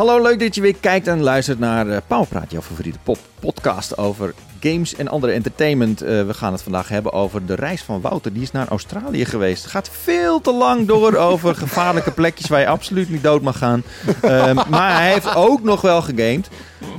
Hallo, 0.00 0.22
leuk 0.22 0.40
dat 0.40 0.54
je 0.54 0.60
weer 0.60 0.76
kijkt 0.80 1.06
en 1.06 1.22
luistert 1.22 1.58
naar 1.58 1.86
uh, 1.86 1.96
Pauwpraat, 2.06 2.50
jouw 2.50 2.60
favoriete 2.60 2.98
pop 3.02 3.18
podcast 3.40 3.98
over 3.98 4.34
games 4.60 4.94
en 4.94 5.08
andere 5.08 5.32
entertainment. 5.32 6.02
Uh, 6.02 6.08
we 6.26 6.34
gaan 6.34 6.52
het 6.52 6.62
vandaag 6.62 6.88
hebben 6.88 7.12
over 7.12 7.46
de 7.46 7.54
reis 7.54 7.82
van 7.82 8.00
Wouter. 8.00 8.32
Die 8.32 8.42
is 8.42 8.50
naar 8.50 8.68
Australië 8.68 9.24
geweest. 9.24 9.66
Gaat 9.66 9.90
veel 9.90 10.40
te 10.40 10.52
lang 10.52 10.86
door 10.86 11.16
over 11.30 11.54
gevaarlijke 11.54 12.10
plekjes 12.10 12.48
waar 12.48 12.60
je 12.60 12.66
absoluut 12.66 13.10
niet 13.10 13.22
dood 13.22 13.42
mag 13.42 13.58
gaan. 13.58 13.82
Uh, 14.24 14.52
maar 14.70 14.94
hij 14.94 15.12
heeft 15.12 15.34
ook 15.34 15.62
nog 15.62 15.80
wel 15.80 16.02
gegamed. 16.02 16.48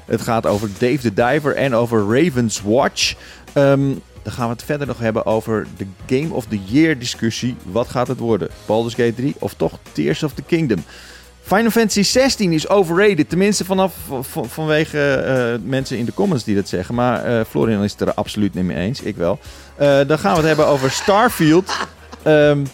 Het 0.06 0.22
gaat 0.22 0.46
over 0.46 0.70
Dave 0.78 0.98
the 0.98 1.14
Diver 1.14 1.56
en 1.56 1.76
over 1.76 2.24
Raven's 2.24 2.62
Watch. 2.62 3.16
Um, 3.54 4.02
dan 4.24 4.34
gaan 4.34 4.46
we 4.46 4.54
het 4.54 4.64
verder 4.64 4.88
nog 4.88 5.00
hebben 5.00 5.26
over 5.26 5.68
de 5.78 5.88
Game 6.06 6.34
of 6.34 6.46
the 6.46 6.60
Year 6.66 7.00
discussie. 7.00 7.56
Wat 7.64 7.90
gaat 7.90 8.08
het 8.08 8.20
worden? 8.20 8.50
Baldur's 8.66 8.96
Gate 8.96 9.14
3 9.14 9.36
of 9.40 9.54
toch 9.54 9.80
Tears 9.92 10.24
of 10.24 10.34
the 10.34 10.42
Kingdom? 10.42 10.84
Final 11.42 11.71
Fantasy 11.71 12.04
16 12.04 12.54
is 12.54 12.70
overrated. 12.70 13.30
Tenminste 13.30 13.66
vanaf, 13.66 13.94
van, 14.21 14.50
vanwege 14.50 15.23
uh, 15.59 15.70
mensen 15.70 15.98
in 15.98 16.05
de 16.05 16.14
comments 16.14 16.44
die 16.44 16.55
dat 16.55 16.67
zeggen. 16.67 16.95
Maar 16.95 17.30
uh, 17.30 17.41
Florian 17.50 17.84
is 17.84 17.91
het 17.91 18.02
er 18.02 18.14
absoluut 18.14 18.54
niet 18.54 18.64
mee 18.64 18.77
eens. 18.77 19.02
Ik 19.02 19.16
wel. 19.16 19.40
Uh, 19.81 20.00
dan 20.08 20.20
gaan 20.20 20.31
we 20.31 20.38
het 20.38 20.48
hebben 20.48 20.67
over 20.67 20.91
Starfield. 20.91 21.77
Um, 22.27 22.67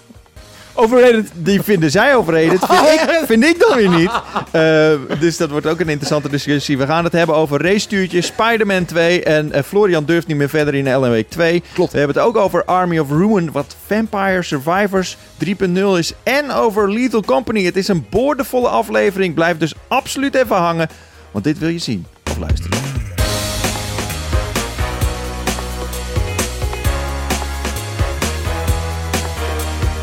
overrated. 0.77 1.31
Die 1.33 1.61
vinden 1.61 1.91
zij 1.91 2.15
overrated. 2.15 2.65
Vind, 2.65 3.01
ik, 3.01 3.23
vind 3.25 3.43
ik 3.43 3.59
dan 3.59 3.77
weer 3.77 3.89
niet. 3.89 4.11
Uh, 4.55 5.19
dus 5.19 5.37
dat 5.37 5.49
wordt 5.49 5.67
ook 5.67 5.79
een 5.79 5.89
interessante 5.89 6.29
discussie. 6.29 6.77
We 6.77 6.85
gaan 6.85 7.03
het 7.03 7.13
hebben 7.13 7.35
over 7.35 7.61
race-stuurtjes, 7.61 8.25
Spider-Man 8.25 8.85
2. 8.85 9.23
En 9.23 9.51
uh, 9.55 9.61
Florian 9.61 10.05
durft 10.05 10.27
niet 10.27 10.37
meer 10.37 10.49
verder 10.49 10.75
in 10.75 10.87
Ellen 10.87 11.11
Week 11.11 11.29
2. 11.29 11.63
Klopt. 11.73 11.91
We 11.91 11.97
hebben 11.97 12.17
het 12.17 12.25
ook 12.25 12.37
over 12.37 12.65
Army 12.65 12.99
of 12.99 13.09
Ruin, 13.09 13.51
wat 13.51 13.75
Vampire 13.85 14.43
Survivors 14.43 15.17
3.0 15.45 15.73
is. 15.97 16.13
En 16.23 16.51
over 16.51 16.91
Lethal 16.91 17.21
Company. 17.21 17.63
Het 17.63 17.77
is 17.77 17.87
een 17.87 18.05
boordevolle 18.09 18.67
aflevering. 18.67 19.33
Blijf 19.33 19.57
dus 19.57 19.73
absoluut 19.87 20.35
even 20.35 20.55
hangen. 20.55 20.89
Want 21.31 21.43
dit 21.43 21.57
wil 21.59 21.69
je 21.69 21.79
zien 21.79 22.05
of 22.29 22.37
luisteren. 22.37 22.86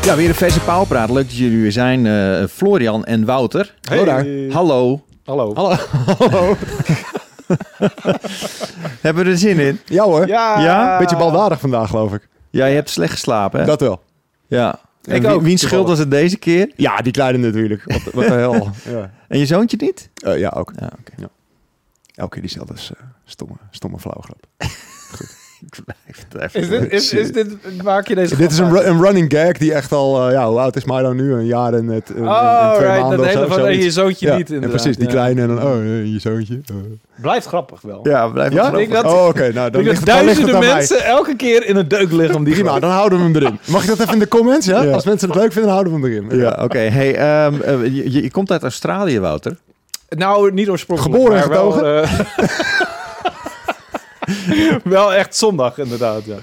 Ja, 0.05 0.15
weer 0.15 0.29
een 0.29 0.35
verse 0.35 0.59
pauwpraat. 0.59 1.09
Leuk 1.09 1.27
dat 1.27 1.37
jullie 1.37 1.61
weer 1.61 1.71
zijn. 1.71 2.05
Uh, 2.05 2.45
Florian 2.47 3.05
en 3.05 3.25
Wouter. 3.25 3.75
Hey. 3.81 3.97
Hallo 3.97 4.11
daar. 4.11 4.25
Hallo. 4.51 5.03
Hallo. 5.23 5.53
Hallo. 5.53 5.75
Hallo. 6.17 6.57
Hebben 9.05 9.23
we 9.23 9.29
er 9.31 9.37
zin 9.37 9.59
in? 9.59 9.79
Ja 9.85 10.03
hoor. 10.03 10.27
Ja. 10.27 10.59
ja? 10.59 10.97
Beetje 10.97 11.17
baldadig 11.17 11.59
vandaag, 11.59 11.89
geloof 11.89 12.13
ik. 12.13 12.27
Ja, 12.49 12.65
je 12.65 12.75
hebt 12.75 12.89
slecht 12.89 13.11
geslapen, 13.11 13.59
hè? 13.59 13.65
Dat 13.65 13.79
wel. 13.79 14.01
Ja. 14.47 14.79
Ik 15.03 15.23
en 15.23 15.27
ook. 15.27 15.41
Wiens 15.41 15.61
schuld 15.61 15.87
was 15.87 15.99
het 15.99 16.11
deze 16.11 16.37
keer? 16.37 16.71
Ja, 16.75 16.97
die 16.97 17.11
kleine 17.11 17.37
natuurlijk. 17.37 17.83
Wat, 17.85 18.13
wat 18.13 18.27
de 18.27 18.33
hel. 18.33 18.53
Ja. 18.89 19.11
En 19.27 19.39
je 19.39 19.45
zoontje 19.45 19.77
niet? 19.79 20.09
Uh, 20.25 20.37
ja, 20.37 20.49
ook. 20.55 20.71
Ja, 20.79 20.85
okay. 20.85 21.15
ja. 21.17 21.29
Elke 22.15 22.31
keer 22.31 22.41
diezelfde 22.41 22.73
uh, 22.73 23.07
stomme, 23.25 23.55
stomme 23.71 23.99
flauwgrap. 23.99 24.45
Goed. 25.17 25.34
Ik 25.65 25.83
blijf 25.85 26.25
het 26.29 26.41
even. 26.41 26.59
Is 26.61 26.69
dit, 26.69 26.91
is, 26.91 27.13
is 27.13 27.31
dit, 27.31 27.83
maak 27.83 28.07
je 28.07 28.15
deze 28.15 28.35
Dit 28.35 28.51
is 28.51 28.57
een, 28.57 28.87
een 28.89 29.01
running 29.01 29.31
gag 29.33 29.51
die 29.51 29.73
echt 29.73 29.91
al, 29.91 30.27
uh, 30.27 30.33
ja, 30.33 30.49
hoe 30.49 30.59
oud 30.59 30.75
is 30.75 30.83
mij 30.83 31.01
dan 31.01 31.15
nu? 31.15 31.33
Een 31.33 31.45
jaar 31.45 31.73
en, 31.73 31.87
het, 31.87 32.09
een, 32.09 32.27
oh, 32.27 32.69
en 32.69 32.75
twee 32.75 32.87
right, 32.87 33.01
maanden 33.01 33.17
dat 33.17 33.27
hele 33.27 33.47
van 33.47 33.59
zo, 33.59 33.69
je 33.69 33.91
zoontje 33.91 34.27
ja, 34.27 34.35
niet 34.35 34.51
En 34.51 34.69
precies, 34.69 34.97
die 34.97 35.07
kleine 35.07 35.41
en 35.41 35.47
dan, 35.47 35.63
oh, 35.63 35.85
je 35.85 36.19
zoontje. 36.19 36.53
Uh. 36.53 36.77
Blijft 37.15 37.47
grappig 37.47 37.81
wel. 37.81 37.99
Ja, 38.03 38.27
blijft 38.27 38.53
ja? 38.53 38.61
grappig. 38.61 38.81
Ik 38.81 38.91
dat, 38.91 39.05
oh, 39.05 39.11
oké. 39.11 39.27
Okay. 39.27 39.49
Nou, 39.49 39.69
dan 39.69 39.81
ik 39.81 39.87
ligt, 39.87 40.05
dat 40.05 40.15
dan 40.15 40.25
ligt 40.25 40.37
het 40.37 40.45
duizenden 40.49 40.75
mensen 40.75 40.97
mij. 40.97 41.05
elke 41.05 41.35
keer 41.35 41.65
in 41.65 41.75
een 41.75 41.87
deuk 41.87 42.11
liggen 42.11 42.35
om 42.35 42.43
die 42.43 42.53
Prima, 42.53 42.79
dan 42.79 42.91
houden 42.91 43.17
we 43.17 43.23
hem 43.23 43.35
erin. 43.35 43.59
Mag 43.71 43.81
ik 43.81 43.87
dat 43.87 43.99
even 43.99 44.13
in 44.13 44.19
de 44.19 44.27
comments, 44.27 44.65
ja? 44.65 44.81
Ja. 44.81 44.91
Als 44.91 45.05
mensen 45.05 45.29
het 45.29 45.37
leuk 45.37 45.51
vinden, 45.51 45.71
houden 45.71 45.93
we 45.93 45.99
hem 45.99 46.09
erin. 46.11 46.39
Ja, 46.39 46.51
oké. 46.51 46.63
Okay. 46.63 46.89
Hey, 46.89 47.45
um, 47.45 47.53
uh, 47.53 47.95
je, 47.95 48.11
je, 48.21 48.31
komt 48.31 48.51
uit 48.51 48.63
Australië, 48.63 49.19
Wouter. 49.19 49.57
Nou, 50.09 50.53
niet 50.53 50.69
oorspronkelijk. 50.69 51.15
Geboren 51.15 51.37
en 51.37 51.43
getogen? 51.43 52.07
wel 54.83 55.13
echt 55.13 55.35
zondag, 55.35 55.77
inderdaad, 55.77 56.25
ja. 56.25 56.37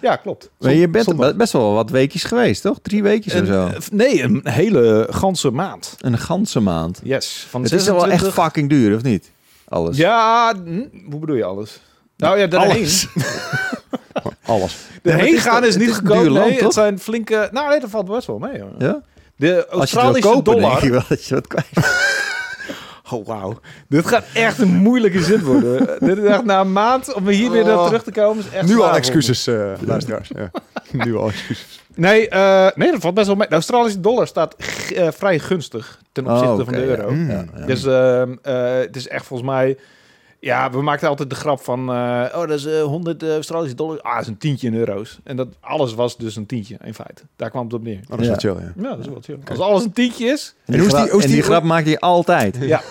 Ja, 0.00 0.16
klopt. 0.16 0.50
Maar 0.58 0.74
je 0.74 0.88
bent 0.88 1.04
zondag. 1.04 1.36
best 1.36 1.52
wel 1.52 1.72
wat 1.72 1.90
weekjes 1.90 2.24
geweest, 2.24 2.62
toch? 2.62 2.78
Drie 2.82 3.02
weekjes 3.02 3.32
een, 3.32 3.42
of 3.42 3.48
zo? 3.48 3.70
Nee, 3.92 4.22
een 4.22 4.40
hele 4.44 5.06
ganse 5.10 5.50
maand. 5.50 5.96
Een 6.00 6.18
ganse 6.18 6.60
maand? 6.60 7.00
Yes. 7.02 7.46
Van 7.50 7.60
het 7.60 7.70
26... 7.70 8.04
is 8.04 8.18
wel 8.18 8.28
echt 8.28 8.34
fucking 8.34 8.68
duur, 8.68 8.96
of 8.96 9.02
niet? 9.02 9.30
Alles. 9.68 9.96
Ja, 9.96 10.54
hm, 10.64 10.82
hoe 11.10 11.20
bedoel 11.20 11.36
je 11.36 11.44
alles? 11.44 11.80
Nou 12.16 12.38
ja, 12.38 12.46
daarheen. 12.46 12.76
Alles. 12.76 13.08
alles. 14.42 14.76
De 15.02 15.12
heen 15.12 15.38
gaan 15.38 15.64
is 15.64 15.76
niet 15.76 15.94
goedkoop. 15.94 16.28
Nee, 16.28 16.62
het 16.62 16.72
zijn 16.72 16.98
flinke... 16.98 17.48
Nou 17.52 17.68
nee, 17.68 17.80
dat 17.80 17.90
valt 17.90 18.06
best 18.06 18.26
wel 18.26 18.38
mee. 18.38 18.60
Hoor. 18.60 18.72
Ja? 18.78 19.02
De 19.36 19.66
Australische 19.68 19.98
Als 20.06 20.16
je 20.16 20.22
kopen, 20.22 20.52
dollar... 20.52 20.70
denk 20.70 20.82
je 20.82 20.90
wel 20.90 21.02
dat 21.08 21.24
je 21.24 21.34
wat 21.34 21.46
kwijt 21.46 21.66
Oh, 23.12 23.26
wauw. 23.26 23.58
Dit 23.88 24.06
gaat 24.06 24.24
echt 24.34 24.58
een 24.58 24.76
moeilijke 24.76 25.22
zin 25.22 25.44
worden. 25.44 25.86
Dit 26.08 26.18
is 26.18 26.24
echt 26.24 26.44
na 26.44 26.60
een 26.60 26.72
maand 26.72 27.14
om 27.14 27.28
hier 27.28 27.50
weer 27.50 27.64
naar 27.64 27.86
terug 27.86 28.02
te 28.02 28.10
komen. 28.10 28.44
Is 28.44 28.50
echt 28.50 28.68
nu 28.68 28.80
al 28.80 28.96
excuses, 28.96 29.46
uh, 29.46 29.72
luisteraars. 29.80 30.30
ja. 30.34 30.50
nu 31.04 31.16
al 31.16 31.28
excuses. 31.28 31.82
Nee, 31.94 32.30
uh, 32.30 32.68
nee, 32.74 32.90
dat 32.90 33.00
valt 33.00 33.14
best 33.14 33.26
wel 33.26 33.36
mee. 33.36 33.48
De 33.48 33.54
Australische 33.54 34.00
dollar 34.00 34.26
staat 34.26 34.56
uh, 34.92 35.08
vrij 35.10 35.38
gunstig 35.38 36.00
ten 36.12 36.26
opzichte 36.26 36.46
oh, 36.46 36.52
okay, 36.52 36.64
van 36.64 36.74
de 36.74 36.84
euro. 36.84 37.10
Ja. 37.10 37.14
Mm, 37.14 37.30
ja. 37.30 37.66
Dus 37.66 37.82
het 38.84 38.96
is 38.96 39.08
echt 39.08 39.26
volgens 39.26 39.50
mij... 39.50 39.78
Ja, 40.40 40.70
we 40.70 40.82
maakten 40.82 41.08
altijd 41.08 41.30
de 41.30 41.36
grap 41.36 41.60
van... 41.60 41.90
oh, 41.90 42.32
dat 42.32 42.50
is 42.50 42.64
100 42.64 43.22
Australische 43.22 43.76
dollar. 43.76 44.00
Ah, 44.00 44.12
dat 44.12 44.22
is 44.22 44.28
een 44.28 44.38
tientje 44.38 44.66
in 44.66 44.74
euro's. 44.74 45.18
En 45.24 45.36
dat 45.36 45.48
alles 45.60 45.94
was 45.94 46.16
dus 46.16 46.36
een 46.36 46.46
tientje, 46.46 46.76
in 46.84 46.94
feite. 46.94 47.22
Daar 47.36 47.50
kwam 47.50 47.64
het 47.64 47.72
op 47.72 47.82
neer. 47.82 48.00
Oh, 48.02 48.08
dat 48.08 48.20
is 48.20 48.26
ja. 48.26 48.30
wel 48.30 48.54
chill, 48.54 48.64
ja. 48.64 48.72
Ja, 48.82 48.88
dat 48.88 48.98
is 48.98 49.06
wel 49.06 49.20
chill. 49.22 49.34
Okay. 49.34 49.56
Als 49.56 49.66
alles 49.66 49.84
een 49.84 49.92
tientje 49.92 50.26
is... 50.26 50.54
En 50.64 50.80
die, 50.80 50.88
grap, 50.88 51.08
en 51.08 51.28
die 51.28 51.42
grap 51.42 51.62
maak 51.62 51.84
je 51.84 52.00
altijd. 52.00 52.56
Ja. 52.60 52.82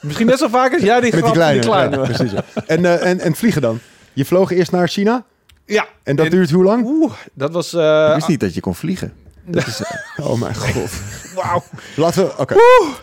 Misschien 0.00 0.26
net 0.26 0.38
zo 0.38 0.48
vaak 0.48 0.72
als 0.72 0.82
jij 0.82 1.00
die 1.00 1.10
Met 1.10 1.20
grap, 1.20 1.24
die 1.24 1.42
kleine. 1.42 1.60
Die 1.60 1.70
kleine. 1.70 1.96
Ja, 1.96 2.02
precies, 2.02 2.32
ja. 2.32 2.44
en, 2.66 2.80
uh, 2.80 3.06
en, 3.06 3.20
en 3.20 3.34
vliegen 3.34 3.62
dan? 3.62 3.78
Je 4.12 4.24
vloog 4.24 4.50
eerst 4.50 4.70
naar 4.70 4.88
China? 4.88 5.24
Ja. 5.66 5.86
En 6.02 6.16
dat 6.16 6.24
en, 6.24 6.30
duurt 6.30 6.50
hoe 6.50 6.64
lang? 6.64 6.84
Oeh, 6.84 7.12
dat 7.32 7.52
was... 7.52 7.72
Uh, 7.74 8.06
ik 8.08 8.14
wist 8.14 8.28
niet 8.28 8.40
dat 8.40 8.54
je 8.54 8.60
kon 8.60 8.74
vliegen. 8.74 9.12
Dat 9.44 9.66
is, 9.66 9.80
uh, 9.80 10.30
oh 10.30 10.40
mijn 10.40 10.54
god. 10.74 10.90
Wauw. 11.34 11.62
Laten 11.96 12.24
we... 12.24 12.30
Oké. 12.30 12.40
Okay. 12.40 12.58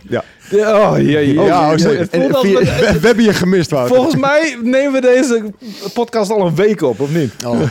Ja. 0.08 0.24
Oh, 0.52 0.94
ja, 0.98 1.20
ja. 1.20 1.42
Oh, 1.42 1.48
ja, 1.48 1.74
oh, 1.74 1.82
en, 1.82 2.10
en, 2.12 2.36
via, 2.36 2.60
we, 2.60 3.00
we 3.00 3.08
hebben 3.08 3.24
je 3.24 3.34
gemist, 3.34 3.72
Wouter. 3.72 3.96
Volgens 3.96 4.16
mij 4.16 4.58
nemen 4.64 4.92
we 4.92 5.02
deze 5.02 5.54
podcast 5.94 6.32
al 6.32 6.48
een 6.48 6.56
week 6.56 6.82
op, 6.82 7.00
of 7.00 7.14
niet? 7.14 7.34
Oh. 7.46 7.62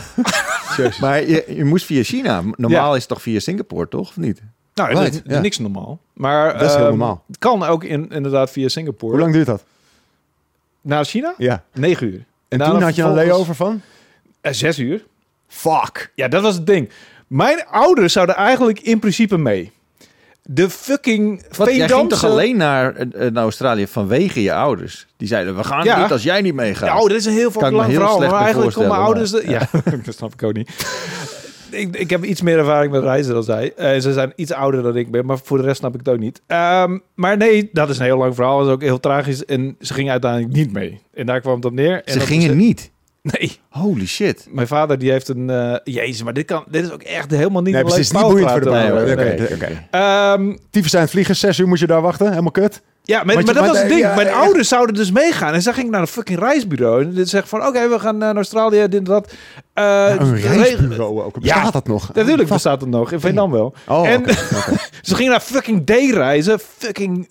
maar 1.01 1.29
je, 1.29 1.45
je 1.49 1.65
moest 1.65 1.85
via 1.85 2.03
China. 2.03 2.43
Normaal 2.57 2.91
ja. 2.91 2.95
is 2.95 2.99
het 2.99 3.09
toch 3.09 3.23
via 3.23 3.39
Singapore, 3.39 3.89
toch? 3.89 4.09
Of 4.09 4.17
niet? 4.17 4.43
Nou, 4.75 4.95
right. 4.95 5.15
is, 5.15 5.21
ja. 5.25 5.41
niks 5.41 5.59
normaal. 5.59 6.01
Maar 6.13 6.53
dat 6.53 6.63
is 6.63 6.75
heel 6.75 6.83
uh, 6.83 6.89
normaal. 6.89 7.25
Het 7.27 7.39
kan 7.39 7.63
ook 7.63 7.85
in, 7.85 8.09
inderdaad 8.11 8.51
via 8.51 8.69
Singapore. 8.69 9.13
Hoe 9.13 9.21
lang 9.21 9.33
duurt 9.33 9.47
dat? 9.47 9.65
Naar 10.81 11.05
China? 11.05 11.35
Ja. 11.39 11.65
Negen 11.73 12.07
uur. 12.07 12.25
En, 12.49 12.61
en 12.61 12.71
toen 12.71 12.83
had 12.83 12.95
je 12.95 13.03
een 13.03 13.15
layover 13.15 13.55
van? 13.55 13.81
Uh, 14.43 14.53
zes 14.53 14.79
uur. 14.79 15.07
Fuck. 15.49 16.13
Ja, 16.15 16.29
dat 16.29 16.43
was 16.43 16.55
het 16.55 16.67
ding. 16.67 16.91
Mijn 17.27 17.67
ouders 17.67 18.13
zouden 18.13 18.37
eigenlijk 18.37 18.81
in 18.81 18.99
principe 18.99 19.37
mee. 19.37 19.73
De 20.51 20.71
fucking 20.71 21.43
Wat, 21.57 21.75
Jij 21.75 21.89
ging 21.89 22.09
toch 22.09 22.25
alleen 22.25 22.57
naar, 22.57 22.95
uh, 23.01 23.31
naar 23.31 23.43
Australië 23.43 23.87
vanwege 23.87 24.43
je 24.43 24.53
ouders? 24.53 25.07
Die 25.17 25.29
zeiden, 25.29 25.57
we 25.57 25.65
gaan 25.65 25.85
ja. 25.85 26.03
niet 26.03 26.13
als 26.13 26.23
jij 26.23 26.41
niet 26.41 26.55
meegaat. 26.55 26.89
Ja, 26.89 27.01
oh, 27.01 27.07
dit 27.07 27.17
is 27.17 27.25
een 27.25 27.33
heel 27.33 27.51
veel 27.51 27.71
lang 27.71 27.93
verhaal. 27.93 28.19
Maar 28.19 28.33
eigenlijk 28.33 28.75
komen 28.75 28.91
mijn 28.91 29.03
ouders... 29.03 29.31
De, 29.31 29.43
ja, 29.47 29.69
dat 30.05 30.15
snap 30.15 30.33
ik 30.33 30.43
ook 30.43 30.53
niet. 30.53 30.71
ik, 31.71 31.97
ik 31.97 32.11
heb 32.11 32.25
iets 32.25 32.43
meer 32.43 32.59
ervaring 32.59 32.93
met 32.93 33.03
reizen 33.03 33.35
dan 33.35 33.43
zij. 33.43 33.73
Uh, 33.79 34.01
ze 34.01 34.13
zijn 34.13 34.33
iets 34.37 34.53
ouder 34.53 34.83
dan 34.83 34.97
ik 34.97 35.11
ben, 35.11 35.27
maar 35.27 35.39
voor 35.43 35.59
de 35.59 35.65
rest 35.65 35.79
snap 35.79 35.93
ik 35.93 35.99
het 35.99 36.09
ook 36.09 36.19
niet. 36.21 36.43
Um, 36.47 37.03
maar 37.15 37.37
nee, 37.37 37.71
dat 37.73 37.89
is 37.89 37.99
een 37.99 38.05
heel 38.05 38.19
lang 38.19 38.35
verhaal. 38.35 38.59
Dat 38.59 38.67
is 38.67 38.73
ook 38.73 38.83
heel 38.83 39.01
tragisch. 39.01 39.45
En 39.45 39.77
ze 39.81 39.95
gingen 39.95 40.13
uiteindelijk 40.13 40.53
niet 40.53 40.73
mee. 40.73 41.01
En 41.15 41.27
daar 41.27 41.41
kwam 41.41 41.55
het 41.55 41.65
op 41.65 41.73
neer. 41.73 42.03
En 42.05 42.13
ze 42.13 42.21
gingen 42.21 42.57
niet? 42.57 42.91
Nee. 43.33 43.59
Holy 43.69 44.07
shit. 44.07 44.47
Mijn 44.51 44.67
vader 44.67 44.99
die 44.99 45.11
heeft 45.11 45.29
een... 45.29 45.49
Uh, 45.49 45.77
jezus, 45.85 46.23
maar 46.23 46.33
dit, 46.33 46.45
kan, 46.45 46.65
dit 46.69 46.85
is 46.85 46.91
ook 46.91 47.03
echt 47.03 47.31
helemaal 47.31 47.63
niet... 47.63 47.75
Nee, 47.75 47.83
precies. 47.85 48.11
Niet 48.11 48.23
boeiend 48.23 48.51
voor 48.51 48.61
de 48.61 48.71
nee, 48.71 48.93
Oké, 48.93 49.15
nee. 49.15 49.53
oké. 49.53 49.79
Okay. 49.91 50.35
Um, 50.35 50.59
Tyfus 50.71 50.91
zijn 50.91 51.09
vliegen, 51.09 51.37
zes 51.37 51.59
uur 51.59 51.69
moet 51.69 51.79
je 51.79 51.87
daar 51.87 52.01
wachten. 52.01 52.29
Helemaal 52.29 52.51
kut. 52.51 52.83
Ja, 53.09 53.25
maar, 53.25 53.35
maar, 53.35 53.45
maar 53.45 53.55
dat 53.55 53.67
was 53.67 53.79
het 53.79 53.89
ding. 53.89 54.01
Ja, 54.01 54.15
Mijn 54.15 54.27
ja, 54.27 54.33
ouders 54.33 54.69
zouden 54.69 54.95
dus 54.95 55.11
meegaan. 55.11 55.55
En 55.55 55.63
zij 55.63 55.73
ging 55.73 55.91
naar 55.91 56.01
een 56.01 56.07
fucking 56.07 56.39
reisbureau. 56.39 57.03
En 57.03 57.15
dit 57.15 57.29
zegt 57.29 57.49
van, 57.49 57.59
oké, 57.59 57.69
okay, 57.69 57.89
we 57.89 57.99
gaan 57.99 58.19
naar 58.19 58.35
Australië, 58.35 58.89
dit 58.89 58.95
en 58.95 59.05
dat. 59.05 59.33
Uh, 59.75 59.85
nou, 59.85 60.21
een 60.21 60.37
reisbureau 60.37 61.23
ook. 61.23 61.41
Bestaat 61.41 61.65
ja, 61.65 61.71
dat 61.71 61.87
nog? 61.87 62.15
Natuurlijk 62.15 62.49
bestaat 62.49 62.81
het 62.81 62.91
nog. 62.91 63.13
In 63.13 63.21
Vietnam 63.21 63.51
wel. 63.51 63.75
Oh, 63.87 64.09
en 64.09 64.21
okay, 64.21 64.35
okay. 64.59 64.77
ze 65.03 65.15
gingen 65.15 65.31
naar 65.31 65.41
fucking 65.41 65.87
D-reizen. 65.87 66.59
Fucking... 66.59 67.29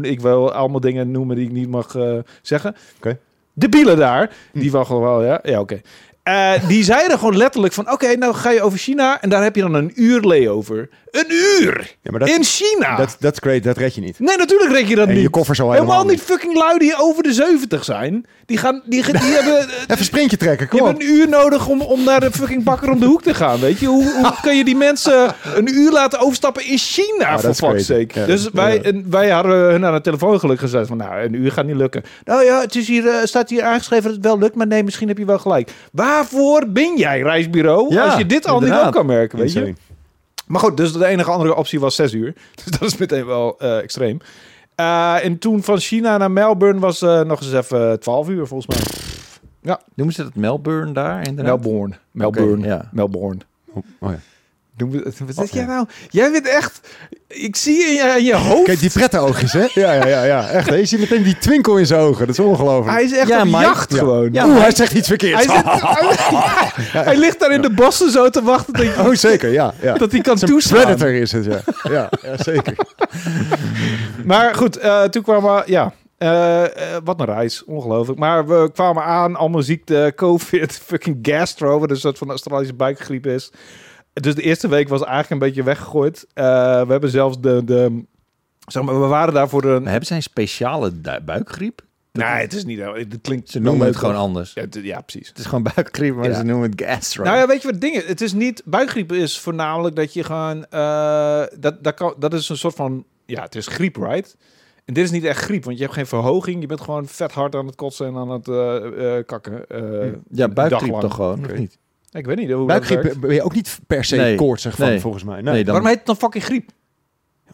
Ik 0.00 0.20
wil 0.20 0.52
allemaal 0.52 0.80
dingen 0.80 1.10
noemen 1.10 1.36
die 1.36 1.46
ik 1.46 1.52
niet 1.52 1.68
mag 1.68 1.94
uh, 1.94 2.18
zeggen. 2.42 2.74
Oké. 2.96 3.18
De 3.52 3.68
bielen 3.68 3.96
daar. 3.96 4.30
Die 4.52 4.70
wachten 4.70 5.00
wel, 5.00 5.24
ja. 5.24 5.40
Ja, 5.42 5.60
oké. 5.60 5.60
Okay. 5.60 5.82
Uh, 6.28 6.52
die 6.68 6.84
zeiden 6.84 7.18
gewoon 7.18 7.36
letterlijk 7.36 7.74
van... 7.74 7.92
Oké, 7.92 8.16
nou 8.16 8.34
ga 8.34 8.50
je 8.50 8.62
over 8.62 8.78
China 8.78 9.20
en 9.20 9.28
daar 9.28 9.42
heb 9.42 9.56
je 9.56 9.62
dan 9.62 9.74
een 9.74 9.92
uur 9.94 10.20
layover. 10.20 10.88
Een 11.10 11.26
uur! 11.28 11.96
Ja, 12.02 12.10
maar 12.10 12.20
dat, 12.20 12.28
in 12.28 12.44
China! 12.44 12.96
Dat 13.18 13.32
is 13.32 13.38
great, 13.40 13.62
dat 13.62 13.76
red 13.76 13.94
je 13.94 14.00
niet. 14.00 14.18
Nee, 14.18 14.36
natuurlijk 14.36 14.72
red 14.72 14.88
je 14.88 14.94
dat 14.94 15.08
en 15.08 15.14
niet. 15.14 15.22
je 15.22 15.30
koffer 15.30 15.54
zo 15.54 15.70
helemaal, 15.70 15.90
helemaal 15.90 16.12
niet. 16.12 16.22
fucking 16.22 16.54
lui 16.56 16.78
die 16.78 16.94
over 16.98 17.22
de 17.22 17.32
70 17.32 17.84
zijn. 17.84 18.26
Die 18.46 18.56
gaan... 18.56 18.82
Die, 18.84 19.02
die, 19.04 19.20
hebben... 19.38 19.58
Even 19.58 19.98
een 19.98 20.04
sprintje 20.04 20.36
trekken, 20.36 20.68
kom 20.68 20.78
Je 20.78 20.86
hebt 20.86 21.02
een 21.02 21.08
uur 21.08 21.28
nodig 21.28 21.68
om, 21.68 21.80
om 21.80 22.04
naar 22.04 22.20
de 22.20 22.30
fucking 22.30 22.64
bakker 22.64 22.90
om 22.90 23.00
de 23.00 23.06
hoek 23.06 23.22
te 23.22 23.34
gaan, 23.34 23.60
weet 23.60 23.78
je? 23.78 23.86
Hoe, 23.86 24.12
hoe 24.22 24.34
kun 24.42 24.56
je 24.56 24.64
die 24.64 24.76
mensen 24.76 25.34
een 25.54 25.74
uur 25.74 25.90
laten 25.90 26.18
overstappen 26.18 26.66
in 26.66 26.78
China, 26.78 27.38
voor 27.38 27.54
fuck's 27.54 27.86
sake? 27.86 28.26
dus 28.26 28.48
wij, 28.52 28.82
en 28.82 29.10
wij 29.10 29.30
hadden 29.30 29.70
hun 29.70 29.84
aan 29.84 29.94
de 29.94 30.00
telefoon 30.00 30.40
gelukkig 30.40 30.70
gezegd 30.70 30.88
van... 30.88 30.96
Nou, 30.96 31.22
een 31.22 31.34
uur 31.34 31.52
gaat 31.52 31.66
niet 31.66 31.76
lukken. 31.76 32.02
Nou 32.24 32.44
ja, 32.44 32.60
het 32.60 32.76
is 32.76 32.88
hier, 32.88 33.04
uh, 33.04 33.14
staat 33.24 33.50
hier 33.50 33.62
aangeschreven 33.62 34.04
dat 34.04 34.14
het 34.14 34.24
wel 34.24 34.38
lukt, 34.38 34.54
maar 34.54 34.66
nee, 34.66 34.84
misschien 34.84 35.08
heb 35.08 35.18
je 35.18 35.24
wel 35.24 35.38
gelijk. 35.38 35.70
Waarvoor 36.12 36.66
ben 36.68 36.96
jij, 36.96 37.20
reisbureau, 37.20 37.98
als 37.98 38.16
je 38.16 38.26
dit 38.26 38.46
al 38.46 38.60
niet 38.60 38.72
op 38.72 38.90
kan 38.92 39.06
merken, 39.06 39.38
weet 39.38 39.52
je? 39.52 39.74
Maar 40.46 40.60
goed, 40.60 40.76
dus 40.76 40.92
de 40.92 41.06
enige 41.06 41.30
andere 41.30 41.54
optie 41.54 41.80
was 41.80 41.94
zes 41.94 42.12
uur. 42.12 42.34
Dus 42.64 42.64
dat 42.64 42.82
is 42.82 42.96
meteen 42.96 43.26
wel 43.26 43.56
uh, 43.62 43.78
extreem. 43.78 44.18
Uh, 44.76 45.24
en 45.24 45.38
toen 45.38 45.62
van 45.62 45.78
China 45.78 46.16
naar 46.16 46.30
Melbourne 46.30 46.80
was 46.80 47.02
uh, 47.02 47.20
nog 47.20 47.40
eens 47.40 47.52
even 47.52 48.00
12 48.00 48.28
uur 48.28 48.46
volgens 48.46 48.76
mij. 48.76 48.86
Ja. 49.60 49.80
Noemen 49.94 50.14
ze 50.14 50.22
dat 50.22 50.34
Melbourne 50.34 50.92
daar? 50.92 51.26
Inderdaad? 51.26 51.60
Melbourne. 51.60 51.94
Melbourne. 52.10 52.56
Okay, 52.56 52.68
ja. 52.68 52.88
Melbourne. 52.92 53.40
Oh, 53.72 53.82
oh 54.00 54.10
ja. 54.10 54.18
Wat 54.90 55.34
zeg 55.34 55.50
jij 55.50 55.64
nou? 55.64 55.86
Jij 56.10 56.30
bent 56.30 56.48
echt... 56.48 56.80
Ik 57.28 57.56
zie 57.56 57.84
in 57.86 57.94
je, 57.94 58.14
in 58.18 58.24
je 58.24 58.34
hoofd... 58.34 58.64
Kijk, 58.64 58.80
die 58.80 58.90
prette 58.90 59.18
oogjes, 59.18 59.52
hè? 59.52 59.66
Ja, 59.74 59.92
ja, 59.92 60.06
ja, 60.06 60.24
ja. 60.24 60.48
Echt, 60.48 60.68
hè? 60.68 60.74
Je 60.74 60.84
ziet 60.84 61.00
meteen 61.00 61.22
die 61.22 61.38
twinkel 61.38 61.76
in 61.76 61.86
zijn 61.86 62.00
ogen. 62.00 62.26
Dat 62.26 62.38
is 62.38 62.44
ongelooflijk. 62.44 62.96
Hij 62.96 63.04
is 63.04 63.12
echt 63.12 63.28
ja, 63.28 63.42
op 63.42 63.48
jacht 63.48 63.94
gewoon. 63.94 64.32
Ja, 64.32 64.46
Oeh, 64.46 64.60
hij 64.60 64.74
zegt 64.74 64.92
iets 64.92 65.08
verkeerds. 65.08 65.46
Hij, 65.46 65.56
zit, 65.56 65.64
hij, 67.04 67.16
ligt 67.16 67.40
daar 67.40 67.52
in 67.52 67.62
de 67.62 67.70
bossen 67.70 68.10
zo 68.10 68.28
te 68.28 68.42
wachten. 68.42 68.72
Dat, 68.72 69.06
oh, 69.06 69.14
zeker, 69.14 69.52
ja. 69.52 69.74
ja. 69.80 69.94
Dat 69.94 70.12
hij 70.12 70.20
kan 70.20 70.36
toeslaan. 70.36 70.82
predator 70.82 71.12
is 71.12 71.32
het, 71.32 71.44
ja. 71.44 71.60
Ja, 71.82 72.10
ja 72.22 72.42
zeker. 72.42 72.76
maar 74.24 74.54
goed, 74.54 74.82
uh, 74.84 75.02
toen 75.02 75.22
kwam... 75.22 75.62
ja, 75.66 75.92
uh, 76.22 76.28
uh, 76.28 76.96
wat 77.04 77.20
een 77.20 77.26
reis, 77.26 77.64
ongelooflijk. 77.64 78.18
Maar 78.18 78.46
we 78.46 78.70
kwamen 78.72 79.04
aan, 79.04 79.36
allemaal 79.36 79.62
ziekte, 79.62 80.12
covid, 80.16 80.72
fucking 80.86 81.18
gastro, 81.22 81.78
wat 81.78 81.90
een 81.90 81.96
soort 81.96 82.18
van 82.18 82.28
Australische 82.28 82.74
buikgriep 82.74 83.26
is. 83.26 83.50
Dus 84.12 84.34
de 84.34 84.42
eerste 84.42 84.68
week 84.68 84.88
was 84.88 85.00
eigenlijk 85.00 85.30
een 85.30 85.38
beetje 85.38 85.62
weggegooid. 85.62 86.26
Uh, 86.34 86.44
we 86.82 86.90
hebben 86.92 87.10
zelfs 87.10 87.40
de, 87.40 87.64
de... 87.64 88.04
Zeg 88.66 88.82
maar, 88.82 89.00
we 89.00 89.06
waren 89.06 89.34
daar 89.34 89.48
voor 89.48 89.64
een... 89.64 89.86
hebben 89.86 90.06
zij 90.06 90.16
een 90.16 90.22
speciale 90.22 90.92
buikgriep? 91.24 91.82
Nee, 92.12 92.26
het 92.26 92.52
is 92.52 92.64
niet. 92.64 92.80
Het 92.80 93.18
klinkt. 93.22 93.50
Ze 93.50 93.60
noemen 93.60 93.86
het 93.86 93.96
gewoon 93.96 94.16
anders. 94.16 94.52
Ja, 94.52 94.66
ja, 94.70 95.00
precies. 95.00 95.28
Het 95.28 95.38
is 95.38 95.44
gewoon 95.44 95.62
buikgriep, 95.74 96.14
maar 96.14 96.34
ze 96.34 96.42
noemen 96.42 96.70
het 96.70 96.82
gastro. 96.84 97.24
Nou 97.24 97.36
ja, 97.36 97.46
weet 97.46 97.62
je 97.62 97.70
wat 97.70 97.80
dingen? 97.80 98.06
Het 98.06 98.20
is 98.20 98.32
niet. 98.32 98.62
Buikgriep 98.64 99.12
is 99.12 99.38
voornamelijk 99.38 99.96
dat 99.96 100.12
je 100.12 100.24
gewoon. 100.24 100.66
Uh, 100.70 101.42
dat, 101.58 101.84
dat, 101.84 101.94
kan, 101.94 102.14
dat 102.18 102.34
is 102.34 102.48
een 102.48 102.56
soort 102.56 102.74
van. 102.74 103.04
Ja, 103.26 103.42
het 103.42 103.54
is 103.54 103.66
griep, 103.66 103.96
right? 103.96 104.36
En 104.84 104.94
dit 104.94 105.04
is 105.04 105.10
niet 105.10 105.24
echt 105.24 105.44
griep, 105.44 105.64
want 105.64 105.76
je 105.76 105.82
hebt 105.82 105.94
geen 105.94 106.06
verhoging. 106.06 106.60
Je 106.60 106.66
bent 106.66 106.80
gewoon 106.80 107.06
vet 107.06 107.32
hard 107.32 107.54
aan 107.54 107.66
het 107.66 107.74
kotsen 107.74 108.06
en 108.06 108.16
aan 108.16 108.30
het 108.30 108.48
uh, 108.48 108.76
uh, 108.96 109.24
kakken. 109.26 109.64
ja, 110.30 110.48
buikgriep 110.48 111.00
toch 111.00 111.14
gewoon, 111.14 111.44
of 111.44 111.54
niet? 111.54 111.78
Ik 112.12 112.26
weet 112.26 112.36
niet 112.36 112.50
hoe 112.50 112.66
Buikgriep 112.66 113.14
ben 113.20 113.34
je 113.34 113.42
ook 113.42 113.54
niet 113.54 113.78
per 113.86 114.04
se 114.04 114.16
nee. 114.16 114.36
koortsig 114.36 114.76
van, 114.76 115.00
volgens 115.00 115.24
mij. 115.24 115.40
Nee. 115.40 115.64
dan... 115.64 115.72
Waarom 115.72 115.86
heet 115.86 115.96
het 115.96 116.06
dan 116.06 116.16
fucking 116.16 116.44
griep? 116.44 116.70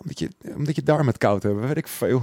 Omdat 0.01 0.19
je, 0.19 0.29
omdat 0.57 0.77
je 0.77 0.83
darm 0.83 1.07
het 1.07 1.19
koud 1.19 1.43
hebben, 1.43 1.67
weet 1.67 1.77
ik 1.77 1.89
veel. 1.89 2.23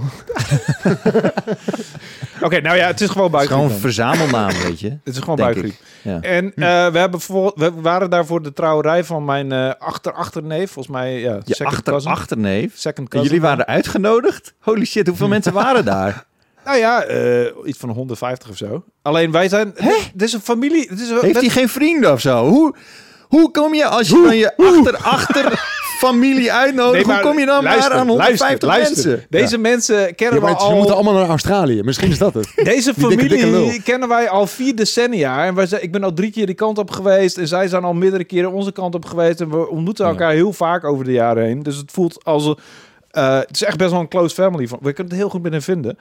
Oké, 2.44 2.60
nou 2.60 2.76
ja, 2.76 2.86
het 2.86 3.00
is 3.00 3.08
gewoon 3.08 3.30
buikgriep. 3.30 3.60
Het 3.62 3.70
is 3.70 3.70
gewoon 3.70 3.70
een 3.70 3.78
verzamelnaam, 3.78 4.52
weet 4.62 4.80
je. 4.80 4.88
Het 4.88 5.14
is 5.14 5.18
gewoon 5.18 5.36
buikgriep. 5.36 5.74
Ja. 6.02 6.20
En 6.20 6.44
uh, 6.44 6.52
we, 6.88 6.98
hebben 6.98 7.20
voor, 7.20 7.52
we 7.56 7.72
waren 7.80 8.10
daar 8.10 8.26
voor 8.26 8.42
de 8.42 8.52
trouwerij 8.52 9.04
van 9.04 9.24
mijn 9.24 9.52
uh, 9.52 9.72
achter-achterneef. 9.78 10.70
Volgens 10.70 10.96
mij, 10.96 11.20
ja, 11.20 11.40
je 11.44 11.64
achter-achterneef? 11.64 12.72
Second 12.76 13.08
cousin. 13.08 13.30
Jullie 13.30 13.46
waren 13.46 13.66
uitgenodigd? 13.66 14.54
Holy 14.58 14.84
shit, 14.84 15.06
hoeveel 15.06 15.28
mensen 15.28 15.52
waren 15.52 15.84
daar? 15.84 16.24
Nou 16.66 16.78
ja, 16.78 17.10
uh, 17.10 17.46
iets 17.64 17.78
van 17.78 17.88
150 17.90 18.48
of 18.48 18.56
zo. 18.56 18.84
Alleen 19.02 19.30
wij 19.30 19.48
zijn... 19.48 19.72
Hè? 19.74 19.94
Dit 20.14 20.28
is 20.28 20.32
een 20.32 20.40
familie... 20.40 20.88
Dit 20.88 21.00
is 21.00 21.08
een, 21.08 21.18
Heeft 21.20 21.40
hij 21.40 21.48
geen 21.48 21.68
vrienden 21.68 22.12
of 22.12 22.20
zo? 22.20 22.48
Hoe, 22.48 22.74
hoe 23.22 23.50
kom 23.50 23.74
je 23.74 23.86
als 23.86 24.08
je 24.08 24.22
dan 24.24 24.36
je 24.36 24.56
achter, 24.56 24.96
achter 24.96 25.64
familie 25.98 26.52
uitnodigt? 26.52 27.04
hoe 27.04 27.20
kom 27.20 27.38
je 27.38 27.46
dan 27.46 27.62
luister, 27.62 27.90
maar 27.90 28.00
aan 28.00 28.08
150 28.08 28.68
luister, 28.68 29.06
mensen? 29.06 29.26
Deze 29.30 29.58
mensen 29.58 30.14
kennen 30.14 30.40
ja, 30.40 30.46
we 30.46 30.54
al... 30.54 30.68
Ze 30.68 30.74
moeten 30.74 30.94
allemaal 30.94 31.14
naar 31.14 31.28
Australië. 31.28 31.82
Misschien 31.82 32.10
is 32.10 32.18
dat 32.18 32.34
het. 32.34 32.52
Deze 32.72 32.94
familie 32.94 33.82
kennen 33.82 34.08
wij 34.08 34.28
al 34.28 34.46
vier 34.46 34.76
decennia. 34.76 35.44
En 35.46 35.54
wij 35.54 35.66
zijn, 35.66 35.82
ik 35.82 35.92
ben 35.92 36.04
al 36.04 36.12
drie 36.12 36.30
keer 36.30 36.46
die 36.46 36.54
kant 36.54 36.78
op 36.78 36.90
geweest. 36.90 37.38
En 37.38 37.48
zij 37.48 37.68
zijn 37.68 37.84
al 37.84 37.94
meerdere 37.94 38.24
keren 38.24 38.52
onze 38.52 38.72
kant 38.72 38.94
op 38.94 39.04
geweest. 39.04 39.40
En 39.40 39.50
we 39.50 39.68
ontmoeten 39.68 40.06
elkaar 40.06 40.32
heel 40.32 40.52
vaak 40.52 40.84
over 40.84 41.04
de 41.04 41.12
jaren 41.12 41.44
heen. 41.44 41.62
Dus 41.62 41.76
het 41.76 41.92
voelt 41.92 42.24
als... 42.24 42.54
Uh, 43.12 43.38
het 43.38 43.54
is 43.54 43.62
echt 43.62 43.76
best 43.76 43.90
wel 43.90 44.00
een 44.00 44.08
close 44.08 44.34
family. 44.34 44.66
Van, 44.66 44.78
we 44.82 44.92
kunnen 44.92 45.12
het 45.12 45.22
heel 45.22 45.30
goed 45.30 45.42
met 45.42 45.52
hen 45.52 45.62
vinden. 45.62 45.98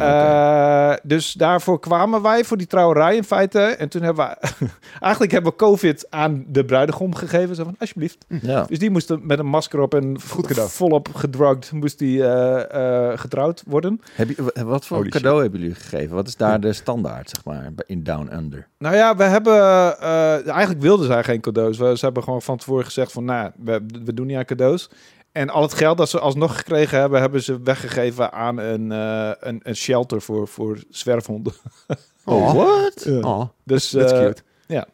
Uh, 0.00 0.92
dus 1.02 1.32
daarvoor 1.32 1.80
kwamen 1.80 2.22
wij 2.22 2.44
voor 2.44 2.56
die 2.56 2.66
trouwerij 2.66 3.16
in 3.16 3.24
feite. 3.24 3.60
En 3.60 3.88
toen 3.88 4.02
hebben 4.02 4.26
we 4.26 4.48
eigenlijk 5.00 5.32
hebben 5.32 5.50
we 5.50 5.56
COVID 5.58 6.06
aan 6.10 6.44
de 6.48 6.64
bruidegom 6.64 7.14
gegeven. 7.14 7.54
Zo 7.54 7.64
van 7.64 7.76
alsjeblieft. 7.78 8.24
Ja. 8.42 8.64
Dus 8.64 8.78
die 8.78 8.90
moest 8.90 9.16
met 9.20 9.38
een 9.38 9.46
masker 9.46 9.80
op 9.80 9.94
en 9.94 10.20
goed 10.28 10.46
cadeau. 10.46 10.68
volop 10.68 11.08
gedrugged 11.14 11.72
moest 11.72 11.98
die 11.98 12.18
uh, 12.18 12.62
uh, 12.74 13.12
getrouwd 13.14 13.62
worden. 13.66 14.00
Heb 14.12 14.28
je, 14.28 14.64
wat 14.64 14.86
voor 14.86 15.08
cadeau 15.08 15.42
hebben 15.42 15.60
jullie 15.60 15.74
gegeven? 15.74 16.14
Wat 16.14 16.28
is 16.28 16.36
daar 16.36 16.60
de 16.60 16.72
standaard, 16.72 17.30
zeg 17.30 17.44
maar, 17.44 17.72
in 17.86 18.02
Down 18.02 18.30
Under? 18.32 18.68
Nou 18.78 18.96
ja, 18.96 19.16
we 19.16 19.22
hebben 19.22 19.98
eigenlijk 20.46 20.80
wilden 20.80 21.06
zij 21.06 21.24
geen 21.24 21.40
cadeaus. 21.40 21.78
We, 21.78 21.96
ze 21.96 22.04
hebben 22.04 22.22
gewoon 22.22 22.42
van 22.42 22.56
tevoren 22.56 22.84
gezegd 22.84 23.12
van, 23.12 23.24
nou, 23.24 23.50
we, 23.56 23.86
we 24.04 24.14
doen 24.14 24.26
niet 24.26 24.36
aan 24.36 24.44
cadeaus. 24.44 24.90
En 25.32 25.50
al 25.50 25.62
het 25.62 25.74
geld 25.74 25.98
dat 25.98 26.08
ze 26.08 26.18
alsnog 26.18 26.56
gekregen 26.56 26.98
hebben, 26.98 27.20
hebben 27.20 27.42
ze 27.42 27.60
weggegeven 27.62 28.32
aan 28.32 28.58
een, 28.58 28.90
uh, 28.90 29.30
een, 29.40 29.60
een, 29.62 29.76
shelter 29.76 30.22
voor, 30.22 30.48
voor 30.48 30.78
zwerfhonden. 30.90 31.52
Oh, 32.24 32.52
wat? 32.52 33.06
Oh, 33.20 33.48
dus, 33.64 33.90
cute. 33.90 34.42
Ja. 34.66 34.86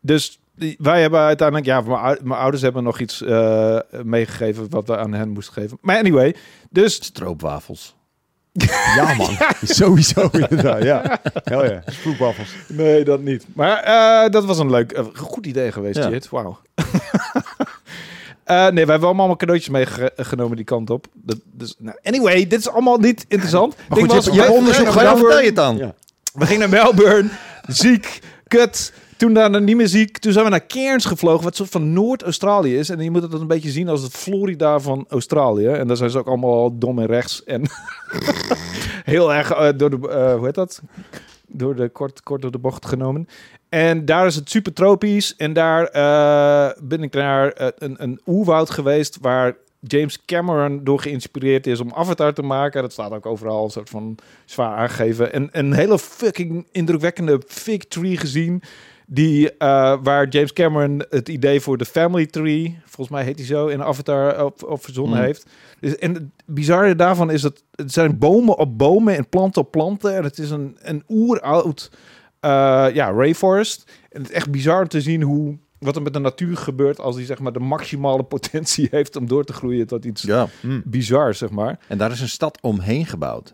Dus 0.00 0.40
wij 0.78 1.00
hebben 1.00 1.20
uiteindelijk, 1.20 1.66
ja, 1.66 1.80
mijn 2.22 2.40
ouders 2.40 2.62
hebben 2.62 2.82
nog 2.82 3.00
iets 3.00 3.22
uh, 3.22 3.78
meegegeven 4.02 4.70
wat 4.70 4.86
we 4.86 4.96
aan 4.96 5.12
hen 5.12 5.28
moesten 5.28 5.54
geven. 5.54 5.78
Maar 5.80 5.98
anyway, 5.98 6.36
dus... 6.70 6.94
Stroopwafels. 6.94 7.96
Ja, 8.96 9.14
man. 9.14 9.36
Sowieso, 9.62 10.28
inderdaad. 10.32 10.82
Ja. 10.82 11.20
Hel 11.44 11.64
ja. 11.64 11.82
Stroopwafels. 11.98 12.54
Nee, 12.68 13.04
dat 13.04 13.20
niet. 13.20 13.46
Maar 13.54 14.30
dat 14.30 14.44
was 14.44 14.58
een 14.58 14.70
leuk, 14.70 15.02
goed 15.14 15.46
idee 15.46 15.72
geweest, 15.72 15.96
ja. 15.96 16.10
Jit. 16.10 16.28
Wauw. 16.28 16.58
Uh, 18.46 18.68
nee, 18.68 18.84
we 18.84 18.90
hebben 18.90 19.08
allemaal 19.08 19.36
cadeautjes 19.36 19.68
meegenomen 19.68 20.56
die 20.56 20.64
kant 20.64 20.90
op. 20.90 21.06
Dat, 21.12 21.38
dus, 21.44 21.74
nou, 21.78 21.96
anyway, 22.02 22.46
dit 22.46 22.58
is 22.58 22.68
allemaal 22.68 22.98
niet 22.98 23.24
interessant. 23.28 23.76
Maar 23.88 23.98
goed, 23.98 24.12
was, 24.12 24.24
je, 24.24 24.40
hebt 24.40 24.50
onderzoek 24.50 24.88
gedaan, 24.88 25.18
vertel 25.18 25.40
je 25.40 25.46
het 25.46 25.56
dan? 25.56 25.76
Ja. 25.76 25.94
We 26.32 26.46
gingen 26.46 26.70
naar 26.70 26.84
Melbourne, 26.84 27.28
ziek, 27.66 28.20
kut. 28.46 28.92
Toen 29.16 29.34
daarna 29.34 29.58
niet 29.58 29.76
meer 29.76 29.88
ziek. 29.88 30.18
Toen 30.18 30.32
zijn 30.32 30.44
we 30.44 30.50
naar 30.50 30.66
Cairns 30.66 31.04
gevlogen, 31.04 31.44
wat 31.44 31.56
soort 31.56 31.70
van 31.70 31.92
Noord-Australië 31.92 32.78
is. 32.78 32.88
En 32.88 33.00
je 33.00 33.10
moet 33.10 33.22
het 33.22 33.32
een 33.32 33.46
beetje 33.46 33.70
zien 33.70 33.88
als 33.88 34.02
het 34.02 34.12
Florida 34.12 34.80
van 34.80 35.04
Australië. 35.08 35.66
En 35.66 35.86
daar 35.86 35.96
zijn 35.96 36.10
ze 36.10 36.18
ook 36.18 36.26
allemaal 36.26 36.78
dom 36.78 36.98
en 36.98 37.06
rechts. 37.06 37.44
En 37.44 37.62
heel 39.04 39.34
erg 39.34 39.52
uh, 39.52 39.68
door 39.76 39.90
de, 39.90 39.98
uh, 40.00 40.34
hoe 40.34 40.44
heet 40.44 40.54
dat? 40.54 40.80
Door 41.46 41.76
de 41.76 41.88
kort, 41.88 42.22
kort 42.22 42.42
door 42.42 42.50
de 42.50 42.58
bocht 42.58 42.86
genomen. 42.86 43.28
En 43.68 44.04
daar 44.04 44.26
is 44.26 44.34
het 44.34 44.50
super 44.50 44.72
tropisch. 44.72 45.36
En 45.36 45.52
daar 45.52 45.82
uh, 45.82 46.82
ben 46.82 47.02
ik 47.02 47.14
naar 47.14 47.60
uh, 47.60 47.68
een, 47.78 48.02
een 48.02 48.20
oerwoud 48.26 48.70
geweest 48.70 49.18
waar 49.20 49.56
James 49.80 50.24
Cameron 50.24 50.84
door 50.84 51.00
geïnspireerd 51.00 51.66
is 51.66 51.80
om 51.80 51.92
Avatar 51.94 52.34
te 52.34 52.42
maken. 52.42 52.82
Dat 52.82 52.92
staat 52.92 53.12
ook 53.12 53.26
overal 53.26 53.64
een 53.64 53.70
soort 53.70 53.90
van 53.90 54.16
zwaar 54.44 54.76
aangegeven. 54.76 55.32
En 55.32 55.48
een 55.52 55.72
hele 55.72 55.98
fucking 55.98 56.66
indrukwekkende 56.72 57.42
fig 57.46 57.84
tree 57.84 58.16
gezien. 58.16 58.62
Die, 59.06 59.44
uh, 59.44 59.48
waar 60.02 60.28
James 60.28 60.52
Cameron 60.52 61.04
het 61.10 61.28
idee 61.28 61.60
voor 61.60 61.78
de 61.78 61.84
Family 61.84 62.26
Tree, 62.26 62.78
volgens 62.84 63.08
mij 63.08 63.24
heet 63.24 63.38
hij 63.38 63.46
zo, 63.46 63.66
in 63.66 63.82
Avatar 63.82 64.44
op, 64.44 64.62
op 64.62 64.84
verzonnen 64.84 65.18
mm. 65.18 65.24
heeft. 65.24 65.46
Dus, 65.80 65.96
en 65.96 66.14
het 66.14 66.24
bizarre 66.44 66.96
daarvan 66.96 67.30
is 67.30 67.42
dat 67.42 67.62
het 67.74 67.92
zijn 67.92 68.18
bomen 68.18 68.58
op 68.58 68.78
bomen 68.78 69.16
en 69.16 69.28
planten 69.28 69.62
op 69.62 69.70
planten. 69.70 70.16
En 70.16 70.24
het 70.24 70.38
is 70.38 70.50
een, 70.50 70.76
een 70.80 71.02
oeroud 71.08 71.90
uh, 72.44 72.86
ja, 72.92 73.10
Rayforest. 73.10 73.90
En 74.10 74.20
het 74.22 74.30
is 74.30 74.36
echt 74.36 74.50
bizar 74.50 74.86
te 74.86 75.00
zien 75.00 75.22
hoe 75.22 75.58
wat 75.78 75.96
er 75.96 76.02
met 76.02 76.12
de 76.12 76.18
natuur 76.18 76.56
gebeurt 76.56 77.00
als 77.00 77.16
die 77.16 77.26
zeg 77.26 77.38
maar 77.38 77.52
de 77.52 77.60
maximale 77.60 78.22
potentie 78.34 78.88
heeft 78.90 79.16
om 79.16 79.26
door 79.26 79.44
te 79.44 79.52
groeien 79.52 79.86
tot 79.86 80.04
iets 80.04 80.22
ja. 80.22 80.48
mm. 80.62 80.82
bizar, 80.84 81.34
zeg 81.34 81.50
maar. 81.50 81.78
En 81.88 81.98
daar 81.98 82.10
is 82.10 82.20
een 82.20 82.28
stad 82.28 82.58
omheen 82.60 83.06
gebouwd. 83.06 83.52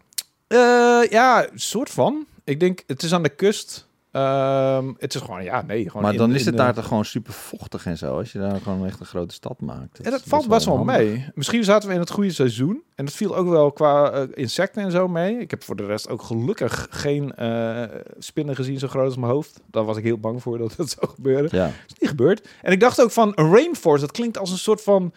Uh, 0.49 1.03
ja, 1.11 1.49
soort 1.55 1.91
van. 1.91 2.27
Ik 2.45 2.61
denk, 2.61 2.83
het 2.87 3.03
is 3.03 3.15
aan 3.15 3.23
de 3.23 3.29
kust. 3.29 3.89
Um, 4.13 4.97
het 4.99 5.15
is 5.15 5.21
gewoon, 5.21 5.45
ja, 5.45 5.63
nee. 5.63 5.87
Gewoon 5.87 6.03
maar 6.03 6.17
dan 6.17 6.35
is 6.35 6.45
het 6.45 6.57
daar 6.57 6.75
toch 6.75 6.87
gewoon 6.87 7.05
super 7.05 7.33
vochtig 7.33 7.87
en 7.87 7.99
zo, 7.99 8.19
als 8.19 8.33
je 8.33 8.39
daar 8.39 8.61
gewoon 8.61 8.87
echt 8.87 9.01
een 9.01 9.07
grote 9.07 9.35
stad 9.35 9.61
maakt. 9.61 9.97
Dat 9.97 10.07
en 10.07 10.11
dat 10.13 10.23
valt 10.25 10.49
best 10.49 10.67
wel, 10.67 10.85
mee. 10.85 11.29
Misschien 11.35 11.65
zaten 11.65 11.89
we 11.89 11.95
in 11.95 12.01
het 12.01 12.11
goede 12.11 12.33
seizoen. 12.33 12.83
En 12.95 13.05
dat 13.05 13.15
viel 13.15 13.37
ook 13.37 13.49
wel 13.49 13.73
qua 13.73 14.15
uh, 14.15 14.29
insecten 14.35 14.83
en 14.83 14.91
zo 14.91 15.09
mee. 15.09 15.39
Ik 15.39 15.51
heb 15.51 15.63
voor 15.63 15.77
de 15.77 15.87
rest 15.87 16.09
ook 16.09 16.23
gelukkig 16.23 16.87
geen 16.91 17.33
uh, 17.39 17.83
spinnen 18.19 18.55
gezien 18.55 18.79
zo 18.79 18.89
groot 18.89 19.05
als 19.05 19.17
mijn 19.17 19.33
hoofd. 19.33 19.61
Daar 19.67 19.85
was 19.85 19.97
ik 19.97 20.05
heel 20.05 20.19
bang 20.19 20.43
voor 20.43 20.59
dat 20.59 20.75
dat 20.77 20.91
zou 20.91 21.13
gebeuren. 21.15 21.49
Ja. 21.53 21.67
is 21.67 21.99
niet 21.99 22.11
gebeurd. 22.11 22.49
En 22.63 22.73
ik 22.73 22.81
dacht 22.81 23.03
ook 23.03 23.11
van, 23.11 23.33
een 23.35 23.53
rainforest, 23.53 24.03
dat 24.03 24.13
klinkt 24.13 24.39
als 24.39 24.51
een 24.51 24.59
soort 24.59 24.83
van 24.83 25.13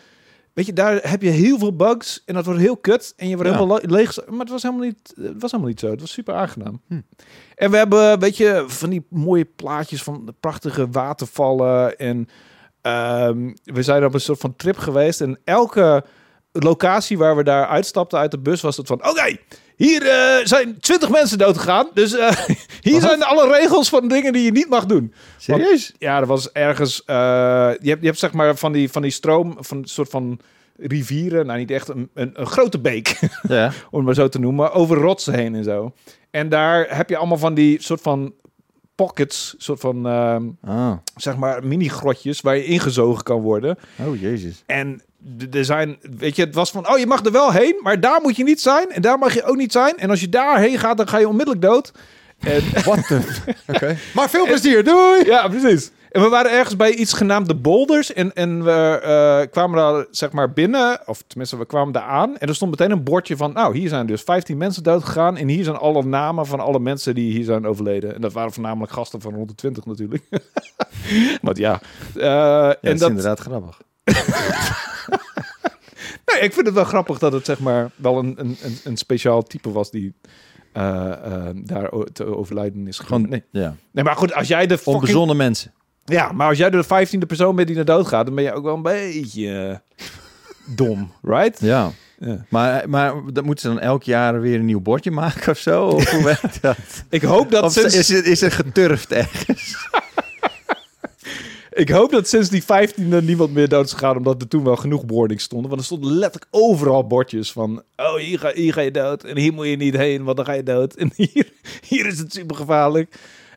Weet 0.54 0.66
je, 0.66 0.74
daar 0.74 1.10
heb 1.10 1.22
je 1.22 1.30
heel 1.30 1.58
veel 1.58 1.76
bugs 1.76 2.24
en 2.26 2.34
dat 2.34 2.46
wordt 2.46 2.60
heel 2.60 2.78
kut 2.78 3.14
en 3.18 3.28
je 3.28 3.36
wordt 3.36 3.52
helemaal 3.52 3.80
leeg. 3.82 4.26
Maar 4.28 4.40
het 4.40 4.50
was 4.50 4.64
helemaal 4.64 4.86
niet, 4.86 5.14
het 5.16 5.42
was 5.42 5.52
helemaal 5.52 5.72
niet 5.72 5.80
zo. 5.80 5.90
Het 5.90 6.00
was 6.00 6.12
super 6.12 6.34
aangenaam. 6.34 6.82
Hm. 6.88 7.02
En 7.56 7.72
we 7.72 7.78
hebben, 7.78 8.20
weet 8.20 8.38
je, 8.38 8.64
van 8.68 8.90
die 8.90 9.06
mooie 9.10 9.46
plaatjes 9.46 10.04
van 10.04 10.26
de 10.26 10.34
prachtige 10.40 10.90
watervallen. 10.90 11.98
En 11.98 12.18
um, 13.28 13.54
we 13.64 13.84
zijn 13.84 14.06
op 14.06 14.14
een 14.14 14.22
soort 14.22 14.40
van 14.40 14.56
trip 14.56 14.78
geweest. 14.78 15.22
En 15.22 15.40
elke 15.44 16.04
locatie 16.62 17.18
waar 17.18 17.36
we 17.36 17.44
daar 17.44 17.68
uitstapten 17.68 18.20
uit 18.20 18.32
de 18.32 18.40
bus 18.40 18.62
was 18.62 18.78
het 18.78 18.88
van, 18.88 19.10
oké, 19.10 19.38
hier 19.76 20.06
uh, 20.06 20.46
zijn 20.46 20.80
twintig 20.80 21.10
mensen 21.10 21.38
dood 21.38 21.58
gegaan. 21.58 21.88
Dus 21.94 22.14
uh, 22.14 22.32
hier 22.82 23.02
zijn 23.02 23.24
alle 23.24 23.52
regels 23.52 23.90
van 23.90 24.08
dingen 24.08 24.34
die 24.34 24.44
je 24.44 24.52
niet 24.52 24.70
mag 24.70 24.86
doen. 24.86 25.14
Serieus? 25.38 25.94
ja, 25.98 26.20
er 26.20 26.26
was 26.26 26.52
ergens. 26.52 27.02
Uh, 27.06 27.16
je, 27.80 27.90
hebt, 27.90 28.02
je 28.02 28.08
hebt 28.08 28.20
zeg 28.20 28.34
maar 28.34 28.56
van 28.56 28.72
die, 28.72 28.92
van 28.92 29.02
die 29.02 29.12
stroom, 29.12 29.58
van 29.60 29.78
een 29.78 29.88
soort 29.88 30.10
van 30.10 30.40
rivieren. 30.78 31.46
Nou, 31.46 31.60
niet 31.60 31.72
echt 31.72 31.88
een, 31.88 32.10
een, 32.14 32.32
een 32.34 32.46
grote 32.46 32.80
beek, 32.80 33.20
ja. 33.48 33.66
om 33.66 33.98
het 33.98 34.06
maar 34.06 34.14
zo 34.14 34.30
te 34.30 34.40
noemen. 34.40 34.72
Over 34.72 34.98
rotsen 34.98 35.34
heen 35.34 35.56
en 35.56 35.64
zo. 35.64 35.94
En 36.32 36.50
daar 36.50 36.98
heb 36.98 37.10
je 37.10 37.18
allemaal 37.18 37.38
van 37.38 37.54
die 37.54 37.82
soort 37.82 38.02
van 38.02 38.34
pockets, 38.96 39.56
soort 39.58 39.80
van, 39.80 40.08
uh, 40.08 40.94
zeg 41.16 41.38
maar, 41.38 41.66
mini-grotjes 41.66 42.42
waar 42.42 42.56
je 42.56 42.66
ingezogen 42.66 43.24
kan 43.24 43.42
worden. 43.42 43.78
Oh, 44.06 44.20
jezus. 44.20 44.64
En 44.66 45.02
er 45.52 45.66
zijn, 45.66 45.98
weet 46.02 46.36
je, 46.36 46.44
het 46.44 46.56
was 46.56 46.72
van, 46.72 46.90
oh, 46.90 46.98
je 46.98 47.08
mag 47.08 47.26
er 47.26 47.32
wel 47.32 47.52
heen, 47.52 47.80
maar 47.82 48.00
daar 48.00 48.22
moet 48.22 48.36
je 48.36 48.44
niet 48.44 48.62
zijn 48.62 48.92
en 48.92 49.02
daar 49.02 49.18
mag 49.18 49.34
je 49.34 49.44
ook 49.44 49.56
niet 49.56 49.72
zijn. 49.72 49.98
En 49.98 50.10
als 50.10 50.20
je 50.20 50.30
daarheen 50.30 50.80
gaat, 50.80 50.98
dan 50.98 51.08
ga 51.08 51.18
je 51.18 51.28
onmiddellijk 51.28 51.66
dood. 51.66 51.92
En 52.40 52.62
Wat 52.86 53.00
Oké. 53.68 53.98
Maar 54.16 54.30
veel 54.30 54.46
plezier, 54.46 54.84
doei! 54.84 55.26
Ja, 55.26 55.48
precies. 55.48 55.92
En 56.14 56.22
we 56.22 56.30
waren 56.30 56.52
ergens 56.52 56.76
bij 56.76 56.94
iets 56.94 57.14
genaamd 57.14 57.48
de 57.48 57.56
Boulders. 57.56 58.14
En, 58.14 58.34
en 58.34 58.64
we 58.64 59.02
uh, 59.04 59.52
kwamen 59.52 59.78
daar 59.78 60.06
zeg 60.12 60.32
maar 60.32 60.54
binnen, 60.54 61.00
of 61.06 61.24
tenminste, 61.28 61.58
we 61.58 61.66
kwamen 61.66 61.94
daar 61.94 62.04
aan. 62.04 62.38
En 62.38 62.48
er 62.48 62.56
stond 62.56 62.72
meteen 62.72 62.92
een 62.92 63.04
bordje 63.04 63.38
van, 63.38 63.54
nou, 63.54 63.78
hier 63.78 63.90
zijn 63.90 64.06
dus 64.06 64.22
15 64.22 64.58
mensen 64.58 64.84
dood 64.84 65.04
gegaan. 65.04 65.38
En 65.38 65.48
hier 65.48 65.64
zijn 65.64 65.76
alle 65.76 66.04
namen 66.04 66.46
van 66.46 66.60
alle 66.60 66.80
mensen 66.80 67.16
die 67.16 67.32
hier 67.32 67.44
zijn 67.44 67.66
overleden. 67.66 68.16
En 68.16 68.22
dat 68.22 68.34
waren 68.34 68.54
voornamelijk 68.54 68.92
gasten 68.92 69.22
van 69.22 69.34
120 69.34 69.86
natuurlijk. 69.86 70.24
Want 71.42 71.58
ja. 71.58 71.82
Uh, 72.16 72.24
ja 72.24 72.78
en 72.82 72.98
dat 72.98 73.02
is 73.02 73.08
inderdaad 73.08 73.40
grappig. 73.40 73.82
nee, 76.26 76.42
ik 76.42 76.54
vind 76.54 76.66
het 76.66 76.74
wel 76.74 76.84
grappig 76.84 77.20
dat 77.20 77.34
het 77.34 77.46
zeg 77.46 77.60
maar 77.60 77.92
wel 77.96 78.18
een, 78.18 78.34
een, 78.40 78.58
een 78.84 78.98
speciaal 78.98 79.44
type 79.44 79.72
was 79.72 79.92
die 79.92 80.14
uh, 80.78 81.12
uh, 81.28 81.50
daar 81.56 81.90
te 82.14 82.26
overlijden 82.26 82.88
is 82.88 83.00
Gewoon, 83.00 83.30
nee. 83.30 83.44
Ja. 83.52 83.76
nee, 83.92 84.04
maar 84.04 84.16
goed, 84.16 84.34
als 84.34 84.48
jij 84.48 84.68
de 84.68 84.78
fucking... 84.78 84.96
Onbezonnen 84.96 85.38
mensen. 85.38 85.74
Ja, 86.06 86.32
maar 86.32 86.48
als 86.48 86.58
jij 86.58 86.70
de 86.70 86.84
vijftiende 86.84 87.26
persoon 87.26 87.56
bent 87.56 87.68
die 87.68 87.76
naar 87.76 87.86
dood 87.86 88.08
gaat, 88.08 88.26
dan 88.26 88.36
ben 88.36 88.44
je 88.44 88.54
ook 88.54 88.64
wel 88.64 88.76
een 88.76 88.82
beetje 88.82 89.82
dom, 90.66 91.12
right? 91.22 91.60
Ja. 91.60 91.92
ja. 92.20 92.46
Maar, 92.50 92.90
maar 92.90 93.14
dat 93.34 93.44
moeten 93.44 93.70
ze 93.70 93.76
dan 93.76 93.84
elk 93.84 94.04
jaar 94.04 94.42
weer 94.42 94.60
een 94.60 94.66
nieuw 94.66 94.82
bordje 94.82 95.12
maken 95.12 95.52
of 95.52 95.58
zo? 95.58 95.86
Of 95.86 96.10
hoe 96.10 96.24
werkt 96.34 96.62
dat? 96.62 96.78
ik 97.10 97.22
hoop 97.22 97.52
dat... 97.52 97.64
Of 97.64 97.78
is, 97.78 98.10
is 98.10 98.42
er 98.42 98.52
geturfd 98.52 99.12
ergens? 99.12 99.76
Ik 101.74 101.90
hoop 101.90 102.12
dat 102.12 102.28
sinds 102.28 102.50
die 102.50 102.64
15e 102.64 103.24
niemand 103.24 103.54
meer 103.54 103.70
dood 103.70 103.86
is 103.86 103.94
gegaan, 103.94 104.18
omdat 104.18 104.42
er 104.42 104.48
toen 104.48 104.64
wel 104.64 104.76
genoeg 104.76 105.06
boardings 105.06 105.44
stonden. 105.44 105.70
Want 105.70 105.82
er 105.82 105.88
stonden 105.88 106.12
letterlijk 106.12 106.52
overal 106.52 107.08
bordjes 107.08 107.52
van, 107.52 107.84
oh, 107.96 108.16
hier 108.16 108.74
ga, 108.74 108.82
je 108.82 108.92
dood. 108.92 109.24
En 109.24 109.38
hier 109.38 109.54
moet 109.54 109.68
je 109.68 109.76
niet 109.76 109.98
heen, 109.98 110.24
want 110.24 110.38
dan 110.38 110.46
ga 110.46 110.54
je 110.54 110.64
dood. 110.64 110.94
En 110.94 111.12
hier, 111.16 111.52
hier 111.88 112.06
is 112.06 112.20
het 112.20 112.34
super 112.34 112.56
gevaarlijk. 112.56 113.16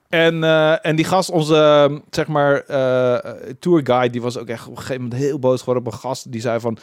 En, 0.08 0.34
uh, 0.34 0.86
en 0.86 0.96
die 0.96 1.04
gast, 1.04 1.30
onze, 1.30 2.02
zeg 2.10 2.26
maar, 2.26 2.64
uh, 2.70 3.32
tourguide, 3.58 4.12
die 4.12 4.22
was 4.22 4.38
ook 4.38 4.48
echt 4.48 4.66
op 4.66 4.70
een 4.70 4.78
gegeven 4.78 5.02
moment 5.02 5.20
heel 5.20 5.38
boos 5.38 5.58
geworden 5.58 5.86
op 5.86 5.92
een 5.92 5.98
gast. 5.98 6.32
Die 6.32 6.40
zei 6.40 6.60
van, 6.60 6.78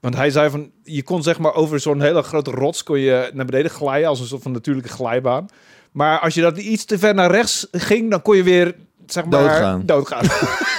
want 0.00 0.16
hij 0.16 0.30
zei 0.30 0.50
van, 0.50 0.70
je 0.82 1.02
kon 1.02 1.22
zeg 1.22 1.38
maar 1.38 1.54
over 1.54 1.80
zo'n 1.80 2.00
hele 2.00 2.22
grote 2.22 2.50
rots 2.50 2.82
kon 2.82 2.98
je 2.98 3.30
naar 3.34 3.46
beneden 3.46 3.70
glijden 3.70 4.08
als 4.08 4.20
een 4.20 4.26
soort 4.26 4.42
van 4.42 4.52
natuurlijke 4.52 4.88
glijbaan. 4.88 5.46
Maar 5.92 6.18
als 6.18 6.34
je 6.34 6.40
dat 6.40 6.58
iets 6.58 6.84
te 6.84 6.98
ver 6.98 7.14
naar 7.14 7.30
rechts 7.30 7.66
ging, 7.70 8.10
dan 8.10 8.22
kon 8.22 8.36
je 8.36 8.42
weer 8.42 8.74
zeg 9.12 9.24
maar, 9.24 9.40
doodgaan. 9.40 9.82
doodgaan. 9.86 10.22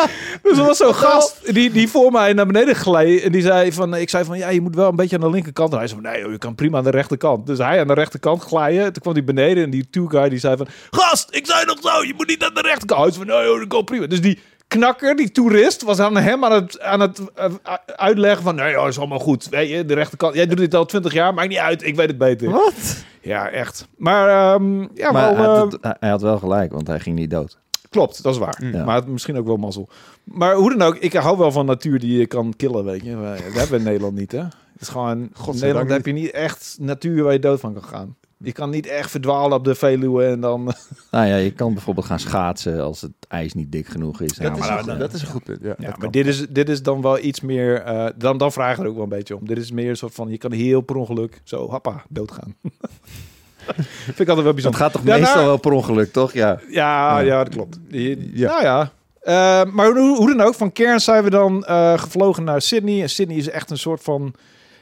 dus 0.42 0.58
er 0.58 0.64
was 0.64 0.76
zo'n 0.76 0.94
gast 0.94 1.54
die, 1.54 1.70
die 1.70 1.88
voor 1.88 2.12
mij 2.12 2.32
naar 2.32 2.46
beneden 2.46 2.74
gleed. 2.74 3.22
En 3.22 3.32
die 3.32 3.42
zei 3.42 3.72
van, 3.72 3.94
ik 3.94 4.08
zei 4.08 4.24
van, 4.24 4.38
ja, 4.38 4.48
je 4.48 4.60
moet 4.60 4.74
wel 4.74 4.88
een 4.88 4.96
beetje 4.96 5.16
aan 5.16 5.22
de 5.22 5.30
linkerkant. 5.30 5.72
En 5.72 5.78
hij 5.78 5.86
zei 5.86 6.00
van, 6.00 6.12
nee, 6.12 6.30
je 6.30 6.38
kan 6.38 6.54
prima 6.54 6.78
aan 6.78 6.84
de 6.84 6.90
rechterkant. 6.90 7.46
Dus 7.46 7.58
hij 7.58 7.80
aan 7.80 7.86
de 7.86 7.94
rechterkant 7.94 8.42
glijden. 8.42 8.92
Toen 8.92 9.02
kwam 9.02 9.14
hij 9.14 9.24
beneden 9.24 9.64
en 9.64 9.70
die 9.70 9.90
tourguide 9.90 10.30
die 10.30 10.38
zei 10.38 10.56
van, 10.56 10.66
gast, 10.90 11.34
ik 11.34 11.46
zei 11.46 11.64
nog 11.64 11.78
zo, 11.80 12.04
je 12.04 12.14
moet 12.16 12.28
niet 12.28 12.44
aan 12.44 12.54
de 12.54 12.60
rechterkant. 12.60 13.00
Hij 13.02 13.12
zei 13.12 13.26
van, 13.26 13.36
nee, 13.36 13.58
dat 13.58 13.68
kan 13.68 13.84
prima. 13.84 14.06
Dus 14.06 14.20
die 14.20 14.38
knakker, 14.68 15.16
die 15.16 15.30
toerist, 15.30 15.82
was 15.82 15.98
aan 15.98 16.16
hem 16.16 16.44
aan 16.44 16.52
het, 16.52 16.80
aan 16.80 17.00
het 17.00 17.20
uh, 17.38 17.74
uitleggen 17.96 18.42
van... 18.42 18.54
Nee, 18.54 18.74
dat 18.74 18.88
is 18.88 18.98
allemaal 18.98 19.18
goed. 19.18 19.48
Weet 19.48 19.68
je, 19.68 19.84
de 19.84 19.94
rechterkant... 19.94 20.34
Jij 20.34 20.46
doet 20.46 20.58
dit 20.58 20.74
al 20.74 20.84
twintig 20.84 21.12
jaar, 21.12 21.34
maakt 21.34 21.48
niet 21.48 21.58
uit. 21.58 21.82
Ik 21.82 21.96
weet 21.96 22.08
het 22.08 22.18
beter. 22.18 22.50
Wat? 22.50 23.04
Ja, 23.20 23.50
echt. 23.50 23.88
Maar, 23.96 24.54
um, 24.54 24.90
ja, 24.94 25.12
maar 25.12 25.36
wel, 25.36 25.44
hij, 25.44 25.56
had, 25.56 25.78
hij, 26.00 26.10
had, 26.10 26.22
wel 26.22 26.38
gelijk, 26.38 26.72
want 26.72 26.86
hij 26.86 27.00
ging 27.00 27.16
niet 27.16 27.30
dood. 27.30 27.58
Klopt, 27.92 28.22
dat 28.22 28.32
is 28.32 28.38
waar. 28.38 28.64
Ja. 28.72 28.84
Maar 28.84 29.08
misschien 29.08 29.36
ook 29.36 29.46
wel 29.46 29.56
mazzel. 29.56 29.88
Maar 30.24 30.54
hoe 30.54 30.76
dan 30.76 30.82
ook, 30.82 30.96
ik 30.96 31.12
hou 31.12 31.38
wel 31.38 31.52
van 31.52 31.66
natuur 31.66 31.98
die 31.98 32.18
je 32.18 32.26
kan 32.26 32.52
killen, 32.56 32.84
weet 32.84 33.04
je. 33.04 33.14
Dat 33.14 33.52
hebben 33.52 33.70
we 33.70 33.76
in 33.76 33.82
Nederland 33.82 34.14
niet, 34.14 34.32
hè? 34.32 34.38
Het 34.38 34.80
is 34.80 34.88
gewoon... 34.88 35.18
in 35.20 35.30
Nederland 35.52 35.90
heb 35.90 36.06
je 36.06 36.12
niet 36.12 36.30
echt 36.30 36.76
natuur 36.80 37.22
waar 37.22 37.32
je 37.32 37.38
dood 37.38 37.60
van 37.60 37.72
kan 37.72 37.84
gaan. 37.84 38.16
Je 38.38 38.52
kan 38.52 38.70
niet 38.70 38.86
echt 38.86 39.10
verdwalen 39.10 39.58
op 39.58 39.64
de 39.64 39.74
Veluwe 39.74 40.24
en 40.24 40.40
dan... 40.40 40.64
Nou 41.10 41.26
ja, 41.26 41.36
je 41.36 41.52
kan 41.52 41.72
bijvoorbeeld 41.72 42.06
gaan 42.06 42.18
schaatsen 42.18 42.80
als 42.80 43.00
het 43.00 43.12
ijs 43.28 43.54
niet 43.54 43.72
dik 43.72 43.86
genoeg 43.86 44.20
is. 44.20 44.32
Dat, 44.32 44.58
is, 44.58 44.68
een, 44.68 44.98
dat 44.98 45.12
is 45.12 45.22
een 45.22 45.28
goed 45.28 45.44
punt, 45.44 45.62
ja. 45.62 45.74
ja 45.78 45.94
maar 45.98 46.10
dit 46.10 46.26
is, 46.26 46.48
dit 46.48 46.68
is 46.68 46.82
dan 46.82 47.02
wel 47.02 47.18
iets 47.18 47.40
meer... 47.40 47.86
Uh, 47.86 48.06
dan, 48.16 48.38
dan 48.38 48.52
vraag 48.52 48.76
ik 48.76 48.82
er 48.82 48.88
ook 48.88 48.94
wel 48.94 49.02
een 49.02 49.08
beetje 49.08 49.36
om. 49.36 49.46
Dit 49.46 49.58
is 49.58 49.70
meer 49.70 49.90
een 49.90 49.96
soort 49.96 50.14
van, 50.14 50.28
je 50.28 50.38
kan 50.38 50.52
heel 50.52 50.80
per 50.80 50.96
ongeluk 50.96 51.40
zo, 51.44 51.70
happa, 51.70 52.04
doodgaan. 52.08 52.54
Vind 54.04 54.20
ik 54.20 54.28
altijd 54.28 54.44
wel 54.44 54.54
bijzonder. 54.54 54.80
Het 54.80 54.92
gaat 54.92 54.92
toch 54.92 55.18
meestal 55.18 55.44
wel 55.44 55.56
per 55.56 55.72
ongeluk, 55.72 56.12
toch? 56.12 56.32
Ja, 56.32 56.60
ja, 56.68 57.18
ja. 57.18 57.44
dat 57.44 57.54
klopt. 57.54 57.78
Ja. 57.88 58.50
Nou 58.50 58.62
ja, 58.62 58.92
uh, 59.24 59.72
maar 59.72 59.86
hoe, 59.86 60.16
hoe, 60.16 60.36
dan 60.36 60.46
ook, 60.46 60.54
van 60.54 60.72
Cairns 60.72 61.04
zijn 61.04 61.24
we 61.24 61.30
dan 61.30 61.64
uh, 61.68 61.98
gevlogen 61.98 62.44
naar 62.44 62.62
Sydney. 62.62 63.02
En 63.02 63.10
Sydney 63.10 63.36
is 63.36 63.48
echt 63.48 63.70
een 63.70 63.78
soort 63.78 64.02
van 64.02 64.34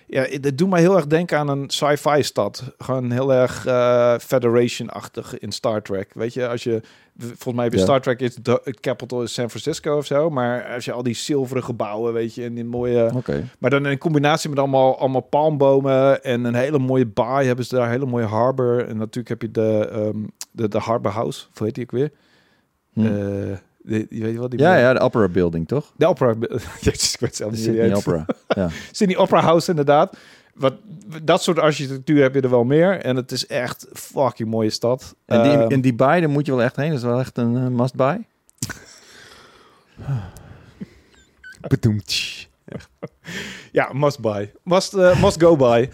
ja, 0.07 0.23
het 0.23 0.59
doet 0.59 0.71
mij 0.71 0.81
heel 0.81 0.97
erg 0.97 1.07
denken 1.07 1.39
aan 1.39 1.49
een 1.49 1.71
sci-fi 1.71 2.23
stad. 2.23 2.63
Gewoon 2.79 3.11
heel 3.11 3.33
erg 3.33 3.67
uh, 3.67 4.15
Federation-achtig 4.19 5.39
in 5.39 5.53
Star 5.53 5.83
Trek. 5.83 6.11
Weet 6.15 6.35
je, 6.35 6.49
als 6.49 6.63
je... 6.63 6.81
Volgens 7.21 7.55
mij 7.55 7.69
bij 7.69 7.79
Star 7.79 8.01
Trek 8.01 8.21
is 8.21 8.35
de 8.35 8.77
capital 8.81 9.23
is 9.23 9.33
San 9.33 9.51
Francisco 9.51 9.97
of 9.97 10.07
zo. 10.07 10.31
Maar 10.31 10.75
als 10.75 10.85
je 10.85 10.93
al 10.93 11.03
die 11.03 11.15
zilveren 11.15 11.65
gebouwen, 11.65 12.13
weet 12.13 12.35
je, 12.35 12.45
en 12.45 12.55
die 12.55 12.65
mooie... 12.65 13.11
Okay. 13.15 13.45
Maar 13.59 13.71
dan 13.71 13.87
in 13.87 13.99
combinatie 13.99 14.49
met 14.49 14.59
allemaal, 14.59 14.99
allemaal 14.99 15.21
palmbomen 15.21 16.23
en 16.23 16.45
een 16.45 16.55
hele 16.55 16.79
mooie 16.79 17.07
baai 17.07 17.47
hebben 17.47 17.65
ze 17.65 17.75
daar, 17.75 17.85
een 17.85 17.91
hele 17.91 18.07
mooie 18.07 18.25
harbor. 18.25 18.89
En 18.89 18.97
natuurlijk 18.97 19.29
heb 19.29 19.43
je 19.43 19.51
de, 19.51 19.91
um, 19.93 20.31
de, 20.51 20.69
de 20.69 20.79
Harbor 20.79 21.13
House, 21.13 21.47
hoe 21.55 21.67
heet 21.67 21.75
die 21.75 21.85
ook 21.85 21.91
weer? 21.91 22.11
Hm. 22.93 23.01
Uh, 23.01 23.57
je 23.85 24.07
weet 24.23 24.37
wel, 24.37 24.49
die 24.49 24.59
ja, 24.59 24.77
ja, 24.77 24.93
de 24.93 25.01
Opera 25.01 25.29
Building, 25.29 25.69
toch? 25.69 25.93
De 25.97 26.07
Opera... 26.07 26.35
Jezus, 26.81 27.15
ik 27.15 27.21
weet 27.21 27.37
zelf 27.37 27.51
niet 27.51 27.61
Sydney 27.61 27.95
Opera, 27.95 28.27
ja. 28.49 28.69
Sydney 28.93 29.17
Opera 29.17 29.41
House, 29.41 29.71
inderdaad. 29.71 30.17
Wat, 30.61 30.75
dat 31.23 31.43
soort 31.43 31.59
architectuur 31.59 32.23
heb 32.23 32.35
je 32.35 32.41
er 32.41 32.51
wel 32.51 32.65
meer. 32.65 33.01
En 33.01 33.17
het 33.17 33.33
is 33.33 33.47
echt 33.47 33.87
fucking 33.93 34.49
mooie 34.49 34.71
stad. 34.71 35.17
En 35.27 35.43
die, 35.43 35.53
um, 35.53 35.71
in 35.71 35.81
die 35.81 35.95
daar 35.95 36.29
moet 36.31 36.47
je 36.47 36.53
wel 36.53 36.63
echt 36.63 36.77
heen. 36.77 36.89
Dat 36.89 36.99
is 36.99 37.05
wel 37.05 37.19
echt 37.19 37.39
een 37.39 37.55
uh, 37.55 37.67
must-buy. 37.67 38.27
ja, 43.73 43.93
must-buy. 43.93 44.53
Must, 44.63 44.95
uh, 44.95 45.23
must 45.23 45.41
go 45.43 45.57
by. 45.57 45.89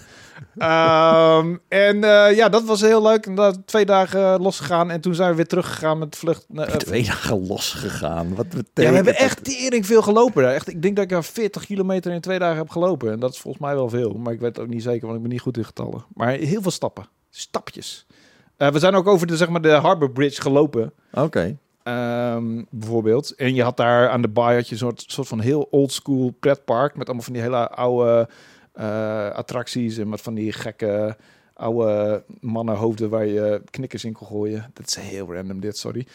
Um, 0.59 1.61
en 1.69 1.97
uh, 1.97 2.37
ja, 2.37 2.49
dat 2.49 2.65
was 2.65 2.81
heel 2.81 3.03
leuk. 3.03 3.27
En 3.27 3.63
twee 3.65 3.87
dagen 3.87 4.41
losgegaan. 4.41 4.91
En 4.91 5.01
toen 5.01 5.15
zijn 5.15 5.31
we 5.31 5.37
weer 5.37 5.47
teruggegaan 5.47 5.99
met 5.99 6.13
de 6.13 6.19
vlucht. 6.19 6.47
Uh, 6.53 6.63
twee 6.63 7.05
dagen 7.05 7.47
losgegaan? 7.47 8.35
Wat 8.35 8.49
betekent 8.49 8.71
Ja, 8.75 8.89
we 8.89 8.95
hebben 8.95 9.17
echt 9.17 9.45
tering 9.45 9.87
veel 9.87 10.03
gelopen. 10.03 10.55
Echt, 10.55 10.69
ik 10.69 10.83
denk 10.83 10.97
dat 10.97 11.05
ik 11.05 11.13
er 11.13 11.25
40 11.25 11.67
kilometer 11.67 12.13
in 12.13 12.21
twee 12.21 12.39
dagen 12.39 12.57
heb 12.57 12.71
gelopen. 12.71 13.13
En 13.13 13.21
dat 13.21 13.33
is 13.33 13.39
volgens 13.39 13.63
mij 13.65 13.75
wel 13.75 13.89
veel. 13.89 14.13
Maar 14.13 14.33
ik 14.33 14.41
weet 14.41 14.59
ook 14.59 14.69
niet 14.69 14.83
zeker, 14.83 15.05
want 15.07 15.17
ik 15.17 15.23
ben 15.23 15.33
niet 15.33 15.41
goed 15.41 15.57
in 15.57 15.65
getallen. 15.65 16.05
Maar 16.15 16.31
heel 16.31 16.63
veel 16.63 16.71
stappen. 16.71 17.09
Stapjes. 17.31 18.07
Uh, 18.59 18.69
we 18.69 18.79
zijn 18.79 18.95
ook 18.95 19.07
over 19.07 19.27
de, 19.27 19.37
zeg 19.37 19.49
maar, 19.49 19.63
de 19.63 19.71
Harbor 19.71 20.11
Bridge 20.11 20.41
gelopen. 20.41 20.93
Oké. 21.13 21.25
Okay. 21.25 21.57
Um, 22.35 22.67
bijvoorbeeld. 22.71 23.35
En 23.35 23.55
je 23.55 23.63
had 23.63 23.77
daar 23.77 24.09
aan 24.09 24.23
de 24.23 24.29
baai 24.29 24.57
had 24.57 24.67
je 24.67 24.73
een 24.73 24.79
soort, 24.79 25.05
soort 25.07 25.29
van 25.29 25.41
heel 25.41 25.69
old 25.71 25.93
school 25.93 26.31
pretpark. 26.41 26.97
Met 26.97 27.07
allemaal 27.07 27.25
van 27.25 27.33
die 27.33 27.43
hele 27.43 27.69
oude 27.69 28.29
attracties 29.35 29.99
en 29.99 30.09
wat 30.09 30.21
van 30.21 30.35
die 30.35 30.53
gekke 30.53 31.17
oude 31.57 32.23
mannenhoofden 32.41 33.09
waar 33.09 33.27
je 33.27 33.63
knikkers 33.71 34.05
in 34.05 34.13
kon 34.13 34.27
gooien. 34.27 34.71
Dat 34.73 34.87
is 34.87 34.95
heel 34.95 35.35
random 35.35 35.61
dit, 35.61 35.79
sorry. 35.79 36.07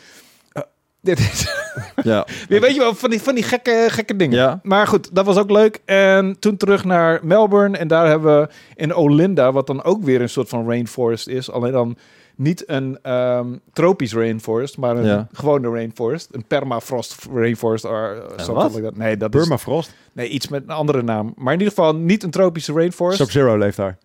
Uh, 0.54 0.64
dit 1.02 1.20
is... 1.20 1.48
ja. 2.12 2.28
Weet 2.50 2.74
je 2.74 2.80
wel, 2.80 2.96
van 2.96 3.10
die, 3.10 3.22
van 3.22 3.36
die 3.36 3.44
gekke, 3.44 3.86
gekke 3.90 4.16
dingen. 4.16 4.38
Ja. 4.38 4.60
Maar 4.64 4.88
goed, 4.88 5.16
dat 5.16 5.26
was 5.26 5.38
ook 5.38 5.50
leuk. 5.52 5.80
En 5.86 6.40
toen 6.40 6.58
terug 6.58 6.84
naar 6.84 7.20
Melbourne. 7.24 7.78
En 7.78 7.88
daar 7.88 8.08
hebben 8.08 8.42
we 8.42 8.50
in 8.76 8.94
Olinda, 8.94 9.52
wat 9.52 9.68
dan 9.68 9.84
ook 9.84 10.04
weer 10.04 10.22
een 10.22 10.30
soort 10.30 10.50
van 10.50 10.68
rainforest 10.68 11.28
is. 11.28 11.52
Alleen 11.52 11.72
dan 11.72 11.98
niet 12.42 12.64
een 12.70 13.12
um, 13.12 13.62
tropisch 13.74 14.14
rainforest, 14.14 14.78
maar 14.78 14.96
een 14.96 15.06
ja. 15.06 15.28
gewone 15.32 15.70
rainforest. 15.70 16.30
Een 16.32 16.44
permafrost 16.48 17.16
rainforest. 17.34 17.86
Or, 17.86 18.24
uh, 18.40 18.46
dat. 18.48 18.96
Nee, 18.96 19.18
dat 19.18 19.30
Permafrost? 19.30 19.88
Is, 19.88 19.96
nee, 20.14 20.28
iets 20.28 20.48
met 20.48 20.64
een 20.64 20.70
andere 20.70 21.02
naam. 21.02 21.34
Maar 21.36 21.54
in 21.54 21.60
ieder 21.60 21.74
geval 21.74 21.96
niet 21.96 22.24
een 22.24 22.32
tropische 22.32 22.74
rainforest. 22.74 23.18
Sub-Zero 23.18 23.58
leeft 23.58 23.78
daar. 23.78 23.98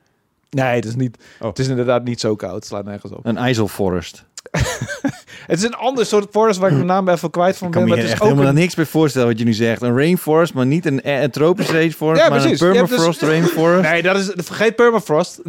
Nee, 0.50 0.74
het 0.74 0.84
is, 0.84 0.94
niet, 0.94 1.18
oh. 1.40 1.48
het 1.48 1.58
is 1.58 1.68
inderdaad 1.68 2.04
niet 2.04 2.20
zo 2.20 2.36
koud. 2.36 2.54
Het 2.54 2.66
slaat 2.66 2.84
nergens 2.84 3.12
op. 3.12 3.26
Een 3.26 3.36
ijzelforest. 3.36 4.24
het 5.46 5.58
is 5.58 5.62
een 5.62 5.74
ander 5.74 6.06
soort 6.06 6.28
forest 6.30 6.58
waar 6.58 6.68
ik 6.68 6.74
mijn 6.74 6.86
naam 6.86 7.08
even 7.08 7.30
kwijt 7.30 7.56
van 7.56 7.70
ben. 7.70 7.82
Ik 7.82 7.88
kan 7.88 7.98
me 7.98 8.12
ook 8.12 8.28
helemaal 8.28 8.52
niks 8.52 8.74
bij 8.74 8.84
voorstellen 8.84 9.28
wat 9.28 9.38
je 9.38 9.44
nu 9.44 9.52
zegt. 9.52 9.82
Een 9.82 9.96
rainforest, 9.96 10.54
maar 10.54 10.66
niet 10.66 10.86
een, 10.86 11.10
een 11.10 11.30
tropisch 11.30 11.70
rainforest, 11.70 12.20
ja, 12.22 12.28
maar 12.28 12.40
precies. 12.40 12.60
een 12.60 12.72
permafrost 12.72 13.20
dus, 13.20 13.28
rainforest. 13.30 13.90
Nee, 13.90 14.02
dat 14.02 14.16
is, 14.16 14.32
vergeet 14.36 14.76
permafrost. 14.76 15.40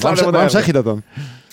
waarom, 0.00 0.30
waarom 0.30 0.50
zeg 0.50 0.66
je 0.66 0.72
dat 0.72 0.84
dan? 0.84 1.02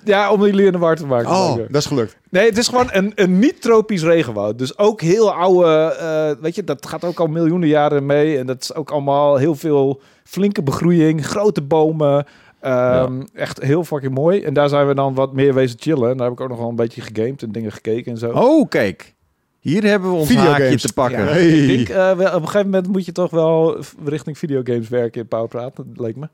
Ja, 0.04 0.32
om 0.32 0.46
jullie 0.46 0.66
in 0.66 0.72
de 0.72 0.78
war 0.78 0.96
te 0.96 1.06
maken. 1.06 1.30
Oh, 1.30 1.56
dat 1.56 1.76
is 1.82 1.86
gelukt. 1.86 2.18
Nee, 2.30 2.46
het 2.46 2.58
is 2.58 2.68
gewoon 2.68 2.90
een, 2.92 3.12
een 3.16 3.40
niet-tropisch 3.40 4.04
regenwoud. 4.04 4.58
Dus 4.58 4.78
ook 4.78 5.02
heel 5.02 5.34
oude, 5.34 5.98
uh, 6.02 6.42
weet 6.42 6.56
je, 6.56 6.64
dat 6.64 6.88
gaat 6.88 7.04
ook 7.04 7.20
al 7.20 7.28
miljoenen 7.28 7.68
jaren 7.68 8.06
mee. 8.06 8.38
En 8.38 8.46
dat 8.46 8.62
is 8.62 8.74
ook 8.74 8.92
allemaal 8.92 9.38
heel 9.38 9.56
veel 9.56 10.02
flinke 10.24 10.64
begroeiing, 10.64 11.26
grote 11.26 11.62
bomen. 11.62 12.26
Um, 12.66 13.28
Echt 13.34 13.62
heel 13.62 13.84
fucking 13.84 14.14
mooi. 14.14 14.42
En 14.42 14.54
daar 14.54 14.70
zijn 14.70 14.88
we 14.88 14.94
dan 14.94 15.14
wat 15.14 15.34
meer 15.34 15.54
wezen 15.54 15.80
chillen. 15.80 16.10
En 16.10 16.18
daar 16.18 16.28
heb 16.28 16.36
ik 16.36 16.42
ook 16.42 16.50
nog 16.50 16.60
wel 16.60 16.70
een 16.70 16.76
beetje 16.76 17.02
gegamed 17.02 17.44
en 17.44 17.52
dingen 17.52 17.72
gekeken 17.72 18.12
en 18.12 18.18
zo. 18.18 18.32
Oh, 18.32 18.70
kijk. 18.70 19.14
Hier 19.60 19.84
hebben 19.84 20.10
we 20.10 20.16
ons 20.16 20.36
haakje 20.36 20.78
te 20.78 20.94
pakken. 20.94 21.28
hey. 21.28 21.48
Ik 21.48 21.88
denk, 21.88 21.90
uh, 21.90 22.12
op 22.12 22.42
een 22.42 22.48
gegeven 22.48 22.66
moment 22.66 22.88
moet 22.88 23.06
je 23.06 23.12
toch 23.12 23.32
wel 23.32 23.78
richting 24.06 24.38
videogames 24.38 24.90
werken 24.90 25.22
in 25.22 25.28
Powerpraat. 25.28 25.76
Dat 25.76 25.86
leek 25.94 26.16
me. 26.16 26.28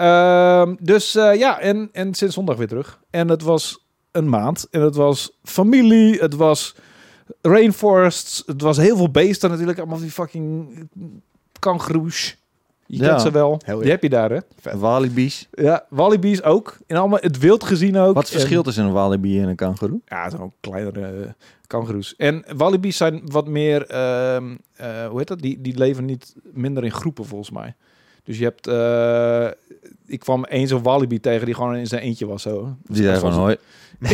Uh, 0.00 0.72
dus 0.80 1.16
uh, 1.16 1.34
ja, 1.34 1.58
en, 1.58 1.88
en 1.92 2.14
sinds 2.14 2.34
zondag 2.34 2.56
weer 2.56 2.68
terug. 2.68 3.00
En 3.10 3.28
het 3.28 3.42
was 3.42 3.84
een 4.10 4.28
maand. 4.28 4.66
En 4.70 4.80
het 4.80 4.94
was 4.94 5.38
familie. 5.42 6.18
Het 6.18 6.34
was 6.34 6.74
rainforests. 7.42 8.42
Het 8.46 8.62
was 8.62 8.76
heel 8.76 8.96
veel 8.96 9.10
beesten 9.10 9.50
natuurlijk. 9.50 9.78
Allemaal 9.78 9.98
die 9.98 10.10
fucking 10.10 10.88
kangoeroes. 11.58 12.38
Je 12.86 12.96
ja. 12.96 13.08
kent 13.08 13.20
ze 13.20 13.30
wel. 13.30 13.60
Die 13.80 13.90
heb 13.90 14.02
je 14.02 14.08
daar, 14.08 14.30
hè? 14.30 14.38
Walibi's. 14.78 15.48
Ja, 15.52 15.86
walibi's 15.88 16.42
ook. 16.42 16.78
En 16.86 16.96
allemaal 16.96 17.18
het 17.20 17.38
wild 17.38 17.64
gezien 17.64 17.96
ook. 17.96 18.14
Wat 18.14 18.30
verschilt 18.30 18.64
tussen 18.64 18.84
een 18.84 18.92
walibi 18.92 19.40
en 19.40 19.48
een 19.48 19.56
kangoeroe? 19.56 20.00
Ja, 20.06 20.22
het 20.22 20.30
zijn 20.30 20.42
ook 20.42 20.52
kleinere 20.60 21.24
uh, 21.24 21.26
kangoeroes. 21.66 22.16
En 22.16 22.44
walibi's 22.56 22.96
zijn 22.96 23.22
wat 23.24 23.48
meer, 23.48 23.90
uh, 23.90 23.96
uh, 24.80 25.06
hoe 25.06 25.18
heet 25.18 25.28
dat? 25.28 25.40
Die, 25.40 25.60
die 25.60 25.78
leven 25.78 26.04
niet 26.04 26.34
minder 26.52 26.84
in 26.84 26.92
groepen, 26.92 27.24
volgens 27.24 27.50
mij. 27.50 27.74
Dus 28.24 28.38
je 28.38 28.44
hebt, 28.44 28.68
uh, 28.68 29.48
ik 30.06 30.18
kwam 30.18 30.44
eens 30.44 30.70
een 30.70 30.82
walibi 30.82 31.20
tegen 31.20 31.46
die 31.46 31.54
gewoon 31.54 31.76
in 31.76 31.86
zijn 31.86 32.02
eentje 32.02 32.26
was 32.26 32.42
zo. 32.42 32.76
Die 32.82 33.02
zei 33.02 33.18
gewoon 33.18 33.32
hoi. 33.32 33.56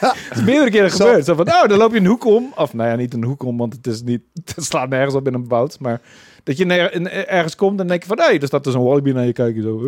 het 0.00 0.36
is 0.36 0.42
meerdere 0.42 0.70
keren 0.70 0.90
gebeurd. 0.96 1.24
Zo 1.24 1.34
van, 1.34 1.48
oh, 1.48 1.66
dan 1.66 1.78
loop 1.78 1.92
je 1.92 1.98
een 1.98 2.06
hoek 2.06 2.24
om. 2.24 2.52
Of 2.56 2.74
nou 2.74 2.90
ja, 2.90 2.96
niet 2.96 3.14
een 3.14 3.24
hoek 3.24 3.42
om, 3.42 3.56
want 3.56 3.72
het 3.72 3.86
is 3.86 4.02
niet, 4.02 4.22
het 4.54 4.64
slaat 4.64 4.88
nergens 4.88 5.14
op 5.14 5.26
in 5.26 5.34
een 5.34 5.48
bout. 5.48 5.78
Maar 5.80 6.00
dat 6.42 6.56
je 6.56 6.66
ergens 7.26 7.56
komt 7.56 7.80
en 7.80 7.86
denk 7.86 8.02
je 8.02 8.08
van, 8.08 8.18
hé, 8.18 8.24
hey, 8.24 8.40
er 8.40 8.46
staat 8.46 8.64
dus 8.64 8.74
een 8.74 8.82
wallaby 8.82 9.10
naar 9.10 9.26
je 9.26 9.32
kijken. 9.32 9.62
Zo, 9.62 9.80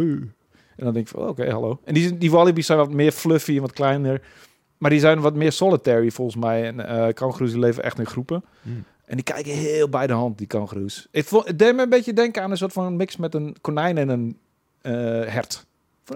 en 0.81 0.87
dan 0.87 0.95
denk 0.95 1.09
je 1.09 1.15
van, 1.15 1.29
oké, 1.29 1.51
hallo. 1.51 1.81
En 1.85 1.95
die, 1.95 2.19
die 2.19 2.31
wallabies 2.31 2.67
zijn 2.67 2.79
wat 2.79 2.93
meer 2.93 3.13
fluffy 3.13 3.55
en 3.55 3.61
wat 3.61 3.73
kleiner. 3.73 4.21
Maar 4.79 4.91
die 4.91 5.01
zijn 5.01 5.21
wat 5.21 5.35
meer 5.35 5.53
solitary 5.53 6.11
volgens 6.11 6.37
mij. 6.37 6.67
En 6.67 6.79
uh, 6.79 7.13
kangoeroes 7.13 7.55
leven 7.55 7.83
echt 7.83 7.99
in 7.99 8.07
groepen. 8.07 8.45
Hmm. 8.63 8.85
En 9.11 9.17
die 9.17 9.25
kijken 9.25 9.53
heel 9.53 9.89
bij 9.89 10.07
de 10.07 10.13
hand, 10.13 10.39
die 10.39 10.47
kangoeroes. 10.47 11.09
Het, 11.11 11.31
het 11.31 11.59
deed 11.59 11.75
me 11.75 11.83
een 11.83 11.89
beetje 11.89 12.13
denken 12.13 12.43
aan 12.43 12.51
een 12.51 12.57
soort 12.57 12.73
van 12.73 12.97
mix 12.97 13.17
met 13.17 13.35
een 13.35 13.57
konijn 13.61 13.99
en 13.99 14.09
een 14.09 14.39
uh, 14.83 14.93
hert. 15.33 15.67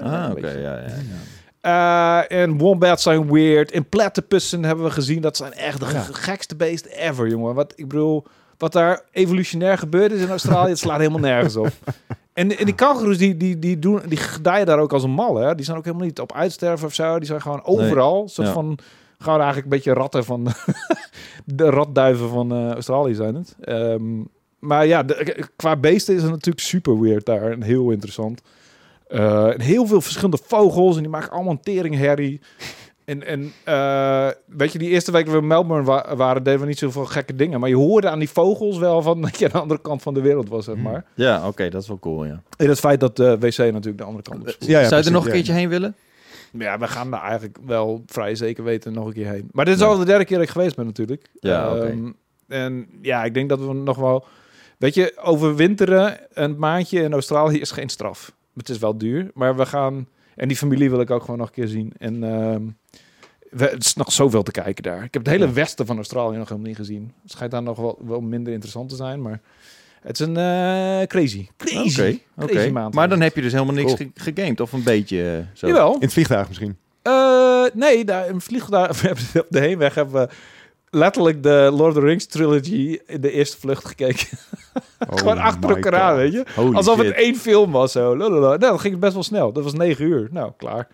Ah, 0.01 0.31
oké, 0.31 0.51
ja, 0.51 0.79
ja. 0.79 0.87
ja. 1.63 2.23
Uh, 2.31 2.41
en 2.41 2.59
wombats 2.59 3.03
zijn 3.03 3.33
weird. 3.33 3.71
En 3.71 3.89
platypussen 3.89 4.65
hebben 4.65 4.85
we 4.85 4.91
gezien. 4.91 5.21
Dat 5.21 5.37
zijn 5.37 5.53
echt 5.53 5.81
de 5.81 6.15
gekste 6.15 6.57
beesten 6.57 6.91
ever, 6.91 7.29
jongen. 7.29 7.55
Wat 7.55 7.73
ik 7.77 7.89
bedoel, 7.89 8.25
wat 8.59 8.73
daar 8.73 9.03
evolutionair 9.11 9.79
gebeurd 9.79 10.13
is 10.13 10.21
in 10.21 10.31
Australië, 10.31 10.71
het 10.71 10.79
slaat 10.79 10.99
helemaal 10.99 11.21
nergens 11.21 11.57
op. 11.57 11.73
En, 12.33 12.59
en 12.59 12.65
die 12.65 12.75
kangoeroes, 12.75 13.19
die, 13.19 13.37
die, 13.37 13.59
die, 13.59 13.79
doen, 13.79 14.01
die 14.09 14.19
gedijen 14.19 14.67
daar 14.67 14.79
ook 14.79 14.93
als 14.93 15.03
een 15.03 15.11
mal, 15.11 15.37
hè. 15.37 15.55
Die 15.55 15.65
zijn 15.65 15.77
ook 15.77 15.85
helemaal 15.85 16.07
niet 16.07 16.21
op 16.21 16.33
uitsterven 16.33 16.87
of 16.87 16.95
zo. 16.95 17.19
Die 17.19 17.27
zijn 17.27 17.43
gewoon 17.43 17.65
overal. 17.65 18.19
Nee. 18.19 18.29
soort 18.29 18.49
van, 18.49 18.79
gewoon 19.19 19.41
eigenlijk 19.41 19.65
een 19.65 19.77
beetje 19.77 19.93
ratten 19.93 20.25
van... 20.25 20.47
de 21.45 21.71
ratduiven 21.79 22.29
van 22.29 22.53
uh, 22.53 22.71
Australië 22.71 23.15
zijn 23.15 23.35
het. 23.35 23.57
Um, 23.69 24.29
maar 24.59 24.87
ja, 24.87 25.03
de, 25.03 25.49
qua 25.57 25.77
beesten 25.77 26.15
is 26.15 26.23
het 26.23 26.31
natuurlijk 26.31 26.65
super 26.65 27.01
weird 27.01 27.27
daar. 27.27 27.51
En 27.51 27.63
heel 27.63 27.91
interessant. 27.91 28.43
Uh, 29.09 29.53
en 29.53 29.61
heel 29.61 29.87
veel 29.87 30.01
verschillende 30.01 30.39
vogels. 30.45 30.97
En 30.97 31.03
die 31.03 31.11
maken 31.11 31.31
allemaal 31.31 31.53
een 31.53 31.61
tering 31.61 31.97
herrie. 31.97 32.41
En, 33.05 33.27
en 33.27 33.53
uh, 33.69 34.29
weet 34.47 34.73
je, 34.73 34.79
die 34.79 34.89
eerste 34.89 35.13
week 35.13 35.25
dat 35.25 35.35
we 35.35 35.41
in 35.41 35.47
Melbourne 35.47 35.87
wa 35.87 36.17
waren, 36.17 36.43
deden 36.43 36.61
we 36.61 36.67
niet 36.67 36.79
zoveel 36.79 37.05
gekke 37.05 37.37
dingen. 37.37 37.61
Maar 37.61 37.69
je 37.69 37.77
hoorde 37.77 38.09
aan 38.09 38.19
die 38.19 38.31
vogels 38.31 38.79
wel 38.79 39.03
van 39.03 39.21
dat 39.23 39.39
je 39.39 39.45
aan 39.45 39.51
de 39.51 39.59
andere 39.59 39.81
kant 39.81 40.03
van 40.03 40.15
de 40.15 40.21
wereld 40.21 40.49
was, 40.49 40.65
zeg 40.65 40.77
maar. 40.77 41.05
Ja, 41.15 41.39
oké, 41.39 41.47
okay, 41.47 41.71
dat 41.71 41.83
is 41.83 41.89
wel 41.89 41.99
cool, 41.99 42.25
ja. 42.25 42.43
En 42.57 42.69
het 42.69 42.81
feit 42.81 43.01
dat 43.01 43.17
de 43.17 43.39
wc 43.39 43.59
natuurlijk 43.59 43.99
de 43.99 44.05
andere 44.05 44.23
kant 44.23 44.47
is. 44.47 44.57
Ja, 44.59 44.81
ja, 44.81 44.89
Zou 44.89 45.01
je 45.01 45.07
er 45.07 45.13
nog 45.13 45.27
een 45.27 45.33
keertje 45.33 45.53
heen 45.53 45.69
willen? 45.69 45.95
Ja, 46.59 46.79
we 46.79 46.89
gaan 46.89 47.11
daar 47.11 47.23
eigenlijk 47.23 47.59
wel 47.67 48.03
vrij 48.07 48.35
zeker 48.35 48.65
weten 48.65 48.93
nog 48.93 49.07
een 49.07 49.13
keer 49.13 49.29
heen. 49.29 49.49
Maar 49.53 49.65
dit 49.65 49.75
is 49.75 49.83
al 49.83 49.99
de 49.99 50.05
derde 50.05 50.25
keer 50.25 50.37
dat 50.37 50.47
ik 50.47 50.53
geweest 50.53 50.77
ben 50.77 50.87
natuurlijk. 50.87 51.31
Ja, 51.41 51.77
um, 51.77 52.17
En 52.49 52.89
ja, 53.03 53.25
ik 53.25 53.35
denk 53.35 53.49
dat 53.49 53.59
we 53.59 53.73
nog 53.73 53.97
wel... 53.97 54.27
Weet 54.79 54.95
je, 54.95 55.19
overwinteren 55.23 56.19
een 56.33 56.59
maandje 56.59 57.03
in 57.03 57.13
Australië 57.13 57.61
is 57.61 57.71
geen 57.71 57.89
straf. 57.89 58.33
Het 58.57 58.69
is 58.69 58.79
wel 58.79 58.99
duur, 58.99 59.31
maar 59.35 59.57
we 59.57 59.67
gaan... 59.67 60.09
En 60.35 60.49
die 60.49 60.57
familie 60.57 60.91
wil 60.91 61.01
ik 61.01 61.11
ook 61.11 61.21
gewoon 61.21 61.39
nog 61.39 61.47
een 61.47 61.55
keer 61.55 61.69
zien. 61.69 61.93
En 61.99 62.23
um, 62.23 62.77
we, 63.51 63.65
het 63.65 63.85
is 63.85 63.95
nog 63.95 64.13
zoveel 64.13 64.43
te 64.43 64.51
kijken 64.51 64.83
daar. 64.83 65.05
Ik 65.05 65.15
heb 65.15 65.25
het 65.25 65.33
hele 65.33 65.53
westen 65.53 65.87
van 65.87 65.97
Australië 65.97 66.37
nog 66.37 66.49
helemaal 66.49 66.69
niet 66.69 66.79
gezien. 66.79 67.13
Het 67.23 67.31
schijnt 67.31 67.53
daar 67.53 67.63
nog 67.63 67.77
wel, 67.79 67.99
wel 68.05 68.21
minder 68.21 68.53
interessant 68.53 68.89
te 68.89 68.97
zijn, 68.97 69.23
maar... 69.23 69.41
Het 70.05 70.21
is 70.21 70.27
een 70.27 70.39
uh, 70.39 71.07
crazy, 71.07 71.47
crazy, 71.57 72.21
okay, 72.37 72.55
crazy 72.55 72.69
maand. 72.69 72.95
Maar 72.95 73.09
dan 73.09 73.21
heb 73.21 73.35
je 73.35 73.43
dus 73.43 73.53
helemaal 73.53 73.75
niks 73.75 73.95
cool. 73.95 74.11
gegamed 74.15 74.61
of 74.61 74.73
een 74.73 74.83
beetje 74.83 75.17
uh, 75.17 75.47
zo. 75.53 75.67
Jawel. 75.67 75.95
In 75.95 76.01
het 76.01 76.13
vliegtuig 76.13 76.49
misschien? 76.49 76.77
Uh, 77.03 77.65
nee, 77.75 78.05
daar, 78.05 78.27
in 78.27 78.35
het 78.35 78.45
vliegtuig, 78.45 78.89
we 79.01 79.07
hebben 79.07 79.25
op 79.35 79.47
de 79.49 79.59
heenweg 79.59 79.95
hebben 79.95 80.15
we 80.15 80.29
letterlijk 80.91 81.43
de 81.43 81.71
Lord 81.73 81.89
of 81.89 81.95
the 81.95 82.07
Rings 82.07 82.27
trilogy 82.27 82.99
in 83.07 83.21
de 83.21 83.31
eerste 83.31 83.59
vlucht 83.59 83.85
gekeken. 83.85 84.27
Oh 85.09 85.19
Gewoon 85.19 85.39
achter 85.39 85.71
elkaar 85.71 86.01
aan, 86.01 86.17
weet 86.17 86.33
je? 86.33 86.45
Holy 86.55 86.77
Alsof 86.77 86.97
shit. 86.97 87.07
het 87.07 87.15
één 87.15 87.37
film 87.37 87.71
was 87.71 87.93
zo. 87.93 88.15
Nou, 88.15 88.59
dan 88.59 88.81
ging 88.81 88.99
best 88.99 89.13
wel 89.13 89.23
snel. 89.23 89.53
Dat 89.53 89.65
was 89.65 89.73
negen 89.73 90.05
uur. 90.05 90.29
Nou, 90.31 90.53
klaar. 90.57 90.89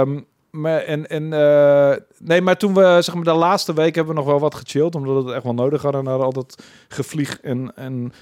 Um, 0.00 0.26
maar, 0.52 0.80
en, 0.80 1.08
en, 1.08 1.22
uh, 1.22 1.94
nee, 2.18 2.40
maar 2.40 2.56
toen 2.56 2.74
we, 2.74 2.98
zeg 3.00 3.14
maar, 3.14 3.24
de 3.24 3.32
laatste 3.32 3.74
week 3.74 3.94
hebben 3.94 4.14
we 4.14 4.20
nog 4.20 4.30
wel 4.30 4.40
wat 4.40 4.54
gechilled. 4.54 4.94
Omdat 4.94 5.14
we 5.14 5.22
het 5.22 5.34
echt 5.34 5.44
wel 5.44 5.54
nodig 5.54 5.82
hadden. 5.82 6.04
Naar 6.04 6.22
al 6.22 6.32
dat 6.32 6.62
gevlieg 6.88 7.40
en, 7.40 7.76
en 7.76 8.12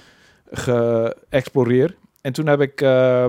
geëxploreer. 0.51 1.95
En 2.21 2.33
toen 2.33 2.47
heb 2.47 2.61
ik 2.61 2.81
uh, 2.81 3.25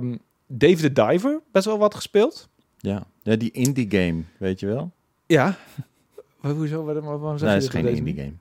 Dave 0.47 0.77
the 0.77 0.93
Diver 0.93 1.41
best 1.53 1.65
wel 1.65 1.79
wat 1.79 1.95
gespeeld. 1.95 2.49
Ja, 2.79 3.05
ja 3.23 3.37
die 3.37 3.51
indie 3.51 3.87
game, 3.91 4.23
weet 4.39 4.61
je 4.61 4.67
wel? 4.67 4.93
Ja. 5.27 5.57
Hoezo? 6.41 6.85
Waarom, 6.85 7.05
waarom 7.05 7.39
zeg 7.39 7.49
nee, 7.49 7.57
het 7.57 7.63
is 7.63 7.71
geen 7.71 7.87
indie 7.87 8.15
game. 8.15 8.33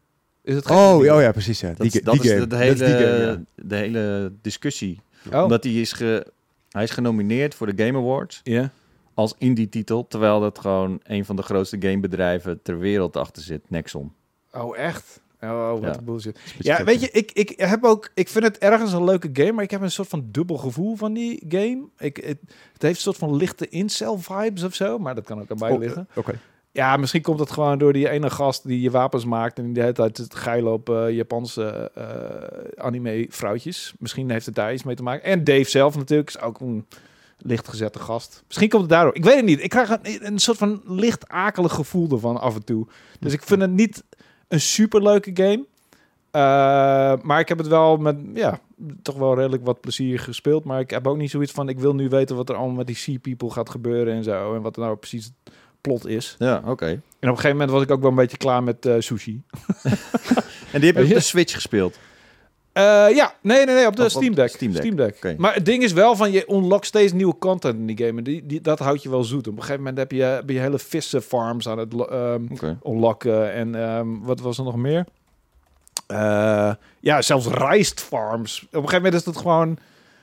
Is 0.43 0.55
het 0.55 0.69
oh, 0.69 0.95
oh 0.95 1.05
ja, 1.05 1.31
precies. 1.31 1.59
Ja. 1.59 1.73
Dat, 1.73 1.91
die, 1.91 2.03
dat 2.03 2.13
die 2.13 2.23
is 2.23 2.31
game. 2.31 2.47
De, 2.47 2.55
hele, 2.55 2.75
dat 2.75 2.87
is 2.87 2.95
die 2.95 3.05
game, 3.05 3.25
ja. 3.25 3.43
de 3.55 3.75
hele 3.75 4.33
discussie. 4.41 5.01
Oh. 5.31 5.43
Omdat 5.43 5.63
hij 5.63 5.73
is, 5.73 5.91
ge, 5.91 6.27
hij 6.69 6.83
is 6.83 6.91
genomineerd 6.91 7.55
voor 7.55 7.75
de 7.75 7.85
Game 7.85 7.97
Awards. 7.97 8.41
Ja 8.43 8.71
als 9.21 9.35
indie-titel, 9.37 10.07
terwijl 10.07 10.39
dat 10.39 10.59
gewoon 10.59 10.99
een 11.03 11.25
van 11.25 11.35
de 11.35 11.41
grootste 11.41 11.77
gamebedrijven 11.79 12.61
ter 12.61 12.79
wereld 12.79 13.17
achter 13.17 13.43
zit, 13.43 13.69
Nexon. 13.69 14.13
Oh, 14.53 14.77
echt? 14.77 15.21
Oh, 15.41 15.71
wat 15.71 15.95
ja. 15.95 16.01
bullshit. 16.01 16.39
Ja, 16.59 16.83
weet 16.83 17.01
je, 17.01 17.11
ik, 17.11 17.31
ik 17.31 17.53
heb 17.55 17.83
ook, 17.83 18.11
ik 18.13 18.27
vind 18.27 18.43
het 18.43 18.57
ergens 18.57 18.93
een 18.93 19.03
leuke 19.03 19.29
game, 19.33 19.51
maar 19.51 19.63
ik 19.63 19.71
heb 19.71 19.81
een 19.81 19.91
soort 19.91 20.07
van 20.07 20.27
dubbel 20.31 20.57
gevoel 20.57 20.95
van 20.95 21.13
die 21.13 21.43
game. 21.49 21.83
Ik, 21.97 22.15
het, 22.17 22.37
het 22.73 22.81
heeft 22.81 22.95
een 22.95 23.01
soort 23.01 23.17
van 23.17 23.35
lichte 23.35 23.69
incel 23.69 24.17
vibes 24.17 24.63
of 24.63 24.73
zo, 24.73 24.97
maar 24.97 25.15
dat 25.15 25.23
kan 25.23 25.41
ook 25.41 25.49
erbij 25.49 25.71
oh, 25.71 25.79
liggen. 25.79 26.07
Oké. 26.15 26.39
Ja, 26.73 26.97
misschien 26.97 27.21
komt 27.21 27.39
het 27.39 27.51
gewoon 27.51 27.77
door 27.77 27.93
die 27.93 28.09
ene 28.09 28.29
gast 28.29 28.67
die 28.67 28.81
je 28.81 28.91
wapens 28.91 29.25
maakt 29.25 29.57
en 29.57 29.63
die 29.63 29.73
de 29.73 29.81
hele 29.81 29.93
tijd 29.93 30.17
het 30.17 30.35
geilen 30.35 30.73
op 30.73 30.89
uh, 30.89 31.11
Japanse 31.11 31.91
uh, 31.97 32.83
anime 32.83 33.25
vrouwtjes. 33.29 33.93
Misschien 33.99 34.29
heeft 34.29 34.45
het 34.45 34.55
daar 34.55 34.73
iets 34.73 34.83
mee 34.83 34.95
te 34.95 35.03
maken. 35.03 35.23
En 35.23 35.43
Dave 35.43 35.69
zelf 35.69 35.97
natuurlijk 35.97 36.29
is 36.29 36.39
ook 36.39 36.59
een 36.59 36.85
lichtgezette 37.43 37.99
gast. 37.99 38.43
Misschien 38.47 38.69
komt 38.69 38.81
het 38.81 38.91
daardoor. 38.91 39.15
Ik 39.15 39.23
weet 39.23 39.35
het 39.35 39.45
niet. 39.45 39.63
Ik 39.63 39.69
krijg 39.69 39.89
een, 39.89 40.25
een 40.25 40.39
soort 40.39 40.57
van 40.57 40.81
licht 40.85 41.27
akelig 41.27 41.73
gevoel 41.73 42.09
ervan 42.11 42.41
af 42.41 42.55
en 42.55 42.63
toe. 42.63 42.87
Dus 43.19 43.33
ik 43.33 43.43
vind 43.43 43.61
het 43.61 43.71
niet 43.71 44.03
een 44.47 44.61
super 44.61 45.03
leuke 45.03 45.31
game. 45.33 45.65
maar 47.23 47.39
ik 47.39 47.47
heb 47.47 47.57
het 47.57 47.67
wel 47.67 47.97
met, 47.97 48.17
ja, 48.33 48.59
toch 49.01 49.15
wel 49.15 49.35
redelijk 49.35 49.65
wat 49.65 49.81
plezier 49.81 50.19
gespeeld. 50.19 50.63
Maar 50.63 50.79
ik 50.79 50.89
heb 50.89 51.07
ook 51.07 51.17
niet 51.17 51.31
zoiets 51.31 51.51
van, 51.51 51.69
ik 51.69 51.79
wil 51.79 51.95
nu 51.95 52.09
weten 52.09 52.35
wat 52.35 52.49
er 52.49 52.55
allemaal 52.55 52.75
met 52.75 52.87
die 52.87 52.95
Sea 52.95 53.19
People 53.19 53.49
gaat 53.49 53.69
gebeuren 53.69 54.13
en 54.13 54.23
zo. 54.23 54.55
En 54.55 54.61
wat 54.61 54.75
er 54.75 54.81
nou 54.81 54.95
precies 54.95 55.31
plot 55.81 56.07
is. 56.07 56.35
Ja, 56.39 56.61
oké. 56.65 56.85
En 56.85 56.95
op 56.95 57.01
een 57.21 57.29
gegeven 57.29 57.51
moment 57.51 57.69
was 57.69 57.81
ik 57.81 57.91
ook 57.91 58.01
wel 58.01 58.09
een 58.09 58.15
beetje 58.15 58.37
klaar 58.37 58.63
met 58.63 58.85
uh, 58.85 58.95
sushi. 58.99 59.43
en 60.73 60.81
die 60.81 60.91
heb 60.91 60.95
je 60.95 61.03
op 61.03 61.09
de 61.09 61.19
Switch 61.19 61.53
gespeeld? 61.53 61.99
Uh, 62.73 63.15
ja, 63.15 63.33
nee, 63.41 63.65
nee, 63.65 63.75
nee, 63.75 63.87
op 63.87 63.95
de 63.95 64.09
Steam 64.09 64.35
Deck. 64.35 64.49
Steam 64.49 64.71
Deck. 64.71 64.81
Steam 64.81 64.95
Deck. 64.95 65.37
Maar 65.37 65.53
het 65.53 65.65
ding 65.65 65.83
is 65.83 65.93
wel 65.93 66.15
van, 66.15 66.31
je 66.31 66.51
unlockt 66.51 66.85
steeds 66.85 67.13
nieuwe 67.13 67.37
content 67.37 67.75
in 67.75 67.85
die 67.85 68.05
game. 68.05 68.17
En 68.17 68.23
die, 68.23 68.45
die, 68.45 68.61
dat 68.61 68.79
houdt 68.79 69.03
je 69.03 69.09
wel 69.09 69.23
zoet. 69.23 69.47
Op 69.47 69.53
een 69.53 69.59
gegeven 69.59 69.79
moment 69.79 69.97
heb 69.97 70.11
je, 70.11 70.23
heb 70.23 70.49
je 70.49 70.59
hele 70.59 70.79
vissenfarms 70.79 71.67
aan 71.67 71.77
het 71.77 71.93
um, 71.93 72.47
okay. 72.51 72.77
unlocken. 72.83 73.53
En 73.53 73.75
um, 73.75 74.23
wat 74.23 74.39
was 74.39 74.57
er 74.57 74.63
nog 74.63 74.75
meer? 74.75 75.05
Uh, 76.11 76.73
ja, 76.99 77.21
zelfs 77.21 77.47
rijst 77.47 78.01
farms. 78.01 78.61
Op 78.61 78.67
een 78.73 78.79
gegeven 78.79 79.03
moment 79.03 79.21
is 79.21 79.25
het 79.25 79.37
gewoon... 79.37 79.77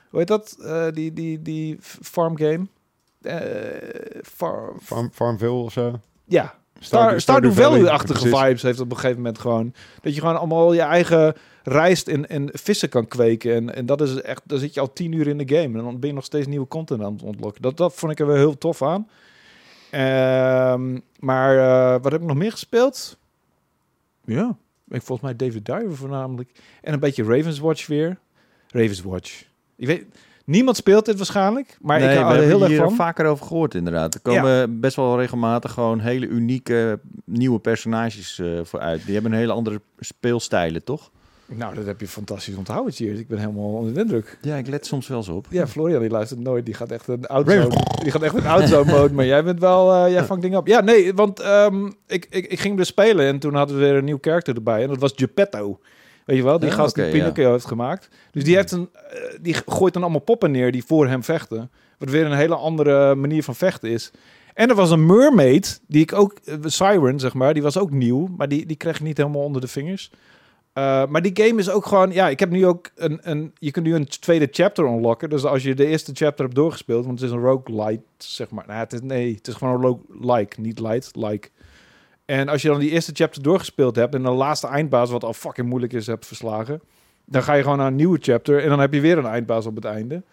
Hoe 0.09 0.19
heet 0.19 0.27
dat? 0.27 0.57
Uh, 0.59 0.85
die, 0.93 1.13
die, 1.13 1.41
die 1.41 1.77
farm 1.81 2.37
game? 2.37 2.67
Uh, 3.21 3.35
farm... 4.23 4.79
farm... 4.81 5.09
Farmville 5.13 5.51
of 5.51 5.71
zo? 5.71 5.99
Ja, 6.25 6.58
Star, 6.79 7.21
Stardew 7.21 7.53
Valley-achtige 7.53 8.27
vibes 8.27 8.61
heeft 8.61 8.79
op 8.79 8.89
een 8.89 8.95
gegeven 8.95 9.17
moment 9.17 9.39
gewoon. 9.39 9.73
Dat 10.01 10.15
je 10.15 10.19
gewoon 10.19 10.37
allemaal 10.37 10.73
je 10.73 10.81
eigen 10.81 11.35
rijst 11.63 12.07
en, 12.07 12.29
en 12.29 12.49
vissen 12.53 12.89
kan 12.89 13.07
kweken. 13.07 13.55
En, 13.55 13.75
en 13.75 13.85
dat 13.85 14.01
is 14.01 14.21
echt, 14.21 14.41
dan 14.45 14.59
zit 14.59 14.73
je 14.73 14.79
al 14.79 14.93
tien 14.93 15.11
uur 15.11 15.27
in 15.27 15.37
de 15.37 15.55
game. 15.55 15.77
En 15.77 15.83
dan 15.83 15.99
ben 15.99 16.09
je 16.09 16.15
nog 16.15 16.25
steeds 16.25 16.47
nieuwe 16.47 16.67
content 16.67 17.01
aan 17.01 17.13
het 17.13 17.23
ontlokken. 17.23 17.61
Dat, 17.61 17.77
dat 17.77 17.93
vond 17.93 18.11
ik 18.11 18.19
er 18.19 18.27
wel 18.27 18.35
heel 18.35 18.57
tof 18.57 18.81
aan. 18.81 19.07
Um, 20.71 21.01
maar 21.19 21.55
uh, 21.55 22.01
wat 22.01 22.11
heb 22.11 22.21
ik 22.21 22.27
nog 22.27 22.37
meer 22.37 22.51
gespeeld? 22.51 23.17
Ja, 24.25 24.55
ik 24.87 25.01
volgens 25.01 25.21
mij 25.21 25.35
David 25.35 25.65
Diver 25.65 25.95
voornamelijk. 25.95 26.49
En 26.81 26.93
een 26.93 26.99
beetje 26.99 27.23
Ravenswatch 27.23 27.87
weer. 27.87 28.19
Ravenswatch. 28.67 29.45
Ik 29.75 29.87
weet, 29.87 30.05
Niemand 30.49 30.77
speelt 30.77 31.05
dit 31.05 31.17
waarschijnlijk, 31.17 31.77
maar 31.81 31.99
nee, 31.99 32.17
ik 32.17 32.17
hou 32.17 32.35
er 32.35 32.43
heel 32.43 32.63
erg 32.63 32.75
van. 32.75 32.95
vaker 32.95 33.25
over 33.25 33.45
gehoord 33.45 33.75
inderdaad. 33.75 34.13
Er 34.13 34.19
komen 34.19 34.79
best 34.79 34.95
wel 34.95 35.19
regelmatig 35.19 35.71
gewoon 35.71 35.99
hele 35.99 36.27
unieke 36.27 36.99
nieuwe 37.25 37.59
personages 37.59 38.39
uh, 38.39 38.59
voor 38.63 38.79
uit. 38.79 39.05
Die 39.05 39.13
hebben 39.13 39.31
een 39.31 39.37
hele 39.37 39.51
andere 39.51 39.81
speelstijlen, 39.99 40.83
toch? 40.83 41.11
Nou, 41.45 41.75
dat 41.75 41.85
heb 41.85 41.99
je 41.99 42.07
fantastisch 42.07 42.55
onthouden, 42.55 42.93
Cheers. 42.93 43.19
Ik 43.19 43.27
ben 43.27 43.37
helemaal 43.37 43.73
onder 43.73 43.93
de 43.93 43.99
indruk. 43.99 44.37
Ja, 44.41 44.55
ik 44.55 44.67
let 44.67 44.85
soms 44.85 45.07
wel 45.07 45.17
eens 45.17 45.27
op. 45.27 45.47
Ja, 45.49 45.67
Florian 45.67 46.01
die 46.01 46.09
luistert 46.09 46.39
nooit. 46.39 46.65
Die 46.65 46.73
gaat 46.73 46.91
echt 46.91 47.07
een 47.07 47.25
auto, 47.25 47.69
die 48.03 48.11
gaat 48.11 48.21
echt 48.21 48.35
een 48.35 48.45
auto 48.45 48.83
mode. 48.83 49.13
Maar 49.13 49.25
jij 49.25 49.43
bent 49.43 49.59
wel, 49.59 50.05
uh, 50.05 50.11
jij 50.11 50.23
vangt 50.23 50.41
dingen 50.41 50.59
op. 50.59 50.67
Ja, 50.67 50.81
nee, 50.81 51.13
want 51.13 51.45
um, 51.45 51.93
ik, 52.07 52.27
ik, 52.29 52.45
ik 52.47 52.59
ging 52.59 52.77
dus 52.77 52.87
spelen 52.87 53.25
en 53.25 53.39
toen 53.39 53.53
hadden 53.53 53.77
we 53.77 53.83
weer 53.83 53.95
een 53.95 54.05
nieuw 54.05 54.19
karakter 54.19 54.55
erbij. 54.55 54.81
En 54.81 54.87
dat 54.87 54.99
was 54.99 55.13
Geppetto. 55.15 55.79
Weet 56.29 56.37
je 56.37 56.43
wel, 56.43 56.59
die 56.59 56.71
gast 56.71 56.95
die 56.95 57.09
Pinocchio 57.09 57.51
heeft 57.51 57.65
gemaakt. 57.65 58.09
Dus 58.31 58.43
die, 58.43 58.55
heeft 58.55 58.71
een, 58.71 58.89
uh, 58.93 59.39
die 59.41 59.55
gooit 59.65 59.93
dan 59.93 60.01
allemaal 60.01 60.21
poppen 60.21 60.51
neer 60.51 60.71
die 60.71 60.83
voor 60.83 61.07
hem 61.07 61.23
vechten. 61.23 61.71
Wat 61.97 62.09
weer 62.09 62.25
een 62.25 62.37
hele 62.37 62.55
andere 62.55 63.15
manier 63.15 63.43
van 63.43 63.55
vechten 63.55 63.89
is. 63.89 64.11
En 64.53 64.69
er 64.69 64.75
was 64.75 64.91
een 64.91 65.05
mermaid, 65.05 65.81
die 65.87 66.01
ik 66.01 66.13
ook, 66.13 66.39
uh, 66.45 66.55
Siren 66.63 67.19
zeg 67.19 67.33
maar, 67.33 67.53
die 67.53 67.63
was 67.63 67.77
ook 67.77 67.91
nieuw. 67.91 68.27
Maar 68.37 68.47
die, 68.47 68.65
die 68.65 68.75
kreeg 68.75 68.95
ik 68.95 69.01
niet 69.01 69.17
helemaal 69.17 69.41
onder 69.41 69.61
de 69.61 69.67
vingers. 69.67 70.11
Uh, 70.11 71.05
maar 71.05 71.21
die 71.21 71.45
game 71.45 71.59
is 71.59 71.69
ook 71.69 71.85
gewoon, 71.85 72.11
ja, 72.11 72.29
ik 72.29 72.39
heb 72.39 72.49
nu 72.49 72.65
ook 72.65 72.89
een, 72.95 73.19
een, 73.21 73.51
je 73.53 73.71
kunt 73.71 73.85
nu 73.85 73.95
een 73.95 74.07
tweede 74.07 74.47
chapter 74.51 74.85
unlocken. 74.85 75.29
Dus 75.29 75.45
als 75.45 75.63
je 75.63 75.75
de 75.75 75.85
eerste 75.85 76.11
chapter 76.13 76.45
hebt 76.45 76.57
doorgespeeld, 76.57 77.05
want 77.05 77.19
het 77.19 77.29
is 77.29 77.35
een 77.35 77.43
roguelite, 77.43 78.03
zeg 78.17 78.49
maar. 78.49 78.63
Nou, 78.67 78.79
het 78.79 78.93
is, 78.93 79.01
nee, 79.01 79.35
het 79.35 79.47
is 79.47 79.53
gewoon 79.53 79.73
een 79.73 79.81
roguelike, 79.81 80.61
niet 80.61 80.79
light, 80.79 81.15
like. 81.15 81.49
En 82.29 82.47
als 82.47 82.61
je 82.61 82.67
dan 82.67 82.79
die 82.79 82.89
eerste 82.89 83.11
chapter 83.13 83.43
doorgespeeld 83.43 83.95
hebt 83.95 84.15
en 84.15 84.23
de 84.23 84.29
laatste 84.29 84.67
eindbaas, 84.67 85.09
wat 85.09 85.23
al 85.23 85.33
fucking 85.33 85.67
moeilijk 85.67 85.93
is, 85.93 86.07
hebt 86.07 86.25
verslagen, 86.25 86.81
dan 87.25 87.43
ga 87.43 87.53
je 87.53 87.63
gewoon 87.63 87.77
naar 87.77 87.87
een 87.87 87.95
nieuwe 87.95 88.17
chapter 88.21 88.63
en 88.63 88.69
dan 88.69 88.79
heb 88.79 88.93
je 88.93 88.99
weer 88.99 89.17
een 89.17 89.25
eindbaas 89.25 89.65
op 89.65 89.75
het 89.75 89.85
einde. 89.85 90.23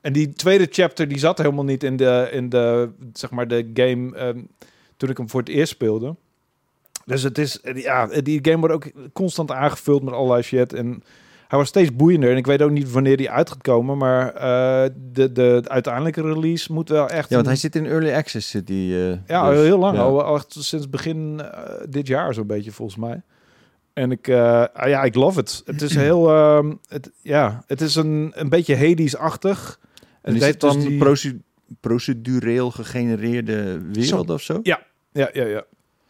En 0.00 0.12
die 0.12 0.32
tweede 0.32 0.66
chapter, 0.70 1.08
die 1.08 1.18
zat 1.18 1.38
helemaal 1.38 1.64
niet 1.64 1.82
in 1.82 1.96
de, 1.96 2.28
in 2.32 2.48
de 2.48 2.90
zeg 3.12 3.30
maar, 3.30 3.48
de 3.48 3.70
game 3.74 4.26
um, 4.26 4.48
toen 4.96 5.10
ik 5.10 5.16
hem 5.16 5.30
voor 5.30 5.40
het 5.40 5.48
eerst 5.48 5.72
speelde. 5.72 6.16
Dus 7.04 7.22
het 7.22 7.38
is, 7.38 7.60
ja, 7.74 8.06
die 8.06 8.38
game 8.42 8.58
wordt 8.58 8.74
ook 8.74 9.10
constant 9.12 9.50
aangevuld 9.50 10.02
met 10.02 10.14
allerlei 10.14 10.42
shit. 10.42 10.72
En 10.72 11.02
hij 11.52 11.60
was 11.60 11.70
steeds 11.70 11.96
boeiender. 11.96 12.30
En 12.30 12.36
ik 12.36 12.46
weet 12.46 12.62
ook 12.62 12.70
niet 12.70 12.90
wanneer 12.90 13.16
die 13.16 13.30
uit 13.30 13.48
gaat 13.48 13.62
komen. 13.62 13.98
Maar 13.98 14.34
uh, 14.34 14.94
de, 15.12 15.32
de, 15.32 15.62
uiteindelijke 15.66 16.22
release 16.22 16.72
moet 16.72 16.88
wel 16.88 17.08
echt... 17.08 17.28
Ja, 17.28 17.34
want 17.34 17.46
hij 17.46 17.56
zit 17.56 17.76
in 17.76 17.86
early 17.86 18.12
access. 18.12 18.50
Zit 18.50 18.66
die, 18.66 18.94
uh, 18.94 19.14
ja, 19.26 19.50
dus, 19.50 19.58
heel 19.58 19.78
lang. 19.78 19.96
Ja. 19.96 20.02
Al, 20.02 20.22
al 20.22 20.42
sinds 20.48 20.90
begin 20.90 21.40
uh, 21.40 21.48
dit 21.88 22.06
jaar 22.06 22.34
zo'n 22.34 22.46
beetje 22.46 22.72
volgens 22.72 22.98
mij. 22.98 23.22
En 23.92 24.10
ik, 24.10 24.28
uh, 24.28 24.64
ja, 24.74 25.02
ik 25.02 25.14
love 25.14 25.40
it. 25.40 25.62
Het 25.64 25.82
is 25.82 25.94
heel, 26.06 26.30
uh, 26.30 26.72
het, 26.88 27.10
ja, 27.22 27.62
het 27.66 27.80
is 27.80 27.94
een, 27.94 28.32
een 28.34 28.48
beetje 28.48 28.76
Hades-achtig. 28.76 29.80
En 30.22 30.34
is 30.34 30.46
het 30.46 30.60
dan 30.60 30.80
dus 30.98 31.20
die... 31.20 31.42
procedureel 31.80 32.70
gegenereerde 32.70 33.80
wereld 33.92 34.26
zo. 34.26 34.32
of 34.34 34.42
zo? 34.42 34.60
Ja, 34.62 34.82
ja, 35.12 35.30
ja, 35.32 35.44
ja. 35.44 35.64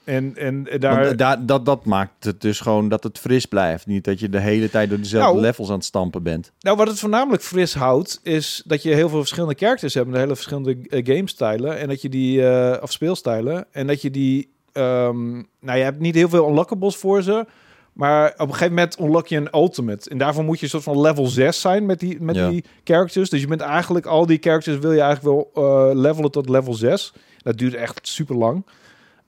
En, 0.05 0.37
en 0.37 0.67
daar... 0.79 1.05
Want, 1.05 1.19
daar, 1.19 1.47
dat, 1.47 1.67
dat 1.67 1.85
maakt 1.85 2.25
het 2.25 2.41
dus 2.41 2.61
gewoon 2.61 2.89
dat 2.89 3.03
het 3.03 3.19
fris 3.19 3.47
blijft. 3.47 3.87
Niet 3.87 4.05
dat 4.05 4.21
je 4.21 4.29
de 4.29 4.41
hele 4.41 4.71
tijd 4.71 4.89
door 4.89 4.99
dezelfde 4.99 5.33
nou, 5.33 5.43
levels 5.43 5.69
aan 5.69 5.75
het 5.75 5.85
stampen 5.85 6.23
bent. 6.23 6.53
Nou, 6.61 6.77
wat 6.77 6.89
het 6.89 6.99
voornamelijk 6.99 7.43
fris 7.43 7.75
houdt, 7.75 8.21
is 8.23 8.63
dat 8.67 8.83
je 8.83 8.95
heel 8.95 9.09
veel 9.09 9.19
verschillende 9.19 9.55
characters 9.59 9.95
hebt. 9.95 10.07
Met 10.07 10.19
hele 10.19 10.35
verschillende 10.35 10.77
uh, 10.83 11.17
gamestijlen. 11.17 11.79
En 11.79 11.89
dat 11.89 12.03
je 12.03 12.09
die, 12.09 12.41
uh, 12.41 12.77
of 12.81 12.93
speelstijlen. 12.93 13.65
En 13.71 13.87
dat 13.87 14.03
je 14.03 14.11
die, 14.11 14.53
um, 14.73 15.47
nou 15.61 15.79
je 15.79 15.85
hebt 15.85 16.01
niet 16.01 16.15
heel 16.15 16.29
veel 16.29 16.49
unlockables 16.49 16.97
voor 16.97 17.23
ze. 17.23 17.47
Maar 17.93 18.33
op 18.33 18.39
een 18.39 18.53
gegeven 18.53 18.75
moment 18.75 18.99
unlock 19.01 19.27
je 19.27 19.37
een 19.37 19.55
ultimate. 19.55 20.11
En 20.11 20.19
daarvoor 20.19 20.45
moet 20.45 20.59
je 20.59 20.65
een 20.65 20.71
soort 20.71 20.83
van 20.83 21.01
level 21.01 21.27
6 21.27 21.61
zijn 21.61 21.87
met 21.87 22.01
die, 22.01 22.21
met 22.21 22.35
ja. 22.35 22.49
die 22.49 22.65
characters. 22.85 23.31
Dus 23.31 23.41
je 23.41 23.47
bent 23.47 23.61
eigenlijk 23.61 24.07
al 24.07 24.27
die 24.27 24.39
characters 24.41 24.79
wil 24.79 24.93
je 24.93 25.01
eigenlijk 25.01 25.51
wel 25.55 25.65
uh, 25.65 26.01
levelen 26.01 26.31
tot 26.31 26.49
level 26.49 26.75
6. 26.75 27.13
Dat 27.43 27.59
duurt 27.59 27.75
echt 27.75 28.09
super 28.09 28.37
lang. 28.37 28.65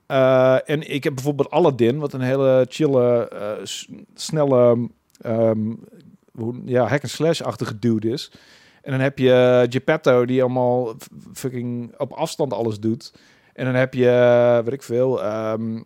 Uh, 0.08 0.70
en 0.70 0.90
ik 0.90 1.04
heb 1.04 1.14
bijvoorbeeld 1.14 1.50
Aladdin, 1.50 1.98
wat 1.98 2.12
een 2.12 2.20
hele 2.20 2.66
chille, 2.68 3.30
uh, 3.32 3.64
snelle, 4.14 4.88
um, 5.26 5.84
ja, 6.64 6.86
hack-and-slash-achtige 6.86 7.78
dude 7.78 8.10
is. 8.10 8.32
En 8.82 8.90
dan 8.90 9.00
heb 9.00 9.18
je 9.18 9.66
Geppetto, 9.70 10.24
die 10.24 10.42
allemaal 10.42 10.94
fucking 11.32 11.94
op 11.98 12.12
afstand 12.12 12.52
alles 12.52 12.80
doet. 12.80 13.14
En 13.52 13.64
dan 13.64 13.74
heb 13.74 13.94
je, 13.94 14.60
weet 14.64 14.74
ik 14.74 14.82
veel, 14.82 15.24
um, 15.24 15.84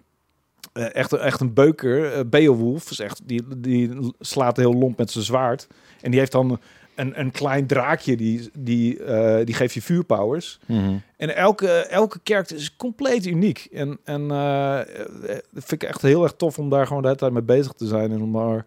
echt, 0.72 1.12
echt 1.12 1.40
een 1.40 1.54
beuker, 1.54 2.28
Beowulf, 2.28 2.90
is 2.90 3.00
echt, 3.00 3.20
die, 3.24 3.42
die 3.58 4.14
slaat 4.18 4.56
heel 4.56 4.74
lomp 4.74 4.98
met 4.98 5.10
zijn 5.10 5.24
zwaard. 5.24 5.66
En 6.00 6.10
die 6.10 6.20
heeft 6.20 6.32
dan 6.32 6.60
een, 6.98 7.20
een 7.20 7.30
klein 7.30 7.66
draakje 7.66 8.16
die, 8.16 8.50
die, 8.58 8.98
uh, 8.98 9.36
die 9.44 9.54
geeft 9.54 9.74
je 9.74 9.82
vuurpowers. 9.82 10.58
Mm 10.66 11.02
En 11.16 11.36
elke, 11.36 11.68
elke 11.70 12.18
karakter 12.22 12.56
is 12.56 12.76
compleet 12.76 13.26
uniek. 13.26 13.68
En, 13.72 13.98
en 14.04 14.22
uh, 14.22 14.78
dat 15.26 15.64
vind 15.64 15.82
ik 15.82 15.88
echt 15.88 16.02
heel 16.02 16.22
erg 16.22 16.32
tof 16.32 16.58
om 16.58 16.70
daar 16.70 16.86
gewoon 16.86 17.02
de 17.02 17.08
hele 17.08 17.20
tijd 17.20 17.32
mee 17.32 17.42
bezig 17.42 17.72
te 17.72 17.86
zijn. 17.86 18.12
En 18.12 18.22
om, 18.22 18.30
maar, 18.30 18.64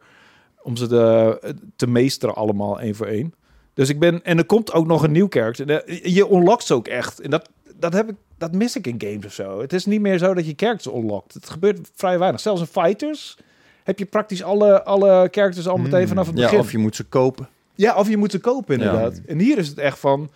om 0.62 0.76
ze 0.76 0.88
de, 0.88 1.56
te 1.76 1.88
meesteren 1.88 2.36
allemaal 2.36 2.80
één 2.80 2.96
voor 2.96 3.08
één. 3.08 3.34
Dus 3.74 3.89
ik 3.89 4.00
ben... 4.00 4.24
En 4.24 4.38
er 4.38 4.46
komt 4.46 4.74
ook 4.74 4.88
nog 4.88 5.04
een 5.04 5.12
nieuw 5.12 5.28
karakter. 5.28 5.91
Je 6.10 6.32
unlockt 6.32 6.63
ze 6.63 6.74
ook 6.74 6.88
echt. 6.88 7.20
En 7.20 7.30
dat, 7.30 7.50
dat, 7.76 7.94
heb 7.94 8.10
ik, 8.10 8.15
dat 8.38 8.52
mis 8.52 8.76
ik 8.76 8.88
in 8.88 8.96
games 8.98 9.26
of 9.26 9.34
zo. 9.34 9.62
Het 9.62 9.74
is 9.74 9.86
niet 9.86 10.02
meer 10.02 10.17
zo 10.17 10.34
dat 10.34 10.46
je 10.46 10.54
characters 10.56 10.96
unlockt. 10.96 11.34
Het 11.34 11.50
gebeurt 11.50 11.89
vrij 11.96 12.20
weinig. 12.20 12.41
Zelfs 12.41 12.62
in 12.62 12.67
Fighters 12.67 13.38
heb 13.84 14.00
je 14.00 14.06
praktisch 14.06 14.44
alle, 14.44 14.84
alle 14.84 15.28
characters 15.32 15.67
al 15.67 15.78
meteen 15.78 16.00
hmm. 16.00 16.08
vanaf 16.08 16.26
het 16.26 16.36
begin. 16.36 16.58
Ja, 16.58 16.60
of 16.60 16.72
je 16.72 16.78
moet 16.78 16.96
ze 16.96 17.04
kopen. 17.04 17.50
Ja, 17.76 17.96
of 17.96 18.10
je 18.10 18.18
moet 18.18 18.32
ze 18.32 18.40
kopen 18.40 18.74
inderdaad. 18.74 19.22
En 19.26 19.40
hier 19.40 19.58
is 19.58 19.68
het 19.68 19.78
echt 19.78 20.00
van... 20.00 20.30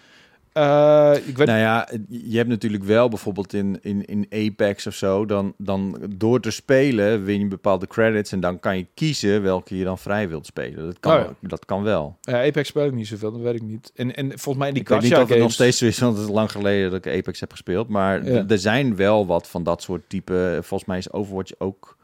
Uh, 0.58 1.14
ik 1.26 1.38
weet... 1.38 1.48
Nou 1.48 1.60
ja, 1.60 1.90
je 2.08 2.38
hebt 2.38 2.50
natuurlijk 2.50 2.84
wel 2.84 3.10
bijvoorbeeld 3.10 3.54
in, 3.54 3.80
in, 3.82 4.06
in 4.06 4.28
Apex 4.30 4.88
of 4.88 4.94
zo, 4.94 5.26
dan, 5.26 5.54
dan 5.58 5.98
door 6.10 6.40
te 6.40 6.52
spelen 6.52 7.24
win 7.24 7.40
je 7.40 7.48
bepaalde 7.48 7.88
credits 7.88 8.32
en 8.32 8.40
dan 8.40 8.60
kan 8.60 8.78
je 8.78 8.86
kiezen 8.94 9.42
welke 9.42 9.78
je 9.78 9.84
dan 9.84 9.98
vrij 9.98 10.30
wilt 10.30 10.46
spelen. 10.46 10.86
Dat 10.86 11.00
kan, 11.00 11.18
oh 11.18 11.24
ja. 11.24 11.48
dat 11.48 11.66
kan 11.66 11.84
wel. 11.84 12.18
Ja, 12.22 12.46
Apex 12.46 12.68
speel 12.68 12.86
ik 12.86 12.94
niet 12.94 13.08
zoveel, 13.08 13.32
dat 13.32 13.42
weet 13.42 13.56
ik 13.56 13.62
niet. 13.62 13.92
En, 13.96 14.16
en 14.16 14.28
volgens 14.28 14.58
mij 14.58 14.68
in 14.68 14.74
die 14.74 14.84
ik 14.84 14.90
weet 14.90 15.02
niet 15.02 15.12
of 15.12 15.18
games... 15.18 15.34
het 15.34 15.40
nog 15.40 15.52
steeds 15.52 15.78
zo 15.78 15.86
is, 15.86 16.00
want 16.00 16.18
het 16.18 16.28
is 16.28 16.34
lang 16.34 16.52
geleden 16.52 16.92
dat 16.92 17.06
ik 17.06 17.18
Apex 17.18 17.40
heb 17.40 17.52
gespeeld. 17.52 17.88
Maar 17.88 18.26
ja. 18.26 18.46
er 18.48 18.60
zijn 18.60 18.96
wel 18.96 19.26
wat 19.26 19.48
van 19.48 19.64
dat 19.64 19.82
soort 19.82 20.04
type. 20.08 20.60
Volgens 20.62 20.90
mij 20.90 20.98
is 20.98 21.12
Overwatch 21.12 21.52
ook 21.58 21.98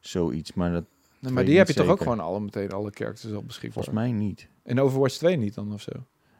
zoiets, 0.00 0.54
maar 0.54 0.72
dat. 0.72 0.84
Nee, 1.18 1.32
maar 1.32 1.44
die 1.44 1.56
heb 1.56 1.66
je 1.66 1.72
zeker. 1.72 1.88
toch 1.88 1.98
ook 1.98 2.02
gewoon 2.02 2.20
alle 2.20 2.40
meteen 2.40 2.72
alle 2.72 2.90
characters 2.94 3.32
al 3.32 3.42
beschikbaar? 3.42 3.84
Volgens 3.84 3.94
mij 3.94 4.12
niet. 4.12 4.48
In 4.64 4.80
Overwatch 4.80 5.16
2 5.16 5.36
niet 5.36 5.54
dan 5.54 5.72
of 5.72 5.80
zo? 5.80 5.90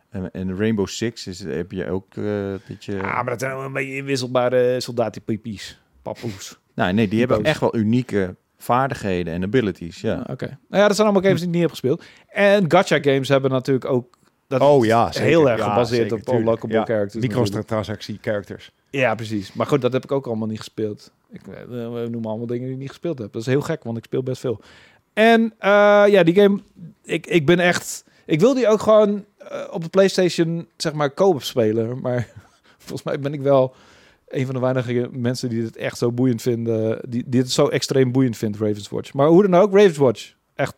En, 0.09 0.31
en 0.31 0.57
Rainbow 0.57 0.87
Six 0.87 1.27
is, 1.27 1.45
heb 1.45 1.73
je 1.73 1.91
ook 1.91 2.15
uh, 2.15 2.55
dat 2.69 2.85
je... 2.85 2.93
Ja, 2.93 3.13
maar 3.13 3.25
dat 3.25 3.41
zijn 3.41 3.57
wel 3.57 3.65
een 3.65 3.73
beetje 3.73 3.97
inwisselbare 3.97 4.81
soldatenpipies. 4.81 5.81
Papoes. 6.03 6.59
Nou, 6.75 6.93
nee, 6.93 7.09
die 7.09 7.19
hebben 7.19 7.45
echt 7.45 7.61
wel 7.61 7.77
unieke 7.77 8.37
vaardigheden 8.57 9.35
en 9.35 9.43
abilities, 9.43 10.01
ja. 10.01 10.15
Ah, 10.15 10.33
Oké. 10.33 10.47
Nou 10.47 10.83
ja, 10.83 10.87
dat 10.87 10.97
zijn 10.97 11.09
allemaal 11.09 11.23
games 11.23 11.39
die 11.39 11.49
ik 11.49 11.55
niet 11.55 11.63
heb 11.63 11.71
gespeeld. 11.71 12.05
En 12.29 12.71
gacha 12.71 12.99
games 13.03 13.29
hebben 13.29 13.51
natuurlijk 13.51 13.85
ook... 13.85 14.19
Dat 14.47 14.61
oh 14.61 14.85
ja, 14.85 15.13
zeker. 15.13 15.29
Heel 15.29 15.51
erg 15.51 15.63
gebaseerd 15.63 16.11
ja, 16.11 16.17
op 16.17 16.29
unlockable 16.29 16.77
ja. 16.77 16.85
characters. 16.85 17.27
Microtransactie 17.27 18.19
characters. 18.21 18.73
Ja, 18.91 19.15
precies. 19.15 19.53
Maar 19.53 19.67
goed, 19.67 19.81
dat 19.81 19.93
heb 19.93 20.05
ik 20.05 20.13
ook 20.13 20.27
allemaal 20.27 20.49
niet 20.49 20.59
gespeeld. 20.59 21.13
Ik 21.31 21.41
uh, 21.69 22.07
noem 22.09 22.27
allemaal 22.27 22.47
dingen 22.47 22.65
die 22.65 22.73
ik 22.73 22.81
niet 22.81 22.89
gespeeld 22.89 23.19
heb. 23.19 23.33
Dat 23.33 23.41
is 23.41 23.49
heel 23.49 23.61
gek, 23.61 23.85
want 23.85 23.97
ik 23.97 24.05
speel 24.05 24.23
best 24.23 24.41
veel. 24.41 24.61
En 25.13 25.55
ja, 26.11 26.23
die 26.23 26.35
game, 26.35 26.61
ik, 27.03 27.27
ik 27.27 27.47
ben 27.47 27.59
echt... 27.59 28.05
Ik 28.27 28.41
wil 28.41 28.55
die 28.55 28.69
ook 28.69 28.81
gewoon 28.81 29.25
op 29.71 29.83
de 29.83 29.89
PlayStation, 29.89 30.69
zeg 30.77 30.93
maar, 30.93 31.15
co-op 31.15 31.43
spelen. 31.43 32.01
Maar 32.01 32.29
volgens 32.79 33.03
mij 33.03 33.19
ben 33.19 33.33
ik 33.33 33.41
wel 33.41 33.75
een 34.29 34.45
van 34.45 34.55
de 34.55 34.61
weinige 34.61 35.09
mensen 35.13 35.49
die 35.49 35.63
het 35.63 35.77
echt 35.77 35.99
zo 35.99 36.13
boeiend 36.13 36.43
vinden. 36.43 36.99
Die, 37.09 37.23
die 37.27 37.41
het 37.41 37.51
zo 37.51 37.69
extreem 37.69 38.13
boeiend 38.13 38.37
vindt, 38.37 38.59
Ravens 38.59 38.89
Watch. 38.89 39.13
Maar 39.13 39.29
hoe 39.29 39.43
dan 39.43 39.61
ook, 39.61 39.73
Ravens 39.73 39.97
Watch. 39.97 40.33
Echt 40.55 40.75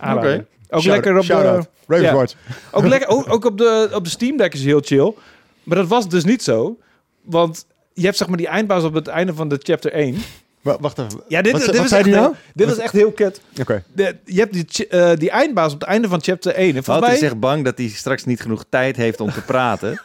Oké. 0.00 0.46
Ook 0.70 0.84
lekker 0.84 1.18
op 1.18 1.26
de... 1.26 1.66
Ravens 1.86 2.10
Watch. 2.10 2.34
Ook, 2.70 2.86
lekker, 2.86 3.08
ook, 3.14 3.32
ook, 3.32 3.44
op, 3.44 3.58
de, 3.58 3.90
op 3.94 4.04
de 4.04 4.10
Steam 4.10 4.36
Deck 4.36 4.54
is 4.54 4.64
heel 4.64 4.80
chill. 4.84 5.14
Maar 5.62 5.76
dat 5.76 5.88
was 5.88 6.08
dus 6.08 6.24
niet 6.24 6.42
zo. 6.42 6.78
Want 7.22 7.66
je 7.92 8.04
hebt 8.04 8.16
zeg 8.16 8.28
maar 8.28 8.36
die 8.36 8.46
eindbaas 8.46 8.84
op 8.84 8.94
het 8.94 9.06
einde 9.06 9.34
van 9.34 9.48
de 9.48 9.58
chapter 9.62 9.92
1. 9.92 10.16
Wacht 10.62 10.98
even. 10.98 11.22
Ja, 11.28 11.42
dit, 11.42 11.52
wat, 11.52 11.64
dit, 11.64 11.84
is, 11.84 11.92
echt, 11.92 12.06
nou? 12.06 12.34
dit 12.54 12.70
is 12.70 12.78
echt 12.78 12.92
heel 12.92 13.12
kut. 13.12 13.40
Oké. 13.60 13.82
Je 14.24 14.40
hebt 14.40 14.52
die, 14.52 14.86
uh, 14.90 15.10
die 15.16 15.30
eindbaas 15.30 15.72
op 15.72 15.80
het 15.80 15.88
einde 15.88 16.08
van 16.08 16.22
chapter 16.22 16.54
1. 16.54 16.76
En 16.76 16.82
Wouter 16.84 17.08
mij... 17.08 17.16
is 17.16 17.22
echt 17.22 17.40
bang 17.40 17.64
dat 17.64 17.78
hij 17.78 17.88
straks 17.88 18.24
niet 18.24 18.40
genoeg 18.40 18.64
tijd 18.68 18.96
heeft 18.96 19.20
om 19.20 19.30
te 19.30 19.40
praten. 19.42 20.00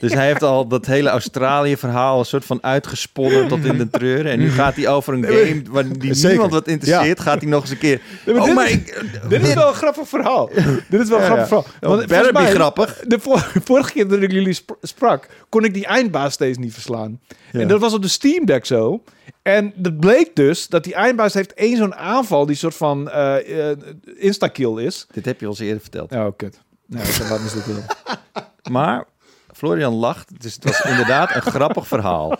Dus 0.00 0.12
hij 0.12 0.26
heeft 0.26 0.42
al 0.42 0.66
dat 0.66 0.86
hele 0.86 1.08
Australië-verhaal 1.08 2.18
een 2.18 2.24
soort 2.24 2.44
van 2.44 2.58
uitgesponnen 2.62 3.48
tot 3.48 3.64
in 3.64 3.78
de 3.78 3.90
treuren. 3.90 4.32
En 4.32 4.38
nu 4.38 4.50
gaat 4.50 4.76
hij 4.76 4.88
over 4.88 5.14
een 5.14 5.24
game 5.24 5.62
waar 5.70 5.98
die 5.98 6.26
niemand 6.26 6.52
wat 6.52 6.68
interesseert, 6.68 7.20
gaat 7.20 7.40
hij 7.40 7.50
nog 7.50 7.60
eens 7.60 7.70
een 7.70 7.78
keer... 7.78 8.00
oh, 8.26 8.44
dit, 8.44 8.54
maar 8.54 8.70
ik, 8.70 9.04
dit 9.28 9.42
is 9.42 9.54
wel 9.54 9.68
een 9.68 9.74
grappig 9.74 10.08
verhaal. 10.08 10.50
dit 10.88 11.00
is 11.00 11.08
wel 11.08 11.18
een 11.18 11.24
grappig 11.24 11.46
verhaal. 11.46 11.66
Want 11.80 12.06
better 12.06 12.32
mij, 12.32 12.50
grappig. 12.50 13.00
De 13.06 13.18
vorige 13.64 13.92
keer 13.92 14.08
dat 14.08 14.22
ik 14.22 14.32
jullie 14.32 14.58
sprak, 14.82 15.26
kon 15.48 15.64
ik 15.64 15.74
die 15.74 15.86
eindbaas 15.86 16.32
steeds 16.32 16.58
niet 16.58 16.72
verslaan. 16.72 17.20
En 17.52 17.68
dat 17.68 17.80
was 17.80 17.92
op 17.92 18.02
de 18.02 18.08
Steam 18.08 18.44
Deck 18.44 18.64
zo. 18.64 19.02
En 19.42 19.72
het 19.82 20.00
bleek 20.00 20.36
dus 20.36 20.68
dat 20.68 20.84
die 20.84 20.94
eindbaas 20.94 21.34
heeft 21.34 21.54
één 21.54 21.76
zo'n 21.76 21.94
aanval 21.94 22.46
die 22.46 22.56
soort 22.56 22.74
van 22.74 23.08
uh, 23.08 23.48
uh, 23.48 23.76
insta-kill 24.16 24.84
is. 24.84 25.06
Dit 25.12 25.24
heb 25.24 25.40
je 25.40 25.48
ons 25.48 25.58
eerder 25.58 25.80
verteld. 25.80 26.12
Oh, 26.12 26.26
kut. 26.36 26.60
Nou, 26.86 27.04
wat 27.28 27.40
is 27.40 27.52
dit? 27.52 27.64
Maar 28.70 29.04
Florian 29.52 29.92
lacht, 29.92 30.40
dus 30.42 30.54
het 30.54 30.64
was 30.64 30.80
inderdaad 30.80 31.34
een 31.34 31.42
grappig 31.42 31.86
verhaal. 31.86 32.38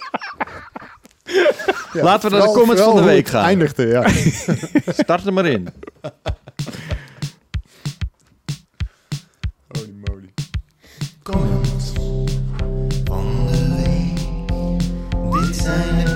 Laten 1.92 2.30
we 2.30 2.36
naar 2.36 2.46
de 2.46 2.52
comments 2.52 2.82
van 2.82 2.96
de 2.96 3.02
week 3.02 3.28
gaan. 3.28 3.44
Eindigde, 3.44 3.86
ja. 3.86 4.08
Start 5.02 5.26
er 5.26 5.32
maar 5.32 5.46
in. 5.46 5.68
Holy 9.68 9.94
moly. 10.06 10.32
Comments 11.22 11.92
van 13.04 13.46
de 13.46 13.74
week. 13.76 15.46
Dit 15.46 15.56
zijn 15.56 16.04
de 16.04 16.11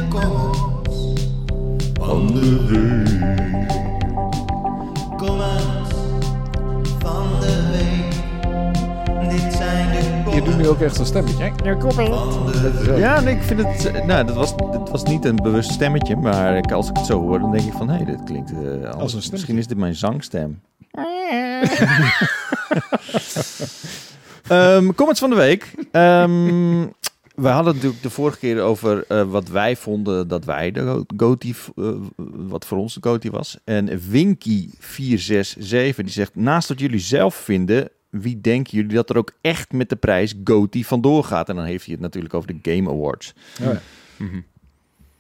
je 10.37 10.43
doet 10.45 10.57
nu 10.57 10.69
ook 10.69 10.81
echt 10.81 10.99
een 10.99 11.07
stemmetje. 11.07 11.53
Ja, 12.97 13.21
nee, 13.21 13.35
ik 13.35 13.43
vind 13.43 13.63
het... 13.63 14.07
Nou, 14.07 14.27
dat 14.27 14.35
was, 14.35 14.57
dat 14.57 14.91
was 14.91 15.03
niet 15.03 15.25
een 15.25 15.37
bewust 15.37 15.71
stemmetje. 15.71 16.17
Maar 16.17 16.63
als 16.73 16.89
ik 16.89 16.97
het 16.97 17.07
zo 17.07 17.21
hoor, 17.21 17.39
dan 17.39 17.51
denk 17.51 17.65
ik 17.65 17.73
van... 17.73 17.89
Hé, 17.89 17.97
hey, 17.97 18.05
dit 18.05 18.23
klinkt 18.25 18.53
uh, 18.53 18.91
als 18.91 19.15
een 19.15 19.23
Misschien 19.31 19.59
is 19.59 19.67
dit 19.67 19.79
mijn 19.79 19.95
zangstem. 19.95 20.61
um, 24.51 24.95
comments 24.99 25.21
van 25.21 25.31
de 25.31 25.37
week. 25.37 25.75
Um, 25.93 26.93
we 27.37 27.49
hadden 27.49 27.75
natuurlijk 27.75 28.03
de 28.03 28.11
vorige 28.11 28.39
keer 28.39 28.63
over 28.63 29.05
uh, 29.09 29.31
wat 29.31 29.49
wij 29.49 29.77
vonden 29.77 30.29
dat 30.29 30.45
wij 30.45 30.71
de 30.71 31.05
Goti, 31.17 31.55
uh, 31.75 31.95
wat 32.35 32.67
voor 32.67 32.79
ons 32.79 32.95
de 32.95 33.09
Goti 33.09 33.31
was. 33.31 33.59
En 33.65 34.01
Winky467 34.01 35.97
die 35.97 36.09
zegt, 36.09 36.35
naast 36.35 36.69
wat 36.69 36.81
jullie 36.81 36.99
zelf 36.99 37.35
vinden, 37.35 37.89
wie 38.11 38.41
denken 38.41 38.77
jullie 38.77 38.95
dat 38.95 39.11
er 39.11 39.17
ook 39.17 39.33
echt 39.41 39.73
met 39.73 39.89
de 39.89 39.97
prijs 39.97 40.35
GOTY 40.45 40.85
vandoor 40.85 41.25
gaat? 41.25 41.49
En 41.49 41.57
dan 41.57 41.65
heeft 41.65 41.85
hij 41.85 41.95
het 41.95 42.03
natuurlijk 42.03 42.35
over 42.35 42.61
de 42.61 42.75
Game 42.75 42.91
Awards. 42.91 43.35
Oh 43.61 43.67
ja. 43.67 43.81
Mhm. 44.17 44.41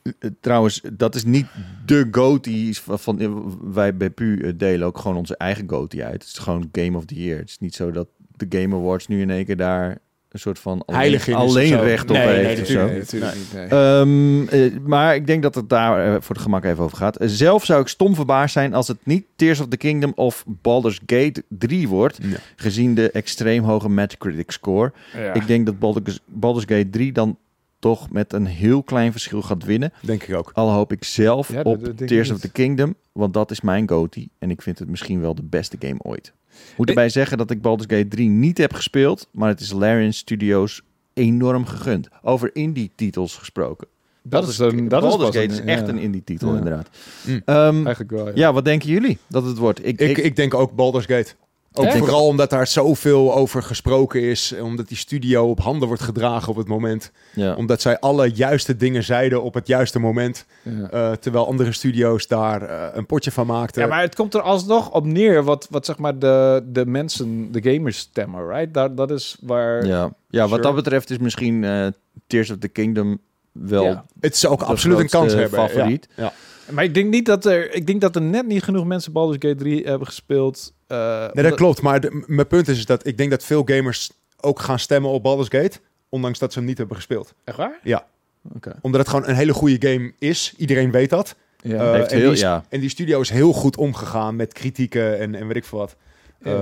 Eh, 0.02 0.30
trouwens, 0.40 0.80
dat 0.92 1.14
is 1.14 1.24
niet 1.24 1.46
de 1.86 2.08
GOTY 2.10 2.72
van 2.74 3.44
wij 3.72 3.96
bij 3.96 4.10
PU 4.10 4.56
delen 4.56 4.86
ook 4.86 4.98
gewoon 4.98 5.16
onze 5.16 5.36
eigen 5.36 5.68
GOTY 5.70 6.02
uit. 6.02 6.12
Het 6.12 6.32
is 6.32 6.38
gewoon 6.38 6.68
Game 6.72 6.96
of 6.96 7.04
the 7.04 7.14
Year. 7.14 7.38
Het 7.38 7.48
is 7.48 7.58
niet 7.58 7.74
zo 7.74 7.90
dat 7.90 8.08
de 8.36 8.46
Game 8.48 8.76
Awards 8.76 9.06
nu 9.06 9.20
in 9.20 9.30
één 9.30 9.44
keer 9.44 9.56
daar 9.56 9.98
een 10.28 10.38
soort 10.38 10.58
van 10.58 10.84
alleen, 10.84 11.34
alleen 11.34 11.80
recht 11.80 12.10
op 12.10 12.16
nee, 12.16 12.26
heeft. 12.26 12.68
Nee, 12.68 12.76
natuurlijk, 12.76 13.34
niet. 13.34 13.52
Nee. 13.52 13.98
Um, 13.98 14.42
uh, 14.42 14.76
maar 14.84 15.14
ik 15.14 15.26
denk 15.26 15.42
dat 15.42 15.54
het 15.54 15.68
daar 15.68 16.06
uh, 16.06 16.16
voor 16.20 16.34
het 16.34 16.44
gemak 16.44 16.64
even 16.64 16.84
over 16.84 16.96
gaat. 16.96 17.22
Uh, 17.22 17.28
zelf 17.28 17.64
zou 17.64 17.80
ik 17.80 17.88
stom 17.88 18.14
verbaasd 18.14 18.52
zijn 18.52 18.74
als 18.74 18.88
het 18.88 18.98
niet 19.02 19.24
Tears 19.36 19.60
of 19.60 19.68
the 19.68 19.76
Kingdom 19.76 20.12
of 20.14 20.44
Baldur's 20.46 21.00
Gate 21.06 21.44
3 21.48 21.88
wordt. 21.88 22.18
Ja. 22.22 22.36
Gezien 22.56 22.94
de 22.94 23.10
extreem 23.10 23.64
hoge 23.64 23.88
Metacritic 23.88 24.50
score. 24.50 24.92
Ja. 25.14 25.32
Ik 25.32 25.46
denk 25.46 25.66
dat 25.66 25.78
Baldur's, 25.78 26.20
Baldur's 26.26 26.64
Gate 26.68 26.90
3 26.90 27.12
dan 27.12 27.38
toch 27.78 28.10
met 28.10 28.32
een 28.32 28.46
heel 28.46 28.82
klein 28.82 29.12
verschil 29.12 29.42
gaat 29.42 29.64
winnen. 29.64 29.92
Denk 30.00 30.22
ik 30.22 30.34
ook. 30.34 30.50
Al 30.54 30.70
hoop 30.70 30.92
ik 30.92 31.04
zelf 31.04 31.52
ja, 31.52 31.60
op 31.62 31.92
Tears 32.06 32.30
of 32.30 32.40
the 32.40 32.50
Kingdom. 32.50 32.94
Want 33.12 33.34
dat 33.34 33.50
is 33.50 33.60
mijn 33.60 33.88
GOTY. 33.88 34.28
En 34.38 34.50
ik 34.50 34.62
vind 34.62 34.78
het 34.78 34.88
misschien 34.88 35.20
wel 35.20 35.34
de 35.34 35.42
beste 35.42 35.76
game 35.80 35.98
ooit. 36.02 36.32
Moet 36.76 36.88
erbij 36.88 37.08
zeggen 37.08 37.38
dat 37.38 37.50
ik 37.50 37.62
Baldur's 37.62 37.96
Gate 37.96 38.08
3 38.08 38.28
niet 38.28 38.58
heb 38.58 38.74
gespeeld, 38.74 39.28
maar 39.30 39.48
het 39.48 39.60
is 39.60 39.72
Larian 39.72 40.12
Studios 40.12 40.82
enorm 41.14 41.66
gegund. 41.66 42.08
Over 42.22 42.50
indie-titels 42.52 43.36
gesproken. 43.36 43.86
Dat 44.22 44.48
is, 44.48 44.58
een, 44.58 44.88
dat 44.88 45.00
Baldur's 45.00 45.34
is 45.34 45.40
Gate 45.40 45.52
is 45.52 45.60
echt 45.60 45.88
een 45.88 45.98
indie-titel, 45.98 46.54
inderdaad. 46.54 46.88
Mm. 47.26 47.34
Um, 47.34 47.86
Eigenlijk 47.86 48.10
wel, 48.10 48.26
ja. 48.26 48.32
ja. 48.34 48.52
wat 48.52 48.64
denken 48.64 48.88
jullie 48.88 49.18
dat 49.28 49.44
het 49.44 49.58
wordt? 49.58 49.86
Ik, 49.86 50.00
ik, 50.00 50.18
ik 50.18 50.36
denk 50.36 50.54
ook 50.54 50.74
Baldur's 50.74 51.06
Gate. 51.06 51.34
Ook 51.78 51.92
vooral 51.92 52.26
omdat 52.26 52.50
daar 52.50 52.66
zoveel 52.66 53.34
over 53.34 53.62
gesproken 53.62 54.22
is. 54.22 54.54
Omdat 54.62 54.88
die 54.88 54.96
studio 54.96 55.48
op 55.50 55.60
handen 55.60 55.88
wordt 55.88 56.02
gedragen 56.02 56.48
op 56.48 56.56
het 56.56 56.68
moment. 56.68 57.10
Ja. 57.34 57.54
Omdat 57.54 57.80
zij 57.80 57.98
alle 57.98 58.30
juiste 58.30 58.76
dingen 58.76 59.04
zeiden 59.04 59.42
op 59.42 59.54
het 59.54 59.66
juiste 59.66 59.98
moment. 59.98 60.46
Ja. 60.62 60.72
Uh, 60.72 61.12
terwijl 61.12 61.46
andere 61.46 61.72
studio's 61.72 62.26
daar 62.26 62.62
uh, 62.62 62.86
een 62.92 63.06
potje 63.06 63.32
van 63.32 63.46
maakten. 63.46 63.82
Ja, 63.82 63.88
maar 63.88 64.00
het 64.00 64.14
komt 64.14 64.34
er 64.34 64.40
alsnog 64.40 64.90
op 64.90 65.04
neer 65.04 65.44
wat, 65.44 65.66
wat 65.70 65.86
zeg 65.86 65.98
maar 65.98 66.18
de, 66.18 66.64
de 66.66 66.86
mensen, 66.86 67.52
de 67.52 67.72
gamers 67.72 67.98
stemmen, 67.98 68.48
right? 68.48 68.74
Dat, 68.74 68.96
dat 68.96 69.10
is 69.10 69.36
waar... 69.40 69.86
Ja, 69.86 70.12
ja 70.28 70.48
wat 70.48 70.62
dat 70.62 70.74
betreft 70.74 71.10
is 71.10 71.18
misschien 71.18 71.62
uh, 71.62 71.86
Tears 72.26 72.50
of 72.50 72.58
the 72.58 72.68
Kingdom 72.68 73.18
wel... 73.52 74.02
Het 74.20 74.34
is 74.34 74.46
ook 74.46 74.62
absoluut 74.62 74.98
een 74.98 75.08
kans 75.08 75.32
hebben. 75.32 75.68
Favoriet. 75.68 76.08
Ja. 76.16 76.32
Maar 76.70 76.84
ik 76.84 76.94
denk 76.94 77.10
niet 77.10 77.26
dat 77.26 77.44
er, 77.44 77.74
ik 77.74 77.86
denk 77.86 78.00
dat 78.00 78.16
er 78.16 78.22
net 78.22 78.46
niet 78.46 78.62
genoeg 78.62 78.84
mensen 78.84 79.12
Baldur's 79.12 79.38
Gate 79.40 79.54
3 79.54 79.84
hebben 79.84 80.06
gespeeld. 80.06 80.72
Uh, 80.88 81.26
nee, 81.32 81.44
dat 81.44 81.54
klopt. 81.54 81.82
Maar 81.82 82.00
de, 82.00 82.24
mijn 82.26 82.46
punt 82.46 82.68
is, 82.68 82.86
dat 82.86 83.06
ik 83.06 83.16
denk 83.16 83.30
dat 83.30 83.44
veel 83.44 83.62
gamers 83.64 84.10
ook 84.40 84.60
gaan 84.60 84.78
stemmen 84.78 85.10
op 85.10 85.22
Baldur's 85.22 85.48
Gate, 85.48 85.78
ondanks 86.08 86.38
dat 86.38 86.52
ze 86.52 86.58
hem 86.58 86.68
niet 86.68 86.78
hebben 86.78 86.96
gespeeld. 86.96 87.34
Echt 87.44 87.56
waar? 87.56 87.80
Ja. 87.82 88.06
Okay. 88.54 88.74
Omdat 88.80 89.00
het 89.00 89.08
gewoon 89.08 89.28
een 89.28 89.34
hele 89.34 89.52
goede 89.52 89.88
game 89.88 90.12
is. 90.18 90.54
Iedereen 90.56 90.90
weet 90.90 91.10
dat. 91.10 91.36
Ja. 91.60 91.74
Uh, 91.74 92.12
en, 92.12 92.18
heel, 92.18 92.30
die, 92.30 92.38
ja. 92.38 92.64
en 92.68 92.80
die 92.80 92.88
studio 92.88 93.20
is 93.20 93.30
heel 93.30 93.52
goed 93.52 93.76
omgegaan 93.76 94.36
met 94.36 94.52
kritieken 94.52 95.18
en, 95.18 95.34
en 95.34 95.46
weet 95.46 95.56
ik 95.56 95.64
veel 95.64 95.78
wat. 95.78 95.96
Uh, 96.40 96.52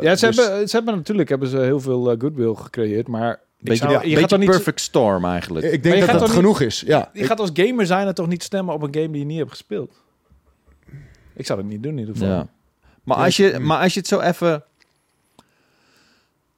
ja, 0.00 0.16
ze, 0.16 0.26
dus... 0.26 0.36
hebben, 0.36 0.68
ze 0.68 0.76
hebben 0.76 0.94
natuurlijk 0.94 1.28
hebben 1.28 1.48
ze 1.48 1.58
heel 1.58 1.80
veel 1.80 2.04
goodwill 2.18 2.54
gecreëerd, 2.54 3.08
maar 3.08 3.40
Beetje, 3.60 3.90
zou, 3.90 4.08
je 4.08 4.16
gaat 4.16 4.38
niet 4.38 4.50
perfect 4.50 4.80
storm 4.80 5.24
eigenlijk. 5.24 5.72
Ik 5.72 5.82
denk 5.82 6.06
dat 6.06 6.20
dat 6.20 6.30
genoeg 6.30 6.60
is. 6.60 6.82
Ja. 6.86 7.10
Je 7.12 7.24
gaat 7.24 7.40
als 7.40 7.50
gamer 7.52 7.86
zijn 7.86 8.06
en 8.06 8.14
toch 8.14 8.28
niet 8.28 8.42
stemmen 8.42 8.74
op 8.74 8.82
een 8.82 8.94
game 8.94 9.10
die 9.10 9.18
je 9.18 9.26
niet 9.26 9.38
hebt 9.38 9.50
gespeeld. 9.50 9.92
Ik 11.34 11.46
zou 11.46 11.58
het 11.58 11.68
niet 11.68 11.82
doen 11.82 11.92
in 11.92 11.98
ieder 11.98 12.14
geval. 12.14 12.28
Ja. 12.28 12.48
Maar, 13.04 13.16
als 13.16 13.36
je, 13.36 13.58
maar 13.58 13.82
als 13.82 13.94
je 13.94 13.98
het 13.98 14.08
zo 14.08 14.20
even 14.20 14.64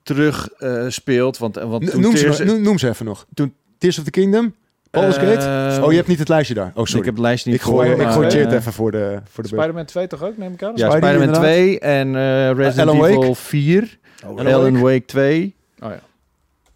terug 0.02 0.48
uh, 0.58 0.84
speelt, 0.88 1.38
want, 1.38 1.54
want 1.54 1.82
noem, 1.94 2.16
ze, 2.16 2.44
noem, 2.44 2.78
ze 2.78 2.88
even 2.88 3.04
nog. 3.04 3.26
Toen 3.34 3.54
Tears 3.78 3.98
of 3.98 4.04
the 4.04 4.10
Kingdom, 4.10 4.54
Baldur's 4.90 5.16
Gate. 5.16 5.76
Uh, 5.76 5.84
oh, 5.84 5.90
je 5.90 5.96
hebt 5.96 6.08
niet 6.08 6.18
het 6.18 6.28
lijstje 6.28 6.54
daar. 6.54 6.72
Oh, 6.74 6.84
sorry. 6.84 6.98
Ik 6.98 7.04
heb 7.04 7.14
het 7.14 7.22
lijstje 7.22 7.50
niet 7.50 7.60
ik 7.60 7.66
gooi, 7.66 7.90
Ik 7.90 8.08
gooi 8.08 8.26
het 8.26 8.52
even 8.52 8.72
voor 8.72 8.90
de 8.90 9.20
voor 9.24 9.42
de 9.42 9.48
Spider-Man 9.48 9.84
2 9.84 10.06
toch 10.06 10.22
ook, 10.22 10.36
neem 10.36 10.52
ik 10.52 10.62
aan? 10.62 10.72
Ja, 10.74 10.90
Spider-Man 10.90 11.32
2 11.32 11.78
en 11.78 12.14
uh, 12.14 12.50
Resident 12.50 12.90
Evil 12.90 13.20
Wake. 13.20 13.34
4. 13.34 13.98
Oh, 14.26 14.38
Alan 14.38 14.80
Wake 14.80 15.04
2. 15.04 15.54
Oh 15.80 15.90
ja. 15.90 16.00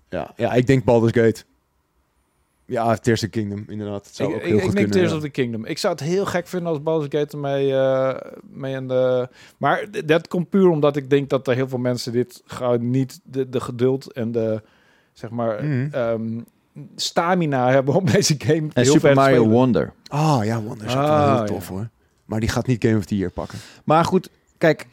Ja, 0.09 0.33
ja, 0.37 0.53
ik 0.53 0.67
denk 0.67 0.85
Baldur's 0.85 1.13
Gate. 1.13 1.43
Ja, 2.65 2.97
Tears 2.97 3.23
of 3.23 3.31
the 3.31 3.39
Kingdom, 3.39 3.65
inderdaad. 3.69 4.09
zou 4.13 4.31
ik, 4.31 4.37
ook 4.37 4.43
heel 4.43 4.57
ik, 4.57 4.61
goed 4.61 4.71
ik 4.71 4.77
denk 4.77 4.93
Tears 4.93 5.13
of 5.13 5.21
the 5.21 5.29
Kingdom. 5.29 5.65
Ik 5.65 5.79
zou 5.79 5.95
het 5.95 6.03
heel 6.03 6.27
gek 6.27 6.47
vinden 6.47 6.69
als 6.69 6.83
Baldur's 6.83 7.21
Gate 7.21 7.33
ermee 7.33 7.69
uh, 7.69 8.15
mee 8.43 8.75
in 8.75 8.89
de... 8.89 9.29
Maar 9.57 9.87
dat 10.05 10.29
komt 10.29 10.51
puur 10.51 10.69
omdat 10.69 10.97
ik 10.97 11.11
denk 11.11 11.29
dat 11.29 11.49
er 11.49 11.55
heel 11.55 11.69
veel 11.69 11.79
mensen 11.79 12.13
dit 12.13 12.43
gewoon 12.47 12.91
niet 12.91 13.21
de, 13.25 13.49
de 13.49 13.61
geduld 13.61 14.13
en 14.13 14.33
de, 14.33 14.63
zeg 15.13 15.31
maar, 15.31 15.65
mm 15.65 15.91
um, 15.95 16.45
stamina 16.97 17.71
hebben 17.71 17.95
om 17.95 18.05
deze 18.07 18.35
game 18.39 18.69
en 18.73 18.83
heel 18.83 18.93
Super 18.93 19.15
Mario 19.15 19.49
Wonder. 19.49 19.93
Ah, 20.09 20.45
ja, 20.45 20.63
Wonder 20.63 20.87
is 20.87 20.95
ah, 20.95 21.27
wel 21.27 21.37
heel 21.37 21.47
tof 21.47 21.69
hoor. 21.69 21.89
Maar 22.25 22.41
die 22.41 22.49
gaat 22.49 22.67
niet 22.67 22.85
Game 22.85 22.97
of 22.97 23.05
the 23.05 23.17
Year 23.17 23.31
pakken. 23.31 23.59
Maar 23.85 24.05
goed, 24.05 24.31
kijk, 24.59 24.87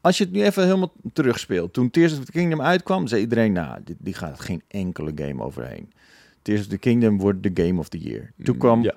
als 0.00 0.18
je 0.18 0.24
het 0.24 0.32
nu 0.32 0.42
even 0.42 0.64
helemaal 0.64 0.92
terugspeelt. 1.12 1.72
Toen 1.72 1.90
Tears 1.90 2.18
of 2.18 2.24
the 2.24 2.32
Kingdom 2.32 2.62
uitkwam, 2.62 3.06
zei 3.06 3.20
iedereen, 3.20 3.52
nou, 3.52 3.78
die, 3.84 3.96
die 3.98 4.14
gaat 4.14 4.40
geen 4.40 4.62
enkele 4.68 5.12
game 5.14 5.42
overheen. 5.42 5.92
Tears 6.42 6.60
of 6.60 6.66
the 6.66 6.78
Kingdom 6.78 7.18
wordt 7.18 7.42
de 7.42 7.64
Game 7.64 7.80
of 7.80 7.88
the 7.88 7.98
Year. 7.98 8.32
Toen 8.42 8.54
mm, 8.54 8.60
kwam 8.60 8.90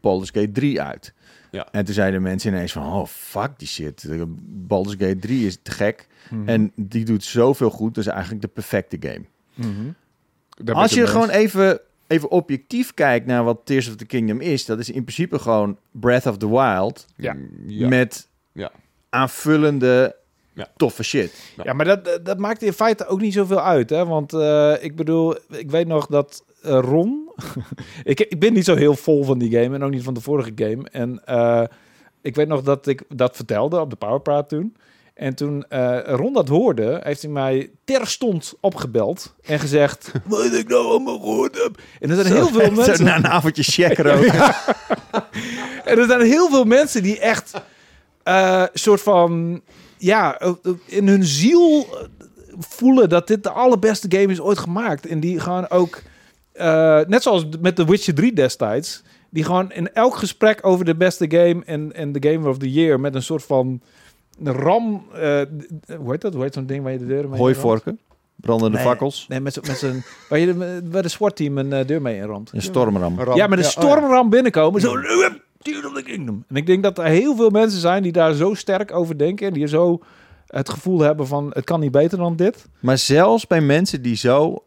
Baldur's 0.00 0.30
Gate 0.30 0.52
3 0.52 0.82
uit. 0.82 1.14
Ja. 1.50 1.68
En 1.70 1.84
toen 1.84 1.94
zeiden 1.94 2.22
mensen 2.22 2.52
ineens 2.52 2.72
van, 2.72 2.92
oh 2.92 3.06
fuck 3.06 3.50
die 3.56 3.68
shit. 3.68 4.08
Baldur's 4.46 4.96
Gate 4.98 5.18
3 5.18 5.46
is 5.46 5.58
te 5.62 5.70
gek. 5.70 6.06
Mhm. 6.30 6.48
En 6.48 6.72
die 6.74 7.04
doet 7.04 7.24
zoveel 7.24 7.70
goed. 7.70 7.94
Dus 7.94 8.06
eigenlijk 8.06 8.42
de 8.42 8.48
perfecte 8.48 8.96
game. 9.00 9.24
Mhm. 9.54 9.90
Als 10.72 10.92
je 10.92 11.06
gewoon 11.06 11.28
even, 11.28 11.80
even 12.06 12.30
objectief 12.30 12.94
kijkt 12.94 13.26
naar 13.26 13.44
wat 13.44 13.60
Tears 13.64 13.88
of 13.88 13.96
the 13.96 14.06
Kingdom 14.06 14.40
is, 14.40 14.64
dat 14.64 14.78
is 14.78 14.90
in 14.90 15.02
principe 15.02 15.38
gewoon 15.38 15.78
Breath 15.90 16.26
of 16.26 16.36
the 16.36 16.48
Wild. 16.48 17.06
Ja. 17.16 17.36
Met 17.88 18.28
ja. 18.52 18.72
aanvullende 19.08 20.16
ja. 20.56 20.68
toffe 20.76 21.02
shit. 21.02 21.52
Ja, 21.62 21.72
maar 21.72 21.84
dat, 21.84 22.20
dat 22.22 22.38
maakt 22.38 22.62
in 22.62 22.72
feite 22.72 23.06
ook 23.06 23.20
niet 23.20 23.32
zoveel 23.32 23.60
uit. 23.60 23.90
Hè? 23.90 24.06
Want 24.06 24.32
uh, 24.32 24.74
ik 24.80 24.96
bedoel, 24.96 25.36
ik 25.50 25.70
weet 25.70 25.86
nog 25.86 26.06
dat 26.06 26.44
uh, 26.64 26.78
Ron... 26.80 27.30
ik, 28.04 28.20
ik 28.20 28.40
ben 28.40 28.52
niet 28.52 28.64
zo 28.64 28.74
heel 28.74 28.94
vol 28.94 29.24
van 29.24 29.38
die 29.38 29.50
game 29.50 29.74
en 29.74 29.82
ook 29.82 29.90
niet 29.90 30.02
van 30.02 30.14
de 30.14 30.20
vorige 30.20 30.52
game. 30.54 30.88
En 30.90 31.22
uh, 31.28 31.62
ik 32.22 32.34
weet 32.34 32.48
nog 32.48 32.62
dat 32.62 32.86
ik 32.86 33.02
dat 33.08 33.36
vertelde 33.36 33.80
op 33.80 33.90
de 33.90 33.96
Powerpraat 33.96 34.48
toen. 34.48 34.76
En 35.14 35.34
toen 35.34 35.64
uh, 35.70 35.98
Ron 36.04 36.32
dat 36.32 36.48
hoorde, 36.48 37.00
heeft 37.02 37.22
hij 37.22 37.30
mij 37.30 37.70
terstond 37.84 38.54
opgebeld 38.60 39.34
en 39.42 39.58
gezegd... 39.58 40.12
Wat 40.24 40.52
ik 40.52 40.68
nou 40.68 40.84
allemaal 40.86 41.18
gehoord 41.18 41.62
heb. 41.62 41.80
En 42.00 42.10
er 42.10 42.16
zijn 42.16 42.34
heel 42.34 42.48
veel 42.48 42.70
mensen... 42.84 43.04
Na 43.04 43.16
een 43.16 43.26
avondje 43.26 43.62
checker 43.62 44.14
ook. 44.14 44.24
en 45.84 45.98
er 45.98 46.06
zijn 46.06 46.20
heel 46.20 46.48
veel 46.48 46.64
mensen 46.64 47.02
die 47.02 47.18
echt... 47.18 47.52
Uh, 48.24 48.64
soort 48.72 49.00
van 49.00 49.62
ja, 49.98 50.38
eh, 50.38 50.48
eh, 50.62 50.72
in 50.86 51.08
hun 51.08 51.24
ziel 51.24 51.80
eh, 51.80 52.06
voelen 52.58 53.08
dat 53.08 53.26
dit 53.26 53.42
de 53.42 53.50
allerbeste 53.50 54.06
game 54.16 54.32
is 54.32 54.40
ooit 54.40 54.58
gemaakt. 54.58 55.06
En 55.06 55.20
die 55.20 55.40
gaan 55.40 55.70
ook, 55.70 56.02
net 57.06 57.22
zoals 57.22 57.46
met 57.60 57.76
The 57.76 57.86
Witcher 57.86 58.14
3 58.14 58.32
destijds, 58.32 59.02
die 59.30 59.44
gewoon 59.44 59.72
in 59.72 59.92
elk 59.92 60.16
gesprek 60.16 60.58
over 60.66 60.84
de 60.84 60.96
beste 60.96 61.30
game 61.30 61.62
en, 61.64 61.92
en 61.94 62.12
de 62.12 62.30
Game 62.30 62.48
of 62.48 62.58
the 62.58 62.72
Year 62.72 63.00
met 63.00 63.14
een 63.14 63.22
soort 63.22 63.42
van 63.42 63.80
ram, 64.42 65.06
hoe 65.96 66.10
heet 66.10 66.20
dat? 66.20 66.34
Hoe 66.34 66.42
heet 66.42 66.54
zo'n 66.54 66.66
ding 66.66 66.82
waar 66.82 66.92
je 66.92 66.98
de 66.98 67.06
deur 67.06 67.28
mee 67.28 67.40
Hooivorken? 67.40 67.98
Brandende 68.36 68.76
nee, 68.76 68.86
fakkels? 68.86 69.26
Nee, 69.28 69.40
met, 69.40 69.66
met 69.66 69.78
zijn, 69.78 70.04
waar, 70.28 70.38
je 70.38 70.46
de, 70.46 70.80
waar 70.90 71.02
de 71.02 71.08
SWAT-team 71.08 71.58
een 71.58 71.86
deur 71.86 72.02
mee 72.02 72.16
inramt. 72.16 72.50
Een 72.52 72.62
stormram. 72.62 73.34
Ja, 73.34 73.46
met 73.46 73.58
een 73.58 73.64
stormram 73.64 74.30
binnenkomen. 74.30 74.80
Zo, 74.80 74.94
Tears 75.72 75.86
of 75.86 75.92
the 75.92 76.02
Kingdom. 76.02 76.44
En 76.48 76.56
ik 76.56 76.66
denk 76.66 76.82
dat 76.82 76.98
er 76.98 77.04
heel 77.04 77.36
veel 77.36 77.50
mensen 77.50 77.80
zijn 77.80 78.02
die 78.02 78.12
daar 78.12 78.34
zo 78.34 78.54
sterk 78.54 78.94
over 78.94 79.18
denken. 79.18 79.46
En 79.46 79.52
die 79.52 79.66
zo 79.66 80.00
het 80.46 80.68
gevoel 80.68 81.00
hebben 81.00 81.26
van 81.26 81.50
het 81.52 81.64
kan 81.64 81.80
niet 81.80 81.90
beter 81.90 82.18
dan 82.18 82.36
dit. 82.36 82.68
Maar 82.80 82.98
zelfs 82.98 83.46
bij 83.46 83.60
mensen 83.60 84.02
die 84.02 84.16
zo 84.16 84.64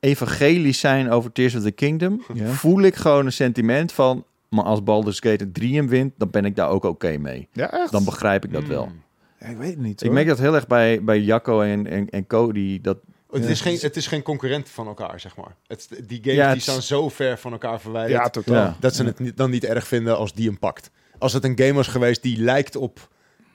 evangelisch 0.00 0.80
zijn 0.80 1.10
over 1.10 1.32
Tears 1.32 1.54
of 1.54 1.62
the 1.62 1.70
Kingdom, 1.70 2.22
voel 2.44 2.82
ik 2.82 2.94
gewoon 2.94 3.26
een 3.26 3.32
sentiment 3.32 3.92
van, 3.92 4.24
maar 4.48 4.64
als 4.64 4.82
Baldur's 4.82 5.18
Gate 5.20 5.52
3 5.52 5.76
hem 5.76 5.88
wint, 5.88 6.12
dan 6.16 6.30
ben 6.30 6.44
ik 6.44 6.56
daar 6.56 6.68
ook 6.68 6.84
oké 6.84 7.16
mee. 7.18 7.48
Ja, 7.52 7.72
echt? 7.72 7.92
Dan 7.92 8.04
begrijp 8.04 8.44
ik 8.44 8.52
dat 8.52 8.64
wel. 8.64 8.84
Hmm. 8.84 9.02
Ja, 9.40 9.46
ik 9.46 9.56
weet 9.56 9.70
het 9.70 9.78
niet. 9.78 10.02
Ik 10.02 10.10
merk 10.10 10.26
dat 10.26 10.38
heel 10.38 10.54
erg 10.54 10.66
bij, 10.66 11.04
bij 11.04 11.20
Jacco 11.20 11.60
en, 11.60 11.86
en, 11.86 12.10
en 12.10 12.26
Cody. 12.26 12.80
Dat, 12.80 12.98
het, 13.40 13.50
is 13.50 13.60
geen, 13.60 13.78
het 13.80 13.96
is 13.96 14.06
geen 14.06 14.22
concurrent 14.22 14.68
van 14.68 14.86
elkaar, 14.86 15.20
zeg 15.20 15.36
maar. 15.36 15.56
Het, 15.66 15.88
die 16.06 16.20
games 16.22 16.52
die 16.52 16.62
staan 16.62 16.82
zo 16.82 17.08
ver 17.08 17.38
van 17.38 17.52
elkaar 17.52 17.80
verwijderd. 17.80 18.22
Ja, 18.22 18.28
totaal. 18.28 18.76
Dat 18.80 18.94
ze 18.94 19.04
het 19.04 19.18
niet, 19.18 19.36
dan 19.36 19.50
niet 19.50 19.64
erg 19.64 19.86
vinden 19.86 20.16
als 20.16 20.32
die 20.32 20.46
hem 20.46 20.58
pakt. 20.58 20.90
Als 21.18 21.32
het 21.32 21.44
een 21.44 21.58
game 21.58 21.72
was 21.72 21.86
geweest 21.86 22.22
die 22.22 22.38
lijkt 22.38 22.76
op 22.76 23.08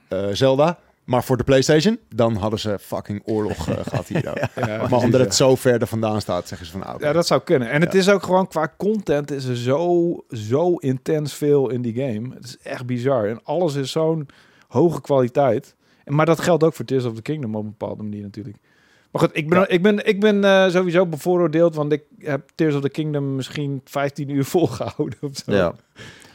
uh, 0.09 0.27
Zelda, 0.31 0.79
maar 1.03 1.23
voor 1.23 1.37
de 1.37 1.43
PlayStation, 1.43 1.99
dan 2.15 2.35
hadden 2.35 2.59
ze 2.59 2.79
fucking 2.79 3.21
oorlog 3.25 3.69
uh, 3.69 3.75
gehad 3.81 4.07
hier. 4.07 4.23
ja, 4.55 4.87
maar 4.87 4.99
omdat 4.99 5.19
het 5.19 5.35
zo 5.35 5.55
ver 5.55 5.81
er 5.81 5.87
vandaan 5.87 6.21
staat, 6.21 6.47
zeggen 6.47 6.67
ze 6.67 6.71
van... 6.71 6.83
Ah, 6.83 6.99
ja, 6.99 7.13
dat 7.13 7.27
zou 7.27 7.41
kunnen. 7.41 7.69
En 7.69 7.81
het 7.81 7.93
is 7.93 8.09
ook 8.09 8.23
gewoon 8.23 8.47
qua 8.47 8.73
content 8.77 9.31
is 9.31 9.45
er 9.45 9.57
zo, 9.57 10.15
zo 10.29 10.75
intens 10.75 11.33
veel 11.33 11.69
in 11.69 11.81
die 11.81 11.93
game. 11.93 12.35
Het 12.35 12.45
is 12.45 12.57
echt 12.57 12.85
bizar. 12.85 13.27
En 13.27 13.43
alles 13.43 13.75
is 13.75 13.91
zo'n 13.91 14.27
hoge 14.67 15.01
kwaliteit. 15.01 15.75
Maar 16.05 16.25
dat 16.25 16.39
geldt 16.39 16.63
ook 16.63 16.73
voor 16.73 16.85
Tears 16.85 17.05
of 17.05 17.15
the 17.15 17.21
Kingdom 17.21 17.55
op 17.55 17.63
een 17.63 17.75
bepaalde 17.77 18.03
manier 18.03 18.21
natuurlijk. 18.21 18.57
Maar 19.11 19.21
goed, 19.21 19.29
ik 19.33 19.49
ben, 19.49 19.69
ik 19.69 19.81
ben, 19.81 20.07
ik 20.07 20.19
ben 20.19 20.43
uh, 20.43 20.69
sowieso 20.69 21.05
bevooroordeeld, 21.05 21.75
want 21.75 21.91
ik 21.91 22.03
heb 22.17 22.49
Tears 22.55 22.75
of 22.75 22.81
the 22.81 22.89
Kingdom 22.89 23.35
misschien 23.35 23.81
15 23.83 24.29
uur 24.29 24.45
volgehouden 24.55 25.17
of 25.21 25.37
zo. 25.45 25.51
Ja. 25.51 25.73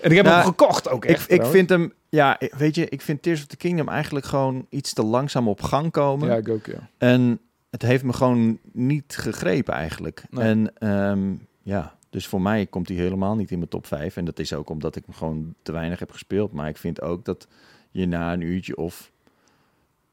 En 0.00 0.10
ik 0.10 0.16
heb 0.16 0.26
hem 0.26 0.44
gekocht 0.44 0.88
ook 0.88 1.04
echt. 1.04 1.30
Ik, 1.30 1.40
ik 1.40 1.46
vind 1.46 1.68
hem, 1.68 1.92
ja, 2.08 2.40
weet 2.56 2.74
je, 2.74 2.88
ik 2.88 3.00
vind 3.00 3.22
Tears 3.22 3.40
of 3.40 3.46
the 3.46 3.56
Kingdom 3.56 3.88
eigenlijk 3.88 4.26
gewoon 4.26 4.66
iets 4.68 4.92
te 4.92 5.04
langzaam 5.04 5.48
op 5.48 5.62
gang 5.62 5.90
komen. 5.90 6.28
Ja, 6.28 6.37
ik 6.37 6.48
ook, 6.48 6.66
ja. 6.66 6.88
En 6.98 7.40
het 7.70 7.82
heeft 7.82 8.04
me 8.04 8.12
gewoon 8.12 8.58
niet 8.72 9.16
gegrepen 9.16 9.74
eigenlijk. 9.74 10.22
En 10.30 10.88
um, 10.88 11.46
ja, 11.62 11.94
dus 12.10 12.26
voor 12.26 12.40
mij 12.40 12.66
komt 12.66 12.88
hij 12.88 12.96
helemaal 12.96 13.37
niet 13.37 13.50
in 13.50 13.58
mijn 13.58 13.70
top 13.70 13.87
5. 13.87 14.16
En 14.16 14.24
dat 14.24 14.38
is 14.38 14.52
ook 14.52 14.70
omdat 14.70 14.96
ik 14.96 15.02
hem 15.06 15.14
gewoon 15.14 15.54
te 15.62 15.72
weinig 15.72 15.98
heb 15.98 16.10
gespeeld. 16.10 16.52
Maar 16.52 16.68
ik 16.68 16.76
vind 16.76 17.02
ook 17.02 17.24
dat 17.24 17.48
je 17.90 18.06
na 18.06 18.32
een 18.32 18.40
uurtje 18.40 18.76
of 18.76 19.10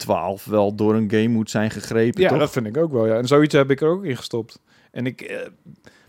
12 0.02 0.46
wel 0.46 0.76
door 0.76 0.96
een 0.96 1.10
game 1.10 1.28
moet 1.28 1.50
zijn 1.50 1.72
gegrepen. 1.72 2.22
Ja, 2.22 2.30
toch? 2.30 2.40
dat 2.40 2.52
vind 2.52 2.66
ik 2.66 2.78
ook 2.78 2.92
wel. 2.92 3.08
Ja. 3.08 3.18
En 3.18 3.28
zoiets 3.28 3.54
heb 3.54 3.72
ik 3.72 3.82
er 3.82 3.90
ook 3.90 4.04
in 4.04 4.18
gestopt. 4.18 4.60
En 4.92 5.06
ik, 5.06 5.22
eh, 5.22 5.48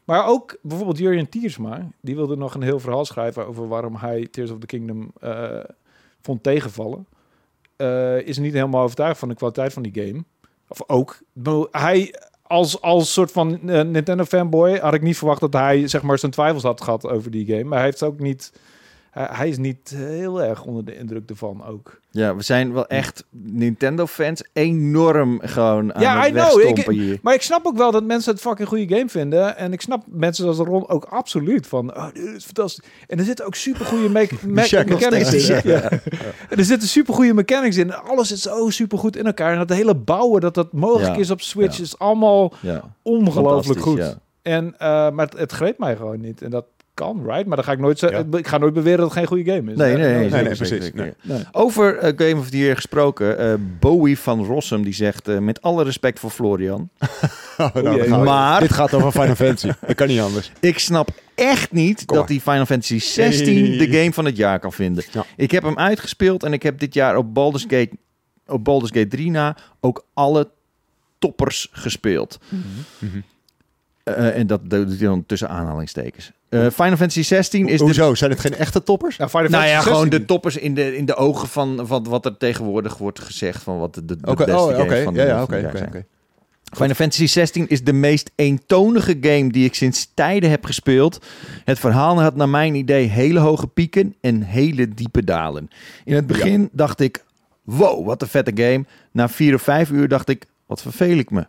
maar 0.04 0.26
ook 0.26 0.58
bijvoorbeeld 0.62 0.98
Jurjen 0.98 1.28
Tiersma, 1.28 1.88
die 2.00 2.14
wilde 2.14 2.36
nog 2.36 2.54
een 2.54 2.62
heel 2.62 2.80
verhaal 2.80 3.04
schrijven 3.04 3.46
over 3.46 3.68
waarom 3.68 3.96
hij 3.96 4.28
Tears 4.30 4.50
of 4.50 4.58
the 4.58 4.66
Kingdom 4.66 5.12
uh, 5.24 5.58
vond 6.20 6.42
tegenvallen. 6.42 7.06
Uh, 7.76 8.26
is 8.26 8.38
niet 8.38 8.52
helemaal 8.52 8.82
overtuigd 8.82 9.18
van 9.18 9.28
de 9.28 9.34
kwaliteit 9.34 9.72
van 9.72 9.82
die 9.82 10.04
game. 10.04 10.24
Of 10.68 10.82
ook. 10.86 11.18
Hij 11.70 12.14
als, 12.42 12.80
als 12.80 13.12
soort 13.12 13.32
van 13.32 13.60
uh, 13.64 13.80
Nintendo 13.80 14.24
fanboy 14.24 14.78
had 14.78 14.94
ik 14.94 15.02
niet 15.02 15.16
verwacht 15.16 15.40
dat 15.40 15.52
hij 15.52 15.88
zeg 15.88 16.02
maar 16.02 16.18
zijn 16.18 16.32
twijfels 16.32 16.62
had 16.62 16.80
gehad 16.80 17.08
over 17.08 17.30
die 17.30 17.46
game. 17.46 17.64
Maar 17.64 17.78
hij 17.78 17.86
heeft 17.86 18.02
ook 18.02 18.18
niet 18.18 18.52
hij 19.12 19.48
is 19.48 19.58
niet 19.58 19.92
heel 19.96 20.42
erg 20.42 20.64
onder 20.64 20.84
de 20.84 20.96
indruk 20.96 21.30
ervan 21.30 21.64
ook. 21.64 22.00
Ja, 22.10 22.36
we 22.36 22.42
zijn 22.42 22.72
wel 22.72 22.86
echt 22.86 23.24
Nintendo-fans 23.30 24.44
enorm 24.52 25.40
gewoon 25.42 25.94
aan 25.94 26.02
ja, 26.02 26.22
het 26.22 26.32
know. 26.32 26.90
hier. 26.90 27.18
Maar 27.22 27.34
ik 27.34 27.42
snap 27.42 27.66
ook 27.66 27.76
wel 27.76 27.90
dat 27.90 28.04
mensen 28.04 28.32
het 28.32 28.40
fucking 28.40 28.68
goede 28.68 28.96
game 28.96 29.08
vinden. 29.08 29.56
En 29.56 29.72
ik 29.72 29.80
snap 29.80 30.02
mensen 30.06 30.54
zoals 30.54 30.68
Ron 30.68 30.88
ook 30.88 31.04
absoluut 31.04 31.66
van, 31.66 31.96
oh, 31.96 32.06
dit 32.12 32.24
is 32.24 32.44
fantastisch. 32.44 32.84
En 33.06 33.18
er 33.18 33.24
zitten 33.24 33.46
ook 33.46 33.54
super 33.54 33.86
goede 33.86 34.08
me 34.08 34.28
me 34.40 34.48
mechanics 34.84 35.48
in. 35.48 35.60
Ja. 35.64 35.90
En 36.48 36.58
er 36.58 36.64
zitten 36.64 36.88
super 36.88 37.14
goede 37.14 37.34
mechanics 37.34 37.76
in. 37.76 37.94
Alles 37.94 38.32
is 38.32 38.42
zo 38.42 38.70
super 38.70 38.98
goed 38.98 39.16
in 39.16 39.26
elkaar. 39.26 39.52
En 39.52 39.58
dat 39.58 39.76
hele 39.76 39.94
bouwen, 39.94 40.40
dat 40.40 40.54
dat 40.54 40.72
mogelijk 40.72 41.16
is 41.16 41.30
op 41.30 41.40
Switch, 41.40 41.80
is 41.80 41.98
allemaal 41.98 42.52
ongelooflijk 43.02 43.80
goed. 43.80 44.16
En, 44.42 44.64
uh, 44.64 44.78
maar 45.10 45.26
het, 45.26 45.38
het 45.38 45.52
greep 45.52 45.78
mij 45.78 45.96
gewoon 45.96 46.20
niet. 46.20 46.42
En 46.42 46.50
dat, 46.50 46.64
kan, 46.94 47.22
right? 47.26 47.46
Maar 47.46 47.56
dan 47.56 47.64
ga 47.64 47.72
ik 47.72 47.78
nooit 47.78 47.98
zeggen. 47.98 48.32
Ik 48.32 48.46
ga 48.46 48.58
nooit 48.58 48.74
beweren 48.74 48.98
dat 48.98 49.08
het 49.08 49.18
geen 49.18 49.26
goede 49.26 49.52
game 49.52 49.70
is. 49.70 49.76
Nee, 49.76 49.96
nee, 49.96 50.28
nee, 50.28 50.42
nee, 50.42 50.56
precies. 50.56 50.90
Over 51.52 51.94
uh, 51.96 52.28
Game 52.28 52.40
of 52.40 52.50
the 52.50 52.58
Year 52.58 52.74
gesproken, 52.74 53.40
uh, 53.40 53.54
Bowie 53.80 54.18
van 54.18 54.44
Rossum 54.44 54.82
die 54.82 54.94
zegt 54.94 55.28
uh, 55.28 55.38
met 55.38 55.62
alle 55.62 55.84
respect 55.84 56.18
voor 56.18 56.30
Florian, 56.30 56.88
oh, 57.58 57.74
nou, 57.74 58.24
maar 58.24 58.60
dit 58.60 58.72
gaat 58.72 58.94
over 58.94 59.12
Final 59.12 59.34
Fantasy. 59.34 59.70
Dat 59.86 59.94
kan 59.94 60.06
niet 60.06 60.20
anders. 60.20 60.52
Ik 60.60 60.78
snap 60.78 61.08
echt 61.34 61.72
niet 61.72 62.06
dat 62.06 62.28
die 62.28 62.40
Final 62.40 62.66
Fantasy 62.66 62.98
16 62.98 63.78
de 63.78 63.90
game 63.90 64.12
van 64.12 64.24
het 64.24 64.36
jaar 64.36 64.58
kan 64.58 64.72
vinden. 64.72 65.04
Ja. 65.12 65.24
Ik 65.36 65.50
heb 65.50 65.62
hem 65.62 65.78
uitgespeeld 65.78 66.42
en 66.42 66.52
ik 66.52 66.62
heb 66.62 66.78
dit 66.78 66.94
jaar 66.94 67.16
op 67.16 67.34
Baldur's 67.34 67.62
Gate, 67.68 67.90
op 68.46 68.64
Baldur's 68.64 68.90
Gate 68.92 69.08
3 69.08 69.30
na 69.30 69.56
ook 69.80 70.06
alle 70.14 70.50
toppers 71.18 71.68
gespeeld. 71.72 72.38
Mm 72.48 72.62
-hmm. 72.98 73.22
Uh, 74.04 74.38
en 74.38 74.46
dat 74.46 74.70
doet 74.70 74.88
hij 74.88 75.06
dan 75.06 75.26
tussen 75.26 75.48
aanhalingstekens. 75.48 76.32
Uh, 76.48 76.60
Final 76.60 76.96
Fantasy 76.96 77.22
16 77.22 77.68
is. 77.68 77.80
Hoezo? 77.80 78.10
De... 78.10 78.16
Zijn 78.16 78.30
het 78.30 78.40
geen 78.40 78.54
echte 78.54 78.82
toppers? 78.82 79.16
Ja, 79.16 79.28
nou 79.32 79.66
ja, 79.66 79.80
gewoon 79.80 80.08
de 80.08 80.24
toppers 80.24 80.56
in 80.56 80.74
de, 80.74 80.96
in 80.96 81.04
de 81.04 81.14
ogen 81.14 81.48
van, 81.48 81.86
van 81.86 82.04
wat 82.04 82.24
er 82.24 82.36
tegenwoordig 82.36 82.98
wordt 82.98 83.20
gezegd. 83.20 83.62
Van 83.62 83.78
wat 83.78 83.94
de, 83.94 84.04
de, 84.04 84.16
okay. 84.24 84.46
beste 84.46 84.60
oh, 84.60 84.76
games 84.76 85.02
van, 85.02 85.14
ja, 85.14 85.24
ja, 85.24 85.42
okay, 85.42 85.64
okay, 85.64 85.76
zijn. 85.76 86.06
Final 86.76 86.94
Fantasy 86.94 87.26
16 87.26 87.68
is 87.68 87.84
de 87.84 87.92
meest 87.92 88.30
eentonige 88.34 89.16
game 89.20 89.50
die 89.50 89.64
ik 89.64 89.74
sinds 89.74 90.10
tijden 90.14 90.50
heb 90.50 90.64
gespeeld. 90.64 91.26
Het 91.64 91.78
verhaal 91.78 92.22
had 92.22 92.36
naar 92.36 92.48
mijn 92.48 92.74
idee 92.74 93.08
hele 93.08 93.38
hoge 93.38 93.66
pieken 93.66 94.14
en 94.20 94.42
hele 94.42 94.88
diepe 94.88 95.24
dalen. 95.24 95.70
In 96.04 96.14
het 96.14 96.26
begin 96.26 96.60
ja. 96.60 96.68
dacht 96.72 97.00
ik, 97.00 97.24
wow, 97.62 98.06
wat 98.06 98.22
een 98.22 98.28
vette 98.28 98.52
game. 98.54 98.84
Na 99.12 99.28
vier 99.28 99.54
of 99.54 99.62
vijf 99.62 99.90
uur 99.90 100.08
dacht 100.08 100.28
ik, 100.28 100.44
wat 100.66 100.82
verveel 100.82 101.18
ik 101.18 101.30
me. 101.30 101.46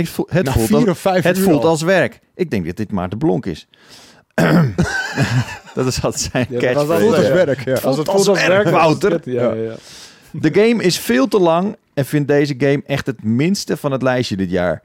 Het, 0.00 0.08
voelt, 0.08 0.30
het, 0.30 0.48
voelt, 0.48 0.88
als, 0.88 1.02
het 1.24 1.38
voelt 1.38 1.64
als 1.64 1.82
werk. 1.82 2.20
Ik 2.34 2.50
denk 2.50 2.66
dat 2.66 2.76
dit 2.76 2.92
maar 2.92 3.08
de 3.08 3.16
blonk 3.16 3.46
is. 3.46 3.66
dat 5.74 5.86
is 5.86 5.98
wat 5.98 6.20
zijn 6.20 6.46
ja, 6.48 6.58
catchphrase. 6.58 6.92
Het 6.92 7.02
voelt 7.02 7.16
als 7.16 7.28
werk. 7.28 7.64
Ja. 7.64 7.72
Als 7.72 7.96
het 7.96 8.10
voelt 8.10 8.28
als 8.28 8.46
werk, 8.46 8.68
Wouter. 8.68 9.20
Ja, 9.30 9.52
ja. 9.52 9.74
De 10.32 10.54
game 10.54 10.82
is 10.82 10.98
veel 10.98 11.28
te 11.28 11.38
lang 11.38 11.76
en 11.94 12.04
vindt 12.04 12.28
deze 12.28 12.54
game 12.58 12.82
echt 12.86 13.06
het 13.06 13.24
minste 13.24 13.76
van 13.76 13.92
het 13.92 14.02
lijstje 14.02 14.36
dit 14.36 14.50
jaar. 14.50 14.82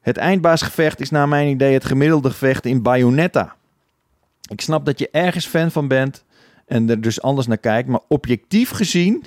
Het 0.00 0.16
eindbaasgevecht 0.16 1.00
is 1.00 1.10
naar 1.10 1.28
mijn 1.28 1.48
idee 1.48 1.72
het 1.72 1.84
gemiddelde 1.84 2.30
gevecht 2.30 2.66
in 2.66 2.82
Bayonetta. 2.82 3.54
Ik 4.50 4.60
snap 4.60 4.84
dat 4.86 4.98
je 4.98 5.08
ergens 5.12 5.46
fan 5.46 5.70
van 5.70 5.88
bent 5.88 6.24
en 6.66 6.90
er 6.90 7.00
dus 7.00 7.22
anders 7.22 7.46
naar 7.46 7.58
kijkt, 7.58 7.88
maar 7.88 8.00
objectief 8.08 8.70
gezien 8.70 9.24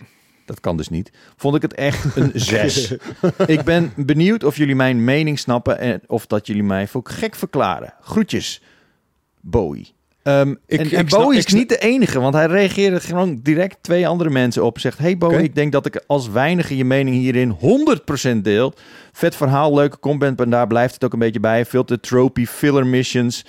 dat 0.50 0.60
kan 0.60 0.78
dus 0.78 0.90
niet. 0.90 1.12
Vond 1.36 1.56
ik 1.56 1.62
het 1.62 1.74
echt 1.74 2.16
een 2.16 2.32
6. 2.40 2.96
ik 3.46 3.64
ben 3.64 3.94
benieuwd 3.96 4.44
of 4.44 4.58
jullie 4.58 4.76
mijn 4.76 5.04
mening 5.04 5.40
snappen 5.40 5.80
en 5.80 6.02
of 6.08 6.28
dat 6.28 6.48
jullie 6.48 6.64
mij 6.64 6.88
voor 6.88 7.02
gek 7.04 7.36
verklaren. 7.36 7.94
Groetjes, 8.02 8.62
Bowie. 9.42 9.94
Um, 10.24 10.58
ik, 10.66 10.80
en, 10.80 10.92
en 10.92 11.06
Bo 11.06 11.30
is 11.30 11.46
niet 11.46 11.70
de 11.70 11.78
enige, 11.78 12.20
want 12.20 12.34
hij 12.34 12.46
reageerde 12.46 13.00
gewoon 13.00 13.40
direct 13.44 13.78
twee 13.82 14.08
andere 14.08 14.30
mensen 14.30 14.64
op. 14.64 14.80
Zegt, 14.80 14.98
hey 14.98 15.18
Bo, 15.18 15.30
ik 15.30 15.56
denk 15.56 15.72
dat 15.72 15.86
ik 15.86 16.04
als 16.08 16.30
weinige 16.30 16.78
je 16.78 16.86
mening 16.86 17.16
hierin 17.16 17.56
100% 18.38 18.42
deel. 18.42 18.74
Vet 19.12 19.36
verhaal, 19.36 19.74
leuke 19.74 20.00
combat, 20.00 20.42
en 20.42 20.50
daar 20.50 20.68
blijft 20.68 20.94
het 20.94 21.04
ook 21.04 21.14
een 21.14 21.20
beetje 21.20 21.40
bij. 21.40 21.66
Veel 21.66 21.84
te 21.84 22.00
trophy, 22.00 22.46
filler 22.46 22.86
missions. 22.86 23.46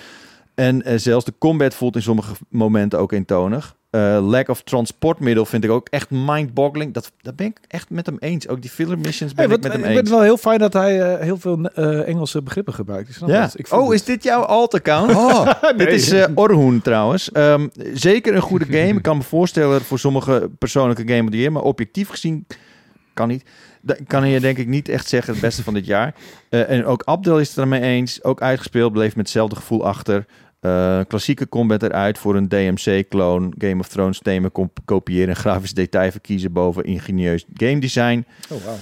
En 0.54 0.82
uh, 0.88 0.94
zelfs 0.96 1.24
de 1.24 1.34
combat 1.38 1.74
voelt 1.74 1.94
in 1.94 2.02
sommige 2.02 2.34
momenten 2.48 2.98
ook 2.98 3.12
eentonig. 3.12 3.78
Uh, 3.90 4.28
lack 4.28 4.48
of 4.48 4.62
transportmiddel 4.62 5.44
vind 5.44 5.64
ik 5.64 5.70
ook 5.70 5.88
echt 5.88 6.10
mind-boggling. 6.10 6.94
Dat, 6.94 7.12
dat 7.20 7.36
ben 7.36 7.46
ik 7.46 7.58
echt 7.68 7.90
met 7.90 8.06
hem 8.06 8.16
eens. 8.18 8.48
Ook 8.48 8.60
die 8.60 8.70
filler 8.70 8.98
missions 8.98 9.34
ben 9.34 9.44
ik 9.44 9.50
met 9.50 9.62
hem 9.62 9.72
eens. 9.72 9.80
Ik 9.80 9.86
vind 9.86 9.98
het 9.98 10.08
wel 10.08 10.22
heel 10.22 10.36
fijn 10.36 10.58
dat 10.58 10.72
hij 10.72 11.14
uh, 11.14 11.20
heel 11.20 11.38
veel 11.38 11.58
uh, 11.58 12.08
Engelse 12.08 12.42
begrippen 12.42 12.74
gebruikt. 12.74 13.20
ja. 13.26 13.50
Ik 13.54 13.72
oh, 13.72 13.94
is 13.94 14.04
dit 14.04 14.22
jouw 14.22 14.42
alt-account? 14.42 15.10
Oh, 15.14 15.52
nee. 15.76 15.86
Dit 15.86 15.88
is 15.88 16.26
Orhoen 16.34 16.82
trouwens. 16.82 17.30
Um, 17.32 17.70
zeker 17.92 18.34
een 18.34 18.40
goede 18.40 18.64
game. 18.64 18.94
ik 18.94 19.02
kan 19.02 19.16
me 19.16 19.22
voorstellen 19.22 19.80
voor 19.80 19.98
sommige 19.98 20.50
persoonlijke 20.58 21.06
game 21.06 21.22
of 21.22 21.30
the 21.30 21.36
year. 21.36 21.52
Maar 21.52 21.62
objectief 21.62 22.08
gezien 22.08 22.46
kan 23.14 23.28
niet. 23.28 23.44
Dat 23.80 23.98
kan 24.06 24.28
je 24.28 24.40
denk 24.40 24.58
ik 24.58 24.66
niet 24.66 24.88
echt 24.88 25.08
zeggen 25.08 25.32
het 25.32 25.42
beste 25.42 25.62
van 25.62 25.74
dit 25.74 25.86
jaar. 25.86 26.14
en 26.48 26.84
ook 26.84 27.02
Abdel 27.04 27.40
is 27.40 27.48
het 27.48 27.58
ermee 27.58 27.80
eens. 27.80 28.24
Ook 28.24 28.40
uitgespeeld, 28.40 28.92
bleef 28.92 29.16
met 29.16 29.24
hetzelfde 29.24 29.56
gevoel 29.56 29.86
achter. 29.86 30.26
Uh, 30.60 31.00
klassieke 31.08 31.48
combat 31.48 31.82
eruit 31.82 32.18
voor 32.18 32.36
een 32.36 32.48
DMC-clone. 32.48 33.48
Game 33.58 33.78
of 33.78 33.88
Thrones 33.88 34.18
thema 34.18 34.48
kopiëren 34.84 35.28
en 35.28 35.36
grafisch 35.36 35.74
detail 35.74 36.10
verkiezen 36.10 36.52
boven 36.52 36.84
ingenieus 36.84 37.44
game 37.54 37.78
design. 37.78 38.24
Oh, 38.50 38.64
wow. 38.64 38.74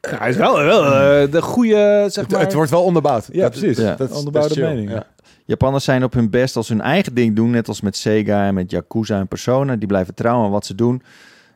Ja, 0.00 0.18
hij 0.18 0.28
is 0.28 0.36
wel, 0.36 0.62
wel 0.62 0.84
uh, 0.84 1.32
de 1.32 1.42
goede, 1.42 2.06
zeg 2.08 2.28
maar... 2.28 2.40
Het, 2.40 2.52
wordt 2.52 2.70
wel 2.70 2.82
onderbouwd. 2.82 3.28
Ja, 3.32 3.48
precies. 3.48 3.76
Ja. 3.76 3.94
Dat 3.94 4.12
onderbouwde 4.12 4.60
mening. 4.60 4.90
Ja. 4.90 5.06
Japanners 5.44 5.84
zijn 5.84 6.04
op 6.04 6.12
hun 6.12 6.30
best 6.30 6.56
als 6.56 6.68
hun 6.68 6.80
eigen 6.80 7.14
ding 7.14 7.36
doen. 7.36 7.50
Net 7.50 7.68
als 7.68 7.80
met 7.80 7.96
Sega 7.96 8.46
en 8.46 8.54
met 8.54 8.70
Yakuza 8.70 9.18
en 9.18 9.28
Persona. 9.28 9.76
Die 9.76 9.88
blijven 9.88 10.14
trouwen 10.14 10.44
aan 10.44 10.52
wat 10.52 10.66
ze 10.66 10.74
doen 10.74 11.02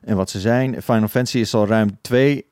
en 0.01 0.17
wat 0.17 0.31
ze 0.31 0.41
zijn. 0.41 0.83
Final 0.83 1.09
Fantasy 1.09 1.39
is 1.39 1.55
al 1.55 1.67
ruim 1.67 1.99
twee 2.01 2.47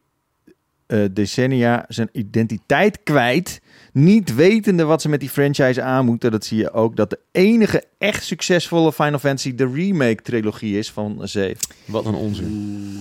uh, 0.86 1.04
decennia 1.12 1.84
zijn 1.88 2.08
identiteit 2.12 3.02
kwijt 3.02 3.60
niet 3.96 4.34
wetende 4.34 4.84
wat 4.84 5.02
ze 5.02 5.08
met 5.08 5.20
die 5.20 5.28
franchise 5.28 5.82
aan 5.82 6.04
moeten. 6.04 6.30
Dat 6.30 6.44
zie 6.44 6.58
je 6.58 6.72
ook 6.72 6.96
dat 6.96 7.10
de 7.10 7.18
enige 7.32 7.84
echt 7.98 8.24
succesvolle 8.24 8.92
Final 8.92 9.18
Fantasy 9.18 9.54
de 9.54 9.70
remake 9.72 10.22
trilogie 10.22 10.78
is 10.78 10.90
van 10.90 11.18
7. 11.22 11.56
Wat 11.84 12.06
een 12.06 12.14
onzin. 12.14 13.00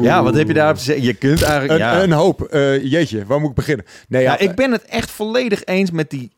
Ja, 0.00 0.22
wat 0.22 0.34
heb 0.34 0.46
je 0.46 0.54
daarop 0.54 0.76
te 0.76 0.82
zeggen? 0.82 1.04
Je 1.04 1.14
kunt 1.14 1.42
eigenlijk... 1.42 1.72
Een, 1.72 1.86
ja. 1.86 2.02
een 2.02 2.12
hoop. 2.12 2.48
Uh, 2.50 2.84
jeetje, 2.84 3.26
waar 3.26 3.40
moet 3.40 3.48
ik 3.48 3.54
beginnen? 3.54 3.84
Nee, 4.08 4.22
ja, 4.22 4.38
ik 4.38 4.54
ben 4.54 4.72
het 4.72 4.84
echt 4.84 5.10
volledig 5.10 5.64
eens 5.64 5.90
met 5.90 6.10
die 6.10 6.30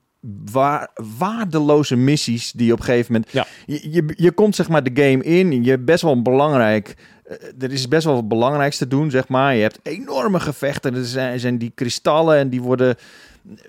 waar, 0.53 0.91
waardeloze 1.18 1.97
missies 1.97 2.53
die 2.53 2.73
op 2.73 2.79
een 2.79 2.85
gegeven 2.85 3.12
moment... 3.12 3.33
Ja. 3.33 3.47
Je, 3.66 3.91
je, 3.91 4.12
je 4.16 4.33
komt 4.33 4.55
zeg 4.55 4.68
maar 4.68 4.83
de 4.83 5.03
game 5.03 5.25
in, 5.25 5.64
je 5.64 5.79
best 5.79 6.03
wel 6.03 6.23
belangrijk... 6.23 6.95
Uh, 7.31 7.37
er 7.59 7.72
is 7.72 7.89
best 7.89 8.05
wel 8.05 8.14
wat 8.14 8.28
belangrijks 8.28 8.78
te 8.78 8.89
doen, 8.89 9.11
zeg 9.11 9.28
maar. 9.28 9.55
Je 9.55 9.62
hebt 9.62 9.78
enorme 9.83 10.41
gevechten. 10.41 10.95
Er 10.95 11.05
zijn, 11.05 11.41
zijn 11.41 11.59
die 11.59 11.72
kristallen 11.74 12.37
en 12.37 12.49
die 12.49 12.62
worden 12.62 12.97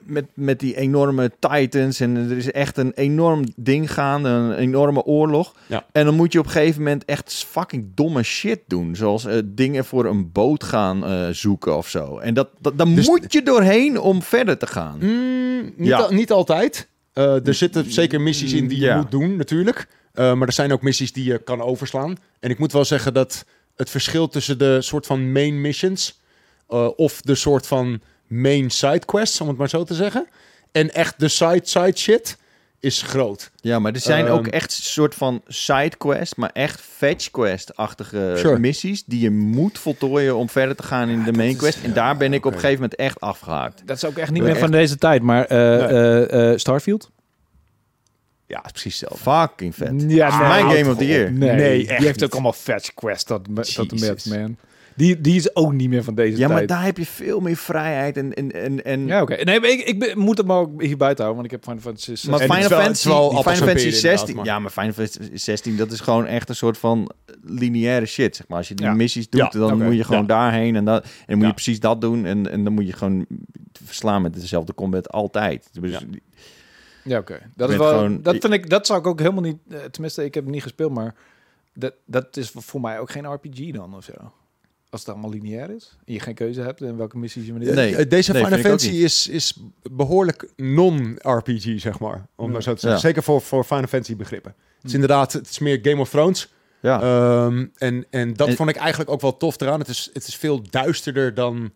met, 0.04 0.26
met 0.34 0.60
die 0.60 0.78
enorme 0.78 1.32
titans. 1.40 2.00
En 2.00 2.16
er 2.16 2.38
is 2.38 2.52
echt 2.52 2.78
een 2.78 2.92
enorm 2.96 3.44
ding 3.56 3.94
gaande, 3.94 4.30
een 4.30 4.54
enorme 4.54 5.04
oorlog. 5.04 5.56
Ja. 5.68 5.86
En 5.92 6.06
dan 6.06 6.16
moet 6.16 6.34
je 6.34 6.40
op 6.40 6.46
een 6.46 6.52
gegeven 6.52 6.82
moment 6.82 7.06
echt 7.06 7.46
fucking 7.50 7.88
domme 7.96 8.24
shit 8.24 8.60
doen. 8.68 8.96
Zoals 8.96 9.26
uh, 9.26 9.34
dingen 9.46 9.86
voor 9.86 10.06
een 10.06 10.32
boot 10.32 10.64
gaan 10.64 11.04
uh, 11.04 11.28
zoeken 11.32 11.78
of 11.78 11.90
zo. 11.90 12.18
En 12.18 12.34
dat, 12.34 12.50
dat, 12.60 12.78
dan 12.78 12.96
dus 12.96 13.08
moet 13.08 13.34
je 13.34 13.44
doorheen 13.44 14.00
om 14.00 14.22
verder 14.22 14.58
te 14.58 14.68
gaan. 14.68 14.98
Mm, 15.02 15.74
niet, 15.76 15.88
ja. 15.88 15.98
al, 15.98 16.12
niet 16.12 16.32
altijd. 16.32 16.90
Uh, 17.14 17.48
er 17.48 17.54
zitten 17.54 17.92
zeker 17.92 18.22
missies 18.22 18.54
in 18.54 18.68
die 18.68 18.80
je 18.80 18.86
ja. 18.86 18.98
moet 18.98 19.12
doen, 19.12 19.36
natuurlijk. 19.36 19.88
Maar 20.14 20.48
er 20.48 20.54
zijn 20.54 20.72
ook 20.72 20.82
missies 20.82 21.14
die 21.14 21.24
je 21.24 21.38
kan 21.38 21.62
overslaan. 21.62 22.18
En 22.40 22.50
ik 22.50 22.60
moet 22.60 22.72
wel 22.72 22.86
zeggen 22.86 23.14
dat 23.14 23.46
het 23.76 23.90
verschil 23.90 24.28
tussen 24.28 24.58
de 24.58 24.82
soort 24.82 25.06
van 25.06 25.32
main 25.32 25.62
missions... 25.62 26.20
of 26.96 27.22
de 27.22 27.36
soort 27.36 27.68
van 27.68 28.02
main 28.28 28.70
side 28.70 29.06
quests, 29.06 29.42
om 29.42 29.48
het 29.48 29.58
maar 29.58 29.70
zo 29.70 29.84
te 29.84 29.94
zeggen. 29.94 30.28
En 30.72 30.94
echt 30.94 31.20
de 31.20 31.28
side-side 31.28 31.98
shit 31.98 32.38
is 32.80 33.02
groot. 33.02 33.52
Ja, 33.56 33.80
maar 33.80 33.94
er 33.94 34.00
zijn 34.00 34.28
ook 34.28 34.46
ehm, 34.46 34.54
echt 34.56 34.72
soort 34.72 35.16
van 35.16 35.42
side 35.48 35.98
quest, 35.98 36.38
maar 36.38 36.50
echt 36.54 36.82
fetch 36.82 37.32
quest-achtige 37.32 38.56
missies 38.60 39.04
die 39.06 39.20
je 39.20 39.32
moet 39.32 39.80
voltooien 39.80 40.36
om 40.36 40.50
verder 40.50 40.76
te 40.76 40.84
gaan 40.84 41.10
in 41.10 41.24
de 41.24 41.32
main 41.32 41.56
quest. 41.56 41.84
en 41.84 41.94
daar 41.94 42.18
ben 42.18 42.34
ik 42.34 42.46
op 42.46 42.54
een 42.54 42.60
gegeven 42.60 42.82
moment 42.82 43.00
echt 43.00 43.20
afgehaakt. 43.20 43.82
Dat 43.86 43.96
is 43.96 44.06
ook 44.06 44.18
echt 44.18 44.32
niet 44.32 44.44
meer 44.44 44.58
van 44.58 44.72
deze 44.72 44.98
tijd, 44.98 45.22
maar 45.22 45.52
uh, 45.52 46.52
uh, 46.52 46.58
Starfield? 46.58 47.12
Ja, 48.52 48.64
is 48.66 48.72
precies 48.72 48.98
zelf. 48.98 49.20
Fucking 49.22 49.76
vet. 49.76 50.04
Ja, 50.08 50.38
mijn 50.38 50.78
game 50.78 50.92
of 50.92 50.98
the 50.98 51.06
year. 51.06 51.32
Nee, 51.32 51.56
nee 51.56 51.78
die 51.78 51.96
heeft 51.96 52.24
ook 52.24 52.34
allemaal 52.34 52.54
fetch 52.54 52.94
quest 52.94 53.28
dat, 53.28 53.48
dat 53.54 54.00
met, 54.00 54.26
man. 54.26 54.58
Die, 54.96 55.22
die 55.22 55.36
is 55.36 55.56
ook 55.56 55.74
niet 55.74 55.90
meer 55.90 56.04
van 56.04 56.16
deze 56.16 56.32
ja, 56.32 56.38
tijd. 56.38 56.50
Ja, 56.50 56.56
maar 56.56 56.68
daar 56.68 56.84
heb 56.84 56.98
je 56.98 57.06
veel 57.06 57.40
meer 57.40 57.56
vrijheid 57.56 58.18
en... 58.18 58.34
en, 58.34 58.52
en, 58.52 58.84
en... 58.84 59.08
Ja, 59.08 59.22
oké. 59.22 59.44
Nee, 59.44 59.60
ik, 59.60 59.88
ik 59.88 60.16
moet 60.16 60.38
het 60.38 60.48
maar 60.48 60.58
ook 60.58 60.82
hier 60.82 60.98
buiten 60.98 61.24
houden, 61.24 61.42
want 61.42 61.46
ik 61.46 61.52
heb 61.52 61.64
Final 61.64 61.80
Fantasy 61.80 62.10
16. 62.10 62.30
Maar 62.30 62.40
Final 62.40 62.80
Fantasy, 62.82 63.10
Final 63.10 63.44
Fantasy 63.44 63.90
16... 63.90 64.44
Ja, 64.44 64.60
maar 64.60 64.72
Final 64.72 64.92
Fantasy 64.92 65.30
16, 65.34 65.78
dat 65.78 65.92
is 65.92 66.00
gewoon 66.00 66.26
echt 66.26 66.50
een 66.50 66.56
soort 66.56 66.78
van 66.78 67.12
lineaire 67.44 68.06
shit, 68.06 68.36
zeg 68.36 68.48
maar. 68.48 68.58
Als 68.58 68.68
je 68.68 68.76
die 68.76 68.90
missies 68.90 69.30
doet, 69.30 69.54
ja, 69.54 69.60
dan 69.60 69.74
okay. 69.74 69.88
moet 69.88 69.96
je 69.96 70.04
gewoon 70.04 70.22
ja. 70.22 70.28
daarheen 70.28 70.76
en, 70.76 70.86
dat, 70.86 71.08
en 71.26 71.38
moet 71.38 71.48
je 71.48 71.54
precies 71.54 71.80
dat 71.80 72.02
doen. 72.02 72.26
En, 72.26 72.52
en 72.52 72.64
dan 72.64 72.74
moet 72.74 72.88
je 72.88 72.94
gewoon 72.94 73.26
verslaan 73.86 74.22
met 74.22 74.34
dezelfde 74.34 74.74
combat 74.74 75.12
altijd. 75.12 75.70
Dus, 75.72 76.06
ja, 77.04 77.20
oké. 77.20 77.34
Okay. 77.34 77.48
Dat 77.56 77.70
is 77.70 77.78
wel... 77.78 77.90
Gewoon, 77.90 78.22
dat, 78.22 78.36
vind 78.40 78.54
ik, 78.54 78.70
dat 78.70 78.86
zou 78.86 79.00
ik 79.00 79.08
ook 79.08 79.20
helemaal 79.20 79.42
niet... 79.42 79.58
Tenminste, 79.92 80.24
ik 80.26 80.34
heb 80.34 80.44
het 80.44 80.54
niet 80.54 80.64
gespeeld, 80.64 80.94
maar... 80.94 81.16
Dat, 81.74 81.94
dat 82.06 82.38
is 82.38 82.52
voor 82.56 82.82
mij 82.82 83.00
ook 83.00 83.12
geen 83.12 83.34
RPG 83.34 83.72
dan 83.72 83.96
of 83.96 84.04
zo 84.04 84.32
als 84.92 85.02
het 85.02 85.10
allemaal 85.10 85.30
lineair 85.30 85.70
is 85.70 85.98
en 86.06 86.14
je 86.14 86.20
geen 86.20 86.34
keuze 86.34 86.62
hebt 86.62 86.82
en 86.82 86.98
welke 86.98 87.18
missies 87.18 87.46
je 87.46 87.52
wanneer. 87.52 87.76
Nee, 87.76 88.08
deze 88.08 88.32
nee, 88.32 88.44
Final 88.44 88.60
Fantasy 88.60 88.90
is, 88.90 89.28
is 89.28 89.58
behoorlijk 89.92 90.50
non-RPG, 90.56 91.80
zeg 91.80 92.00
maar. 92.00 92.28
Om 92.36 92.46
ja. 92.46 92.52
maar 92.52 92.64
zo 92.64 92.74
te 92.74 92.80
zeggen. 92.80 93.00
Ja. 93.00 93.08
Zeker 93.08 93.24
voor, 93.24 93.42
voor 93.42 93.64
Final 93.64 93.88
Fantasy 93.88 94.16
begrippen. 94.16 94.56
Het 94.76 94.86
is 94.86 94.94
inderdaad, 94.94 95.34
het 95.34 95.50
is 95.50 95.60
meer 95.60 95.80
Game 95.82 96.02
of 96.02 96.10
Thrones. 96.10 96.54
Ja. 96.80 97.46
Um, 97.46 97.72
en, 97.78 98.06
en 98.10 98.34
dat 98.34 98.48
en, 98.48 98.56
vond 98.56 98.70
ik 98.70 98.76
eigenlijk 98.76 99.10
ook 99.10 99.22
wel 99.22 99.38
tof 99.38 99.62
eraan. 99.62 99.80
Het 99.80 99.88
is, 99.88 100.10
het 100.14 100.28
is 100.28 100.36
veel 100.36 100.62
duisterder 100.70 101.34
dan 101.34 101.72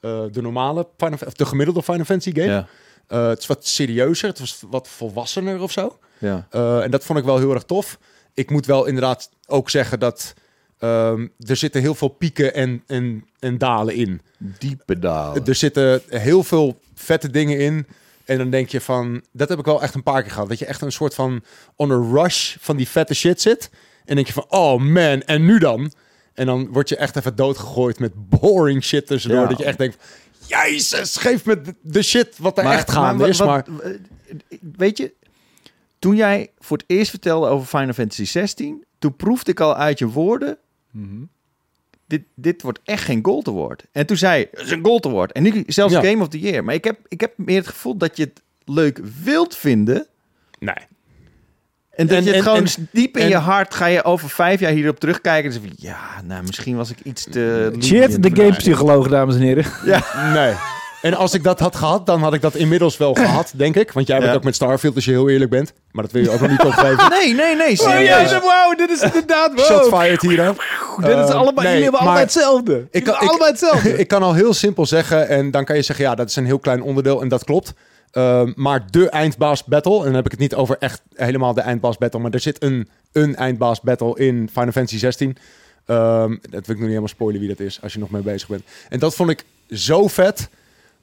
uh, 0.00 0.22
de 0.32 0.42
normale 0.42 0.88
Final, 0.96 1.18
of 1.26 1.34
de 1.34 1.46
gemiddelde 1.46 1.82
Final 1.82 2.04
Fantasy 2.04 2.34
game. 2.34 2.66
Uh, 3.08 3.28
het 3.28 3.38
is 3.38 3.46
wat 3.46 3.66
serieuzer, 3.66 4.28
het 4.28 4.38
was 4.38 4.62
wat 4.68 4.88
volwassener 4.88 5.60
of 5.60 5.72
zo. 5.72 5.98
Ja. 6.18 6.46
Uh, 6.52 6.82
en 6.82 6.90
dat 6.90 7.04
vond 7.04 7.18
ik 7.18 7.24
wel 7.24 7.38
heel 7.38 7.54
erg 7.54 7.62
tof. 7.62 7.98
Ik 8.34 8.50
moet 8.50 8.66
wel 8.66 8.86
inderdaad 8.86 9.30
ook 9.46 9.70
zeggen 9.70 10.00
dat 10.00 10.34
Um, 10.80 11.32
er 11.38 11.56
zitten 11.56 11.80
heel 11.80 11.94
veel 11.94 12.08
pieken 12.08 12.54
en, 12.54 12.82
en, 12.86 13.26
en 13.38 13.58
dalen 13.58 13.94
in. 13.94 14.20
Diepe 14.38 14.98
dalen. 14.98 15.46
Er 15.46 15.54
zitten 15.54 16.02
heel 16.08 16.42
veel 16.42 16.80
vette 16.94 17.30
dingen 17.30 17.58
in. 17.58 17.86
En 18.24 18.38
dan 18.38 18.50
denk 18.50 18.68
je 18.68 18.80
van, 18.80 19.22
dat 19.32 19.48
heb 19.48 19.58
ik 19.58 19.64
wel 19.64 19.82
echt 19.82 19.94
een 19.94 20.02
paar 20.02 20.22
keer 20.22 20.30
gehad. 20.30 20.48
Dat 20.48 20.58
je 20.58 20.66
echt 20.66 20.80
een 20.80 20.92
soort 20.92 21.14
van 21.14 21.42
on 21.76 21.90
a 21.90 22.22
rush 22.22 22.56
van 22.60 22.76
die 22.76 22.88
vette 22.88 23.14
shit 23.14 23.40
zit. 23.40 23.70
En 24.04 24.14
denk 24.14 24.26
je 24.26 24.32
van, 24.32 24.46
oh 24.48 24.80
man, 24.80 25.22
en 25.22 25.44
nu 25.44 25.58
dan? 25.58 25.92
En 26.34 26.46
dan 26.46 26.68
word 26.72 26.88
je 26.88 26.96
echt 26.96 27.16
even 27.16 27.36
doodgegooid 27.36 27.98
met 27.98 28.28
boring 28.28 28.84
shit 28.84 29.06
tussendoor. 29.06 29.40
Ja. 29.40 29.48
Dat 29.48 29.58
je 29.58 29.64
echt 29.64 29.78
denkt, 29.78 29.96
jezus, 30.48 31.16
geef 31.16 31.44
me 31.44 31.60
de 31.80 32.02
shit 32.02 32.38
wat 32.38 32.58
er 32.58 32.64
maar, 32.64 32.72
echt 32.72 32.90
gaande 32.90 33.28
is. 33.28 33.40
Maar, 33.40 33.66
weet 34.76 34.98
je, 34.98 35.14
toen 35.98 36.16
jij 36.16 36.50
voor 36.58 36.76
het 36.76 36.86
eerst 36.88 37.10
vertelde 37.10 37.46
over 37.48 37.66
Final 37.66 37.92
Fantasy 37.92 38.24
16... 38.24 38.84
toen 38.98 39.16
proefde 39.16 39.50
ik 39.50 39.60
al 39.60 39.76
uit 39.76 39.98
je 39.98 40.08
woorden 40.08 40.58
Mm 40.90 41.28
dit, 42.06 42.22
dit 42.34 42.62
wordt 42.62 42.80
echt 42.84 43.04
geen 43.04 43.24
gold 43.24 43.48
award. 43.48 43.84
En 43.92 44.06
toen 44.06 44.16
zei 44.16 44.46
het 44.50 44.60
is 44.60 44.70
een 44.70 44.84
gold 44.84 45.06
award. 45.06 45.32
En 45.32 45.42
nu 45.42 45.64
zelfs 45.66 45.92
ja. 45.92 46.02
Game 46.02 46.22
of 46.22 46.28
the 46.28 46.38
Year. 46.38 46.64
Maar 46.64 46.74
ik 46.74 46.84
heb, 46.84 47.00
ik 47.08 47.20
heb 47.20 47.32
meer 47.36 47.56
het 47.56 47.66
gevoel 47.66 47.96
dat 47.96 48.16
je 48.16 48.22
het 48.22 48.42
leuk 48.64 49.00
wilt 49.22 49.56
vinden. 49.56 50.06
Nee. 50.58 50.74
En 51.96 52.06
dat 52.06 52.16
en, 52.16 52.24
je 52.24 52.28
het 52.28 52.38
en, 52.38 52.42
gewoon 52.42 52.66
en, 52.66 52.88
diep 52.90 53.16
in 53.16 53.28
je 53.28 53.36
hart 53.36 53.74
ga 53.74 53.86
je 53.86 54.04
over 54.04 54.28
vijf 54.28 54.60
jaar 54.60 54.72
hierop 54.72 55.00
terugkijken. 55.00 55.52
En 55.52 55.60
van, 55.60 55.70
ja, 55.76 55.98
nou, 56.24 56.42
misschien 56.42 56.76
was 56.76 56.90
ik 56.90 56.98
iets 57.02 57.26
te... 57.30 57.72
Shit, 57.80 58.22
de 58.22 58.30
gamepsycholoog, 58.34 59.08
dames 59.08 59.34
en 59.34 59.40
heren. 59.40 59.64
Ja. 59.84 60.02
Nee. 60.32 60.54
En 61.02 61.14
als 61.14 61.34
ik 61.34 61.42
dat 61.42 61.60
had 61.60 61.76
gehad, 61.76 62.06
dan 62.06 62.20
had 62.22 62.34
ik 62.34 62.40
dat 62.40 62.54
inmiddels 62.54 62.96
wel 62.96 63.14
gehad, 63.14 63.52
denk 63.56 63.76
ik. 63.76 63.92
Want 63.92 64.06
jij 64.06 64.18
bent 64.18 64.30
ja. 64.30 64.36
ook 64.36 64.44
met 64.44 64.54
Starfield, 64.54 64.94
als 64.94 65.04
je 65.04 65.10
heel 65.10 65.28
eerlijk 65.28 65.50
bent. 65.50 65.72
Maar 65.90 66.04
dat 66.04 66.12
wil 66.12 66.22
je 66.22 66.30
ook 66.30 66.40
nog 66.40 66.50
niet 66.50 66.64
opgeven. 66.64 67.10
Nee, 67.18 67.34
nee, 67.34 67.56
nee. 67.56 67.80
Oh, 67.80 68.28
wow, 68.28 68.78
dit 68.78 68.90
is 68.90 69.02
inderdaad... 69.02 69.52
Wow. 69.54 69.64
Shot 69.64 70.00
fired 70.00 70.22
hier. 70.22 70.36
Dit 70.96 71.18
is 71.18 71.30
allemaal, 71.30 71.52
uh, 71.52 71.54
nee, 71.54 71.66
jullie 71.66 71.82
hebben 71.82 72.00
allebei 72.00 72.20
hetzelfde. 72.20 72.86
Ik 72.90 73.04
kan, 73.04 73.14
ik, 73.14 73.20
allebei 73.20 73.50
hetzelfde. 73.50 73.98
ik 74.02 74.08
kan 74.08 74.22
al 74.22 74.34
heel 74.34 74.54
simpel 74.54 74.86
zeggen, 74.86 75.28
en 75.28 75.50
dan 75.50 75.64
kan 75.64 75.76
je 75.76 75.82
zeggen, 75.82 76.04
ja, 76.04 76.14
dat 76.14 76.28
is 76.28 76.36
een 76.36 76.46
heel 76.46 76.58
klein 76.58 76.82
onderdeel. 76.82 77.22
En 77.22 77.28
dat 77.28 77.44
klopt. 77.44 77.72
Uh, 78.12 78.42
maar 78.54 78.90
de 78.90 79.08
eindbaas 79.08 79.64
battle, 79.64 79.98
en 79.98 80.04
dan 80.04 80.14
heb 80.14 80.24
ik 80.24 80.30
het 80.30 80.40
niet 80.40 80.54
over 80.54 80.76
echt 80.78 81.02
helemaal 81.14 81.54
de 81.54 81.60
eindbaas 81.60 81.98
battle, 81.98 82.20
maar 82.20 82.32
er 82.32 82.40
zit 82.40 82.62
een, 82.62 82.88
een 83.12 83.36
eindbaas 83.36 83.80
battle 83.80 84.18
in 84.18 84.48
Final 84.52 84.72
Fantasy 84.72 84.98
16. 84.98 85.28
Um, 85.28 86.38
dat 86.40 86.50
wil 86.50 86.60
ik 86.60 86.66
nog 86.66 86.76
niet 86.76 86.86
helemaal 86.86 87.08
spoilen 87.08 87.40
wie 87.40 87.48
dat 87.48 87.60
is, 87.60 87.82
als 87.82 87.92
je 87.92 87.98
nog 87.98 88.10
mee 88.10 88.22
bezig 88.22 88.48
bent. 88.48 88.62
En 88.88 88.98
dat 88.98 89.14
vond 89.14 89.30
ik 89.30 89.44
zo 89.70 90.08
vet. 90.08 90.48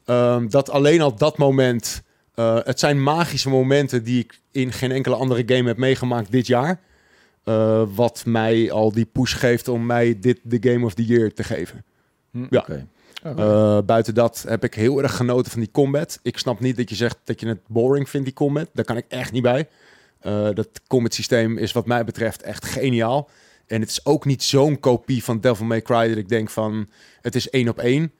Um, 0.05 0.49
dat 0.49 0.69
alleen 0.69 1.01
al 1.01 1.15
dat 1.15 1.37
moment 1.37 2.03
Uh, 2.35 2.59
het 2.63 2.79
zijn 2.79 3.03
magische 3.03 3.49
momenten 3.49 4.03
die 4.03 4.19
ik 4.19 4.39
in 4.51 4.71
geen 4.71 4.91
enkele 4.91 5.15
andere 5.15 5.43
game 5.45 5.67
heb 5.67 5.77
meegemaakt 5.77 6.31
dit 6.31 6.47
jaar. 6.47 6.79
Uh, 7.45 7.83
wat 7.95 8.23
mij 8.25 8.71
al 8.71 8.91
die 8.91 9.05
push 9.05 9.35
geeft 9.35 9.67
om 9.67 9.85
mij 9.85 10.19
dit 10.19 10.39
de 10.43 10.71
Game 10.71 10.85
of 10.85 10.93
the 10.93 11.05
Year 11.05 11.33
te 11.33 11.43
geven. 11.43 11.83
Hm, 12.31 12.45
ja. 12.49 12.59
Okay. 12.59 12.85
Uh, 13.25 13.77
buiten 13.85 14.13
dat 14.13 14.45
heb 14.47 14.63
ik 14.63 14.73
heel 14.73 15.01
erg 15.01 15.15
genoten 15.15 15.51
van 15.51 15.59
die 15.59 15.71
combat. 15.71 16.19
Ik 16.21 16.37
snap 16.37 16.59
niet 16.59 16.77
dat 16.77 16.89
je 16.89 16.95
zegt 16.95 17.17
dat 17.23 17.39
je 17.39 17.47
het 17.47 17.67
boring 17.67 18.09
vindt, 18.09 18.25
die 18.25 18.35
combat. 18.35 18.69
Daar 18.73 18.85
kan 18.85 18.97
ik 18.97 19.05
echt 19.07 19.31
niet 19.31 19.41
bij. 19.41 19.69
Uh, 20.21 20.49
dat 20.53 20.69
combat 20.87 21.13
systeem 21.13 21.57
is 21.57 21.71
wat 21.71 21.85
mij 21.85 22.03
betreft 22.03 22.41
echt 22.41 22.65
geniaal. 22.65 23.29
En 23.67 23.81
het 23.81 23.89
is 23.89 24.05
ook 24.05 24.25
niet 24.25 24.43
zo'n 24.43 24.79
kopie 24.79 25.23
van 25.23 25.39
Devil 25.39 25.65
May 25.65 25.81
Cry 25.81 26.07
dat 26.07 26.17
ik 26.17 26.29
denk 26.29 26.49
van 26.49 26.89
het 27.21 27.35
is 27.35 27.49
één 27.49 27.69
op 27.69 27.79
één. 27.79 28.11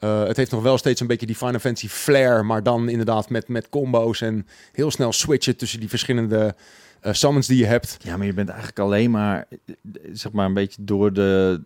Uh, 0.00 0.24
het 0.24 0.36
heeft 0.36 0.50
nog 0.50 0.62
wel 0.62 0.78
steeds 0.78 1.00
een 1.00 1.06
beetje 1.06 1.26
die 1.26 1.36
Final 1.36 1.58
Fantasy 1.58 1.88
flair, 1.88 2.46
maar 2.46 2.62
dan 2.62 2.88
inderdaad 2.88 3.30
met, 3.30 3.48
met 3.48 3.68
combo's 3.68 4.20
en 4.20 4.46
heel 4.72 4.90
snel 4.90 5.12
switchen 5.12 5.56
tussen 5.56 5.80
die 5.80 5.88
verschillende 5.88 6.54
uh, 7.02 7.12
summons 7.12 7.46
die 7.46 7.58
je 7.58 7.66
hebt. 7.66 7.96
Ja, 8.02 8.16
maar 8.16 8.26
je 8.26 8.32
bent 8.32 8.48
eigenlijk 8.48 8.78
alleen 8.78 9.10
maar, 9.10 9.46
zeg 10.12 10.32
maar, 10.32 10.46
een 10.46 10.54
beetje 10.54 10.84
door 10.84 11.12
de 11.12 11.60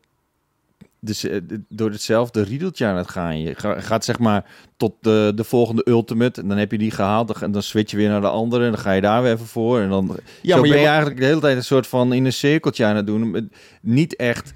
dus 1.06 1.24
uh, 1.24 1.40
door 1.68 1.90
hetzelfde 1.90 2.42
riedeltje 2.42 2.86
aan 2.86 2.96
het 2.96 3.10
gaan. 3.10 3.40
Je 3.40 3.54
gaat 3.58 4.04
zeg 4.04 4.18
maar 4.18 4.44
tot 4.76 4.92
de, 5.00 5.32
de 5.34 5.44
volgende 5.44 5.88
ultimate 5.88 6.40
en 6.40 6.48
dan 6.48 6.56
heb 6.56 6.70
je 6.70 6.78
die 6.78 6.90
gehaald 6.90 7.42
en 7.42 7.52
dan 7.52 7.62
switch 7.62 7.90
je 7.90 7.96
weer 7.96 8.08
naar 8.08 8.20
de 8.20 8.28
andere 8.28 8.64
en 8.64 8.70
dan 8.72 8.80
ga 8.80 8.92
je 8.92 9.00
daar 9.00 9.22
weer 9.22 9.32
even 9.32 9.46
voor 9.46 9.80
en 9.80 9.88
dan 9.88 10.16
ja, 10.42 10.56
maar 10.56 10.68
ben 10.68 10.80
je 10.80 10.86
eigenlijk 10.86 11.20
de 11.20 11.26
hele 11.26 11.40
tijd 11.40 11.56
een 11.56 11.64
soort 11.64 11.86
van 11.86 12.12
in 12.12 12.24
een 12.24 12.32
cirkeltje 12.32 12.84
aan 12.84 12.96
het 12.96 13.06
doen. 13.06 13.50
Niet 13.80 14.16
echt 14.16 14.52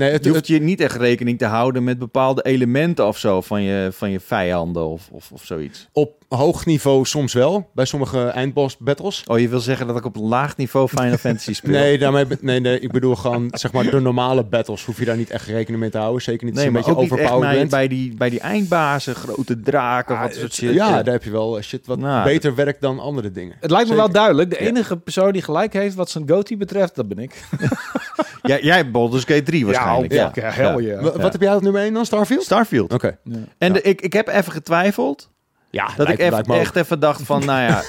Nee, 0.00 0.10
het, 0.10 0.24
je 0.24 0.30
hoeft 0.30 0.46
je 0.46 0.60
niet 0.60 0.80
echt 0.80 0.96
rekening 0.96 1.38
te 1.38 1.44
houden 1.44 1.84
met 1.84 1.98
bepaalde 1.98 2.42
elementen 2.42 3.06
of 3.06 3.18
zo 3.18 3.40
van 3.40 3.62
je, 3.62 3.88
van 3.92 4.10
je 4.10 4.20
vijanden 4.20 4.86
of, 4.86 5.08
of, 5.10 5.32
of 5.32 5.44
zoiets. 5.44 5.88
Op 5.92 6.19
hoog 6.36 6.66
niveau 6.66 7.04
soms 7.04 7.32
wel, 7.32 7.70
bij 7.74 7.84
sommige 7.84 8.24
eindboss 8.24 8.76
battles. 8.76 9.24
Oh, 9.26 9.38
je 9.38 9.48
wil 9.48 9.60
zeggen 9.60 9.86
dat 9.86 9.96
ik 9.96 10.04
op 10.04 10.16
laag 10.16 10.56
niveau 10.56 10.88
Final 10.88 11.16
Fantasy 11.26 11.54
speel? 11.54 11.70
Nee, 11.70 11.98
daarmee, 11.98 12.26
nee, 12.40 12.60
nee, 12.60 12.80
ik 12.80 12.92
bedoel 12.92 13.14
gewoon 13.14 13.48
zeg 13.50 13.72
maar 13.72 13.90
de 13.90 14.00
normale 14.00 14.44
battles 14.44 14.84
hoef 14.84 14.98
je 14.98 15.04
daar 15.04 15.16
niet 15.16 15.30
echt 15.30 15.46
rekening 15.46 15.80
mee 15.80 15.90
te 15.90 15.98
houden. 15.98 16.22
Zeker 16.22 16.46
niet 16.46 16.54
nee, 16.54 16.66
een 16.66 16.72
beetje 16.72 16.96
overpowered 16.96 17.70
bij 17.70 17.88
die, 17.88 18.14
bij 18.14 18.30
die 18.30 18.40
eindbazen, 18.40 19.14
grote 19.14 19.60
draken, 19.60 20.16
ah, 20.16 20.22
wat 20.22 20.34
soort 20.34 20.54
shit. 20.54 20.74
Ja, 20.74 21.02
daar 21.02 21.12
heb 21.12 21.24
je 21.24 21.30
wel 21.30 21.62
shit 21.62 21.86
wat 21.86 21.98
nou, 21.98 22.24
beter 22.24 22.54
werkt 22.54 22.80
dan 22.80 22.98
andere 22.98 23.30
dingen. 23.30 23.56
Het 23.60 23.70
lijkt 23.70 23.88
me 23.88 23.94
wel 23.94 24.10
duidelijk. 24.10 24.50
De 24.50 24.58
enige 24.58 24.96
persoon 24.96 25.32
die 25.32 25.42
gelijk 25.42 25.72
heeft 25.72 25.94
wat 25.94 26.10
zijn 26.10 26.28
goatee 26.28 26.56
betreft, 26.56 26.94
dat 26.94 27.08
ben 27.08 27.18
ik. 27.18 27.44
ja, 28.42 28.58
jij 28.60 28.90
Baldur's 28.90 29.24
Gate 29.24 29.42
3 29.42 29.66
waarschijnlijk. 29.66 30.12
Ja, 30.12 30.30
ja. 30.34 30.50
hell 30.50 30.76
yeah. 30.76 31.16
Wat 31.16 31.32
heb 31.32 31.40
jij 31.40 31.54
op 31.54 31.62
nummer 31.62 31.82
1 31.82 31.94
dan? 31.94 32.06
Starfield? 32.06 32.42
Starfield. 32.42 32.92
Oké. 32.92 33.18
En 33.58 33.72
de, 33.72 33.82
ik, 33.82 34.00
ik 34.00 34.12
heb 34.12 34.28
even 34.28 34.52
getwijfeld. 34.52 35.30
Ja, 35.70 35.94
dat 35.96 36.08
ik 36.08 36.18
even, 36.18 36.44
echt 36.44 36.76
even 36.76 37.00
dacht 37.00 37.22
van, 37.22 37.44
nou 37.44 37.60
ja... 37.60 37.82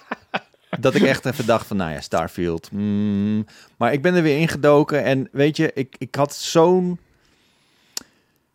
dat 0.80 0.94
ik 0.94 1.02
echt 1.02 1.26
even 1.26 1.46
dacht 1.46 1.66
van, 1.66 1.76
nou 1.76 1.92
ja, 1.92 2.00
Starfield. 2.00 2.70
Mm. 2.72 3.46
maar 3.76 3.92
ik 3.92 4.02
ben 4.02 4.14
er 4.14 4.22
weer 4.22 4.38
ingedoken 4.38 5.04
en 5.04 5.28
weet 5.32 5.56
je, 5.56 5.70
ik, 5.74 5.94
ik 5.98 6.14
had 6.14 6.34
zo'n... 6.34 6.98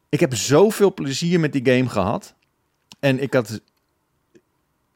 Ik 0.10 0.20
heb 0.20 0.36
zoveel 0.36 0.94
plezier 0.94 1.40
met 1.40 1.52
die 1.54 1.66
game 1.66 1.90
gehad. 1.90 2.36
En 3.00 3.22
ik 3.22 3.34
had 3.34 3.62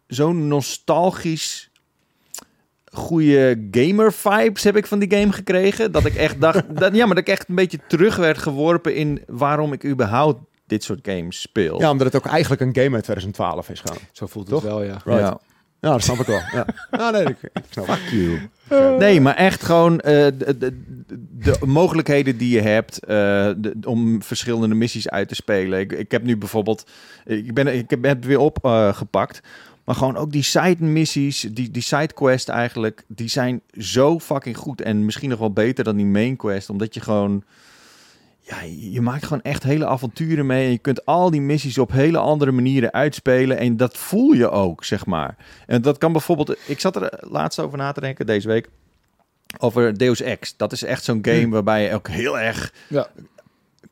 zo'n 0.07 0.47
nostalgisch 0.47 1.69
goede 2.91 3.67
gamer 3.71 4.13
vibes 4.13 4.63
heb 4.63 4.75
ik 4.75 4.87
van 4.87 4.99
die 4.99 5.17
game 5.17 5.31
gekregen. 5.31 5.91
Dat 5.91 6.05
ik 6.05 6.15
echt 6.15 6.41
dacht, 6.41 6.63
dat, 6.79 6.95
ja, 6.95 7.05
maar 7.05 7.15
dat 7.15 7.27
ik 7.27 7.33
echt 7.33 7.49
een 7.49 7.55
beetje 7.55 7.79
terug 7.87 8.15
werd 8.15 8.37
geworpen 8.37 8.95
in 8.95 9.23
waarom 9.27 9.73
ik 9.73 9.85
überhaupt 9.85 10.48
dit 10.69 10.83
soort 10.83 10.99
games 11.01 11.41
speel. 11.41 11.79
Ja, 11.79 11.91
omdat 11.91 12.13
het 12.13 12.15
ook 12.15 12.31
eigenlijk 12.31 12.61
een 12.61 12.75
game 12.75 12.95
uit 12.95 13.03
2012 13.03 13.69
is 13.69 13.79
gaan. 13.79 13.97
Zo 14.11 14.25
voelt 14.25 14.49
het 14.49 14.61
wel, 14.63 14.83
ja. 14.83 15.01
Ja. 15.05 15.39
Ja, 15.81 15.91
dat 15.91 16.03
snap 16.03 16.17
ik 16.17 16.25
wel. 16.25 16.41
Ja. 16.51 16.65
Ah, 16.91 17.11
nee, 17.11 17.23
ik, 17.23 17.37
snap 17.69 17.85
Fuck 17.85 18.09
you. 18.11 18.49
Nee, 18.97 19.21
maar 19.21 19.35
echt 19.35 19.63
gewoon 19.63 19.93
uh, 19.93 20.01
de, 20.01 20.57
de, 20.57 20.83
de, 21.39 21.57
mogelijkheden 21.65 22.37
die 22.37 22.49
je 22.49 22.61
hebt 22.61 22.99
uh, 23.09 23.49
om 23.83 24.23
verschillende 24.23 24.75
missies 24.75 25.09
uit 25.09 25.27
te 25.27 25.35
spelen. 25.35 25.79
Ik, 25.79 25.91
ik 25.91 26.11
heb 26.11 26.23
nu 26.23 26.37
bijvoorbeeld, 26.37 26.89
ik 27.25 27.53
ben, 27.53 27.67
ik 27.67 27.89
heb 27.89 28.03
het 28.03 28.25
weer 28.25 28.39
opgepakt. 28.39 29.41
Uh, 29.43 29.49
maar 29.89 29.97
gewoon 29.97 30.17
ook 30.17 30.31
die 30.31 30.43
side 30.43 30.83
missies, 30.83 31.47
die, 31.51 31.71
die 31.71 31.81
side 31.81 32.13
quest 32.13 32.49
eigenlijk, 32.49 33.03
die 33.07 33.27
zijn 33.27 33.61
zo 33.77 34.19
fucking 34.19 34.57
goed. 34.57 34.81
En 34.81 35.05
misschien 35.05 35.29
nog 35.29 35.39
wel 35.39 35.53
beter 35.53 35.83
dan 35.83 35.95
die 35.95 36.05
main 36.05 36.35
quest. 36.35 36.69
Omdat 36.69 36.93
je 36.93 36.99
gewoon 36.99 37.43
ja, 38.49 38.61
je 38.91 39.01
maakt 39.01 39.23
gewoon 39.23 39.41
echt 39.41 39.63
hele 39.63 39.85
avonturen 39.85 40.45
mee. 40.45 40.65
En 40.65 40.71
je 40.71 40.77
kunt 40.77 41.05
al 41.05 41.31
die 41.31 41.41
missies 41.41 41.77
op 41.77 41.91
hele 41.91 42.17
andere 42.17 42.51
manieren 42.51 42.93
uitspelen. 42.93 43.57
En 43.57 43.77
dat 43.77 43.97
voel 43.97 44.31
je 44.31 44.49
ook, 44.49 44.83
zeg 44.83 45.05
maar. 45.05 45.35
En 45.67 45.81
dat 45.81 45.97
kan 45.97 46.11
bijvoorbeeld. 46.11 46.57
Ik 46.65 46.79
zat 46.79 46.95
er 46.95 47.17
laatst 47.19 47.59
over 47.59 47.77
na 47.77 47.91
te 47.91 48.01
denken 48.01 48.25
deze 48.25 48.47
week. 48.47 48.69
Over 49.59 49.97
Deus 49.97 50.21
Ex. 50.21 50.57
Dat 50.57 50.71
is 50.71 50.83
echt 50.83 51.03
zo'n 51.03 51.19
game 51.21 51.41
hm. 51.41 51.49
waarbij 51.49 51.83
je 51.83 51.93
ook 51.93 52.07
heel 52.07 52.39
erg 52.39 52.73
ja. 52.87 53.07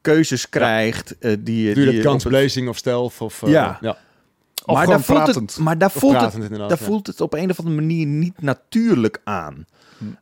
keuzes 0.01 0.49
krijgt. 0.49 1.15
Ja. 1.19 1.29
Uh, 1.29 1.37
die, 1.39 1.79
je 1.79 2.01
dat 2.01 2.23
Blazing 2.23 2.69
of 2.69 2.77
Stealth? 2.77 3.21
Of, 3.21 3.41
uh, 3.41 3.51
ja. 3.51 3.77
ja. 3.81 3.97
maar 4.65 4.87
daar, 4.87 5.01
voelt 5.01 5.35
het, 5.35 5.57
maar 5.57 5.77
daar, 5.77 5.91
voelt 5.91 6.21
het, 6.21 6.57
daar 6.57 6.77
voelt 6.77 7.07
het 7.07 7.21
op 7.21 7.33
een 7.33 7.49
of 7.49 7.59
andere 7.59 7.75
manier 7.75 8.05
niet 8.05 8.41
natuurlijk 8.41 9.21
aan. 9.23 9.65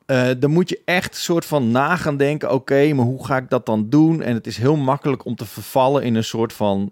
Uh, 0.07 0.29
dan 0.39 0.51
moet 0.51 0.69
je 0.69 0.81
echt 0.85 1.15
soort 1.15 1.45
van 1.45 1.71
na 1.71 1.95
gaan 1.95 2.17
denken: 2.17 2.51
oké, 2.51 2.93
maar 2.93 3.05
hoe 3.05 3.25
ga 3.25 3.37
ik 3.37 3.49
dat 3.49 3.65
dan 3.65 3.89
doen? 3.89 4.21
En 4.21 4.33
het 4.33 4.47
is 4.47 4.57
heel 4.57 4.75
makkelijk 4.75 5.25
om 5.25 5.35
te 5.35 5.45
vervallen 5.45 6.03
in 6.03 6.15
een 6.15 6.23
soort 6.23 6.53
van 6.53 6.91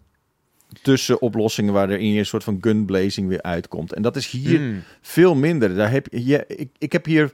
tussenoplossingen 0.81 1.73
waarin 1.73 2.11
je 2.11 2.19
een 2.19 2.25
soort 2.25 2.43
van 2.43 2.57
gunblazing 2.61 3.27
weer 3.27 3.41
uitkomt. 3.41 3.93
En 3.93 4.01
dat 4.01 4.15
is 4.15 4.27
hier 4.27 4.57
hmm. 4.57 4.83
veel 5.01 5.35
minder. 5.35 5.75
Daar 5.75 5.91
heb 5.91 6.07
je, 6.11 6.43
ik, 6.47 6.69
ik 6.77 6.91
heb 6.91 7.05
hier, 7.05 7.33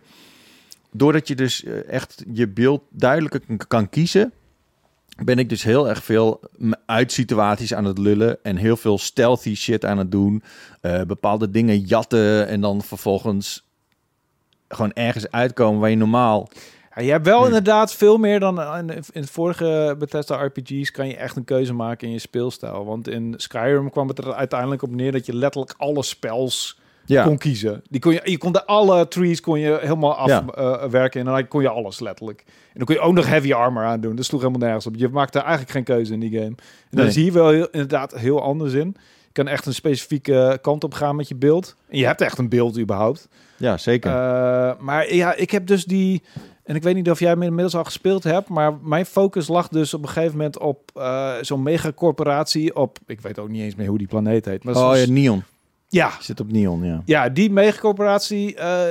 doordat 0.91 1.27
je 1.27 1.35
dus 1.35 1.63
eh, 1.63 1.87
echt 1.87 2.23
je 2.33 2.47
beeld 2.47 2.81
duidelijker 2.89 3.41
kan 3.67 3.89
kiezen, 3.89 4.33
ben 5.23 5.39
ik 5.39 5.49
dus 5.49 5.63
heel 5.63 5.89
erg 5.89 6.03
veel 6.03 6.39
uit 6.85 7.11
situaties 7.11 7.73
aan 7.73 7.85
het 7.85 7.97
lullen 7.97 8.43
en 8.43 8.55
heel 8.55 8.77
veel 8.77 8.97
stealthy 8.97 9.55
shit 9.55 9.85
aan 9.85 9.97
het 9.97 10.11
doen. 10.11 10.43
Uh, 10.81 11.01
bepaalde 11.01 11.49
dingen 11.49 11.79
jatten 11.79 12.47
en 12.47 12.61
dan 12.61 12.81
vervolgens 12.81 13.68
gewoon 14.69 14.93
ergens 14.93 15.31
uitkomen 15.31 15.79
waar 15.79 15.89
je 15.89 15.95
normaal... 15.95 16.49
Ja, 16.95 17.01
je 17.01 17.11
hebt 17.11 17.25
wel 17.25 17.45
inderdaad 17.45 17.93
veel 17.93 18.17
meer 18.17 18.39
dan 18.39 18.61
in, 18.77 18.89
in 18.89 19.21
het 19.21 19.29
vorige 19.29 19.95
Bethesda 19.99 20.43
RPG's 20.43 20.91
kan 20.91 21.07
je 21.07 21.15
echt 21.15 21.35
een 21.35 21.43
keuze 21.43 21.73
maken 21.73 22.07
in 22.07 22.13
je 22.13 22.19
speelstijl. 22.19 22.85
Want 22.85 23.07
in 23.07 23.33
Skyrim 23.37 23.89
kwam 23.89 24.07
het 24.07 24.17
er 24.17 24.33
uiteindelijk 24.33 24.81
op 24.81 24.95
neer 24.95 25.11
dat 25.11 25.25
je 25.25 25.35
letterlijk 25.35 25.73
alle 25.77 26.03
spels 26.03 26.79
ja. 27.05 27.23
kon 27.23 27.37
kiezen. 27.37 27.81
Die 27.89 28.01
kon 28.01 28.13
je, 28.13 28.21
je 28.23 28.37
kon 28.37 28.51
de 28.51 28.65
alle 28.65 29.07
trees 29.07 29.41
kon 29.41 29.59
je 29.59 29.77
helemaal 29.81 30.15
afwerken 30.15 31.19
ja. 31.19 31.25
uh, 31.25 31.33
en 31.33 31.37
dan 31.39 31.47
kon 31.47 31.61
je 31.61 31.69
alles 31.69 31.99
letterlijk. 31.99 32.43
En 32.47 32.73
dan 32.73 32.85
kon 32.85 32.95
je 32.95 33.01
ook 33.01 33.13
nog 33.13 33.27
heavy 33.27 33.53
armor 33.53 33.83
aan 33.83 34.01
doen. 34.01 34.15
Dat 34.15 34.25
sloeg 34.25 34.41
helemaal 34.41 34.61
nergens 34.61 34.87
op. 34.87 34.95
Je 34.95 35.09
maakte 35.09 35.39
eigenlijk 35.39 35.71
geen 35.71 35.83
keuze 35.83 36.13
in 36.13 36.19
die 36.19 36.31
game. 36.31 36.45
En 36.45 36.55
nee. 36.89 37.03
daar 37.03 37.11
zie 37.11 37.25
je 37.25 37.31
wel 37.31 37.49
heel, 37.49 37.67
inderdaad 37.71 38.15
heel 38.15 38.41
anders 38.41 38.73
in. 38.73 38.95
Je 39.25 39.31
kan 39.31 39.47
echt 39.47 39.65
een 39.65 39.73
specifieke 39.73 40.59
kant 40.61 40.83
op 40.83 40.93
gaan 40.93 41.15
met 41.15 41.27
je 41.27 41.35
beeld. 41.35 41.75
En 41.89 41.97
je 41.97 42.05
hebt 42.05 42.21
echt 42.21 42.37
een 42.37 42.49
beeld 42.49 42.79
überhaupt. 42.79 43.27
Ja, 43.59 43.77
zeker. 43.77 44.11
Uh, 44.11 44.71
maar 44.79 45.13
ja, 45.13 45.35
ik 45.35 45.51
heb 45.51 45.67
dus 45.67 45.85
die... 45.85 46.23
En 46.63 46.75
ik 46.75 46.83
weet 46.83 46.95
niet 46.95 47.09
of 47.09 47.19
jij 47.19 47.31
inmiddels 47.31 47.75
al 47.75 47.83
gespeeld 47.83 48.23
hebt, 48.23 48.49
maar 48.49 48.73
mijn 48.73 49.05
focus 49.05 49.47
lag 49.47 49.67
dus 49.67 49.93
op 49.93 50.01
een 50.01 50.09
gegeven 50.09 50.37
moment 50.37 50.59
op 50.59 50.91
uh, 50.97 51.33
zo'n 51.41 51.63
megacorporatie 51.63 52.75
op, 52.75 52.97
ik 53.05 53.21
weet 53.21 53.39
ook 53.39 53.49
niet 53.49 53.61
eens 53.61 53.75
meer 53.75 53.87
hoe 53.87 53.97
die 53.97 54.07
planeet 54.07 54.45
heet. 54.45 54.63
Maar 54.63 54.75
oh 54.75 54.97
ja, 54.97 55.05
Neon. 55.11 55.43
Ja. 55.91 56.11
Zit 56.19 56.39
op 56.39 56.51
Neon, 56.51 56.83
ja. 56.83 57.01
Ja, 57.05 57.29
die 57.29 57.51
megacorporatie 57.51 58.55
uh, 58.55 58.81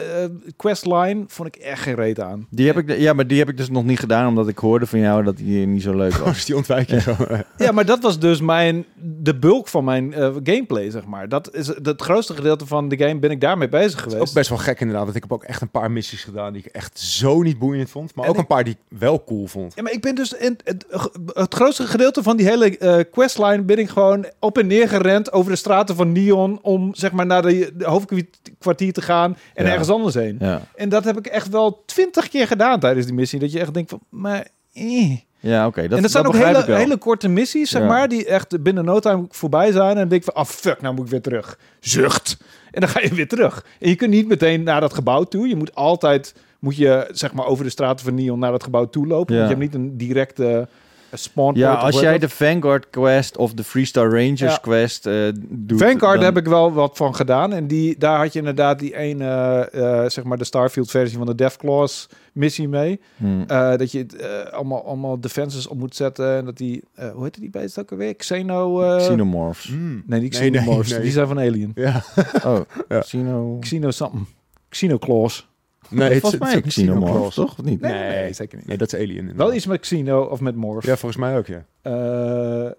questline 0.57 1.25
vond 1.27 1.57
ik 1.57 1.63
echt 1.63 1.83
geen 1.83 1.95
reet 1.95 2.21
aan. 2.21 2.47
Die 2.51 2.67
heb 2.67 2.77
ik, 2.77 2.99
ja, 2.99 3.13
maar 3.13 3.27
die 3.27 3.39
heb 3.39 3.49
ik 3.49 3.57
dus 3.57 3.71
nog 3.71 3.85
niet 3.85 3.99
gedaan, 3.99 4.27
omdat 4.29 4.49
ik 4.49 4.59
hoorde 4.59 4.87
van 4.87 4.99
jou 4.99 5.25
dat 5.25 5.37
die 5.37 5.67
niet 5.67 5.83
zo 5.83 5.97
leuk 5.97 6.15
was. 6.25 6.35
dus 6.35 6.45
die 6.45 6.57
ontwijk 6.57 6.91
je 6.91 7.01
zo. 7.01 7.17
ja, 7.65 7.73
maar 7.73 7.85
dat 7.85 8.03
was 8.03 8.19
dus 8.19 8.41
mijn, 8.41 8.85
de 8.97 9.39
bulk 9.39 9.69
van 9.69 9.85
mijn 9.85 10.13
uh, 10.13 10.35
gameplay, 10.43 10.91
zeg 10.91 11.05
maar. 11.05 11.29
Dat 11.29 11.55
is 11.55 11.67
het 11.67 12.03
grootste 12.03 12.35
gedeelte 12.35 12.67
van 12.67 12.89
de 12.89 12.99
game 12.99 13.19
ben 13.19 13.31
ik 13.31 13.41
daarmee 13.41 13.69
bezig 13.69 14.01
geweest. 14.03 14.21
ook 14.21 14.33
best 14.33 14.49
wel 14.49 14.59
gek 14.59 14.81
inderdaad, 14.81 15.05
want 15.05 15.17
ik 15.17 15.23
heb 15.23 15.33
ook 15.33 15.45
echt 15.45 15.61
een 15.61 15.71
paar 15.71 15.91
missies 15.91 16.25
gedaan 16.25 16.53
die 16.53 16.63
ik 16.65 16.73
echt 16.73 16.99
zo 16.99 17.43
niet 17.43 17.59
boeiend 17.59 17.91
vond, 17.91 18.15
maar 18.15 18.29
ook 18.29 18.39
een 18.39 18.47
paar 18.47 18.65
die 18.65 18.73
ik 18.73 18.99
wel 18.99 19.25
cool 19.25 19.47
vond. 19.47 19.75
Ja, 19.75 19.83
maar 19.83 19.93
ik 19.93 20.01
ben 20.01 20.15
dus 20.15 20.33
in 20.33 20.59
het, 20.65 20.87
het 21.33 21.55
grootste 21.55 21.87
gedeelte 21.87 22.23
van 22.23 22.37
die 22.37 22.47
hele 22.47 22.81
uh, 22.81 23.05
questline 23.11 23.63
ben 23.63 23.79
ik 23.79 23.89
gewoon 23.89 24.27
op 24.39 24.59
en 24.59 24.67
neer 24.67 24.89
gerend 24.89 25.33
over 25.33 25.51
de 25.51 25.57
straten 25.57 25.97
van 25.97 26.13
Neon 26.13 26.59
om 26.63 26.88
zeg 26.93 27.13
maar 27.13 27.27
naar 27.27 27.43
de, 27.43 27.73
de 27.75 27.85
hoofdkwartier 27.85 28.93
te 28.93 29.03
gaan 29.03 29.37
en 29.55 29.67
ergens 29.67 29.89
anders 29.89 30.15
heen. 30.15 30.37
Ja. 30.41 30.63
En 30.75 30.89
dat 30.89 31.05
heb 31.05 31.19
ik 31.19 31.27
echt 31.27 31.49
wel 31.49 31.83
twintig 31.87 32.29
keer 32.29 32.47
gedaan 32.47 32.81
tijdens 32.81 33.07
die 33.07 33.15
missie. 33.15 33.39
Dat 33.39 33.53
je 33.53 33.61
echt 33.61 33.75
denkt 33.75 33.91
van, 33.91 34.01
maar... 34.09 34.49
Eh. 34.73 35.17
Ja, 35.41 35.67
oké. 35.67 35.81
en 35.81 36.03
dat 36.03 36.11
zijn 36.11 36.27
ook 36.27 36.37
hele, 36.37 36.65
hele 36.67 36.97
korte 36.97 37.29
missies, 37.29 37.71
zeg 37.71 37.83
maar, 37.83 38.09
die 38.09 38.27
echt 38.27 38.63
binnen 38.63 38.85
no 38.85 38.99
time 38.99 39.25
voorbij 39.29 39.73
zijn. 39.73 39.91
En 39.91 39.97
dan 39.97 40.09
denk 40.09 40.25
ik 40.25 40.33
van, 40.33 40.43
ah, 40.43 40.49
fuck, 40.49 40.81
nou 40.81 40.95
moet 40.95 41.05
ik 41.05 41.11
weer 41.11 41.21
terug. 41.21 41.59
Zucht. 41.81 42.37
En 42.71 42.81
dan 42.81 42.89
ga 42.91 43.01
je 43.01 43.15
weer 43.15 43.29
terug. 43.29 43.65
En 43.81 43.89
je 43.89 43.95
kunt 43.95 44.11
niet 44.11 44.29
meteen 44.29 44.63
naar 44.63 44.81
dat 44.81 44.95
gebouw 44.95 45.25
toe. 45.25 45.49
Je 45.49 45.57
moet 45.57 45.75
altijd, 45.75 46.35
moet 46.59 46.77
je 46.77 47.09
zeg 47.13 47.33
maar 47.33 47.47
over 47.47 47.65
de 47.65 47.71
straten 47.71 48.05
van 48.05 48.15
Neon 48.15 48.39
naar 48.39 48.51
dat 48.51 48.63
gebouw 48.63 48.89
toe 48.89 49.07
lopen. 49.07 49.35
Ja. 49.35 49.41
Want 49.41 49.53
je 49.53 49.59
hebt 49.59 49.73
niet 49.73 49.83
een 49.83 49.97
directe 49.97 50.69
Spawn 51.13 51.59
ja, 51.59 51.75
als 51.75 52.01
jij 52.01 52.19
de 52.19 52.29
Vanguard 52.29 52.91
Quest 52.91 53.37
of 53.37 53.55
de 53.55 53.65
Freestar 53.65 54.11
Rangers 54.11 54.61
Quest 54.61 55.07
uh, 55.07 55.29
doet... 55.49 55.79
Vanguard 55.79 56.23
heb 56.23 56.37
ik 56.37 56.47
wel 56.47 56.73
wat 56.73 56.97
van 56.97 57.15
gedaan. 57.15 57.53
En 57.53 57.67
die, 57.67 57.99
daar 57.99 58.19
had 58.19 58.33
je 58.33 58.39
inderdaad 58.39 58.79
die 58.79 58.97
ene, 58.97 59.69
uh, 59.75 60.09
zeg 60.09 60.25
maar 60.25 60.39
de 60.39 60.45
Starfield 60.45 60.91
versie 60.91 61.19
van 61.19 61.27
de 61.27 61.35
Deathclaws 61.35 62.09
missie 62.33 62.69
mee. 62.69 63.01
Hmm. 63.17 63.41
Uh, 63.41 63.77
dat 63.77 63.93
je 63.93 64.07
allemaal, 64.53 64.85
allemaal 64.85 65.21
defenses 65.21 65.67
op 65.67 65.79
moet 65.79 65.97
zetten. 65.97 66.37
En 66.37 66.45
dat 66.45 66.57
die, 66.57 66.83
hoe 67.13 67.25
heet 67.25 67.41
die 67.41 67.51
beest 67.51 67.79
ook 67.79 67.91
alweer? 67.91 68.15
Xeno... 68.15 68.97
Xenomorphs. 68.97 69.69
Mm. 69.69 70.03
Nee, 70.07 70.21
die 70.21 70.29
Xenomorphs. 70.29 70.89
Nee, 70.89 70.99
nee, 70.99 71.07
Die 71.07 71.13
zijn 71.13 71.27
van 71.27 71.39
Alien. 71.39 71.73
Ja. 71.75 72.03
oh, 72.45 72.61
ja. 72.89 73.01
Xeno... 73.01 73.57
Xeno 73.61 73.91
something. 73.91 74.27
Xenoclaws. 74.69 75.48
Nee, 75.91 76.11
het, 76.11 76.21
volgens 76.21 76.43
mij 76.43 76.61
Xenomorph, 76.61 77.35
toch? 77.35 77.59
Of 77.59 77.65
niet? 77.65 77.81
Nee, 77.81 77.93
nee, 77.93 78.33
zeker 78.33 78.59
niet. 78.59 78.67
Nee, 78.67 78.77
dat 78.77 78.93
is 78.93 79.01
Alien. 79.01 79.37
Wel 79.37 79.55
iets 79.55 79.67
met 79.67 79.81
Xeno 79.81 80.23
of 80.23 80.41
met 80.41 80.57
Morph. 80.57 80.87
Ja, 80.87 80.97
volgens 80.97 81.21
mij 81.21 81.37
ook, 81.37 81.47
ja. 81.47 81.65
Uh, 81.83 82.71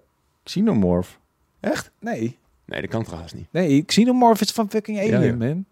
Xenomorph. 0.42 1.18
Echt? 1.60 1.90
Nee. 2.00 2.38
Nee, 2.64 2.80
dat 2.80 2.90
kan 2.90 3.04
trouwens 3.04 3.32
niet. 3.32 3.46
Nee, 3.50 3.82
Xenomorph 3.82 4.40
is 4.40 4.50
van 4.50 4.70
fucking 4.70 4.98
Alien, 4.98 5.22
ja, 5.22 5.34
man. 5.34 5.64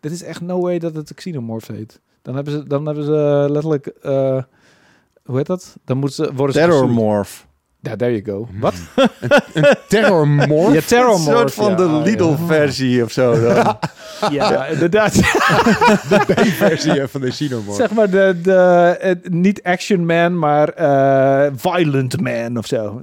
Dit 0.00 0.12
is 0.12 0.22
echt 0.22 0.40
no 0.40 0.60
way 0.60 0.78
dat 0.78 0.94
het 0.94 1.14
Xenomorph 1.14 1.66
heet. 1.66 2.00
Dan 2.22 2.34
hebben 2.34 2.52
ze, 2.52 2.66
dan 2.66 2.86
hebben 2.86 3.04
ze 3.04 3.46
letterlijk... 3.50 3.92
Uh, 4.02 4.42
hoe 5.24 5.36
heet 5.36 5.46
dat? 5.46 5.76
Dan 5.84 5.96
moeten 5.96 6.24
ze 6.24 6.34
worden 6.34 6.56
Terrormorph. 6.56 7.46
Ja, 7.82 7.96
there 7.96 8.10
you 8.10 8.22
go. 8.24 8.46
Hmm. 8.50 8.60
Wat? 8.60 8.74
een, 9.52 9.76
terrormorph? 9.88 10.74
Ja, 10.74 10.80
terrormorph. 10.80 11.26
Een 11.26 11.36
soort 11.36 11.54
van 11.54 11.76
de 11.76 12.00
Lidl-versie 12.04 13.04
of 13.04 13.12
zo. 13.12 13.40
Dan. 13.40 13.78
ja, 14.30 14.66
inderdaad. 14.74 15.14
de 16.08 16.22
B-versie 16.26 17.06
van 17.06 17.20
de 17.20 17.28
Xenomorph. 17.28 17.76
Zeg 17.78 17.90
maar 17.90 18.10
de, 18.10 18.38
de, 18.42 19.18
niet 19.22 19.62
Action 19.62 20.06
Man, 20.06 20.38
maar 20.38 20.80
uh, 20.80 21.52
Violent 21.56 22.20
Man 22.20 22.58
of 22.58 22.66
zo. 22.66 23.00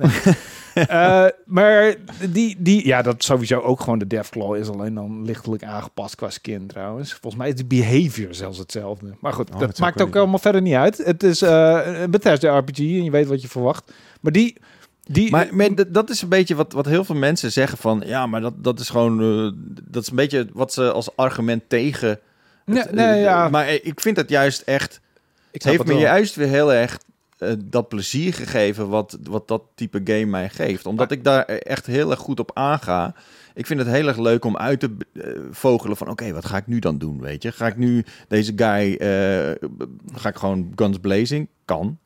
Uh, 0.78 1.26
maar 1.46 1.96
die, 2.30 2.56
die, 2.60 2.88
ja, 2.88 3.02
dat 3.02 3.24
sowieso 3.24 3.60
ook 3.60 3.80
gewoon 3.80 4.00
de 4.00 4.08
Deathclaw 4.08 4.56
is 4.56 4.70
alleen 4.70 4.94
dan 4.94 5.26
lichtelijk 5.26 5.64
aangepast 5.64 6.16
qua 6.16 6.30
skin 6.30 6.68
trouwens. 6.68 7.12
Volgens 7.12 7.36
mij 7.36 7.50
is 7.50 7.56
de 7.56 7.66
behavior 7.66 8.34
zelfs 8.34 8.58
hetzelfde. 8.58 9.16
Maar 9.20 9.34
goed, 9.34 9.50
oh, 9.54 9.60
dat, 9.60 9.80
maakt 9.80 10.02
ook 10.02 10.16
allemaal 10.16 10.40
verder 10.40 10.62
niet 10.62 10.74
uit. 10.74 10.98
Het 10.98 11.24
is 11.24 11.42
uh, 11.42 11.80
een 11.84 12.12
Bethesda 12.12 12.58
RPG 12.58 12.78
en 12.78 13.04
je 13.04 13.12
weet 13.12 13.28
wat 13.28 13.42
je 13.42 13.48
verwacht. 13.48 13.92
Maar 14.22 14.32
die... 14.32 14.58
Die, 15.10 15.32
maar, 15.32 15.70
dat 15.88 16.10
is 16.10 16.22
een 16.22 16.30
beetje 16.30 16.56
wat, 16.56 16.74
wat 16.74 16.86
heel 16.86 17.04
veel 17.04 17.16
mensen 17.16 17.52
zeggen 17.52 17.78
van... 17.78 18.04
ja, 18.06 18.26
maar 18.26 18.42
dat, 18.42 18.64
dat 18.64 18.80
is 18.80 18.90
gewoon... 18.90 19.22
Uh, 19.22 19.52
dat 19.84 20.02
is 20.02 20.10
een 20.10 20.16
beetje 20.16 20.48
wat 20.54 20.74
ze 20.74 20.92
als 20.92 21.16
argument 21.16 21.64
tegen... 21.68 22.20
Nee, 22.66 22.84
nee, 22.92 23.20
ja. 23.20 23.50
Maar 23.50 23.70
ik 23.70 24.00
vind 24.00 24.18
het 24.18 24.30
juist 24.30 24.62
echt... 24.62 25.00
Het 25.52 25.64
heeft 25.64 25.86
me 25.86 25.94
juist 25.94 26.36
weer 26.36 26.48
heel 26.48 26.74
erg 26.74 26.98
uh, 27.40 27.52
dat 27.66 27.88
plezier 27.88 28.34
gegeven 28.34 28.90
wat, 28.90 29.18
wat 29.24 29.48
dat 29.48 29.64
type 29.76 30.02
game 30.04 30.26
mij 30.26 30.50
geeft. 30.50 30.86
Omdat 30.86 31.12
ik 31.12 31.24
daar 31.24 31.44
echt 31.46 31.86
heel 31.86 32.12
erg 32.12 32.20
goed 32.20 32.40
op 32.40 32.52
aanga. 32.54 33.16
Ik 33.54 33.66
vind 33.66 33.80
het 33.80 33.90
heel 33.90 34.08
erg 34.08 34.18
leuk 34.18 34.46
om 34.46 34.58
uit 34.58 34.80
te 34.80 34.96
uh, 35.14 35.24
vogelen 35.52 35.98
van... 35.98 36.10
oké, 36.10 36.34
wat 36.34 36.46
ga 36.46 36.58
ik 36.58 36.68
nu 36.68 36.80
dan 36.80 36.98
doen, 36.98 37.22
weet 37.22 37.44
je? 37.44 37.52
Ga 37.52 37.68
ik 37.68 37.78
nu 37.78 38.06
deze 38.28 38.54
guy... 38.56 38.92
Uh, 38.92 39.70
ga 40.14 40.30
ik 40.30 40.36
gewoon 40.36 40.72
guns 40.76 41.00
blazing? 41.00 41.48
Kan. 41.66 41.98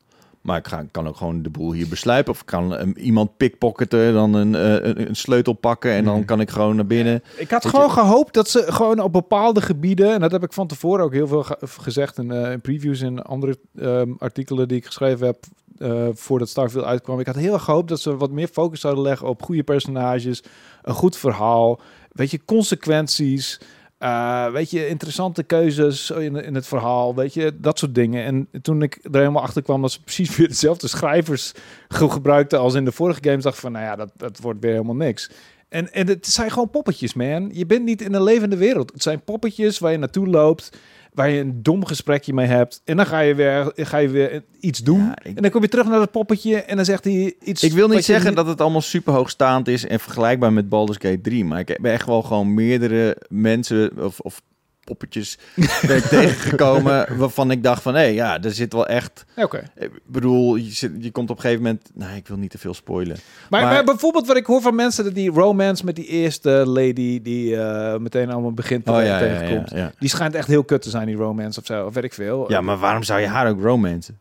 Maar 0.42 0.58
ik 0.58 0.68
ga, 0.68 0.84
kan 0.90 1.08
ook 1.08 1.16
gewoon 1.16 1.42
de 1.42 1.50
boel 1.50 1.72
hier 1.72 1.88
besluipen. 1.88 2.32
Of 2.32 2.44
kan 2.44 2.80
um, 2.80 2.94
iemand 2.96 3.36
pickpocketen, 3.36 4.12
dan 4.12 4.34
een, 4.34 4.52
uh, 4.52 5.06
een, 5.06 5.16
sleutel 5.16 5.52
pakken 5.52 5.92
en 5.92 6.04
dan 6.04 6.16
mhm. 6.16 6.24
kan 6.24 6.40
ik 6.40 6.50
gewoon 6.50 6.76
naar 6.76 6.86
binnen. 6.86 7.22
Ik 7.36 7.50
had 7.50 7.66
gewoon 7.66 7.90
gehoopt 7.90 8.34
dat 8.34 8.48
ze 8.48 8.72
gewoon 8.72 9.00
op 9.00 9.12
bepaalde 9.12 9.60
gebieden, 9.60 10.12
en 10.12 10.20
dat 10.20 10.32
heb 10.32 10.42
ik 10.42 10.52
van 10.52 10.66
tevoren 10.66 11.04
ook 11.04 11.12
heel 11.12 11.26
veel 11.26 11.44
gezegd 11.60 12.18
in, 12.18 12.32
uh, 12.32 12.52
in, 12.52 12.60
previews 12.60 13.00
en 13.00 13.24
andere 13.24 13.58
um, 13.74 14.16
artikelen 14.18 14.68
die 14.68 14.76
ik 14.76 14.86
geschreven 14.86 15.26
heb 15.26 15.44
uh, 15.78 16.08
voordat 16.12 16.48
Starfield 16.48 16.84
uitkwam. 16.84 17.20
Ik 17.20 17.26
had 17.26 17.34
heel 17.34 17.52
erg 17.52 17.64
gehoopt 17.64 17.88
dat 17.88 18.00
ze 18.00 18.16
wat 18.16 18.30
meer 18.30 18.48
focus 18.48 18.80
zouden 18.80 19.02
leggen 19.02 19.28
op 19.28 19.42
goede 19.42 19.62
personages, 19.62 20.42
een 20.82 20.94
goed 20.94 21.16
verhaal, 21.16 21.80
weet 22.12 22.30
je, 22.30 22.44
consequenties. 22.44 23.60
Uh, 24.02 24.50
weet 24.50 24.70
je, 24.70 24.88
interessante 24.88 25.42
keuzes 25.42 26.10
in, 26.10 26.36
in 26.36 26.54
het 26.54 26.66
verhaal, 26.66 27.14
weet 27.14 27.34
je, 27.34 27.52
dat 27.60 27.78
soort 27.78 27.94
dingen. 27.94 28.24
En 28.24 28.62
toen 28.62 28.82
ik 28.82 28.98
er 29.02 29.18
helemaal 29.18 29.42
achter 29.42 29.62
kwam 29.62 29.82
dat 29.82 29.92
ze 29.92 30.02
precies 30.04 30.36
weer 30.36 30.48
dezelfde 30.48 30.88
schrijvers 30.88 31.52
gebruikten 31.88 32.58
als 32.58 32.74
in 32.74 32.84
de 32.84 32.92
vorige 32.92 33.20
games, 33.22 33.42
dacht 33.42 33.54
ik 33.54 33.62
van, 33.62 33.72
nou 33.72 33.84
ja, 33.84 33.96
dat, 33.96 34.10
dat 34.16 34.38
wordt 34.38 34.60
weer 34.60 34.72
helemaal 34.72 34.94
niks. 34.94 35.30
En, 35.68 35.92
en 35.92 36.06
het 36.06 36.26
zijn 36.26 36.50
gewoon 36.50 36.70
poppetjes, 36.70 37.14
man. 37.14 37.50
Je 37.52 37.66
bent 37.66 37.84
niet 37.84 38.00
in 38.02 38.14
een 38.14 38.22
levende 38.22 38.56
wereld. 38.56 38.92
Het 38.92 39.02
zijn 39.02 39.24
poppetjes 39.24 39.78
waar 39.78 39.92
je 39.92 39.98
naartoe 39.98 40.26
loopt 40.26 40.78
waar 41.12 41.30
je 41.30 41.40
een 41.40 41.62
dom 41.62 41.84
gesprekje 41.84 42.32
mee 42.32 42.46
hebt. 42.46 42.80
En 42.84 42.96
dan 42.96 43.06
ga 43.06 43.20
je 43.20 43.34
weer, 43.34 43.72
ga 43.76 43.96
je 43.96 44.08
weer 44.08 44.44
iets 44.60 44.80
doen. 44.80 45.14
En 45.14 45.34
dan 45.34 45.50
kom 45.50 45.62
je 45.62 45.68
terug 45.68 45.86
naar 45.86 46.00
het 46.00 46.10
poppetje 46.10 46.56
en 46.56 46.76
dan 46.76 46.84
zegt 46.84 47.04
hij 47.04 47.34
iets. 47.42 47.62
Ik 47.62 47.72
wil 47.72 47.88
niet 47.88 48.04
zeggen 48.04 48.34
dat 48.34 48.46
het 48.46 48.60
allemaal 48.60 48.80
super 48.80 49.12
hoogstaand 49.12 49.68
is 49.68 49.86
en 49.86 50.00
vergelijkbaar 50.00 50.52
met 50.52 50.68
Baldur's 50.68 50.98
Gate 51.00 51.20
3. 51.20 51.44
Maar 51.44 51.58
ik 51.60 51.68
heb 51.68 51.84
echt 51.84 52.06
wel 52.06 52.22
gewoon 52.22 52.54
meerdere 52.54 53.16
mensen 53.28 54.04
of, 54.04 54.20
of 54.20 54.42
poppetjes 54.84 55.38
ben 55.86 55.96
ik 55.96 56.04
tegengekomen 56.18 57.16
waarvan 57.16 57.50
ik 57.50 57.62
dacht 57.62 57.82
van, 57.82 57.94
hé, 57.94 58.00
hey, 58.00 58.14
ja, 58.14 58.42
er 58.42 58.50
zit 58.50 58.72
wel 58.72 58.86
echt... 58.86 59.24
Oké. 59.36 59.62
Ik 59.76 59.90
bedoel, 60.06 60.56
je, 60.56 60.70
zit, 60.70 60.92
je 60.98 61.10
komt 61.10 61.30
op 61.30 61.36
een 61.36 61.42
gegeven 61.42 61.62
moment... 61.62 61.90
Nee, 61.94 62.16
ik 62.16 62.28
wil 62.28 62.36
niet 62.36 62.50
te 62.50 62.58
veel 62.58 62.74
spoilen. 62.74 63.16
Maar, 63.50 63.62
maar, 63.62 63.84
bijvoorbeeld 63.84 64.26
wat 64.26 64.36
ik 64.36 64.46
hoor 64.46 64.60
van 64.60 64.74
mensen, 64.74 65.04
dat 65.04 65.14
die 65.14 65.30
romance 65.30 65.84
met 65.84 65.96
die 65.96 66.06
eerste 66.06 66.50
lady 66.50 67.22
die 67.22 67.54
uh, 67.54 67.96
meteen 67.96 68.30
allemaal 68.30 68.52
begint 68.52 68.88
oh, 68.88 69.04
ja, 69.04 69.18
tegenkomt, 69.18 69.70
ja, 69.70 69.76
ja, 69.76 69.92
die 69.98 70.08
schijnt 70.08 70.34
echt 70.34 70.48
heel 70.48 70.64
kut 70.64 70.82
te 70.82 70.90
zijn, 70.90 71.06
die 71.06 71.16
romance 71.16 71.60
of 71.60 71.66
zo, 71.66 71.86
of 71.86 71.94
weet 71.94 72.04
ik 72.04 72.14
veel. 72.14 72.50
Ja, 72.50 72.60
maar 72.60 72.78
waarom 72.78 73.02
zou 73.02 73.20
je 73.20 73.26
haar 73.26 73.48
ook 73.48 73.60
romance? 73.60 74.12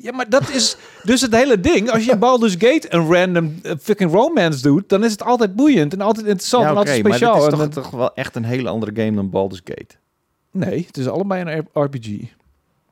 Ja, 0.00 0.12
maar 0.12 0.28
dat 0.28 0.50
is 0.50 0.76
dus 1.02 1.20
het 1.20 1.34
hele 1.34 1.60
ding. 1.60 1.90
Als 1.90 2.04
je 2.04 2.16
Baldur's 2.16 2.54
Gate 2.58 2.86
een 2.88 3.14
random 3.14 3.54
uh, 3.62 3.72
fucking 3.80 4.12
romance 4.12 4.62
doet, 4.62 4.88
dan 4.88 5.04
is 5.04 5.12
het 5.12 5.22
altijd 5.22 5.56
boeiend 5.56 5.92
en 5.92 6.00
altijd 6.00 6.26
interessant 6.26 6.64
en 6.64 6.76
altijd 6.76 6.98
speciaal. 6.98 7.32
Maar 7.32 7.50
het 7.50 7.52
is 7.52 7.74
toch, 7.74 7.84
toch 7.84 7.90
wel 7.90 8.14
echt 8.14 8.36
een 8.36 8.44
hele 8.44 8.68
andere 8.68 8.92
game 8.94 9.12
dan 9.12 9.30
Baldur's 9.30 9.60
Gate? 9.64 9.94
Nee, 10.50 10.84
het 10.86 10.96
is 10.96 11.08
allebei 11.08 11.42
een 11.42 11.66
RPG. 11.72 12.36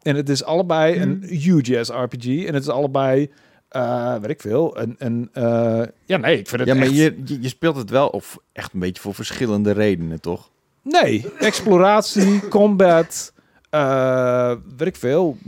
En 0.03 0.17
het 0.17 0.29
is 0.29 0.45
allebei 0.45 1.01
een 1.01 1.25
hmm. 1.27 1.39
huge 1.39 1.81
RPG. 1.81 2.45
En 2.45 2.55
het 2.55 2.63
is 2.63 2.69
allebei, 2.69 3.31
uh, 3.73 4.17
weet 4.17 4.31
ik 4.31 4.41
veel, 4.41 4.79
een... 4.79 4.95
een 4.99 5.31
uh, 5.35 5.83
ja, 6.05 6.17
nee, 6.17 6.39
ik 6.39 6.49
vind 6.49 6.61
het 6.61 6.69
Ja, 6.71 6.75
maar 6.75 6.87
echt... 6.87 6.97
je, 6.97 7.39
je 7.41 7.49
speelt 7.49 7.77
het 7.77 7.91
wel 7.91 8.09
of 8.09 8.39
echt 8.53 8.73
een 8.73 8.81
beetje 8.81 9.03
voor 9.03 9.15
verschillende 9.15 9.71
redenen, 9.71 10.21
toch? 10.21 10.51
Nee, 10.83 11.25
exploratie, 11.39 12.49
combat, 12.49 13.33
uh, 13.71 14.55
weet 14.77 14.89
ik 14.89 14.97
veel, 14.97 15.39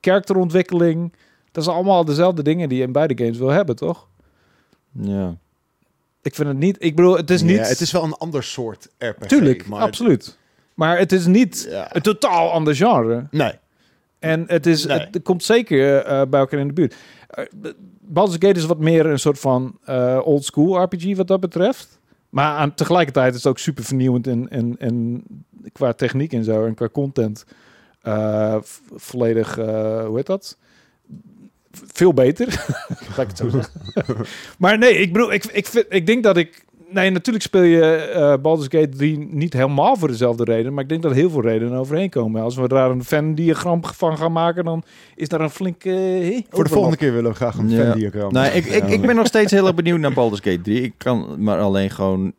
karakterontwikkeling. 0.00 1.12
Dat 1.52 1.64
zijn 1.64 1.76
allemaal 1.76 2.04
dezelfde 2.04 2.42
dingen 2.42 2.68
die 2.68 2.78
je 2.78 2.84
in 2.84 2.92
beide 2.92 3.24
games 3.24 3.38
wil 3.38 3.48
hebben, 3.48 3.76
toch? 3.76 4.08
Ja. 4.92 5.36
Ik 6.22 6.34
vind 6.34 6.48
het 6.48 6.56
niet... 6.56 6.76
Ik 6.78 6.96
bedoel, 6.96 7.16
het 7.16 7.30
is 7.30 7.42
niet... 7.42 7.56
Ja, 7.56 7.62
het 7.62 7.80
is 7.80 7.92
wel 7.92 8.04
een 8.04 8.14
ander 8.14 8.42
soort 8.42 8.88
RPG. 8.98 9.26
Tuurlijk, 9.26 9.66
maar 9.66 9.80
absoluut. 9.80 10.37
Maar 10.78 10.98
het 10.98 11.12
is 11.12 11.26
niet 11.26 11.68
een 11.88 12.02
totaal 12.02 12.52
ander 12.52 12.76
genre. 12.76 13.26
Nee. 13.30 13.52
En 14.18 14.44
het, 14.46 14.66
is, 14.66 14.84
het, 14.84 15.22
komt 15.22 15.44
zeker 15.44 16.06
uh, 16.06 16.22
bij 16.28 16.40
elkaar 16.40 16.60
in 16.60 16.66
de 16.66 16.72
buurt. 16.72 16.94
Uh, 17.38 17.44
Baldur's 18.00 18.38
Gate 18.40 18.58
is 18.58 18.66
wat 18.66 18.78
meer 18.78 19.06
een 19.06 19.18
soort 19.18 19.38
van 19.38 19.78
uh, 19.88 20.20
old 20.24 20.44
school 20.44 20.82
RPG 20.82 21.16
wat 21.16 21.26
dat 21.26 21.40
betreft. 21.40 21.98
Maar 22.28 22.56
aan, 22.56 22.74
tegelijkertijd 22.74 23.34
is 23.34 23.42
het 23.42 23.46
ook 23.46 23.58
super 23.58 23.84
vernieuwend 23.84 24.26
in, 24.26 24.48
in, 24.48 24.76
in, 24.78 25.24
qua 25.72 25.92
techniek 25.92 26.32
en 26.32 26.44
zo. 26.44 26.66
En 26.66 26.74
qua 26.74 26.88
content. 26.88 27.44
volledig, 28.94 29.54
hoe 29.54 30.12
heet 30.14 30.26
dat? 30.26 30.56
Veel 31.70 32.14
beter. 32.14 32.46
Ga 33.14 33.22
ik 33.22 33.28
het 33.28 33.36
zo 33.36 33.48
zeggen. 33.48 33.80
maar 34.58 34.78
nee, 34.78 34.94
ik 34.94 35.12
bedoel, 35.12 35.32
ik, 35.32 35.44
ik, 35.44 35.66
vind, 35.66 35.86
ik 35.88 36.06
denk 36.06 36.22
dat 36.22 36.36
ik 36.36 36.64
nee, 36.90 37.10
natuurlijk 37.10 37.44
speel 37.44 37.62
je 37.62 38.12
uh, 38.14 38.42
Baldur's 38.42 38.68
Gate 38.70 38.96
3 38.96 39.18
niet 39.18 39.52
helemaal 39.52 39.96
voor 39.96 40.08
dezelfde 40.08 40.44
reden. 40.44 40.74
Maar 40.74 40.82
ik 40.82 40.88
denk 40.88 41.02
dat 41.02 41.12
heel 41.12 41.30
veel 41.30 41.42
redenen 41.42 41.78
overheen 41.78 42.10
komen. 42.10 42.42
Als 42.42 42.56
we 42.56 42.68
daar 42.68 42.90
een 42.90 43.04
fan-diagram 43.04 43.84
van 43.84 44.18
gaan 44.18 44.32
maken, 44.32 44.64
dan 44.64 44.82
is 45.14 45.28
daar 45.28 45.40
een 45.40 45.50
flinke... 45.50 45.90
Uh, 45.90 46.40
voor 46.50 46.64
de 46.64 46.70
volgende 46.70 46.96
keer 46.96 47.12
willen 47.12 47.30
we 47.30 47.36
graag 47.36 47.58
een 47.58 47.70
ja. 47.70 47.84
fan-diagram. 47.84 48.32
Nee, 48.32 48.50
ik, 48.50 48.64
ik, 48.64 48.84
ik 48.84 49.00
ben 49.00 49.16
nog 49.16 49.26
steeds 49.26 49.52
heel 49.52 49.66
erg 49.66 49.74
benieuwd 49.74 49.98
naar 49.98 50.12
Baldur's 50.12 50.40
Gate 50.40 50.60
3. 50.60 50.82
Ik 50.82 50.94
kan 50.96 51.42
maar 51.42 51.60
alleen 51.60 51.90
gewoon 51.90 52.32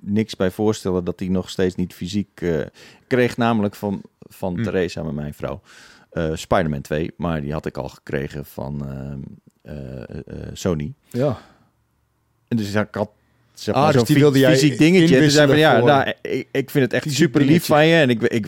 niks 0.00 0.36
bij 0.36 0.50
voorstellen 0.50 1.04
dat 1.04 1.20
hij 1.20 1.28
nog 1.28 1.50
steeds 1.50 1.74
niet 1.74 1.94
fysiek... 1.94 2.40
Uh, 2.40 2.60
kreeg 3.06 3.36
namelijk 3.36 3.74
van, 3.74 4.02
van 4.18 4.56
mm. 4.56 4.62
Theresa, 4.62 5.02
met 5.02 5.14
mijn 5.14 5.34
vrouw, 5.34 5.60
uh, 6.12 6.30
Spider-Man 6.34 6.80
2. 6.80 7.10
Maar 7.16 7.40
die 7.40 7.52
had 7.52 7.66
ik 7.66 7.76
al 7.76 7.88
gekregen 7.88 8.44
van 8.44 8.86
Sony. 10.52 10.92
Ja. 11.10 11.38
En 12.48 12.56
dus 12.56 12.74
ik 12.74 12.94
had 12.94 13.10
zeg 13.54 13.74
ah, 13.74 13.80
maar, 13.80 13.92
ah, 13.92 13.98
dus 13.98 14.08
die 14.08 14.18
wilde 14.18 14.38
jij 14.38 14.52
fysiek 14.52 14.78
dingetje. 14.78 15.20
Dus 15.20 15.32
zei 15.32 15.48
van, 15.48 15.58
ja, 15.58 15.80
nou, 15.80 16.12
ik, 16.22 16.48
ik 16.50 16.70
vind 16.70 16.84
het 16.84 16.92
echt 16.92 17.12
super 17.12 17.40
lief 17.40 17.66
van 17.66 17.86
je. 17.86 17.96
En 17.96 18.10
ik, 18.10 18.22
ik, 18.22 18.46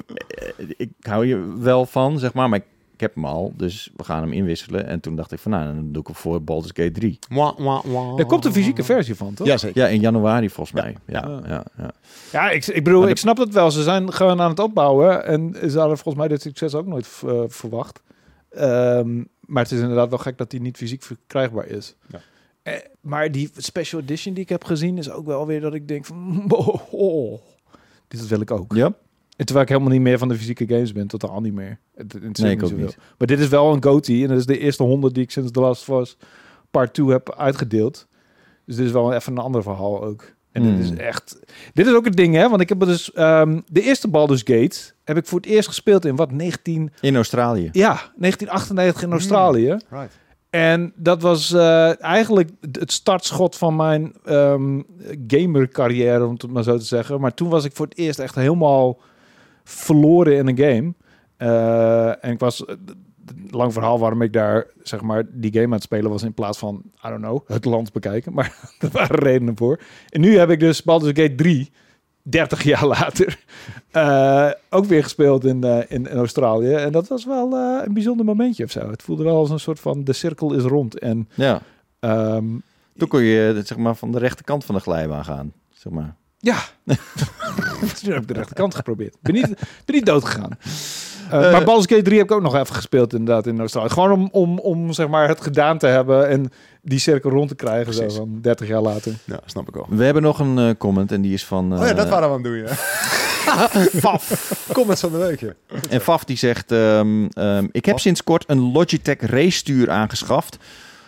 ik, 0.77 0.91
hou 1.01 1.27
je 1.27 1.55
wel 1.59 1.87
van, 1.87 2.19
zeg 2.19 2.33
maar. 2.33 2.49
Maar 2.49 2.59
ik, 2.59 3.01
heb 3.01 3.15
hem 3.15 3.25
al, 3.25 3.53
dus 3.57 3.91
we 3.97 4.05
gaan 4.05 4.23
hem 4.23 4.33
inwisselen. 4.33 4.87
En 4.87 5.01
toen 5.01 5.17
dacht 5.17 5.33
ik 5.33 5.39
van, 5.39 5.51
nou, 5.51 5.65
dan 5.65 5.93
doe 5.93 6.01
ik 6.01 6.07
hem 6.07 6.17
voor 6.17 6.43
Baldur's 6.43 6.73
Gate 6.75 6.91
3. 6.91 7.19
Er 8.17 8.27
komt 8.27 8.45
een 8.45 8.53
fysieke 8.53 8.85
versie 8.85 9.15
van, 9.15 9.35
toch? 9.35 9.47
Ja, 9.47 9.57
zeker. 9.57 9.83
Ja, 9.83 9.89
in 9.89 10.01
januari 10.01 10.51
volgens 10.51 10.83
mij. 10.83 10.97
Ja, 11.07 11.25
ja, 11.29 11.41
ja. 11.49 11.65
ja. 11.79 11.91
ja 12.33 12.51
ik, 12.51 12.67
ik 12.67 12.85
bedoel, 12.85 13.09
ik 13.09 13.17
snap 13.17 13.37
het 13.37 13.53
wel. 13.53 13.71
Ze 13.71 13.83
zijn 13.83 14.13
gewoon 14.13 14.41
aan 14.41 14.51
het 14.51 14.59
opbouwen. 14.59 15.27
En 15.27 15.71
ze 15.71 15.79
hadden 15.79 15.99
volgens 15.99 16.15
mij 16.17 16.29
dit 16.29 16.43
succes 16.43 16.75
ook 16.75 16.87
nooit 16.87 17.09
uh, 17.25 17.43
verwacht. 17.47 18.01
Ehm, 18.51 19.23
maar 19.41 19.63
het 19.63 19.73
is 19.73 19.81
inderdaad 19.81 20.09
wel 20.09 20.19
gek 20.19 20.39
dat 20.39 20.51
die 20.51 20.61
niet 20.61 20.77
fysiek 20.77 21.03
verkrijgbaar 21.03 21.67
is. 21.67 21.95
Ja. 22.07 22.21
Eh, 22.67 22.75
maar 23.01 23.33
die 23.33 23.51
special 23.57 24.01
edition 24.01 24.35
die 24.35 24.43
ik 24.43 24.49
heb 24.49 24.65
gezien 24.65 24.99
is 24.99 25.11
ook 25.11 25.27
wel 25.27 25.47
weer 25.47 25.61
dat 25.61 25.75
ik 25.75 25.89
denk 25.89 26.05
van... 26.05 26.45
Oh, 26.49 26.93
oh, 26.93 27.41
dit 28.09 28.27
wil 28.27 28.41
ik 28.41 28.51
ook. 28.51 28.75
Ja. 28.75 28.87
En 29.37 29.45
terwijl 29.45 29.67
ik 29.67 29.69
helemaal 29.69 29.93
niet 29.93 30.01
meer 30.01 30.19
van 30.19 30.29
de 30.29 30.35
fysieke 30.35 30.67
games 30.67 30.93
ben, 30.93 31.07
totaal 31.07 31.41
niet 31.41 31.53
meer. 31.53 31.79
Het, 31.95 32.13
het 32.13 32.39
nee, 32.39 32.53
ik 32.53 32.63
ook 32.63 32.77
niet. 32.77 32.99
Maar 33.19 33.27
dit 33.27 33.39
is 33.39 33.49
wel 33.49 33.73
een 33.73 33.83
goatee 33.83 34.23
en 34.23 34.29
dat 34.29 34.39
is 34.39 34.47
de 34.47 34.59
eerste 34.59 34.83
honderd 34.83 35.15
die 35.15 35.23
ik 35.23 35.31
sinds 35.31 35.51
The 35.51 35.61
Last 35.61 35.89
of 35.89 36.01
Us 36.01 36.17
Part 36.71 36.95
2 36.95 37.09
heb 37.09 37.35
uitgedeeld. 37.35 38.07
Dus 38.65 38.77
dit 38.77 38.87
is 38.87 38.93
wel 38.93 39.13
even 39.13 39.33
een 39.33 39.43
ander 39.43 39.63
verhaal 39.63 40.05
ook. 40.05 40.35
En 40.53 40.63
dit 40.63 40.79
is 40.79 40.89
hmm. 40.89 40.99
echt... 40.99 41.39
Dit 41.73 41.87
is 41.87 41.93
ook 41.93 42.05
het 42.05 42.17
ding, 42.17 42.35
hè? 42.35 42.49
Want 42.49 42.61
ik 42.61 42.69
heb 42.69 42.81
dus... 42.81 43.11
Um, 43.15 43.63
de 43.67 43.83
eerste 43.83 44.09
Baldur's 44.09 44.43
Gate 44.45 44.93
heb 45.05 45.17
ik 45.17 45.27
voor 45.27 45.39
het 45.39 45.49
eerst 45.49 45.69
gespeeld 45.69 46.05
in 46.05 46.17
wat? 46.17 46.31
19... 46.31 46.93
In 47.01 47.17
Australië. 47.17 47.69
Ja, 47.73 47.93
1998 47.93 49.03
in 49.03 49.11
Australië. 49.11 49.69
Hmm. 49.69 49.99
Right. 49.99 50.19
En 50.57 50.93
dat 50.95 51.23
was 51.23 51.53
uh, 51.53 52.03
eigenlijk 52.03 52.51
het 52.73 52.93
startschot 52.93 53.57
van 53.57 53.77
mijn 53.77 54.15
um, 54.29 54.87
gamer-carrière, 55.27 56.25
om 56.25 56.33
het 56.33 56.51
maar 56.51 56.63
zo 56.63 56.79
te 56.79 56.85
zeggen. 56.85 57.21
Maar 57.21 57.35
toen 57.35 57.49
was 57.49 57.65
ik 57.65 57.73
voor 57.75 57.87
het 57.87 57.99
eerst 57.99 58.19
echt 58.19 58.35
helemaal 58.35 59.01
verloren 59.65 60.37
in 60.37 60.49
een 60.49 60.59
game. 60.59 60.95
Uh, 61.39 62.25
en 62.25 62.33
ik 62.33 62.39
was 62.39 62.65
lang 63.51 63.73
verhaal 63.73 63.99
waarom 63.99 64.23
ik 64.23 64.33
daar 64.33 64.67
zeg 64.83 65.01
maar 65.01 65.25
die 65.31 65.53
game 65.53 65.65
aan 65.65 65.73
het 65.73 65.83
spelen 65.83 66.11
was 66.11 66.23
in 66.23 66.35
plaats 66.35 66.59
van 66.59 66.83
I 67.07 67.09
don't 67.09 67.23
know 67.23 67.49
het 67.49 67.65
land 67.65 67.93
bekijken, 67.93 68.33
maar 68.33 68.55
er 68.79 68.91
waren 68.91 69.19
redenen 69.19 69.57
voor. 69.57 69.81
En 70.09 70.21
nu 70.21 70.39
heb 70.39 70.51
ik 70.51 70.61
dus 70.61 70.83
Baldur's 70.83 71.21
Gate 71.21 71.35
3 71.35 71.71
30 72.29 72.63
jaar 72.63 72.87
later 72.97 73.39
uh, 73.93 74.51
ook 74.71 74.85
weer 74.85 75.03
gespeeld 75.03 75.45
in, 75.45 75.65
uh, 75.65 75.79
in, 75.79 76.07
in, 76.09 76.17
Australië 76.17 76.75
en 76.75 76.93
dat 76.93 77.09
was 77.09 77.25
wel 77.25 77.53
uh, 77.53 77.81
een 77.85 77.93
bijzonder 77.93 78.27
momentje 78.27 78.65
of 78.65 78.71
zo. 78.71 78.91
Het 78.91 79.03
voelde 79.03 79.25
wel 79.25 79.37
als 79.37 79.51
een 79.51 79.61
soort 79.61 79.81
van 79.81 80.05
de 80.05 80.13
cirkel 80.13 80.53
is 80.53 80.63
rond 80.63 80.99
en 80.99 81.29
ja. 81.35 81.63
Um, 82.01 82.63
toen 82.97 83.09
kon 83.09 83.23
je 83.23 83.61
zeg 83.65 83.79
maar 83.79 83.97
van 83.97 84.13
de 84.13 84.19
rechterkant 84.19 84.65
van 84.65 84.75
de 84.75 84.81
glijbaan 84.81 85.25
gaan, 85.25 85.53
zeg 85.75 85.93
maar. 85.93 86.15
Ja, 86.39 86.59
toen 88.01 88.13
heb 88.13 88.23
ik 88.23 88.29
de 88.29 88.35
rechterkant 88.35 88.75
geprobeerd. 88.75 89.17
Ben 89.21 89.35
niet, 89.35 89.49
ben 89.85 89.95
niet 89.95 90.07
dood 90.07 90.25
gegaan. 90.25 90.51
Uh, 91.27 91.53
maar 91.53 91.65
Baldur's 91.65 91.87
Gate 91.87 92.03
3 92.03 92.19
heb 92.19 92.31
ik 92.31 92.37
ook 92.37 92.43
nog 92.43 92.55
even 92.55 92.75
gespeeld 92.75 93.13
inderdaad 93.13 93.47
in 93.47 93.59
Australië. 93.59 93.89
Gewoon 93.89 94.13
om, 94.13 94.29
om, 94.33 94.59
om 94.59 94.93
zeg 94.93 95.09
maar 95.09 95.29
het 95.29 95.41
gedaan 95.41 95.79
te 95.79 95.87
hebben 95.87 96.29
en 96.29 96.51
die 96.83 96.99
cirkel 96.99 97.31
rond 97.31 97.49
te 97.49 97.55
krijgen 97.55 97.95
zo 97.95 98.09
van 98.09 98.39
30 98.43 98.69
jaar 98.69 98.81
later. 98.81 99.13
Ja, 99.25 99.41
snap 99.47 99.69
ik 99.69 99.75
wel. 99.75 99.87
We 99.89 100.05
hebben 100.05 100.23
nog 100.23 100.39
een 100.39 100.59
uh, 100.59 100.71
comment 100.79 101.13
en 101.13 101.21
die 101.21 101.33
is 101.33 101.45
van... 101.45 101.73
Uh, 101.73 101.81
oh 101.81 101.87
ja, 101.87 101.93
dat 101.93 102.09
waren 102.09 102.29
we 102.29 102.35
aan 102.35 102.43
het 102.43 102.53
doen, 102.53 102.57
ja. 102.57 102.75
Faf. 104.01 104.53
Comments 104.73 105.01
van 105.01 105.13
de 105.13 105.19
week, 105.19 105.41
ja. 105.41 105.53
En 105.91 106.01
Faf 106.01 106.25
die 106.25 106.37
zegt... 106.37 106.71
Um, 106.71 107.29
um, 107.39 107.69
ik 107.73 107.85
heb 107.85 107.99
sinds 107.99 108.25
kort 108.25 108.45
een 108.47 108.73
Logitech 108.73 109.21
race 109.21 109.51
stuur 109.51 109.91
aangeschaft. 109.91 110.59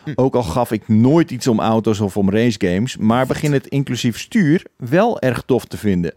Hm. 0.04 0.12
Ook 0.14 0.34
al 0.34 0.42
gaf 0.42 0.72
ik 0.72 0.88
nooit 0.88 1.30
iets 1.30 1.46
om 1.46 1.60
auto's 1.60 2.00
of 2.00 2.16
om 2.16 2.30
racegames, 2.30 2.96
maar 2.96 3.26
begin 3.26 3.52
het 3.52 3.66
inclusief 3.66 4.18
stuur 4.18 4.62
wel 4.76 5.20
erg 5.20 5.42
tof 5.46 5.64
te 5.64 5.76
vinden. 5.76 6.14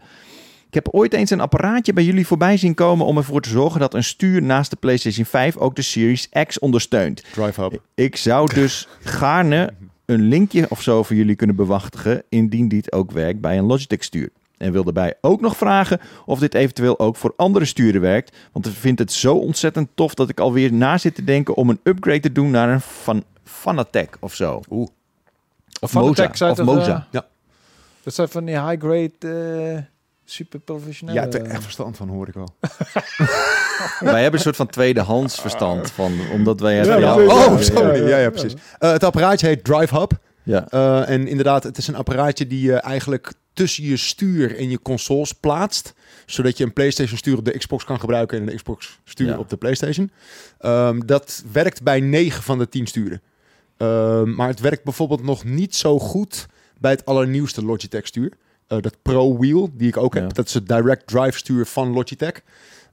Ik 0.72 0.84
heb 0.84 0.94
ooit 0.94 1.12
eens 1.12 1.30
een 1.30 1.40
apparaatje 1.40 1.92
bij 1.92 2.04
jullie 2.04 2.26
voorbij 2.26 2.56
zien 2.56 2.74
komen 2.74 3.06
om 3.06 3.16
ervoor 3.16 3.40
te 3.40 3.48
zorgen 3.48 3.80
dat 3.80 3.94
een 3.94 4.04
stuur 4.04 4.42
naast 4.42 4.70
de 4.70 4.76
PlayStation 4.76 5.24
5 5.24 5.56
ook 5.56 5.76
de 5.76 5.82
Series 5.82 6.28
X 6.46 6.58
ondersteunt. 6.58 7.24
Drive 7.32 7.60
Hub. 7.60 7.82
Ik 7.94 8.16
zou 8.16 8.54
dus 8.54 8.88
gaarne 9.00 9.72
een 10.04 10.20
linkje 10.20 10.66
of 10.68 10.82
zo 10.82 11.02
voor 11.02 11.16
jullie 11.16 11.36
kunnen 11.36 11.56
bewachtigen 11.56 12.22
indien 12.28 12.68
dit 12.68 12.92
ook 12.92 13.10
werkt 13.10 13.40
bij 13.40 13.58
een 13.58 13.64
Logitech 13.64 14.04
stuur. 14.04 14.28
En 14.56 14.72
wil 14.72 14.84
daarbij 14.84 15.14
ook 15.20 15.40
nog 15.40 15.56
vragen 15.56 16.00
of 16.26 16.38
dit 16.38 16.54
eventueel 16.54 16.98
ook 16.98 17.16
voor 17.16 17.32
andere 17.36 17.64
sturen 17.64 18.00
werkt. 18.00 18.36
Want 18.52 18.66
ik 18.66 18.72
vind 18.72 18.98
het 18.98 19.12
zo 19.12 19.34
ontzettend 19.34 19.88
tof 19.94 20.14
dat 20.14 20.28
ik 20.28 20.40
alweer 20.40 20.72
na 20.72 20.98
zit 20.98 21.14
te 21.14 21.24
denken 21.24 21.54
om 21.54 21.70
een 21.70 21.80
upgrade 21.82 22.20
te 22.20 22.32
doen 22.32 22.50
naar 22.50 22.68
een 22.68 22.80
Fan 22.80 23.24
Fanatec 23.44 24.16
of 24.20 24.34
zo. 24.34 24.60
Oeh. 24.70 24.88
Of 25.80 25.92
Moza. 25.94 26.30
Of 26.50 26.62
Moza. 26.62 26.96
Uh, 26.96 27.02
ja. 27.10 27.26
Dat 28.02 28.14
zijn 28.14 28.28
van 28.28 28.44
die 28.44 28.60
high-grade... 28.60 29.12
Uh 29.20 29.91
super 30.32 30.60
professioneel. 30.60 31.14
Ja, 31.14 31.26
er 31.26 31.42
echt 31.42 31.62
verstand 31.62 31.96
van 31.96 32.08
hoor 32.08 32.28
ik 32.28 32.34
wel. 32.34 32.54
wij 34.12 34.22
hebben 34.22 34.32
een 34.32 34.44
soort 34.44 34.56
van 34.56 34.66
tweedehands 34.66 35.40
verstand 35.40 35.90
van, 35.90 36.12
omdat 36.32 36.60
wij 36.60 36.74
hebben. 36.74 37.00
Ja, 37.00 37.24
oh, 37.24 37.58
sorry. 37.58 38.08
Ja, 38.08 38.18
ja, 38.18 38.30
precies. 38.30 38.52
Uh, 38.52 38.90
het 38.90 39.04
apparaatje 39.04 39.46
heet 39.46 39.64
Drive 39.64 39.98
Hub. 39.98 40.12
Ja. 40.42 40.66
Uh, 40.70 41.08
en 41.08 41.26
inderdaad, 41.26 41.62
het 41.62 41.78
is 41.78 41.88
een 41.88 41.96
apparaatje 41.96 42.46
die 42.46 42.60
je 42.60 42.74
eigenlijk 42.74 43.32
tussen 43.52 43.84
je 43.84 43.96
stuur 43.96 44.56
en 44.58 44.70
je 44.70 44.82
consoles 44.82 45.32
plaatst. 45.32 45.94
Zodat 46.26 46.58
je 46.58 46.64
een 46.64 46.72
PlayStation 46.72 47.18
stuur 47.18 47.38
op 47.38 47.44
de 47.44 47.58
Xbox 47.58 47.84
kan 47.84 48.00
gebruiken 48.00 48.40
en 48.40 48.48
een 48.48 48.56
Xbox 48.56 48.98
stuur 49.04 49.38
op 49.38 49.48
de 49.48 49.56
PlayStation. 49.56 50.10
Um, 50.60 51.06
dat 51.06 51.44
werkt 51.52 51.82
bij 51.82 52.00
9 52.00 52.42
van 52.42 52.58
de 52.58 52.68
10 52.68 52.86
sturen. 52.86 53.22
Um, 53.76 54.34
maar 54.34 54.48
het 54.48 54.60
werkt 54.60 54.84
bijvoorbeeld 54.84 55.22
nog 55.22 55.44
niet 55.44 55.74
zo 55.74 55.98
goed 55.98 56.46
bij 56.78 56.90
het 56.90 57.04
allernieuwste 57.04 57.64
Logitech 57.64 58.06
stuur. 58.06 58.32
Uh, 58.68 58.78
dat 58.80 58.96
Pro 59.02 59.38
Wheel, 59.38 59.70
die 59.72 59.88
ik 59.88 59.96
ook 59.96 60.14
heb. 60.14 60.34
Dat 60.34 60.46
is 60.46 60.54
het 60.54 60.68
direct 60.68 61.06
drive 61.06 61.38
stuur 61.38 61.66
van 61.66 61.92
Logitech. 61.92 62.40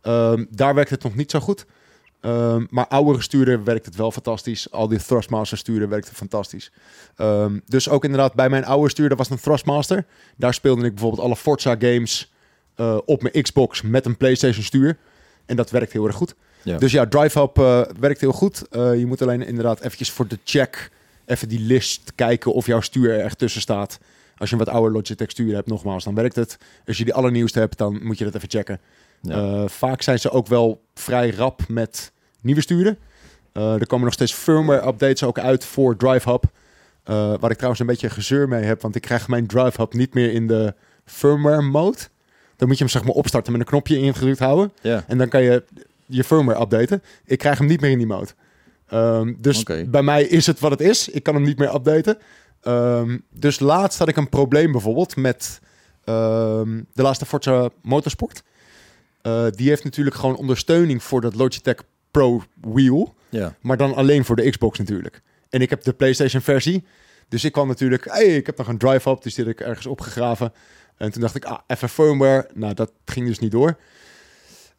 Um, 0.03 0.47
daar 0.49 0.75
werkt 0.75 0.89
het 0.89 1.03
nog 1.03 1.15
niet 1.15 1.31
zo 1.31 1.39
goed. 1.39 1.65
Um, 2.21 2.67
maar 2.69 2.87
oudere 2.87 3.21
sturen 3.21 3.63
werkt 3.63 3.85
het 3.85 3.95
wel 3.95 4.11
fantastisch. 4.11 4.71
Al 4.71 4.87
die 4.87 4.99
Thrustmaster 4.99 5.57
sturen 5.57 5.89
werkt 5.89 6.07
het 6.07 6.17
fantastisch. 6.17 6.71
Um, 7.17 7.61
dus 7.65 7.89
ook 7.89 8.03
inderdaad 8.03 8.33
bij 8.33 8.49
mijn 8.49 8.65
oude 8.65 8.89
stuur, 8.89 9.09
dat 9.09 9.17
was 9.17 9.29
een 9.29 9.39
Thrustmaster. 9.39 10.05
Daar 10.37 10.53
speelde 10.53 10.85
ik 10.85 10.93
bijvoorbeeld 10.93 11.21
alle 11.21 11.35
Forza 11.35 11.75
games 11.79 12.31
uh, 12.75 12.97
op 13.05 13.21
mijn 13.21 13.43
Xbox 13.43 13.81
met 13.81 14.05
een 14.05 14.17
PlayStation 14.17 14.63
stuur. 14.63 14.97
En 15.45 15.55
dat 15.55 15.69
werkt 15.69 15.93
heel 15.93 16.07
erg 16.07 16.15
goed. 16.15 16.35
Ja. 16.63 16.77
Dus 16.77 16.91
ja, 16.91 17.07
Drive 17.07 17.49
uh, 17.53 17.81
werkt 17.99 18.21
heel 18.21 18.31
goed. 18.31 18.63
Uh, 18.71 18.99
je 18.99 19.05
moet 19.05 19.21
alleen 19.21 19.45
inderdaad 19.45 19.79
eventjes 19.79 20.11
voor 20.11 20.27
de 20.27 20.39
check 20.43 20.91
even 21.25 21.49
die 21.49 21.59
list 21.59 22.11
kijken 22.15 22.53
of 22.53 22.65
jouw 22.65 22.81
stuur 22.81 23.11
er 23.11 23.19
echt 23.19 23.37
tussen 23.37 23.61
staat. 23.61 23.99
Als 24.39 24.49
je 24.49 24.55
een 24.55 24.63
wat 24.65 24.73
ouder 24.73 24.91
Logitech 24.91 25.29
stuur 25.29 25.53
hebt, 25.53 25.67
nogmaals, 25.67 26.03
dan 26.03 26.15
werkt 26.15 26.35
het. 26.35 26.57
Als 26.87 26.97
je 26.97 27.03
die 27.03 27.13
allernieuwste 27.13 27.59
hebt, 27.59 27.77
dan 27.77 27.99
moet 28.03 28.17
je 28.17 28.23
dat 28.23 28.35
even 28.35 28.49
checken. 28.49 28.79
Uh, 29.23 29.63
vaak 29.67 30.01
zijn 30.01 30.19
ze 30.19 30.29
ook 30.29 30.47
wel 30.47 30.81
vrij 30.93 31.29
rap 31.29 31.61
met 31.67 32.11
nieuwe 32.41 32.61
sturen. 32.61 32.97
Uh, 33.53 33.73
er 33.73 33.87
komen 33.87 34.05
nog 34.05 34.13
steeds 34.13 34.33
firmware 34.33 34.87
updates 34.87 35.23
ook 35.23 35.39
uit 35.39 35.65
voor 35.65 35.97
Drive 35.97 36.29
Hub. 36.29 36.43
Uh, 36.43 37.33
waar 37.39 37.49
ik 37.49 37.55
trouwens 37.55 37.79
een 37.81 37.87
beetje 37.87 38.09
gezeur 38.09 38.47
mee 38.47 38.63
heb, 38.63 38.81
want 38.81 38.95
ik 38.95 39.01
krijg 39.01 39.27
mijn 39.27 39.47
Drive 39.47 39.81
Hub 39.81 39.93
niet 39.93 40.13
meer 40.13 40.31
in 40.31 40.47
de 40.47 40.73
firmware 41.05 41.61
mode. 41.61 41.97
Dan 42.55 42.67
moet 42.67 42.77
je 42.77 42.83
hem 42.83 42.93
zeg 42.93 43.03
maar 43.03 43.13
opstarten 43.13 43.51
met 43.51 43.61
een 43.61 43.67
knopje 43.67 43.97
ingedrukt 43.97 44.39
houden. 44.39 44.71
Ja. 44.81 45.03
En 45.07 45.17
dan 45.17 45.29
kan 45.29 45.41
je 45.41 45.63
je 46.05 46.23
firmware 46.23 46.61
updaten. 46.61 47.03
Ik 47.25 47.37
krijg 47.37 47.57
hem 47.57 47.67
niet 47.67 47.81
meer 47.81 47.91
in 47.91 47.97
die 47.97 48.07
mode. 48.07 48.29
Um, 48.93 49.37
dus 49.39 49.63
bij 49.87 50.01
mij 50.01 50.23
is 50.23 50.45
het 50.45 50.59
wat 50.59 50.71
het 50.71 50.81
is. 50.81 51.09
Ik 51.09 51.23
kan 51.23 51.33
hem 51.33 51.43
niet 51.43 51.57
meer 51.57 51.75
updaten. 51.75 52.17
Um, 52.63 53.25
dus 53.29 53.59
laatst 53.59 53.99
had 53.99 54.07
ik 54.07 54.17
een 54.17 54.29
probleem 54.29 54.71
bijvoorbeeld 54.71 55.15
met 55.15 55.59
um, 56.05 56.85
de 56.93 57.01
laatste 57.01 57.25
Forza 57.25 57.69
Motorsport. 57.81 58.43
Uh, 59.23 59.45
die 59.51 59.69
heeft 59.69 59.83
natuurlijk 59.83 60.15
gewoon 60.15 60.35
ondersteuning 60.35 61.03
voor 61.03 61.21
dat 61.21 61.35
Logitech 61.35 61.83
Pro 62.11 62.43
Wheel. 62.61 63.15
Ja. 63.29 63.55
Maar 63.61 63.77
dan 63.77 63.95
alleen 63.95 64.25
voor 64.25 64.35
de 64.35 64.49
Xbox 64.49 64.77
natuurlijk. 64.77 65.21
En 65.49 65.61
ik 65.61 65.69
heb 65.69 65.83
de 65.83 65.93
PlayStation 65.93 66.41
versie. 66.41 66.85
Dus 67.27 67.43
ik 67.43 67.51
kwam 67.51 67.67
natuurlijk, 67.67 68.05
hey, 68.05 68.35
ik 68.35 68.45
heb 68.45 68.57
nog 68.57 68.67
een 68.67 68.77
drive 68.77 69.09
up, 69.09 69.21
dus 69.21 69.33
die 69.33 69.45
heb 69.45 69.53
ik 69.53 69.65
ergens 69.65 69.85
opgegraven. 69.85 70.53
En 70.97 71.11
toen 71.11 71.21
dacht 71.21 71.35
ik, 71.35 71.45
ah, 71.45 71.59
even 71.67 71.89
firmware. 71.89 72.49
Nou, 72.53 72.73
dat 72.73 72.91
ging 73.05 73.27
dus 73.27 73.39
niet 73.39 73.51
door. 73.51 73.77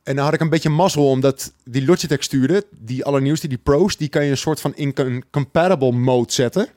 En 0.03 0.17
dan 0.17 0.25
had 0.25 0.35
ik 0.35 0.41
een 0.41 0.49
beetje 0.49 0.69
mazzel, 0.69 1.09
omdat 1.09 1.53
die 1.65 1.85
Logitech 1.85 2.23
stuurde, 2.23 2.65
die 2.71 3.05
allernieuwste, 3.05 3.49
die 3.49 3.59
Pro's, 3.59 3.97
die 3.97 4.09
kan 4.09 4.25
je 4.25 4.31
een 4.31 4.37
soort 4.37 4.61
van 4.61 4.75
in 4.75 5.25
compatible 5.31 5.93
mode 5.93 6.33
zetten 6.33 6.69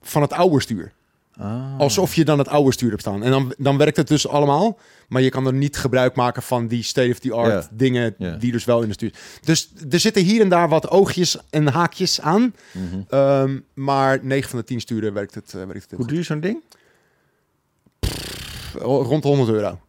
van 0.00 0.22
het 0.22 0.32
oude 0.32 0.60
stuur. 0.60 0.92
Ah. 1.38 1.78
Alsof 1.78 2.14
je 2.14 2.24
dan 2.24 2.38
het 2.38 2.48
oude 2.48 2.72
stuur 2.72 2.90
hebt 2.90 3.00
staan. 3.00 3.22
En 3.22 3.30
dan, 3.30 3.54
dan 3.58 3.76
werkt 3.76 3.96
het 3.96 4.08
dus 4.08 4.28
allemaal. 4.28 4.78
Maar 5.08 5.22
je 5.22 5.30
kan 5.30 5.46
er 5.46 5.52
niet 5.52 5.76
gebruik 5.76 6.14
maken 6.14 6.42
van 6.42 6.66
die 6.66 6.82
state-of-the-art 6.82 7.68
dingen 7.72 8.14
die 8.38 8.52
dus 8.52 8.64
wel 8.64 8.82
in 8.82 8.88
de 8.88 8.94
stuur. 8.94 9.12
Dus 9.42 9.72
er 9.90 10.00
zitten 10.00 10.22
hier 10.22 10.40
en 10.40 10.48
daar 10.48 10.68
wat 10.68 10.88
oogjes 10.90 11.36
en 11.50 11.66
haakjes 11.66 12.20
aan. 12.20 12.54
Mhm. 12.72 13.00
Ehm, 13.08 13.58
maar 13.74 14.18
9 14.22 14.50
van 14.50 14.58
de 14.58 14.64
10 14.64 14.80
sturen 14.80 15.12
werkt 15.12 15.34
het, 15.34 15.52
uh, 15.56 15.64
werkt 15.64 15.90
het 15.90 15.98
Hoe 15.98 16.06
duur 16.06 16.24
zo'n 16.24 16.40
ding? 16.40 16.62
rond 18.82 19.24
100 19.24 19.48
euro. 19.48 19.80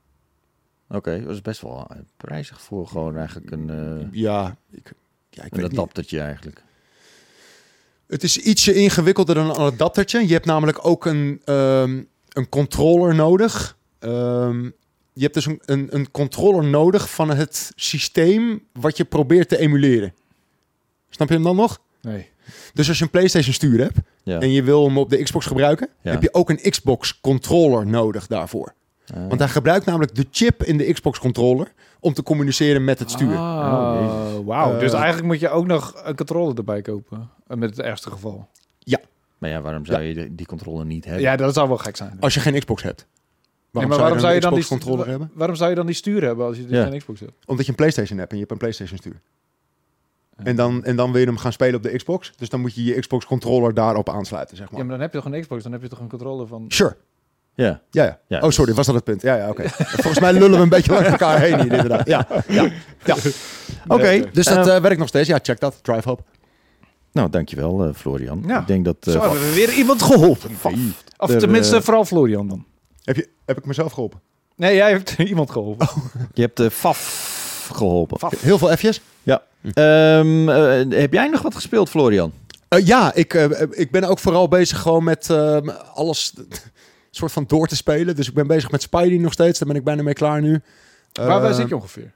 Oké, 0.89 1.21
dat 1.23 1.33
is 1.33 1.41
best 1.41 1.61
wel 1.61 1.87
prijzig 2.17 2.61
voor 2.61 2.87
gewoon 2.87 3.17
eigenlijk 3.17 3.51
een... 3.51 3.69
Uh, 3.69 4.07
ja, 4.11 4.57
ik, 4.71 4.93
ja, 5.29 5.43
ik 5.43 5.57
een 5.57 5.63
adaptertje 5.63 6.19
eigenlijk. 6.19 6.63
Het 8.09 8.23
is 8.23 8.37
ietsje 8.37 8.73
ingewikkelder 8.73 9.35
dan 9.35 9.49
een 9.49 9.55
adaptertje. 9.55 10.27
Je 10.27 10.33
hebt 10.33 10.45
namelijk 10.45 10.85
ook 10.85 11.05
een, 11.05 11.41
um, 11.45 12.07
een 12.29 12.49
controller 12.49 13.15
nodig. 13.15 13.77
Um, 13.99 14.73
je 15.13 15.21
hebt 15.21 15.33
dus 15.33 15.45
een, 15.45 15.61
een, 15.65 15.87
een, 15.91 16.11
controller 16.11 16.63
nodig 16.63 17.09
van 17.09 17.29
het 17.29 17.71
systeem 17.75 18.63
wat 18.73 18.97
je 18.97 19.05
probeert 19.05 19.49
te 19.49 19.57
emuleren. 19.57 20.13
Snap 21.09 21.27
je 21.27 21.33
hem 21.33 21.43
dan 21.43 21.55
nog? 21.55 21.81
Nee. 22.01 22.29
Dus 22.73 22.87
als 22.87 22.97
je 22.97 23.03
een 23.03 23.09
PlayStation 23.09 23.53
stuur 23.53 23.79
hebt 23.79 23.97
ja. 24.23 24.39
en 24.39 24.51
je 24.51 24.63
wil 24.63 24.85
hem 24.85 24.97
op 24.97 25.09
de 25.09 25.23
Xbox 25.23 25.45
gebruiken, 25.45 25.89
heb 26.01 26.21
je 26.21 26.33
ook 26.33 26.49
een 26.49 26.69
Xbox 26.69 27.19
controller 27.21 27.87
nodig 27.87 28.27
daarvoor. 28.27 28.73
Want 29.13 29.39
hij 29.39 29.49
gebruikt 29.49 29.85
namelijk 29.85 30.15
de 30.15 30.25
chip 30.31 30.63
in 30.63 30.77
de 30.77 30.93
Xbox 30.93 31.19
controller 31.19 31.71
om 31.99 32.13
te 32.13 32.23
communiceren 32.23 32.83
met 32.83 32.99
het 32.99 33.11
stuur. 33.11 33.33
Oh, 33.33 34.35
oh 34.37 34.45
Wauw, 34.45 34.73
uh, 34.73 34.79
dus 34.79 34.93
eigenlijk 34.93 35.25
moet 35.25 35.39
je 35.39 35.49
ook 35.49 35.65
nog 35.65 36.01
een 36.03 36.15
controller 36.15 36.57
erbij 36.57 36.81
kopen. 36.81 37.29
Met 37.47 37.69
het 37.69 37.79
ergste 37.79 38.09
geval. 38.09 38.47
Ja. 38.79 38.99
Maar 39.37 39.49
ja, 39.49 39.61
waarom 39.61 39.85
zou 39.85 40.01
je 40.01 40.35
die 40.35 40.45
controller 40.45 40.85
niet 40.85 41.05
hebben? 41.05 41.23
Ja, 41.23 41.35
dat 41.35 41.53
zou 41.53 41.67
wel 41.67 41.77
gek 41.77 41.95
zijn. 41.95 42.17
Als 42.19 42.33
je 42.33 42.39
geen 42.39 42.59
Xbox 42.59 42.83
hebt. 42.83 43.07
Waarom, 43.71 43.91
maar 43.91 43.99
waarom 43.99 44.19
zou 44.19 44.33
je 44.33 44.39
dan, 44.39 44.53
die 44.53 44.65
controller 44.65 45.07
hebben? 45.07 45.31
Waarom 45.33 45.55
zou 45.55 45.69
je 45.69 45.75
dan 45.75 45.85
die 45.85 45.95
stuur 45.95 46.23
hebben 46.23 46.45
als 46.45 46.57
je 46.57 46.65
ja. 46.67 46.83
geen 46.83 46.97
Xbox 46.99 47.19
hebt? 47.19 47.33
Omdat 47.45 47.65
je 47.65 47.71
een 47.71 47.77
PlayStation 47.77 48.17
hebt 48.17 48.31
en 48.31 48.37
je 48.37 48.41
hebt 48.41 48.53
een 48.53 48.59
PlayStation 48.59 48.97
stuur. 48.97 49.21
En 50.43 50.55
dan, 50.55 50.83
en 50.83 50.95
dan 50.95 51.11
wil 51.11 51.21
je 51.21 51.27
hem 51.27 51.37
gaan 51.37 51.51
spelen 51.51 51.75
op 51.75 51.83
de 51.83 51.95
Xbox. 51.95 52.33
Dus 52.37 52.49
dan 52.49 52.61
moet 52.61 52.75
je 52.75 52.83
je 52.83 52.99
Xbox 52.99 53.25
controller 53.25 53.73
daarop 53.73 54.09
aansluiten, 54.09 54.57
zeg 54.57 54.69
maar. 54.69 54.79
Ja, 54.79 54.85
maar 54.85 54.93
dan 54.93 55.01
heb 55.01 55.13
je 55.13 55.21
toch 55.21 55.33
een 55.33 55.41
Xbox, 55.41 55.63
dan 55.63 55.71
heb 55.71 55.81
je 55.81 55.87
toch 55.87 55.99
een 55.99 56.09
controller 56.09 56.47
van... 56.47 56.65
Sure. 56.67 56.95
Ja. 57.55 57.81
Ja, 57.91 58.19
ja. 58.27 58.39
Oh, 58.39 58.49
sorry, 58.49 58.73
was 58.73 58.85
dat 58.85 58.95
het 58.95 59.03
punt? 59.03 59.21
Ja, 59.21 59.35
ja, 59.35 59.49
oké. 59.49 59.69
Volgens 59.69 60.19
mij 60.19 60.33
lullen 60.33 60.51
we 60.51 60.57
een 60.57 60.69
beetje 60.69 60.91
langs 60.91 61.07
elkaar 61.07 61.39
heen 61.39 61.61
hier, 61.61 61.71
inderdaad. 61.71 62.07
Ja, 62.07 62.27
ja, 62.47 62.69
ja. 63.05 63.15
Oké, 63.87 64.29
dus 64.31 64.45
dat 64.45 64.67
uh, 64.67 64.79
werkt 64.79 64.97
nog 64.97 65.07
steeds. 65.07 65.27
Ja, 65.27 65.39
check 65.41 65.59
dat. 65.59 65.79
Drive 65.81 66.09
Hope. 66.09 66.23
Nou, 67.11 67.29
dankjewel 67.29 67.87
uh, 67.87 67.93
Florian. 67.93 68.43
Ja. 68.47 68.59
Ik 68.59 68.67
denk 68.67 68.85
dat... 68.85 68.95
Uh, 69.07 69.13
Zo 69.13 69.21
hebben 69.21 69.39
we 69.39 69.53
weer 69.53 69.73
iemand 69.73 70.01
geholpen. 70.01 70.49
Of 71.17 71.35
tenminste, 71.35 71.81
vooral 71.81 72.05
Florian 72.05 72.47
dan. 72.47 72.65
Heb, 73.03 73.15
je, 73.15 73.29
heb 73.45 73.57
ik 73.57 73.65
mezelf 73.65 73.91
geholpen? 73.91 74.21
Nee, 74.55 74.75
jij 74.75 74.91
hebt 74.91 75.15
iemand 75.33 75.51
geholpen. 75.51 75.87
Oh. 75.87 75.97
Je 76.33 76.41
hebt 76.41 76.57
de 76.57 76.71
FAF 76.71 77.69
geholpen. 77.73 78.19
Faf. 78.19 78.41
Heel 78.41 78.57
veel 78.57 78.75
F'jes? 78.77 79.01
Ja. 79.23 79.41
Um, 80.19 80.47
heb 80.91 81.13
jij 81.13 81.27
nog 81.27 81.41
wat 81.41 81.55
gespeeld, 81.55 81.89
Florian? 81.89 82.33
ja, 82.69 83.13
ik, 83.13 83.33
ik 83.69 83.91
ben 83.91 84.03
ook 84.03 84.19
vooral 84.19 84.47
bezig 84.47 84.79
gewoon 84.79 85.03
met 85.03 85.29
ehm, 85.29 85.69
alles 85.93 86.33
soort 87.11 87.31
van 87.31 87.43
door 87.47 87.67
te 87.67 87.75
spelen. 87.75 88.15
Dus 88.15 88.27
ik 88.27 88.33
ben 88.33 88.47
bezig 88.47 88.71
met 88.71 88.81
Spidey 88.81 89.17
nog 89.17 89.33
steeds. 89.33 89.59
Daar 89.59 89.67
ben 89.67 89.77
ik 89.77 89.83
bijna 89.83 90.03
mee 90.03 90.13
klaar 90.13 90.41
nu. 90.41 90.61
Waar, 91.13 91.41
waar 91.41 91.53
zit 91.53 91.69
je 91.69 91.75
ongeveer? 91.75 92.13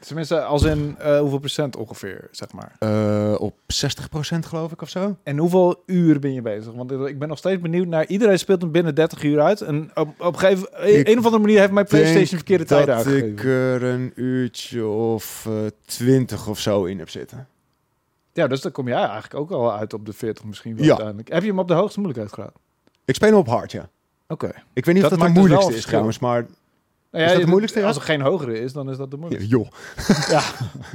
Tenminste, 0.00 0.42
als 0.42 0.62
in 0.62 0.96
uh, 1.00 1.18
hoeveel 1.18 1.38
procent 1.38 1.76
ongeveer, 1.76 2.28
zeg 2.30 2.52
maar? 2.52 2.76
Uh, 2.80 3.40
op 3.40 3.54
60 3.66 4.08
procent 4.08 4.46
geloof 4.46 4.72
ik 4.72 4.82
of 4.82 4.88
zo. 4.88 5.16
En 5.22 5.38
hoeveel 5.38 5.82
uur 5.86 6.18
ben 6.18 6.32
je 6.32 6.42
bezig? 6.42 6.72
Want 6.72 6.90
ik 6.90 7.18
ben 7.18 7.28
nog 7.28 7.38
steeds 7.38 7.60
benieuwd 7.60 7.86
naar... 7.86 8.06
Iedereen 8.06 8.38
speelt 8.38 8.62
hem 8.62 8.70
binnen 8.70 8.94
30 8.94 9.22
uur 9.22 9.40
uit. 9.40 9.60
En 9.60 9.90
op, 9.94 10.08
op 10.20 10.32
een 10.32 10.38
gegeven 10.38 10.68
een 11.08 11.18
of 11.18 11.24
andere 11.24 11.42
manier 11.42 11.58
heeft 11.58 11.72
mijn 11.72 11.86
PlayStation 11.86 12.26
verkeerde 12.26 12.64
tijden 12.64 12.94
uitgegeven. 12.94 13.36
dat 13.36 13.38
ik 13.38 13.44
er 13.44 13.82
een 13.82 14.12
uurtje 14.14 14.86
of 14.86 15.46
uh, 15.48 15.66
eh, 15.66 15.72
20 15.84 16.48
of 16.48 16.58
zo 16.58 16.84
in 16.84 16.98
heb 16.98 17.10
zitten. 17.10 17.48
Ja, 18.32 18.46
dus 18.46 18.60
dan 18.60 18.72
kom 18.72 18.88
jij 18.88 19.02
eigenlijk 19.02 19.34
ook 19.34 19.50
al 19.50 19.72
uit 19.72 19.92
op 19.92 20.06
de 20.06 20.12
40 20.12 20.44
misschien 20.44 20.74
wel 20.74 20.84
ja. 20.84 20.90
uiteindelijk. 20.90 21.28
Heb 21.32 21.42
je 21.42 21.48
hem 21.48 21.58
op 21.58 21.68
de 21.68 21.74
hoogste 21.74 22.00
moeilijkheidsgraad? 22.00 22.52
Ik 23.10 23.16
speel 23.16 23.28
hem 23.28 23.38
op 23.38 23.46
hard, 23.46 23.72
ja. 23.72 23.88
Oké. 24.28 24.52
Ik 24.72 24.84
weet 24.84 24.94
niet 24.94 25.02
dat 25.02 25.12
of 25.12 25.18
dat 25.18 25.26
dus 25.26 25.36
moeilijkste 25.36 25.74
is 25.74 25.84
trouwens, 25.84 26.18
maar 26.18 26.46
nou 27.10 27.24
ja, 27.24 27.30
is 27.30 27.32
dat 27.32 27.42
de 27.42 27.48
moeilijkste? 27.48 27.84
Als 27.84 27.96
er 27.96 28.02
geen 28.02 28.20
hogere 28.20 28.60
is, 28.60 28.72
dan 28.72 28.90
is 28.90 28.96
dat 28.96 29.10
de 29.10 29.16
moeilijkste. 29.16 29.56
Ja, 29.56 29.62
joh. 29.62 30.28
ja. 30.34 30.42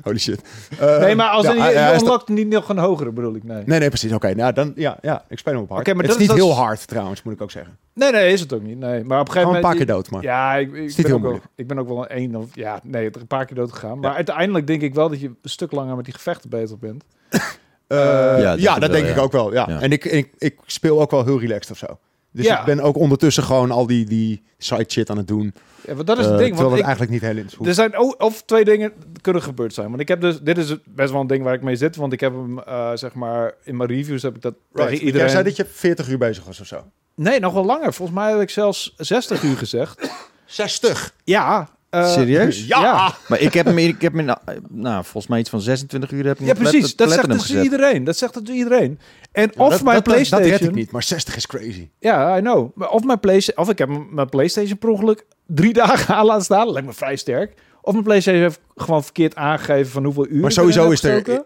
Holy 0.04 0.18
shit. 0.18 0.42
Uh, 0.82 1.00
nee, 1.04 1.16
maar 1.16 1.30
als 1.30 1.46
ja, 1.46 1.52
er, 1.52 1.74
je, 1.74 1.94
je 1.94 2.00
unlockt 2.02 2.28
niet 2.28 2.48
nog 2.48 2.70
een 2.70 2.78
hogere, 2.78 3.12
bedoel 3.12 3.36
ik. 3.36 3.44
Nee, 3.44 3.64
nee, 3.66 3.80
nee 3.80 3.90
precies. 3.90 4.12
Oké, 4.12 4.34
nou 4.34 4.54
dan, 4.54 4.74
ja, 4.76 4.98
ja, 5.02 5.26
ik 5.28 5.40
speel 5.40 5.54
hem 5.54 5.62
op 5.62 5.70
hard. 5.70 5.82
Okay, 5.82 5.94
maar 5.94 6.04
het 6.04 6.14
is 6.14 6.20
niet 6.20 6.34
heel 6.34 6.54
hard 6.54 6.88
trouwens, 6.88 7.24
moet 7.24 7.34
ik 7.34 7.42
ook 7.42 7.52
zeggen. 7.52 7.78
Nee, 7.94 8.12
nee, 8.12 8.34
is 8.34 8.40
het 8.40 8.54
ook 8.54 8.62
niet. 8.62 8.78
Nee, 8.78 9.04
maar 9.04 9.20
op 9.20 9.28
een 9.28 9.34
gegeven 9.34 9.54
moment... 9.54 9.56
een 9.56 9.70
paar 9.70 9.76
keer 9.76 9.86
dood, 9.86 10.10
maar... 10.10 10.22
Ja, 10.22 10.56
ik, 10.56 10.74
ik, 10.74 10.96
ben, 10.96 11.14
ook 11.14 11.22
wel, 11.22 11.40
ik 11.56 11.68
ben 11.68 11.80
ook 11.80 11.88
wel 11.88 12.02
een 12.02 12.08
één 12.08 12.36
of... 12.36 12.46
Ja, 12.54 12.80
nee, 12.84 13.10
er 13.10 13.22
een 13.22 13.28
paar 13.28 13.46
keer 13.46 13.56
dood 13.56 13.72
gegaan. 13.72 14.00
Maar 14.00 14.14
uiteindelijk 14.14 14.68
denk 14.68 14.82
ik 14.82 14.94
wel 14.94 15.10
dat 15.10 15.22
je 15.22 15.28
een 15.28 15.38
stuk 15.44 15.72
langer 15.72 15.96
met 15.96 16.06
die 16.06 16.14
gevechten 16.14 16.50
bezig 16.50 16.80
bent. 16.80 17.04
Uh, 17.88 17.98
ja, 17.98 18.54
ja, 18.54 18.80
dat 18.80 18.92
denk 18.92 19.08
ik 19.08 19.18
ook 19.18 19.32
wel. 19.32 19.54
Ja. 19.54 19.68
En 19.82 19.92
ik, 19.92 20.06
ik, 20.06 20.34
ik 20.38 20.56
speel 20.66 21.02
ook 21.02 21.12
wel 21.12 21.26
heel 21.26 21.40
relaxed 21.40 21.72
of 21.72 21.78
zo. 21.78 22.00
Dus 22.32 22.46
ja. 22.46 22.60
ik 22.60 22.66
ben 22.66 22.80
ook 22.80 22.98
ondertussen 22.98 23.44
gewoon 23.44 23.72
al 23.72 23.88
die, 23.88 24.06
die 24.06 24.44
side 24.58 24.86
shit 24.88 25.10
aan 25.10 25.18
het 25.18 25.28
doen. 25.28 25.54
Ja, 25.88 25.94
maar 25.94 26.06
dat 26.06 26.18
is 26.18 26.26
het 26.26 26.34
uh, 26.34 26.40
ding. 26.40 26.56
Want 26.56 26.72
het 26.72 26.82
eigenlijk 26.82 27.12
niet 27.12 27.22
heel 27.22 27.30
interessant. 27.30 27.68
Er 27.68 27.74
zijn 27.74 28.00
of 28.20 28.44
twee 28.46 28.66
dingen 28.66 28.94
kunnen 29.22 29.42
gebeurd 29.42 29.74
zijn. 29.74 29.88
Want 29.88 30.02
ik 30.02 30.08
heb 30.08 30.22
dus, 30.22 30.40
dit 30.40 30.58
is 30.58 30.76
best 30.86 31.12
wel 31.12 31.22
een 31.22 31.28
ding 31.28 31.44
waar 31.44 31.54
ik 31.54 31.62
mee 31.62 31.76
zit. 31.76 31.96
Want 31.96 32.14
ik 32.14 32.20
heb 32.20 32.34
hem, 32.34 32.60
uh, 32.68 32.92
zeg 32.94 33.14
maar, 33.14 33.54
in 33.64 33.78
mijn 33.78 33.90
reviews 33.90 34.22
heb 34.22 34.36
ik 34.36 34.42
dat 34.42 34.54
right. 34.74 34.92
iedereen... 34.92 35.20
Jij 35.20 35.30
zei 35.30 35.44
dat 35.44 35.56
je 35.56 35.66
40 35.66 36.10
uur 36.10 36.18
bezig 36.18 36.46
was 36.46 36.60
of 36.60 36.68
zo? 36.68 36.84
Nee, 37.16 37.40
nog 37.40 37.54
wel 37.54 37.66
langer. 37.66 37.94
Volgens 37.94 38.18
mij 38.18 38.32
heb 38.32 38.42
ik 38.42 38.50
zelfs 38.50 38.94
60 38.98 39.44
uur 39.44 39.58
gezegd. 39.58 40.10
60? 40.46 41.14
Ja, 41.24 41.70
uh, 41.96 42.08
Serieus? 42.12 42.68
Ja. 42.68 43.16
Maar 43.28 43.40
ik 43.40 43.54
heb 43.54 43.66
hem, 43.66 43.78
ik 43.78 44.02
heb 44.02 44.14
hem, 44.14 44.26
nou, 44.70 45.04
volgens 45.04 45.28
mij 45.28 45.40
iets 45.40 45.50
van 45.50 45.62
26 45.62 46.12
uur 46.12 46.26
heb 46.26 46.40
ik 46.40 46.46
Ja, 46.46 46.54
precies. 46.54 46.96
Dat 46.96 47.12
zegt 47.12 47.32
dus 47.32 47.54
iedereen. 47.54 48.04
Dat 48.04 48.18
zegt 48.18 48.36
het 48.36 48.50
iedereen. 48.50 49.00
En 49.32 49.52
ja, 49.56 49.64
of 49.64 49.70
dat, 49.70 49.82
mijn 49.82 49.96
dat, 49.96 50.04
PlayStation. 50.04 50.50
Dat 50.50 50.60
red 50.60 50.70
ik 50.70 50.76
niet, 50.76 50.92
maar 50.92 51.04
60 51.04 51.36
is 51.36 51.48
crazy. 51.48 51.90
Ja, 52.00 52.38
I 52.38 52.42
know. 52.42 52.72
Of 52.92 53.04
mijn 53.04 53.20
PlayStation, 53.20 53.66
of 53.66 53.72
ik 53.72 53.78
heb 53.78 53.90
mijn 54.12 54.30
PlayStation 54.30 54.78
per 54.78 54.90
ongeluk 54.90 55.26
drie 55.46 55.74
dagen 55.84 56.16
aan 56.16 56.26
laten 56.26 56.44
staan. 56.44 56.66
Dat 56.66 56.74
lijkt 56.74 56.88
me 56.88 56.94
vrij 56.94 57.16
sterk. 57.16 57.54
Of 57.82 57.92
mijn 57.92 58.04
PlayStation 58.04 58.42
heeft 58.44 58.60
gewoon 58.76 59.04
verkeerd 59.04 59.36
aangegeven 59.36 59.92
van 59.92 60.04
hoeveel 60.04 60.28
uur. 60.28 60.42
Maar 60.42 60.52
sowieso 60.52 60.90
is 60.90 61.04
er. 61.04 61.44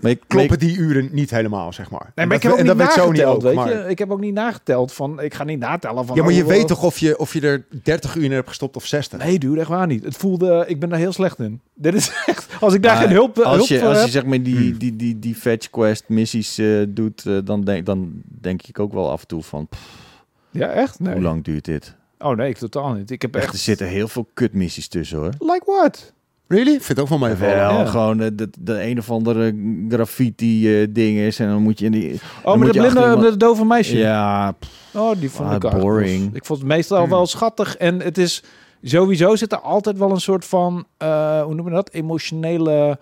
Maar 0.00 0.10
ik, 0.10 0.20
kloppen 0.26 0.58
die 0.58 0.76
uren 0.76 1.08
niet 1.12 1.30
helemaal, 1.30 1.72
zeg 1.72 1.90
maar. 1.90 2.12
Nee, 2.14 2.26
maar 2.26 2.36
ik 2.36 2.42
heb 2.42 2.52
ook 2.52 2.62
niet 2.62 2.76
nageteld, 2.76 3.42
weet 3.42 3.64
je. 3.64 3.84
Ik 3.88 3.98
heb 3.98 4.10
ook 4.10 4.20
niet 4.20 4.34
nageteld 4.34 4.92
van... 4.92 5.20
Ik 5.20 5.34
ga 5.34 5.44
niet 5.44 5.58
natellen 5.58 6.06
van... 6.06 6.16
Ja, 6.16 6.22
maar 6.22 6.32
je 6.32 6.44
weet 6.44 6.68
toch 6.68 6.82
of 6.82 6.98
je, 6.98 7.18
of 7.18 7.32
je 7.32 7.40
er 7.40 7.66
30 7.82 8.14
uur 8.14 8.24
in 8.24 8.32
hebt 8.32 8.48
gestopt 8.48 8.76
of 8.76 8.86
60? 8.86 9.18
Nee, 9.18 9.38
dude, 9.38 9.60
echt 9.60 9.68
waar 9.68 9.86
niet. 9.86 10.04
Het 10.04 10.16
voelde... 10.16 10.64
Ik 10.66 10.80
ben 10.80 10.88
daar 10.88 10.98
heel 10.98 11.12
slecht 11.12 11.38
in. 11.38 11.60
Dit 11.74 11.94
is 11.94 12.10
echt... 12.26 12.46
Als 12.60 12.74
ik 12.74 12.82
daar 12.82 12.96
geen 12.96 13.10
hulp, 13.10 13.38
als 13.38 13.56
hulp 13.56 13.68
je, 13.68 13.84
Als 13.86 14.04
je 14.04 14.10
zeg 14.10 14.24
maar 14.24 14.42
die, 14.42 14.56
hmm. 14.56 14.78
die, 14.78 14.96
die, 14.96 15.18
die 15.18 15.34
fetch 15.34 15.70
quest 15.70 16.04
missies 16.08 16.58
uh, 16.58 16.84
doet... 16.88 17.24
Uh, 17.24 17.38
dan, 17.44 17.64
denk, 17.64 17.86
dan 17.86 18.12
denk 18.24 18.62
ik 18.62 18.78
ook 18.78 18.92
wel 18.92 19.10
af 19.10 19.20
en 19.20 19.26
toe 19.26 19.42
van... 19.42 19.68
Pff, 19.68 20.04
ja, 20.50 20.68
echt? 20.68 21.00
Nee. 21.00 21.12
Hoe 21.12 21.22
lang 21.22 21.44
duurt 21.44 21.64
dit? 21.64 21.94
Oh 22.18 22.36
nee, 22.36 22.48
ik 22.48 22.56
totaal 22.56 22.92
niet. 22.92 23.10
Ik 23.10 23.22
heb 23.22 23.34
echt... 23.34 23.44
echt... 23.44 23.52
Er 23.52 23.58
zitten 23.58 23.86
heel 23.86 24.08
veel 24.08 24.28
kutmissies 24.34 24.88
tussen, 24.88 25.18
hoor. 25.18 25.32
Like 25.38 25.62
what? 25.64 26.12
Really? 26.48 26.72
Ik 26.72 26.82
vind 26.82 26.88
het 26.88 27.00
ook 27.00 27.08
van 27.08 27.20
mij 27.20 27.38
wel. 27.38 27.86
Gewoon 27.86 28.16
de, 28.16 28.34
de, 28.34 28.50
de, 28.58 28.82
een 28.82 28.98
of 28.98 29.10
andere 29.10 29.54
graffiti 29.88 30.80
uh, 30.80 30.86
ding 30.90 31.18
is 31.18 31.38
en 31.38 31.48
dan 31.48 31.62
moet 31.62 31.78
je 31.78 31.84
in 31.84 31.92
die. 31.92 32.20
Oh, 32.42 32.56
met 32.56 32.72
de 32.72 32.78
blinde, 32.78 33.00
iemand... 33.00 33.22
de 33.22 33.36
dove 33.36 33.64
meisje. 33.64 33.98
Ja. 33.98 34.54
oh, 34.94 35.10
die 35.18 35.30
vond 35.30 35.48
ah, 35.48 35.54
ik 35.54 35.80
boring. 35.80 36.34
Ik 36.34 36.44
vond 36.44 36.58
het 36.58 36.68
meestal 36.68 37.00
hmm. 37.00 37.08
wel 37.08 37.26
schattig 37.26 37.76
en 37.76 38.00
het 38.00 38.18
is 38.18 38.42
sowieso 38.82 39.36
zit 39.36 39.52
er 39.52 39.60
altijd 39.60 39.98
wel 39.98 40.10
een 40.10 40.20
soort 40.20 40.44
van 40.44 40.86
uh, 41.02 41.42
hoe 41.42 41.54
noemen 41.54 41.64
we 41.64 41.70
dat 41.70 41.90
emotionele 41.92 42.98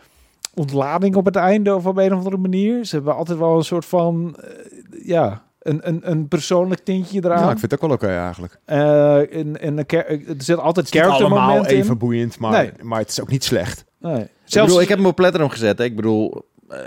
ontlading 0.54 1.16
op 1.16 1.24
het 1.24 1.36
einde 1.36 1.74
of 1.74 1.86
op 1.86 1.96
een 1.96 2.12
of 2.12 2.18
andere 2.18 2.36
manier. 2.36 2.84
Ze 2.84 2.94
hebben 2.94 3.16
altijd 3.16 3.38
wel 3.38 3.56
een 3.56 3.64
soort 3.64 3.84
van 3.84 4.36
uh, 4.44 5.06
ja 5.06 5.42
een, 5.64 5.88
een, 5.88 6.10
een 6.10 6.28
persoonlijk 6.28 6.84
tintje 6.84 7.20
eraan. 7.24 7.38
Ja, 7.38 7.50
ik 7.50 7.58
vind 7.58 7.70
het 7.70 7.74
ook 7.74 7.80
wel 7.88 7.96
oké 7.96 8.06
eigenlijk. 8.06 8.58
Uh, 8.66 9.38
in, 9.38 9.56
in 9.56 9.78
een 9.78 9.86
er 9.86 10.20
zit 10.38 10.58
altijd 10.58 10.88
character 10.88 11.28
moment 11.28 11.70
in. 11.70 11.76
even 11.76 11.98
boeiend, 11.98 12.38
maar, 12.38 12.52
nee. 12.52 12.72
maar 12.82 12.98
het 12.98 13.08
is 13.08 13.20
ook 13.20 13.30
niet 13.30 13.44
slecht. 13.44 13.84
Nee. 13.98 14.12
Zelfs... 14.14 14.54
Ik 14.54 14.60
bedoel, 14.60 14.80
ik 14.80 14.88
heb 14.88 14.98
hem 14.98 15.06
op 15.06 15.16
Platinum 15.16 15.48
gezet. 15.48 15.78
Hè. 15.78 15.84
Ik 15.84 15.96
bedoel, 15.96 16.42
uh, 16.70 16.78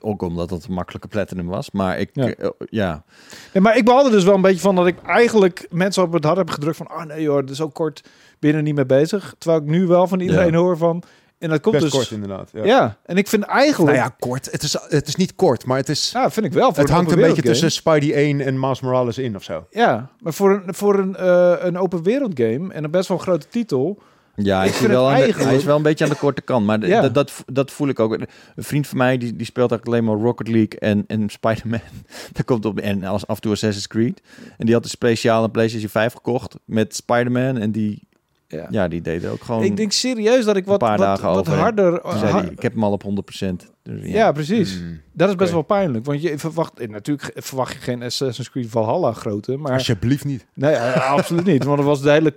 ook 0.00 0.22
omdat 0.22 0.50
het 0.50 0.64
een 0.64 0.74
makkelijke 0.74 1.08
Platinum 1.08 1.46
was. 1.46 1.70
Maar 1.70 1.98
ik, 1.98 2.10
ja. 2.12 2.34
Uh, 2.38 2.48
ja. 2.58 3.04
Nee, 3.52 3.62
maar 3.62 3.76
ik 3.76 3.84
behalde 3.84 4.10
dus 4.10 4.24
wel 4.24 4.34
een 4.34 4.40
beetje 4.40 4.60
van 4.60 4.74
dat 4.74 4.86
ik 4.86 5.02
eigenlijk 5.02 5.66
mensen 5.70 6.02
op 6.02 6.12
het 6.12 6.24
hart 6.24 6.36
heb 6.36 6.50
gedrukt 6.50 6.76
van... 6.76 6.90
Oh 6.90 7.04
nee 7.04 7.28
hoor, 7.28 7.40
het 7.40 7.50
is 7.50 7.60
ook 7.60 7.74
kort 7.74 8.08
binnen 8.38 8.64
niet 8.64 8.74
mee 8.74 8.86
bezig. 8.86 9.34
Terwijl 9.38 9.62
ik 9.62 9.68
nu 9.68 9.86
wel 9.86 10.06
van 10.06 10.20
iedereen 10.20 10.52
ja. 10.52 10.58
hoor 10.58 10.76
van... 10.76 11.02
En 11.44 11.50
dat 11.50 11.60
komt 11.60 11.74
Best 11.74 11.84
dus... 11.84 11.94
kort 11.94 12.10
inderdaad. 12.10 12.50
Ja. 12.52 12.64
ja. 12.64 12.96
en 13.06 13.16
ik 13.16 13.28
vind 13.28 13.42
eigenlijk... 13.42 13.96
Nou 13.96 14.04
ja, 14.04 14.14
kort. 14.18 14.48
Het 14.50 14.62
is, 14.62 14.76
het 14.88 15.08
is 15.08 15.16
niet 15.16 15.34
kort, 15.34 15.64
maar 15.66 15.76
het 15.76 15.88
is... 15.88 16.10
Ja, 16.12 16.30
vind 16.30 16.46
ik 16.46 16.52
wel. 16.52 16.72
Voor 16.72 16.82
het 16.82 16.92
hangt 16.92 17.12
een 17.12 17.20
beetje 17.20 17.42
tussen 17.42 17.72
Spidey 17.72 18.14
1 18.14 18.40
en 18.40 18.60
Miles 18.60 18.80
Morales 18.80 19.18
in 19.18 19.36
of 19.36 19.42
zo. 19.42 19.66
Ja, 19.70 20.10
maar 20.20 20.32
voor 20.32 20.62
een, 20.66 20.74
voor 20.74 20.98
een, 20.98 21.16
uh, 21.20 21.54
een 21.58 21.78
open 21.78 22.02
wereld 22.02 22.32
game 22.34 22.72
en 22.72 22.84
een 22.84 22.90
best 22.90 23.08
wel 23.08 23.16
een 23.16 23.22
grote 23.22 23.48
titel... 23.48 24.02
Ja, 24.36 24.58
hij 24.58 24.68
is, 24.68 24.80
wel 24.80 25.10
eigenlijk... 25.10 25.44
hij 25.44 25.56
is 25.56 25.64
wel 25.64 25.76
een 25.76 25.82
beetje 25.82 26.04
aan 26.04 26.10
de 26.10 26.16
korte 26.16 26.42
kant. 26.42 26.66
Maar 26.66 26.86
ja. 26.86 27.08
dat, 27.08 27.32
dat 27.46 27.70
voel 27.70 27.88
ik 27.88 28.00
ook. 28.00 28.12
Een 28.12 28.28
vriend 28.56 28.86
van 28.86 28.98
mij 28.98 29.18
die, 29.18 29.36
die 29.36 29.46
speelt 29.46 29.70
eigenlijk 29.70 29.86
alleen 29.86 30.16
maar 30.16 30.26
Rocket 30.26 30.48
League 30.48 30.78
en, 30.78 31.04
en 31.06 31.28
Spider-Man. 31.28 31.80
Daar 32.32 32.44
komt 32.44 32.64
op. 32.64 32.78
En 32.78 33.04
als 33.04 33.26
af 33.26 33.36
en 33.36 33.42
toe 33.42 33.52
Assassin's 33.52 33.86
Creed. 33.86 34.22
En 34.58 34.66
die 34.66 34.74
had 34.74 34.84
een 34.84 34.90
speciale 34.90 35.50
PlayStation 35.50 35.90
5 35.90 36.12
gekocht 36.12 36.56
met 36.64 36.94
Spider-Man. 36.94 37.56
En 37.56 37.70
die 37.70 38.08
ja. 38.54 38.66
ja, 38.70 38.88
die 38.88 39.00
deden 39.00 39.30
ook 39.30 39.42
gewoon. 39.42 39.62
Ik 39.62 39.76
denk 39.76 39.92
serieus 39.92 40.44
dat 40.44 40.56
ik 40.56 40.64
wat, 40.64 40.78
paar 40.78 40.98
wat, 40.98 41.06
dagen 41.06 41.28
wat 41.28 41.38
over. 41.38 41.58
harder. 41.58 42.00
Har 42.02 42.52
ik 42.52 42.62
heb 42.62 42.72
hem 42.72 42.84
al 42.84 42.92
op 42.92 43.04
100%. 43.04 43.72
Dus, 43.82 44.02
ja. 44.02 44.12
ja. 44.12 44.32
precies. 44.32 44.80
Mm, 44.80 45.00
dat 45.12 45.28
is 45.28 45.34
best 45.34 45.52
wel 45.52 45.62
pijnlijk. 45.62 46.04
Want 46.04 46.22
je 46.22 46.38
verwacht, 46.38 46.80
eh, 46.80 46.88
natuurlijk 46.88 47.30
verwacht 47.34 47.72
je 47.72 47.78
geen 47.78 48.02
Assassin's 48.02 48.50
Creed 48.50 48.68
Valhalla 48.68 49.12
grote. 49.12 49.56
Maar, 49.56 49.72
Alsjeblieft 49.72 50.24
niet. 50.24 50.46
Nee, 50.54 50.78
absoluut 51.16 51.44
niet. 51.44 51.64
Want 51.64 51.78
er 51.78 51.84
was 51.84 52.02
de 52.02 52.10
hele 52.10 52.34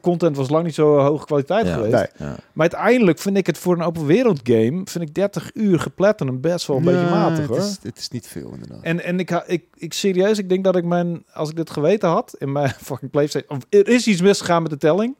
content 0.00 0.36
was 0.36 0.48
lang 0.48 0.64
niet 0.64 0.74
zo 0.74 0.98
hoge 0.98 1.26
kwaliteit 1.26 1.68
geweest. 1.68 2.12
Nee. 2.18 2.28
Maar 2.52 2.70
uiteindelijk 2.70 3.18
vind 3.18 3.36
ik 3.36 3.46
het 3.46 3.58
voor 3.58 3.74
een 3.74 3.82
open 3.82 4.06
wereld 4.06 4.40
game, 4.42 4.82
vind 4.84 5.08
ik 5.08 5.14
30 5.14 5.50
uur 5.54 5.80
gepletten 5.80 6.40
best 6.40 6.66
wel 6.66 6.76
een 6.76 6.84
beetje 6.84 7.10
matig 7.10 7.46
hoor. 7.46 7.56
Het 7.56 7.66
is, 7.66 7.78
het 7.82 7.98
is 7.98 8.08
niet 8.08 8.26
veel 8.26 8.50
inderdaad. 8.52 8.82
En, 8.82 9.04
en 9.04 9.18
ik, 9.18 9.30
ik, 9.46 9.64
ik 9.74 9.92
serieus, 9.92 10.38
ik 10.38 10.48
denk 10.48 10.64
dat 10.64 10.76
ik 10.76 10.84
mijn, 10.84 11.24
als 11.32 11.50
ik 11.50 11.56
dit 11.56 11.70
geweten 11.70 12.08
had 12.08 12.34
in 12.38 12.52
mijn 12.52 12.70
fucking 12.88 13.10
PlayStation, 13.10 13.58
of 13.58 13.66
er 13.70 13.88
is 13.88 14.06
iets 14.06 14.20
misgegaan 14.20 14.62
met 14.62 14.70
de 14.70 14.78
telling. 14.78 15.16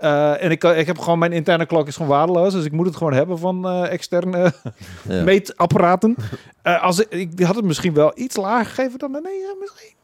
Uh, 0.00 0.42
en 0.42 0.50
ik, 0.50 0.64
ik 0.64 0.86
heb 0.86 0.98
gewoon 0.98 1.18
mijn 1.18 1.32
interne 1.32 1.66
klok 1.66 1.86
is 1.86 1.96
gewoon 1.96 2.10
waardeloos. 2.10 2.52
Dus 2.52 2.64
ik 2.64 2.72
moet 2.72 2.86
het 2.86 2.96
gewoon 2.96 3.12
hebben 3.12 3.38
van 3.38 3.66
uh, 3.66 3.92
externe 3.92 4.52
ja. 5.08 5.22
meetapparaten. 5.22 6.16
Uh, 6.64 6.82
als 6.82 6.98
ik, 6.98 7.12
ik 7.12 7.40
had 7.40 7.56
het 7.56 7.64
misschien 7.64 7.94
wel 7.94 8.12
iets 8.14 8.36
lager 8.36 8.66
gegeven 8.66 8.98
dan 8.98 9.10
nee, 9.10 9.22
misschien. 9.60 9.94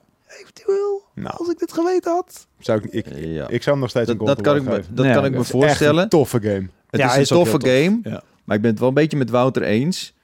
eventueel, 0.40 1.02
nou. 1.14 1.36
als 1.36 1.48
ik 1.48 1.58
dit 1.58 1.72
geweten 1.72 2.12
had. 2.12 2.46
Zou 2.58 2.80
ik, 2.82 2.92
ik, 2.92 3.06
ja. 3.14 3.48
ik 3.48 3.62
zou 3.62 3.70
hem 3.70 3.78
nog 3.78 3.90
steeds 3.90 4.06
dat, 4.06 4.20
een 4.20 4.26
dat 4.26 4.40
kan 4.40 4.56
ik 4.56 4.62
me, 4.62 4.82
Dat 4.90 5.12
kan 5.12 5.24
ik 5.24 5.32
me 5.32 5.44
voorstellen. 5.44 6.02
een 6.02 6.08
toffe 6.08 6.40
game. 6.40 6.68
Het 6.90 7.00
ja, 7.00 7.14
is 7.14 7.30
een 7.30 7.36
toffe 7.36 7.60
game, 7.60 8.00
ja. 8.02 8.22
maar 8.44 8.56
ik 8.56 8.62
ben 8.62 8.70
het 8.70 8.78
wel 8.78 8.88
een 8.88 8.94
beetje 8.94 9.16
met 9.16 9.30
Wouter 9.30 9.62
eens. 9.62 10.14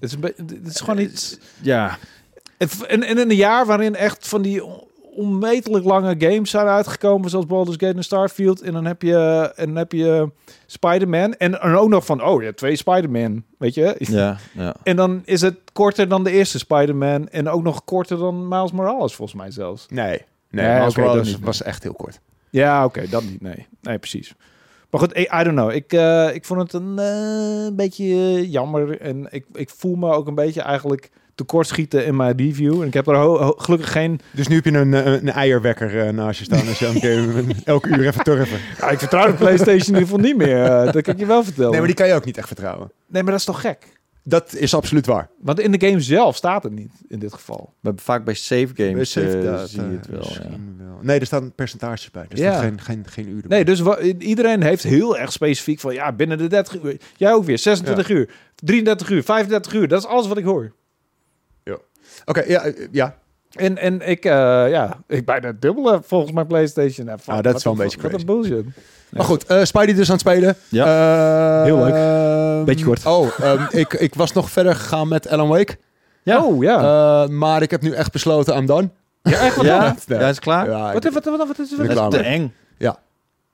Het 0.00 0.10
is, 0.10 0.12
een 0.12 0.22
het 0.22 0.66
is 0.66 0.80
gewoon 0.80 0.98
iets... 0.98 1.38
Ja. 1.60 1.98
En, 2.56 2.68
en 2.88 3.02
in 3.02 3.18
een 3.18 3.36
jaar 3.36 3.66
waarin 3.66 3.94
echt 3.94 4.28
van 4.28 4.42
die 4.42 4.62
onmetelijk 5.16 5.84
lange 5.84 6.14
games 6.18 6.50
zijn 6.50 6.66
uitgekomen, 6.66 7.30
zoals 7.30 7.46
Baldur's 7.46 7.76
Gate 7.78 7.96
en 7.96 8.04
Starfield. 8.04 8.60
En 8.60 8.72
dan 8.72 8.84
heb 8.84 9.02
je, 9.02 9.52
en 9.56 9.66
dan 9.66 9.76
heb 9.76 9.92
je 9.92 10.30
Spider-Man. 10.66 11.34
En, 11.34 11.60
en 11.60 11.74
ook 11.74 11.88
nog 11.88 12.04
van, 12.04 12.24
oh 12.24 12.42
ja, 12.42 12.52
twee 12.52 12.76
Spider-Man, 12.76 13.42
weet 13.58 13.74
je? 13.74 13.94
Ja, 13.98 14.36
ja. 14.52 14.74
En 14.82 14.96
dan 14.96 15.22
is 15.24 15.40
het 15.40 15.56
korter 15.72 16.08
dan 16.08 16.24
de 16.24 16.30
eerste 16.30 16.58
Spider-Man. 16.58 17.28
En 17.28 17.48
ook 17.48 17.62
nog 17.62 17.84
korter 17.84 18.18
dan 18.18 18.48
Miles 18.48 18.72
Morales, 18.72 19.14
volgens 19.14 19.38
mij 19.38 19.50
zelfs. 19.50 19.86
Nee, 19.88 20.22
nee, 20.50 20.78
Miles 20.78 20.96
Morales 20.96 21.38
was 21.38 21.62
echt 21.62 21.82
heel 21.82 21.94
kort. 21.94 22.20
Ja, 22.50 22.84
oké, 22.84 23.08
dat 23.08 23.22
niet. 23.22 23.40
Nee, 23.40 23.66
nee, 23.80 23.98
precies. 23.98 24.34
Maar 24.90 25.00
goed, 25.00 25.18
I, 25.18 25.26
don't 25.30 25.56
know. 25.56 25.70
Ik, 25.70 25.92
uh, 25.92 26.34
ik 26.34 26.44
vond 26.44 26.60
het 26.60 26.72
een 26.72 26.96
uh, 26.98 27.76
beetje 27.76 28.50
jammer. 28.50 29.00
En 29.00 29.26
ik, 29.30 29.44
ik 29.52 29.70
voel 29.70 29.94
me 29.94 30.12
ook 30.12 30.26
een 30.26 30.34
beetje 30.34 30.62
eigenlijk 30.62 31.10
tekortschieten 31.36 32.06
in 32.06 32.16
mijn 32.16 32.36
review. 32.36 32.80
En 32.80 32.86
ik 32.86 32.94
heb 32.94 33.06
er 33.06 33.54
gelukkig 33.56 33.92
geen... 33.92 34.20
Dus 34.30 34.48
nu 34.48 34.54
heb 34.54 34.64
je 34.64 34.72
een, 34.72 34.92
een, 34.92 35.06
een 35.06 35.30
eierwekker 35.30 36.06
uh, 36.06 36.08
naast 36.12 36.38
je 36.38 36.44
staan 36.44 36.68
als 36.68 36.78
je 36.78 36.86
game 36.86 37.44
elke 37.64 37.88
uur 37.88 38.06
even 38.06 38.24
turven. 38.24 38.58
Ja, 38.78 38.90
ik 38.90 38.98
vertrouw 38.98 39.26
de 39.26 39.32
PlayStation 39.32 39.78
in 39.78 40.00
ieder 40.00 40.02
geval 40.02 40.18
niet 40.18 40.36
meer. 40.36 40.64
Uh, 40.64 40.92
dat 40.92 41.02
kan 41.02 41.14
ik 41.14 41.20
je 41.20 41.26
wel 41.26 41.44
vertellen. 41.44 41.70
Nee, 41.70 41.78
maar 41.78 41.88
die 41.88 41.96
kan 41.96 42.06
je 42.06 42.14
ook 42.14 42.24
niet 42.24 42.38
echt 42.38 42.46
vertrouwen. 42.46 42.90
Nee, 43.06 43.22
maar 43.22 43.30
dat 43.30 43.40
is 43.40 43.46
toch 43.46 43.60
gek? 43.60 43.94
Dat 44.28 44.54
is 44.54 44.74
absoluut 44.74 45.06
waar. 45.06 45.30
Want 45.40 45.60
in 45.60 45.72
de 45.72 45.86
game 45.86 46.00
zelf 46.00 46.36
staat 46.36 46.62
het 46.62 46.72
niet, 46.72 46.90
in 47.08 47.18
dit 47.18 47.32
geval. 47.32 47.72
Maar 47.80 47.92
vaak 47.96 48.24
bij 48.24 48.34
save 48.34 48.68
games 48.74 48.94
bij 48.94 49.04
save 49.04 49.42
uh, 49.42 49.62
zie 49.62 49.82
je 49.82 49.96
het 49.96 50.06
wel, 50.06 50.32
ja. 50.32 50.40
wel, 50.78 50.98
Nee, 51.02 51.20
er 51.20 51.26
staan 51.26 51.52
percentages 51.52 52.10
bij. 52.10 52.26
Er 52.28 52.36
staat 52.36 52.60
geen, 52.60 52.80
geen, 52.80 53.04
geen 53.08 53.28
uur 53.28 53.42
Nee, 53.48 53.64
dus 53.64 53.82
iedereen 54.18 54.62
heeft 54.62 54.82
heel 54.82 55.18
erg 55.18 55.32
specifiek 55.32 55.80
van... 55.80 55.94
ja, 55.94 56.12
binnen 56.12 56.38
de 56.38 56.46
30 56.46 56.82
uur. 56.82 56.96
Jij 57.16 57.32
ook 57.32 57.44
weer, 57.44 57.58
26 57.58 58.08
uur, 58.08 58.30
33 58.54 59.10
uur, 59.10 59.22
35 59.22 59.72
uur. 59.72 59.88
Dat 59.88 59.98
is 59.98 60.08
alles 60.08 60.26
wat 60.26 60.36
ik 60.36 60.44
hoor. 60.44 60.72
Oké, 62.24 62.42
ja, 62.46 62.64
eh, 62.64 62.88
ja. 62.90 63.14
En, 63.52 63.78
en 63.78 64.08
ik, 64.08 64.24
uh, 64.24 64.32
ja, 64.70 64.98
ik 65.06 65.24
bijna 65.24 65.52
dubbele 65.60 66.00
volgens 66.02 66.32
mijn 66.32 66.46
PlayStation. 66.46 67.06
Ja, 67.06 67.16
ah, 67.26 67.42
dat 67.42 67.56
is 67.56 67.64
wel 67.64 67.72
een 67.72 67.78
beetje 67.78 67.98
crazy. 67.98 68.12
Wat 68.12 68.20
een 68.20 68.26
bullshit. 68.26 68.64
Maar 69.10 69.24
goed, 69.24 69.50
uh, 69.50 69.64
Spidey 69.64 69.94
dus 69.94 70.06
aan 70.06 70.16
het 70.16 70.20
spelen. 70.20 70.56
Ja. 70.68 71.62
Heel 71.62 71.78
leuk. 71.78 71.94
Ehm, 71.94 72.64
beetje 72.64 72.84
kort. 72.84 73.06
Oh, 73.06 73.38
um, 73.42 73.66
ik, 73.80 73.92
ik 73.92 74.14
was 74.14 74.32
nog 74.32 74.50
verder 74.50 74.74
gegaan 74.74 75.08
met 75.08 75.28
Alan 75.28 75.48
Wake. 75.48 75.76
Ja. 76.22 76.44
Oh, 76.44 76.62
ja. 76.62 77.26
maar 77.26 77.62
ik 77.62 77.70
heb 77.70 77.82
nu 77.82 77.92
echt 77.92 78.12
besloten, 78.12 78.56
I'm 78.56 78.66
done. 78.66 78.88
Ja, 79.22 79.38
echt? 79.38 79.56
Wat 79.56 79.64
ja? 79.64 79.96
Dan? 80.06 80.18
Ja, 80.18 80.28
is 80.28 80.38
klaar? 80.38 80.70
Ja, 80.70 80.92
wat, 80.92 81.04
wat, 81.04 81.24
wat, 81.24 81.38
wat, 81.38 81.58
is, 81.58 81.76
wat 81.76 81.88
is 81.88 82.18
te 82.18 82.22
eng? 82.22 82.54
Ja. 82.76 82.98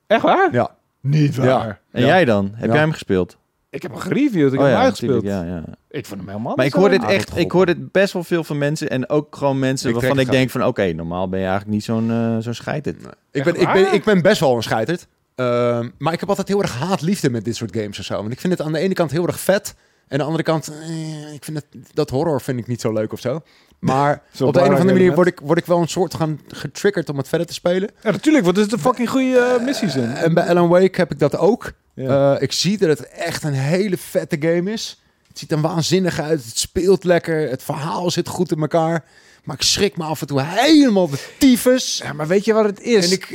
Echt 0.07 0.21
waar? 0.21 0.49
Ja. 0.51 0.69
Niet 1.01 1.35
waar. 1.35 1.79
En 1.91 2.05
jij 2.05 2.25
dan? 2.25 2.51
Heb 2.55 2.69
jij 2.69 2.79
hem 2.79 2.91
gespeeld? 2.91 3.37
Ik 3.73 3.81
heb 3.81 3.91
hem 3.91 3.99
gereviewd, 3.99 4.53
ik 4.53 4.59
oh, 4.59 4.65
heb 4.65 4.73
hem 4.73 4.83
uitgespeeld. 4.83 5.23
Ja, 5.23 5.43
ja. 5.43 5.63
Ik 5.89 6.05
vond 6.05 6.19
hem 6.19 6.29
helemaal 6.29 6.55
Maar 6.55 6.65
ik 6.65 6.73
hoor 6.73 6.89
dit 6.89 7.03
echt, 7.03 7.37
ik 7.37 7.51
hoor 7.51 7.65
dit 7.65 7.91
best 7.91 8.13
wel 8.13 8.23
veel 8.23 8.43
van 8.43 8.57
mensen 8.57 8.89
en 8.89 9.09
ook 9.09 9.35
gewoon 9.35 9.59
mensen 9.59 9.89
ik 9.89 9.95
waarvan 9.95 10.19
ik 10.19 10.31
denk 10.31 10.49
van 10.49 10.65
oké, 10.65 10.93
normaal 10.93 11.29
ben 11.29 11.39
je 11.39 11.45
eigenlijk 11.45 11.75
niet 11.75 11.83
zo'n 11.83 12.09
uh, 12.09 12.37
zo'n 12.39 12.53
scheiterd. 12.53 13.01
Nee. 13.01 13.11
Ik, 13.31 13.43
ben, 13.43 13.55
ik, 13.55 13.73
ben, 13.73 13.93
ik 13.93 14.03
ben 14.03 14.21
best 14.21 14.39
wel 14.39 14.55
een 14.55 14.63
scheiterd. 14.63 15.07
Uh, 15.35 15.79
maar 15.97 16.13
ik 16.13 16.19
heb 16.19 16.29
altijd 16.29 16.47
heel 16.47 16.61
erg 16.61 16.77
haat-liefde 16.79 17.29
met 17.29 17.45
dit 17.45 17.55
soort 17.55 17.75
games 17.75 17.97
en 17.97 18.03
zo. 18.03 18.15
Want 18.15 18.31
ik 18.31 18.39
vind 18.39 18.53
het 18.53 18.61
aan 18.61 18.71
de 18.71 18.79
ene 18.79 18.93
kant 18.93 19.11
heel 19.11 19.27
erg 19.27 19.39
vet. 19.39 19.75
En 20.07 20.11
aan 20.11 20.17
de 20.17 20.23
andere 20.23 20.43
kant, 20.43 20.67
eh, 20.67 21.33
ik 21.33 21.43
vind 21.43 21.57
het, 21.57 21.65
dat 21.93 22.09
horror 22.09 22.41
vind 22.41 22.59
ik 22.59 22.67
niet 22.67 22.81
zo 22.81 22.93
leuk 22.93 23.13
of 23.13 23.19
zo. 23.19 23.41
Maar 23.79 24.21
op 24.39 24.53
de 24.53 24.59
een 24.59 24.65
of 24.65 24.79
andere 24.79 24.97
manier 24.97 25.15
word 25.15 25.27
ik, 25.27 25.39
word 25.43 25.57
ik 25.57 25.65
wel 25.65 25.81
een 25.81 25.87
soort 25.87 26.13
gaan 26.13 26.39
getriggerd 26.47 27.09
om 27.09 27.17
het 27.17 27.27
verder 27.27 27.47
te 27.47 27.53
spelen. 27.53 27.89
Ja, 28.01 28.11
natuurlijk, 28.11 28.45
want 28.45 28.57
er 28.57 28.63
zitten 28.63 28.79
fucking 28.79 29.09
goede 29.09 29.55
uh, 29.59 29.65
missies 29.65 29.95
in. 29.95 30.11
En 30.11 30.33
bij 30.33 30.47
Alan 30.47 30.67
Wake 30.67 30.99
heb 30.99 31.11
ik 31.11 31.19
dat 31.19 31.37
ook. 31.37 31.71
Uh, 31.95 32.35
ik 32.39 32.51
zie 32.51 32.77
dat 32.77 32.89
het 32.89 33.07
echt 33.07 33.43
een 33.43 33.53
hele 33.53 33.97
vette 33.97 34.37
game 34.39 34.71
is. 34.71 35.01
Het 35.27 35.39
ziet 35.39 35.51
er 35.51 35.61
waanzinnig 35.61 36.19
uit. 36.19 36.45
Het 36.45 36.57
speelt 36.59 37.03
lekker. 37.03 37.49
Het 37.49 37.63
verhaal 37.63 38.11
zit 38.11 38.27
goed 38.27 38.51
in 38.51 38.61
elkaar. 38.61 39.05
Maar 39.43 39.55
ik 39.55 39.61
schrik 39.61 39.97
me 39.97 40.03
af 40.03 40.21
en 40.21 40.27
toe 40.27 40.41
helemaal 40.41 41.09
de 41.09 41.19
tyfus. 41.39 42.01
Ja, 42.03 42.13
maar 42.13 42.27
weet 42.27 42.45
je 42.45 42.53
wat 42.53 42.65
het 42.65 42.81
is? 42.81 43.05
En 43.05 43.11
ik... 43.11 43.31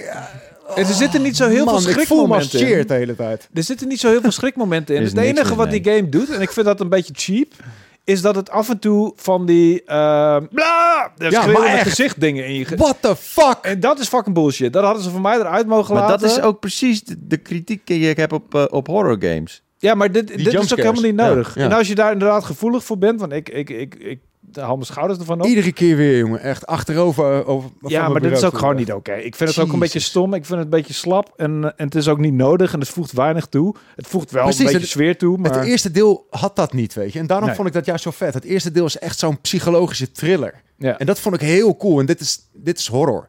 er 0.76 0.84
zitten 0.84 1.22
niet 1.22 1.36
zo 1.36 1.48
heel 1.48 1.64
man, 1.64 1.82
veel 1.82 1.92
schrikmomenten 1.92 2.78
in. 2.78 2.86
de 2.86 2.94
hele 2.94 3.16
tijd. 3.16 3.48
Er 3.54 3.62
zitten 3.62 3.88
niet 3.88 4.00
zo 4.00 4.08
heel 4.10 4.20
veel 4.20 4.30
schrikmomenten 4.30 4.96
in. 4.96 5.02
het 5.04 5.16
enige 5.16 5.54
wat 5.54 5.70
die 5.70 5.84
game 5.84 6.08
doet, 6.08 6.30
en 6.30 6.40
ik 6.40 6.50
vind 6.50 6.66
dat 6.66 6.80
een 6.80 6.88
beetje 6.88 7.12
cheap, 7.16 7.52
is 8.08 8.20
dat 8.20 8.34
het 8.34 8.50
af 8.50 8.68
en 8.68 8.78
toe 8.78 9.12
van 9.16 9.46
die 9.46 9.82
uh, 9.82 9.86
bla, 10.50 11.12
ja, 11.16 11.46
maar 11.46 11.78
gezicht 11.78 12.20
dingen 12.20 12.46
in 12.46 12.54
je 12.54 12.76
What 12.76 12.96
the 13.00 13.16
fuck? 13.16 13.58
En 13.62 13.80
dat 13.80 13.98
is 13.98 14.08
fucking 14.08 14.34
bullshit. 14.34 14.72
Dat 14.72 14.84
hadden 14.84 15.02
ze 15.02 15.10
voor 15.10 15.20
mij 15.20 15.38
eruit 15.38 15.66
mogen 15.66 15.94
laten. 15.94 16.08
Maar 16.08 16.18
dat 16.18 16.30
is 16.30 16.40
ook 16.40 16.60
precies 16.60 17.02
de, 17.18 17.36
kritiek 17.36 17.86
die 17.86 18.10
ik 18.10 18.16
heb 18.16 18.32
op, 18.32 18.54
uh, 18.54 18.64
op 18.70 18.86
horror 18.86 19.16
games. 19.20 19.62
Ja, 19.78 19.94
maar 19.94 20.12
dit, 20.12 20.28
dit 20.28 20.54
is 20.54 20.72
ook 20.72 20.78
helemaal 20.78 21.02
niet 21.02 21.14
nodig. 21.14 21.56
En 21.56 21.72
als 21.72 21.88
je 21.88 21.94
daar 21.94 22.12
inderdaad 22.12 22.44
gevoelig 22.44 22.84
voor 22.84 22.98
bent, 22.98 23.20
want 23.20 23.32
ik, 23.32 23.48
ik, 23.48 23.70
ik, 23.70 23.94
ik 23.94 24.20
de 24.52 24.60
handen 24.60 24.86
schouders 24.86 25.18
ervan 25.18 25.40
op. 25.40 25.46
Iedere 25.46 25.72
keer 25.72 25.96
weer, 25.96 26.18
jongen. 26.18 26.40
Echt 26.40 26.66
achterover. 26.66 27.46
Over, 27.46 27.70
ja, 27.80 28.08
maar 28.08 28.20
dit 28.20 28.32
is 28.32 28.44
ook 28.44 28.58
gewoon 28.58 28.76
niet 28.76 28.92
oké. 28.92 29.12
Ik 29.12 29.34
vind 29.34 29.50
het 29.50 29.58
ook 29.58 29.72
een 29.72 29.78
beetje 29.78 30.00
stom. 30.00 30.34
Ik 30.34 30.44
vind 30.44 30.58
het 30.58 30.64
een 30.64 30.78
beetje 30.78 30.94
slap. 30.94 31.32
En, 31.36 31.74
en 31.76 31.84
het 31.84 31.94
is 31.94 32.08
ook 32.08 32.18
niet 32.18 32.32
nodig. 32.32 32.72
En 32.72 32.80
het 32.80 32.88
voegt 32.88 33.12
weinig 33.12 33.46
toe. 33.46 33.74
Het 33.96 34.06
voegt 34.06 34.30
wel 34.30 34.46
een 34.46 34.56
beetje 34.56 34.86
sfeer 34.86 35.18
toe. 35.18 35.38
Maar... 35.38 35.54
Het 35.54 35.64
eerste 35.64 35.90
deel 35.90 36.26
had 36.30 36.56
dat 36.56 36.72
niet, 36.72 36.94
weet 36.94 37.12
je. 37.12 37.18
En 37.18 37.26
daarom 37.26 37.54
vond 37.54 37.68
ik 37.68 37.74
dat 37.74 37.84
juist 37.84 38.02
zo 38.02 38.10
vet. 38.10 38.34
Het 38.34 38.44
eerste 38.44 38.70
deel 38.70 38.84
is 38.84 38.98
echt 38.98 39.18
zo'n 39.18 39.40
psychologische 39.40 40.10
thriller. 40.10 40.62
Ja. 40.78 40.98
En 40.98 41.06
dat 41.06 41.20
vond 41.20 41.34
ik 41.34 41.40
heel 41.40 41.76
cool. 41.76 42.00
En 42.00 42.06
dit 42.06 42.20
is, 42.20 42.48
dit 42.52 42.78
is 42.78 42.86
horror. 42.86 43.28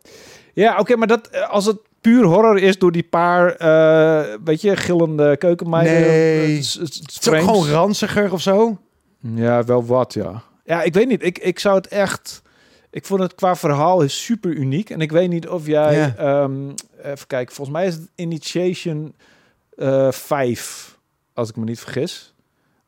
Ja, 0.53 0.79
oké. 0.79 0.95
maar 0.95 1.07
dat, 1.07 1.27
eh, 1.27 1.49
als 1.49 1.65
het 1.65 1.77
puur 2.01 2.23
horror 2.23 2.57
is 2.57 2.77
door 2.77 2.91
die 2.91 3.03
paar, 3.03 3.61
uh, 3.61 4.35
weet 4.43 4.61
je, 4.61 4.75
gillende 4.75 5.37
keukenmeiden. 5.37 5.93
Nee, 5.93 6.57
het, 6.57 6.73
het, 6.73 7.19
is 7.21 7.27
gewoon 7.27 7.67
ranziger 7.67 8.33
of 8.33 8.41
zo. 8.41 8.77
Ja, 9.21 9.63
wel 9.63 9.85
wat, 9.85 10.13
ja. 10.13 10.43
Ja, 10.69 10.81
ik 10.83 10.93
weet 10.93 11.07
niet. 11.07 11.23
Ik, 11.23 11.37
ik 11.37 11.59
zou 11.59 11.75
het 11.75 11.87
echt... 11.87 12.41
Ik 12.89 13.05
vond 13.05 13.19
het 13.19 13.35
qua 13.35 13.55
verhaal 13.55 14.01
is 14.01 14.23
super 14.23 14.51
uniek. 14.51 14.89
En 14.89 15.01
ik 15.01 15.11
weet 15.11 15.29
niet 15.29 15.47
of 15.47 15.65
jij... 15.65 16.15
Ehm, 16.17 16.69
even 17.03 17.27
kijken, 17.27 17.55
volgens 17.55 17.77
mij 17.77 17.87
is 17.87 17.93
het 17.93 18.09
Initiation 18.15 19.15
uh, 19.75 20.07
eh, 20.07 20.13
5, 20.13 20.97
als 21.33 21.49
ik 21.49 21.55
me 21.55 21.63
niet 21.63 21.79
vergis. 21.79 22.33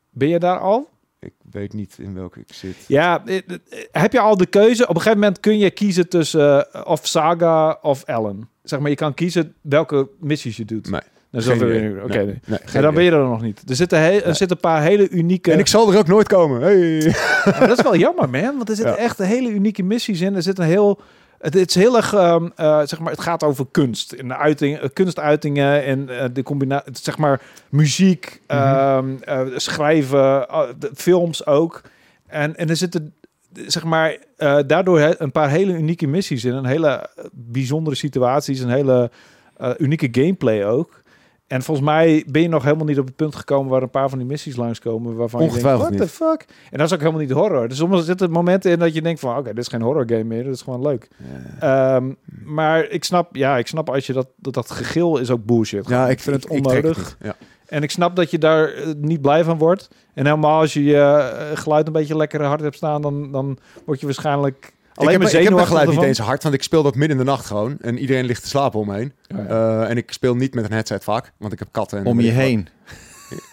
Ben 0.09 0.27
je 0.27 0.39
daar 0.39 0.59
al? 0.59 0.89
Ik 1.19 1.34
weet 1.51 1.73
niet 1.73 1.95
in 1.97 2.13
welke 2.13 2.39
ik 2.39 2.53
zit. 2.53 2.75
Ja, 2.88 3.25
eh, 3.25 3.38
eh, 3.38 3.43
heb 3.91 4.11
je 4.11 4.19
al 4.19 4.38
de 4.38 4.45
keuze? 4.45 4.84
Op 4.84 4.95
een 4.95 5.01
gegeven 5.01 5.19
moment 5.19 5.39
kun 5.39 5.57
je 5.57 5.71
kiezen 5.71 6.09
tussen 6.09 6.86
of 6.86 7.07
Saga 7.07 7.79
of 7.82 8.03
Ellen. 8.03 8.49
Zeg 8.63 8.79
maar, 8.79 8.89
je 8.89 8.95
kan 8.95 9.13
kiezen 9.13 9.55
welke 9.61 10.09
missies 10.19 10.57
je 10.57 10.65
doet. 10.65 10.89
Nee. 10.89 11.01
Dan 11.32 11.53
Oké, 11.53 12.01
okay, 12.03 12.25
nee, 12.25 12.59
nee, 12.73 12.82
dan 12.82 12.93
ben 12.93 13.03
je 13.03 13.11
er 13.11 13.23
nog 13.23 13.41
niet. 13.41 13.69
Er 13.69 13.75
zitten, 13.75 13.99
er 13.99 14.36
zitten 14.36 14.51
een 14.51 14.69
paar 14.71 14.82
hele 14.82 15.09
unieke... 15.09 15.51
En 15.51 15.59
ik 15.59 15.67
zal 15.67 15.91
er 15.91 15.97
ook 15.97 16.07
nooit 16.07 16.27
komen. 16.27 16.61
Hey. 16.61 17.15
dat 17.67 17.77
is 17.77 17.84
wel 17.84 17.95
jammer, 17.95 18.29
man. 18.29 18.57
Want 18.57 18.69
er 18.69 18.75
zitten 18.75 18.97
echt 19.07 19.17
hele 19.17 19.49
unieke 19.49 19.84
missies 19.84 20.21
in. 20.21 20.36
Er 20.36 20.41
zit 20.41 20.59
een 20.59 20.65
heel... 20.65 21.01
Het, 21.39 21.55
is 21.55 21.75
heel 21.75 21.95
erg, 21.95 22.13
um, 22.13 22.51
uh, 22.57 22.82
zeg 22.86 22.99
maar, 22.99 23.11
het 23.11 23.21
gaat 23.21 23.43
over 23.43 23.65
kunst. 23.71 24.11
En 24.11 24.27
de 24.27 24.38
uiting, 24.38 24.84
uh, 24.84 24.89
kunstuitingen 24.93 25.84
en 25.84 26.07
uh, 26.09 26.23
de 26.34 26.43
combinatie, 26.43 26.91
zeg 27.01 27.17
maar, 27.17 27.41
muziek, 27.69 28.41
mm 28.47 28.57
-hmm. 28.57 29.19
um, 29.27 29.49
schrijven, 29.55 30.47
films 30.95 31.45
ook. 31.45 31.82
En, 32.27 32.55
en 32.55 32.69
er 32.69 32.75
zitten, 32.75 33.13
zeg 33.65 33.84
maar, 33.84 34.17
daardoor 34.67 35.15
een 35.17 35.32
paar 35.32 35.49
hele 35.49 35.73
unieke 35.73 36.07
missies 36.07 36.45
in. 36.45 36.53
Een 36.53 36.65
hele 36.65 37.09
bijzondere 37.32 37.95
situaties, 37.95 38.59
een 38.59 38.69
hele 38.69 39.11
unieke 39.77 40.07
gameplay 40.11 40.65
ook. 40.65 41.01
En 41.52 41.62
volgens 41.62 41.88
mij 41.88 42.24
ben 42.28 42.41
je 42.41 42.47
nog 42.47 42.64
helemaal 42.64 42.86
niet 42.86 42.99
op 42.99 43.06
het 43.06 43.16
punt 43.16 43.36
gekomen 43.36 43.72
waar 43.72 43.82
een 43.82 43.89
paar 43.89 44.10
van 44.10 44.18
die 44.18 44.28
missies 44.28 44.56
langskomen 44.56 45.16
waarvan 45.16 45.43
je 45.43 45.49
denkt, 45.49 45.64
what 45.64 45.97
the 45.97 46.08
fuck? 46.08 46.45
En 46.72 46.78
dat 46.78 46.88
is 46.88 46.93
ook 46.93 46.99
helemaal 46.99 47.22
niet 47.22 47.32
horror. 47.32 47.68
Dus 47.68 47.78
soms 47.78 48.06
zitten 48.06 48.32
momenten 48.32 48.72
in 48.72 48.80
dat 48.80 48.93
je 48.93 49.02
denkt 49.02 49.20
van, 49.20 49.38
oké, 49.38 49.49
dit 49.49 49.58
is 49.58 49.68
geen 49.68 49.82
horror 49.82 50.06
game 50.08 50.24
meer, 50.24 50.43
dit 50.43 50.54
is 50.54 50.62
gewoon 50.62 50.82
leuk. 50.82 51.08
Ehm, 51.60 52.14
maar 52.43 52.89
ik 52.89 53.04
snap, 53.04 53.36
ja, 53.36 53.58
ik 53.58 53.68
snap 53.68 53.89
als 53.89 54.08
je 54.08 54.14
dat, 54.14 54.28
dat, 54.36 54.54
dat 54.54 54.72
gegil 54.72 55.18
is 55.18 55.30
ook 55.30 55.45
bullshit. 55.45 55.88
Ja, 55.88 56.10
ik 56.10 56.20
vind 56.20 56.36
het 56.36 56.47
onnodig. 56.47 57.18
ja. 57.22 57.36
En 57.66 57.84
ik 57.84 57.91
snap 57.91 58.16
dat 58.16 58.32
je 58.32 58.38
daar 58.38 58.74
eh, 58.74 58.88
niet 58.97 59.22
blij 59.22 59.43
van 59.43 59.58
wordt. 59.58 59.89
En 60.14 60.26
helemaal 60.26 60.60
als 60.60 60.74
je 60.74 60.84
je 60.84 60.93
uh, 60.93 61.58
geluid 61.58 61.88
een 61.88 61.93
beetje 61.93 62.18
lekker 62.18 62.43
hard 62.43 62.62
hebt 62.62 62.76
staan, 62.76 63.02
dan, 63.02 63.32
dan 63.32 63.58
word 63.86 63.99
je 63.99 64.06
waarschijnlijk 64.06 64.74
Alleen 65.02 65.22
ik 65.22 65.22
heb, 65.22 65.32
ik 65.32 65.43
heb 65.43 65.54
mijn 65.54 65.68
geluid 65.68 65.89
niet 65.89 66.02
eens 66.02 66.20
hard, 66.20 66.43
want 66.43 66.56
ik 66.56 66.64
speel 66.64 66.84
dat 66.84 66.95
midden 66.95 67.18
in 67.18 67.26
de 67.26 67.30
nacht 67.30 67.45
gewoon. 67.45 67.78
En 67.82 67.97
iedereen 67.97 68.26
ligt 68.26 68.41
te 68.41 68.47
slapen 68.47 68.80
om 68.80 68.88
me 68.88 68.95
heen. 68.95 69.14
Oh, 69.36 69.49
uh, 69.49 69.89
en 69.89 69.97
ik 69.97 70.12
speel 70.12 70.36
niet 70.36 70.54
met 70.54 70.64
een 70.64 70.72
headset 70.72 71.04
vaak, 71.04 71.32
want 71.38 71.54
ik 71.54 71.60
heb 71.60 71.68
katten. 71.72 71.99
En 71.99 72.06
om 72.06 72.20
je 72.20 72.32
heen. 72.32 72.68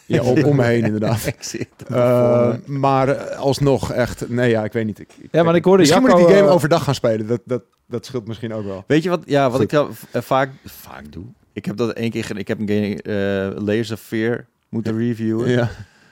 Ja, 0.07 0.23
om, 0.31 0.45
om 0.45 0.57
me 0.57 0.65
heen 0.65 0.85
inderdaad. 0.85 1.27
ik 1.37 1.43
zie 1.43 1.69
het 1.77 1.91
uh, 1.91 2.55
maar 2.67 3.09
uh, 3.09 3.39
alsnog 3.39 3.93
echt, 3.93 4.29
nee 4.29 4.51
ja, 4.51 4.65
ik 4.65 4.73
weet 4.73 4.87
niet. 4.87 4.99
Ik, 4.99 5.13
ik 5.21 5.29
ja, 5.33 5.43
maar 5.43 5.55
ik 5.55 5.65
hoorde 5.65 5.83
Misschien 5.83 6.03
Jacco, 6.03 6.17
moet 6.17 6.27
ik 6.27 6.33
die 6.33 6.43
game 6.43 6.55
overdag 6.55 6.85
gaan 6.85 6.95
spelen. 6.95 7.27
Dat, 7.27 7.41
dat, 7.45 7.63
dat 7.87 8.07
scheelt 8.07 8.27
misschien 8.27 8.53
ook 8.53 8.65
wel. 8.65 8.85
Weet 8.87 9.03
je 9.03 9.09
wat, 9.09 9.23
ja, 9.27 9.51
wat 9.51 9.61
Goed. 9.61 9.73
ik 9.73 10.23
vaak, 10.23 10.51
vaak 10.65 11.13
doe? 11.13 11.25
Ik 11.53 11.65
heb 11.65 11.77
dat 11.77 11.93
één 11.93 12.11
keer 12.11 12.23
gedaan. 12.23 12.41
Ik 12.41 12.49
heb 12.49 12.59
een 12.61 12.69
game, 12.69 13.55
Layers 13.61 13.91
of 13.91 14.01
Fear 14.01 14.47
moeten 14.69 14.99
reviewen. 14.99 15.51
Ja. 15.51 15.71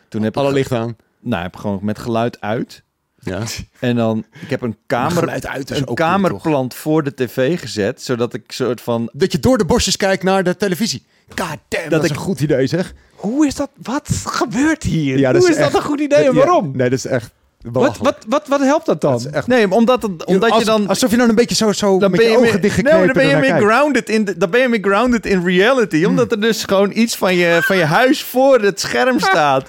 Toen 0.08 0.22
heb 0.22 0.36
Alle 0.36 0.52
licht 0.52 0.72
aan. 0.72 0.96
Nou, 1.20 1.42
heb 1.42 1.56
gewoon 1.56 1.78
met 1.82 1.98
geluid 1.98 2.40
uit 2.40 2.84
Ja. 3.26 3.42
En 3.78 3.96
dan, 3.96 4.24
ik 4.42 4.50
heb 4.50 4.62
een 4.62 4.76
kamer, 4.86 5.28
uit 5.28 5.70
een 5.70 5.94
kamerplant 5.94 6.74
voor 6.74 7.02
de 7.02 7.14
tv 7.14 7.60
gezet, 7.60 8.02
zodat 8.02 8.34
ik 8.34 8.52
soort 8.52 8.80
van... 8.80 9.08
Dat 9.12 9.32
je 9.32 9.38
door 9.38 9.58
de 9.58 9.64
bosjes 9.64 9.96
kijkt 9.96 10.22
naar 10.22 10.44
de 10.44 10.56
televisie. 10.56 11.06
God 11.28 11.58
damn, 11.68 11.82
dat, 11.82 11.90
dat 11.90 12.04
is 12.04 12.10
een 12.10 12.16
goed 12.16 12.40
idee 12.40 12.66
zeg. 12.66 12.94
Hoe 13.14 13.46
is 13.46 13.54
dat? 13.54 13.70
Wat 13.82 14.08
gebeurt 14.24 14.82
hier? 14.82 15.18
Ja, 15.18 15.34
Hoe 15.34 15.48
is, 15.48 15.56
dat 15.56 15.74
een 15.74 15.82
goed 15.82 16.00
idee 16.00 16.24
en 16.24 16.34
waarom? 16.34 16.76
nee, 16.76 16.90
dat 16.90 16.98
is 16.98 17.06
echt... 17.06 17.32
Wat, 17.72 17.98
wat, 17.98 18.16
wat, 18.28 18.48
wat 18.48 18.60
helpt 18.60 18.86
dat 18.86 19.00
dan? 19.00 19.26
echt... 19.32 19.46
Nee, 19.46 19.70
omdat, 19.70 20.02
het, 20.02 20.24
omdat 20.24 20.58
je 20.58 20.64
dan... 20.64 20.88
Alsof 20.88 21.10
je 21.10 21.16
dan 21.16 21.28
een 21.28 21.34
beetje 21.34 21.54
zo, 21.54 21.72
zo 21.72 21.98
dan 21.98 22.10
met 22.10 22.20
ben 22.20 22.30
je, 22.30 22.36
ogen 22.36 22.60
dichtgeknepen 22.60 22.98
nee, 22.98 23.06
dan 23.06 23.16
ben 23.16 23.28
je 23.28 23.36
meer 23.36 23.68
grounded 23.68 24.08
in, 24.08 24.28
dan 24.36 24.50
ben 24.50 24.60
je 24.60 24.68
meer 24.68 24.82
grounded 24.82 25.26
in 25.26 25.44
reality. 25.44 25.96
Hmm. 25.96 26.06
Omdat 26.06 26.32
er 26.32 26.40
dus 26.40 26.64
gewoon 26.64 26.90
iets 26.94 27.16
van 27.16 27.34
je, 27.34 27.58
van 27.62 27.76
je 27.76 27.84
huis 27.84 28.22
voor 28.22 28.60
het 28.60 28.80
scherm 28.80 29.20
staat. 29.20 29.66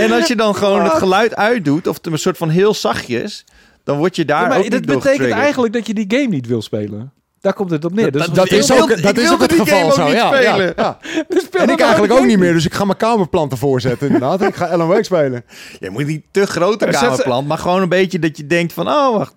en 0.00 0.12
als 0.12 0.26
je 0.26 0.36
dan 0.36 0.54
gewoon 0.54 0.82
het 0.82 0.92
geluid 0.92 1.36
uitdoet, 1.36 1.86
of 1.86 1.98
een 2.02 2.18
soort 2.18 2.36
van 2.36 2.48
heel 2.48 2.74
zachtjes... 2.74 3.44
dan 3.84 3.98
word 3.98 4.16
je 4.16 4.24
daar 4.24 4.42
ja, 4.42 4.48
maar 4.48 4.58
ook 4.58 4.70
Dat 4.70 4.86
betekent 4.86 5.30
eigenlijk 5.30 5.72
dat 5.72 5.86
je 5.86 5.94
die 5.94 6.04
game 6.08 6.28
niet 6.28 6.46
wil 6.46 6.62
spelen. 6.62 7.12
Daar 7.44 7.52
komt 7.52 7.70
het 7.70 7.84
op 7.84 7.94
neer. 7.94 8.12
Dus 8.12 8.26
dat, 8.26 8.50
is 8.50 8.72
ook, 8.72 9.02
dat 9.02 9.16
is 9.16 9.32
ook 9.32 9.40
het 9.40 9.52
geval 9.52 9.92
zo. 9.92 10.08
Ja, 10.08 10.40
ja, 10.40 10.56
ja. 10.76 10.98
En 11.62 11.70
ik 11.70 11.80
eigenlijk 11.80 12.12
ook 12.12 12.24
niet 12.24 12.38
meer. 12.38 12.52
Dus 12.52 12.64
ik 12.64 12.74
ga 12.74 12.84
mijn 12.84 12.96
kamerplanten 12.96 13.58
voorzetten 13.58 14.06
inderdaad. 14.06 14.42
ik 14.42 14.54
ga 14.54 14.66
Ellen 14.66 14.86
Wake 14.86 15.04
spelen. 15.04 15.44
Je 15.80 15.90
moet 15.90 16.06
niet 16.06 16.22
te 16.30 16.46
grote 16.46 16.86
kamerplant, 16.86 17.48
maar 17.48 17.58
gewoon 17.58 17.82
een 17.82 17.88
beetje 17.88 18.18
dat 18.18 18.36
je 18.36 18.46
denkt 18.46 18.72
van... 18.72 18.88
Oh, 18.88 19.16
wacht. 19.16 19.34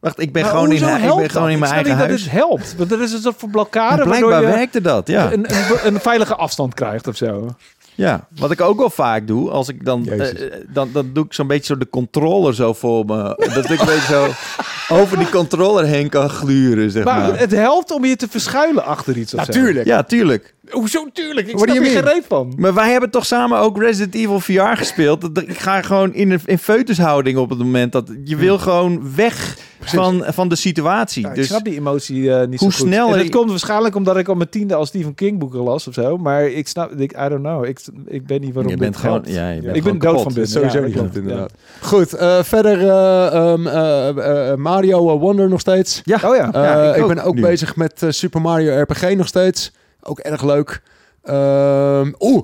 Wacht, 0.00 0.20
ik 0.20 0.32
ben 0.32 0.44
gewoon 0.44 0.72
in, 0.72 0.82
ik 0.82 1.16
ben 1.16 1.30
gewoon 1.30 1.50
in 1.50 1.58
mijn 1.58 1.72
eigen 1.72 1.96
huis. 1.96 2.10
dat 2.10 2.20
het 2.20 2.30
helpt. 2.30 2.74
Want 2.76 2.92
er 2.92 3.02
is 3.02 3.12
een 3.12 3.20
soort 3.20 3.38
van 3.38 3.50
blokkade. 3.50 4.02
blijkbaar 4.02 4.42
werkte 4.42 4.80
dat, 4.80 5.08
ja. 5.08 5.32
Een, 5.32 5.54
een, 5.54 5.86
een, 5.86 6.00
veilige 6.00 6.36
afstand 6.36 6.74
krijgt 6.74 7.06
of 7.06 7.16
zo. 7.16 7.54
Ja, 7.94 8.26
wat 8.38 8.50
ik 8.50 8.60
ook 8.60 8.78
wel 8.78 8.90
vaak 8.90 9.26
doe, 9.26 9.50
als 9.50 9.68
ik 9.68 9.84
dan, 9.84 10.08
uh, 10.08 10.26
dan, 10.68 10.88
dan 10.92 11.10
doe 11.12 11.24
ik 11.24 11.32
zo'n 11.32 11.46
beetje 11.46 11.74
zo 11.74 11.78
de 11.78 11.88
controller 11.88 12.54
zo 12.54 12.72
voor 12.72 13.04
me. 13.04 13.50
Dat 13.54 13.70
ik 13.70 13.78
beetje 13.78 14.12
zo 14.12 14.26
over 14.88 15.18
die 15.18 15.28
controller 15.28 15.84
heen 15.84 16.08
kan 16.08 16.30
gluren, 16.30 16.90
zeg 16.90 17.04
maar. 17.04 17.18
maar. 17.18 17.38
het 17.38 17.50
helpt 17.50 17.90
om 17.90 18.04
je 18.04 18.16
te 18.16 18.28
verschuilen 18.28 18.84
achter 18.84 19.16
iets 19.16 19.34
of 19.34 19.46
Natuurlijk. 19.46 19.86
Ja, 19.86 20.02
tuurlijk. 20.02 20.54
Hoezo 20.70 21.06
tuurlijk? 21.12 21.46
Ik 21.46 21.58
snap 21.58 21.74
je 21.74 21.84
geen 21.84 22.22
van. 22.28 22.52
Maar 22.56 22.74
wij 22.74 22.90
hebben 22.90 23.10
toch 23.10 23.26
samen 23.26 23.58
ook 23.58 23.78
Resident 23.78 24.14
Evil 24.14 24.40
VR 24.40 24.76
gespeeld. 24.76 25.38
Ik 25.38 25.58
ga 25.58 25.82
gewoon 25.82 26.14
in 26.14 26.30
een 26.30 26.40
in 26.44 26.58
foetushouding 26.58 27.38
op 27.38 27.50
het 27.50 27.58
moment 27.58 27.92
dat... 27.92 28.12
Je 28.24 28.36
wil 28.36 28.58
gewoon 28.58 29.14
weg 29.16 29.58
van, 29.80 30.24
van 30.26 30.48
de 30.48 30.56
situatie. 30.56 31.22
Ja, 31.22 31.28
ik 31.28 31.34
dus 31.34 31.46
snap 31.46 31.64
die 31.64 31.76
emotie 31.76 32.16
uh, 32.16 32.44
niet 32.46 32.60
hoe 32.60 32.72
zo 32.72 32.78
goed. 32.78 32.88
snel... 32.88 33.12
En 33.12 33.18
dat 33.18 33.28
komt 33.28 33.50
waarschijnlijk 33.50 33.94
omdat 33.94 34.16
ik 34.16 34.28
al 34.28 34.34
mijn 34.34 34.48
tiende 34.48 34.74
als 34.74 34.88
Stephen 34.88 35.14
King 35.14 35.38
boeken 35.38 35.60
las 35.60 35.88
of 35.88 35.94
zo. 35.94 36.16
Maar 36.16 36.46
ik 36.46 36.68
snap... 36.68 36.92
Ik, 36.92 37.12
I 37.12 37.28
don't 37.28 37.42
know. 37.42 37.64
Ik, 37.64 37.80
ik 38.06 38.22
weet 38.26 38.40
niet 38.40 38.54
waarom 38.54 38.72
je 38.72 38.78
bent 38.78 38.96
gewoon, 38.96 39.22
ja, 39.26 39.50
je 39.50 39.60
bent 39.60 39.76
Ik 39.76 39.82
ben 39.82 39.98
dood 39.98 40.22
van 40.22 40.32
binnen. 40.32 40.50
Sowieso 40.50 40.80
niet 40.80 40.94
klopt, 40.94 41.16
inderdaad. 41.16 41.52
Goed, 41.80 42.14
uh, 42.14 42.42
verder 42.42 42.80
uh, 42.80 44.50
um, 44.50 44.60
Mario 44.60 45.18
Wonder 45.18 45.48
nog 45.48 45.60
steeds. 45.60 46.02
Ja, 46.04 46.20
oh 46.24 46.36
ja. 46.36 46.94
ik, 46.94 47.02
ik 47.02 47.06
ben 47.06 47.22
ook 47.22 47.40
bezig 47.40 47.76
met 47.76 48.04
Super 48.08 48.40
Mario 48.40 48.82
RPG 48.82 49.14
nog 49.14 49.26
steeds. 49.26 49.72
Ook 50.06 50.18
erg 50.18 50.42
leuk. 50.42 50.82
Um, 51.24 52.14
Oeh, 52.18 52.42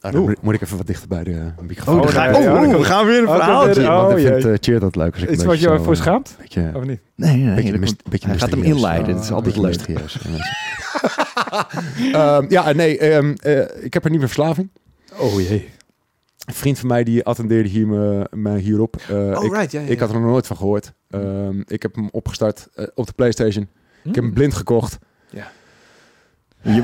nou, 0.00 0.34
moet 0.40 0.54
ik 0.54 0.62
even 0.62 0.76
wat 0.76 0.86
dichter 0.86 1.08
bij 1.08 1.24
de 1.24 1.52
microfoon. 1.62 2.00
Oh, 2.00 2.08
ga, 2.08 2.28
oh, 2.28 2.76
we 2.76 2.84
gaan 2.84 3.06
weer 3.06 3.18
een 3.18 3.26
verhaaltje. 3.26 3.82
Oh, 3.82 4.06
want 4.06 4.18
ik 4.18 4.26
vind 4.26 4.44
uh, 4.44 4.54
Cheer 4.60 4.80
dat 4.80 4.96
leuk. 4.96 5.12
Als 5.12 5.22
ik 5.22 5.30
Iets 5.30 5.44
wat 5.44 5.60
je 5.60 5.78
voor 5.80 5.96
schaamt? 5.96 6.36
Beetje, 6.38 6.70
of 6.74 6.84
niet? 6.84 7.00
Nee, 7.14 7.36
nee. 7.36 7.94
Beetje, 8.08 8.28
hij 8.28 8.38
gaat 8.38 8.50
hem 8.50 8.62
inleiden. 8.62 9.14
Het 9.14 9.24
is 9.24 9.30
altijd 9.30 9.56
leuk. 9.56 9.88
um, 12.14 12.46
ja, 12.56 12.72
nee. 12.72 13.14
Um, 13.14 13.34
uh, 13.44 13.84
ik 13.84 13.94
heb 13.94 14.04
een 14.04 14.10
nieuwe 14.10 14.26
verslaving. 14.26 14.68
Oh 15.18 15.40
jee. 15.40 15.68
Een 16.46 16.54
vriend 16.54 16.78
van 16.78 16.88
mij 16.88 17.04
die 17.04 17.24
attendeerde 17.24 17.68
hier 17.68 17.86
me, 17.86 18.26
me 18.30 18.56
hierop. 18.58 18.96
Uh, 19.10 19.16
oh, 19.16 19.44
ik, 19.44 19.52
right, 19.52 19.72
ja, 19.72 19.80
ja. 19.80 19.86
ik 19.86 20.00
had 20.00 20.08
er 20.08 20.20
nog 20.20 20.30
nooit 20.30 20.46
van 20.46 20.56
gehoord. 20.56 20.92
Um, 21.10 21.64
ik 21.66 21.82
heb 21.82 21.94
hem 21.94 22.08
opgestart 22.12 22.68
uh, 22.74 22.86
op 22.94 23.06
de 23.06 23.12
PlayStation. 23.12 23.62
Ik 23.62 23.68
heb 24.04 24.14
hem 24.14 24.24
hmm. 24.24 24.32
blind 24.32 24.54
gekocht. 24.54 24.98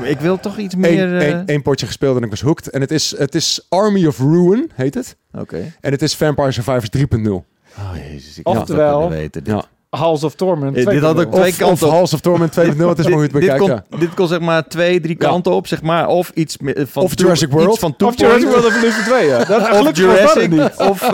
Ik 0.03 0.19
wil 0.19 0.39
toch 0.39 0.57
iets 0.57 0.75
meer... 0.75 1.13
Eén 1.29 1.49
uh... 1.49 1.61
potje 1.61 1.85
gespeeld 1.85 2.17
en 2.17 2.23
ik 2.23 2.29
was 2.29 2.41
hooked. 2.41 2.69
En 2.69 2.81
het 2.81 2.91
is, 2.91 3.17
het 3.17 3.35
is 3.35 3.65
Army 3.69 4.05
of 4.05 4.19
Ruin, 4.19 4.71
heet 4.75 4.93
het. 4.93 5.15
Oké. 5.31 5.73
En 5.81 5.91
het 5.91 6.01
is 6.01 6.15
Vampire 6.15 6.51
Survivors 6.51 6.89
3.0. 6.97 7.51
Oh 7.77 7.91
jezus, 7.95 8.37
ik 8.39 8.47
Oftewel, 8.47 9.09
weten, 9.09 9.43
dit. 9.43 9.53
Ja. 9.53 9.65
House 9.95 10.25
of 10.25 10.35
Torment. 10.35 10.75
dit 10.75 11.01
had 11.01 11.25
ook 11.25 11.31
twee 11.31 11.55
kanten 11.55 11.87
of 11.87 11.93
House 11.93 12.15
of 12.15 12.21
Torment 12.21 12.59
2.0, 12.59 12.63
het 12.63 12.99
is 12.99 13.05
maar 13.05 13.13
hoe 13.13 13.21
het 13.21 13.31
bekijkt. 13.31 13.81
Dit, 13.99 14.13
kon, 14.13 14.27
zeg 14.27 14.39
maar 14.39 14.67
twee, 14.67 14.99
drie 14.99 15.15
kanten 15.15 15.51
op, 15.51 15.67
zeg 15.67 15.81
maar. 15.81 16.07
Of 16.07 16.31
iets 16.33 16.57
van... 16.75 17.03
Of 17.03 17.11
Jurassic 17.15 17.51
World. 17.51 17.79
van 17.79 17.95
of 18.03 18.19
Jurassic 18.19 18.47
World 18.47 18.65
Evolution 18.65 19.03
2, 19.03 19.27
ja. 19.27 19.43
Dat, 19.43 19.61
of 19.87 19.97
Jurassic, 19.97 20.49
niet. 20.49 20.75
of, 20.77 21.11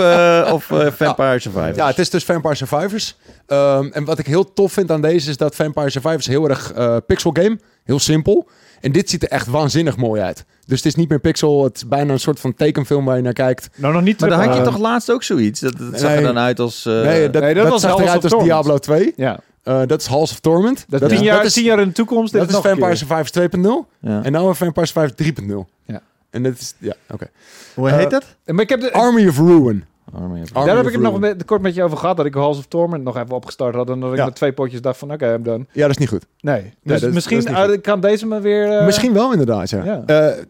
of 0.52 0.66
Vampire 0.96 1.40
Survivors. 1.40 1.76
Ja, 1.76 1.88
het 1.88 2.00
is 2.00 2.10
dus 2.10 2.24
Vampire 2.24 2.56
Survivors. 2.56 3.16
Um, 3.48 3.92
en 3.92 4.06
wat 4.06 4.20
ik 4.20 4.26
heel 4.26 4.54
tof 4.54 4.72
vind 4.72 4.92
aan 4.92 5.02
deze 5.02 5.30
is 5.30 5.38
dat 5.38 5.56
Vampire 5.56 5.90
Survivors 5.90 6.28
heel 6.28 6.50
erg 6.50 6.74
pixel 7.06 7.32
game. 7.34 7.60
Heel 7.84 8.00
simpel. 8.00 8.48
En 8.82 8.92
dit 8.92 9.10
ziet 9.10 9.24
er 9.24 9.30
echt 9.30 9.48
waanzinnig 9.48 9.98
mooi 9.98 10.22
uit. 10.22 10.46
Dus 10.66 10.78
het 10.78 10.86
is 10.86 10.96
niet 10.96 11.10
meer 11.10 11.20
pixel, 11.20 11.64
het 11.64 11.76
is 11.76 11.88
bijna 11.88 12.14
een 12.14 12.20
soort 12.20 12.40
van 12.40 12.54
tekenfilm 12.54 13.06
waar 13.06 13.16
je 13.16 13.22
naar 13.22 13.34
kijkt. 13.34 13.70
Nou, 13.76 13.94
nog 13.94 14.04
niet. 14.04 14.20
Maar 14.20 14.30
dan 14.30 14.40
had 14.40 14.56
je 14.56 14.62
toch 14.62 14.78
laatst 14.78 15.12
ook 15.12 15.24
zoiets? 15.24 15.60
Dat, 15.60 15.78
dat 15.78 16.00
zag 16.00 16.12
er 16.12 16.22
dan 16.22 16.38
uit 16.38 16.60
als... 16.60 16.86
Uh... 16.86 17.02
Nee, 17.02 17.30
dat, 17.30 17.42
nee, 17.42 17.54
dat, 17.54 17.64
dat 17.64 17.72
was 17.72 17.82
zag 17.82 18.00
eruit 18.00 18.24
als 18.34 18.44
Diablo 18.44 18.78
2. 18.78 19.14
Ja. 19.16 19.40
Uh, 19.64 19.82
dat 19.86 20.02
is 20.02 20.08
Halls 20.08 20.32
of 20.32 20.40
Torment. 20.40 20.86
Dat, 20.88 21.00
dat, 21.00 21.10
tien, 21.10 21.24
jaar, 21.24 21.38
dat 21.38 21.46
is, 21.46 21.54
tien 21.54 21.64
jaar 21.64 21.80
in 21.80 21.88
de 21.88 21.94
toekomst. 21.94 22.34
Dat 22.34 22.50
is 22.50 22.56
Vampire 22.56 22.96
Survivors 22.96 23.32
2.0. 23.32 23.70
Ja. 24.00 24.24
En 24.24 24.32
nu 24.32 24.56
Vampire 24.56 24.86
Survivors 24.86 25.42
3.0. 25.42 25.56
Ja. 25.86 26.02
En 26.30 26.44
dat 26.44 26.54
is... 26.60 26.74
Ja, 26.78 26.94
oké. 27.04 27.14
Okay. 27.14 27.28
Hoe 27.74 27.90
heet 27.90 28.06
uh, 28.06 28.10
dat? 28.10 28.26
Maar 28.46 28.64
ik 28.64 28.70
heb 28.70 28.82
de, 28.82 28.92
Army 28.92 29.28
of 29.28 29.38
Ruin. 29.38 29.86
Army 30.14 30.42
of 30.42 30.50
Daar 30.50 30.78
heb 30.78 30.86
ik 30.86 30.92
het 30.92 31.02
nog 31.02 31.22
een 31.22 31.46
kort 31.46 31.62
met 31.62 31.76
je 31.76 31.84
over 31.84 31.98
gehad. 31.98 32.18
Dat 32.18 32.26
ik 32.26 32.34
Halls 32.34 32.58
of 32.58 32.66
Torment 32.66 33.04
nog 33.04 33.18
even 33.18 33.36
opgestart 33.36 33.76
had. 33.76 33.90
En 33.90 34.00
dat 34.00 34.12
ik 34.12 34.18
ja. 34.18 34.26
met 34.26 34.36
twee 34.36 34.54
potjes 34.54 34.82
dacht 34.82 34.98
van 34.98 35.12
oké, 35.12 35.24
okay, 35.24 35.36
I'm 35.36 35.44
done. 35.44 35.66
Ja, 35.72 35.82
dat 35.82 35.90
is 35.90 35.98
niet 35.98 36.10
goed. 36.10 36.26
Nee. 36.40 36.74
Dus 36.84 37.02
nee, 37.02 37.12
misschien 37.12 37.50
uh, 37.50 37.68
kan 37.82 38.02
deze 38.02 38.26
me 38.26 38.40
weer... 38.40 38.80
Uh... 38.80 38.86
Misschien 38.86 39.14
wel 39.14 39.32
inderdaad, 39.32 39.70
ja. 39.70 39.84
ja. 39.84 40.04
Uh, 40.08 40.44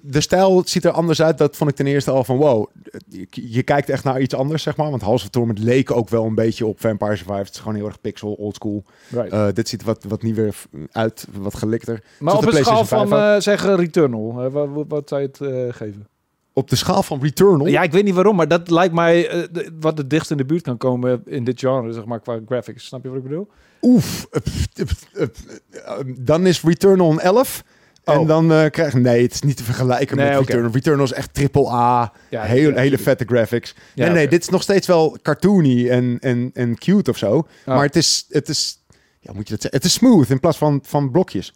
de 0.00 0.20
stijl 0.20 0.62
ziet 0.64 0.84
er 0.84 0.90
anders 0.90 1.22
uit. 1.22 1.38
Dat 1.38 1.56
vond 1.56 1.70
ik 1.70 1.76
ten 1.76 1.86
eerste 1.86 2.10
al 2.10 2.24
van 2.24 2.36
wow. 2.36 2.66
Je, 3.08 3.26
je 3.30 3.62
kijkt 3.62 3.88
echt 3.88 4.04
naar 4.04 4.20
iets 4.20 4.34
anders, 4.34 4.62
zeg 4.62 4.76
maar. 4.76 4.90
Want 4.90 5.02
Halls 5.02 5.22
of 5.22 5.28
Torment 5.28 5.58
leek 5.58 5.90
ook 5.90 6.08
wel 6.08 6.24
een 6.24 6.34
beetje 6.34 6.66
op 6.66 6.80
Vampire 6.80 7.16
Survivors. 7.16 7.46
Het 7.46 7.54
is 7.54 7.60
gewoon 7.60 7.76
heel 7.76 7.86
erg 7.86 8.00
pixel, 8.00 8.32
oldschool. 8.32 8.84
Right. 9.08 9.56
dit 9.56 9.68
ziet 9.68 9.84
wat, 9.84 10.04
wat 10.08 10.22
nieuwer 10.22 10.54
uit, 10.92 11.26
wat 11.40 11.54
gelikter. 11.54 12.02
Maar 12.18 12.36
op 12.36 12.46
een 12.46 12.64
schaal 12.64 12.84
van 12.84 13.42
zeggen 13.42 13.76
Returnal. 13.76 14.50
wat, 14.50 14.68
wat 14.88 15.08
zou 15.08 15.20
je 15.20 15.26
het 15.26 15.74
geven? 15.76 16.06
Op 16.56 16.70
de 16.70 16.76
schaal 16.76 17.02
van 17.02 17.20
Returnal. 17.22 17.66
Ja, 17.66 17.82
ik 17.82 17.92
weet 17.92 18.04
niet 18.04 18.14
waarom, 18.14 18.36
maar 18.36 18.48
dat 18.48 18.70
lijkt 18.70 18.94
mij 18.94 19.34
uh, 19.34 19.68
wat 19.80 19.98
het 19.98 20.10
dichtst 20.10 20.30
in 20.30 20.36
de 20.36 20.44
buurt 20.44 20.62
kan 20.62 20.76
komen 20.76 21.22
in 21.24 21.44
dit 21.44 21.60
genre, 21.60 21.92
zeg 21.92 22.04
maar, 22.04 22.20
qua 22.20 22.40
graphics. 22.46 22.86
Snap 22.86 23.02
je 23.02 23.08
wat 23.08 23.18
ik 23.18 23.24
bedoel? 23.24 23.48
Oef, 23.82 24.28
dan 26.18 26.46
is 26.46 26.62
Returnal 26.62 27.10
een 27.10 27.20
11. 27.20 27.64
En 28.04 28.18
oh. 28.18 28.26
dan 28.26 28.52
uh, 28.52 28.64
krijg 28.70 28.94
nee, 28.94 29.22
het 29.22 29.32
is 29.32 29.42
niet 29.42 29.56
te 29.56 29.64
vergelijken 29.64 30.16
met 30.16 30.38
Returnal. 30.38 30.70
Returnal 30.70 31.04
is 31.04 31.12
echt 31.12 31.34
triple 31.34 31.68
A, 31.70 32.12
ja, 32.30 32.42
hele, 32.42 32.80
hele 32.80 32.98
vette 32.98 33.24
graphics. 33.24 33.74
Ja, 33.94 34.04
nee, 34.04 34.14
nee, 34.14 34.28
dit 34.28 34.42
is 34.42 34.48
nog 34.48 34.62
steeds 34.62 34.86
wel 34.86 35.18
cartoony 35.22 35.88
en, 35.90 36.18
en, 36.20 36.50
en 36.54 36.78
cute 36.78 37.10
of 37.10 37.16
zo. 37.16 37.32
Oh. 37.32 37.46
Maar 37.64 37.84
het 37.84 37.96
is, 37.96 38.26
het 38.28 38.48
is, 38.48 38.84
ja, 39.20 39.32
moet 39.32 39.48
je 39.48 39.52
dat 39.52 39.62
zeggen? 39.62 39.80
Het 39.80 39.84
is 39.84 39.92
smooth 39.92 40.30
in 40.30 40.40
plaats 40.40 40.58
van, 40.58 40.80
van 40.82 41.10
blokjes. 41.10 41.52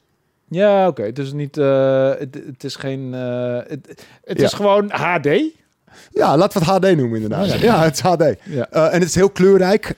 Ja, 0.51 0.87
oké. 0.89 1.03
Het 1.03 1.19
is 1.19 1.33
niet. 1.33 1.57
Uh, 1.57 2.09
het, 2.19 2.41
het, 2.47 2.65
is 2.65 2.77
geen. 2.77 3.13
Uh, 3.13 3.59
het, 3.67 4.07
het 4.25 4.41
is 4.41 4.53
gewoon 4.53 4.91
HD. 4.91 5.29
Ja, 6.13 6.37
laten 6.37 6.61
we 6.61 6.73
het 6.73 6.85
HD 6.85 6.97
noemen 6.97 7.21
inderdaad. 7.21 7.61
Ja, 7.61 7.83
het 7.83 7.95
is 7.95 8.01
HD. 8.01 8.23
Ja. 8.45 8.69
Uh, 8.73 8.95
en 8.95 9.01
het 9.01 9.09
is 9.09 9.15
heel 9.15 9.31
kleurrijk. 9.31 9.95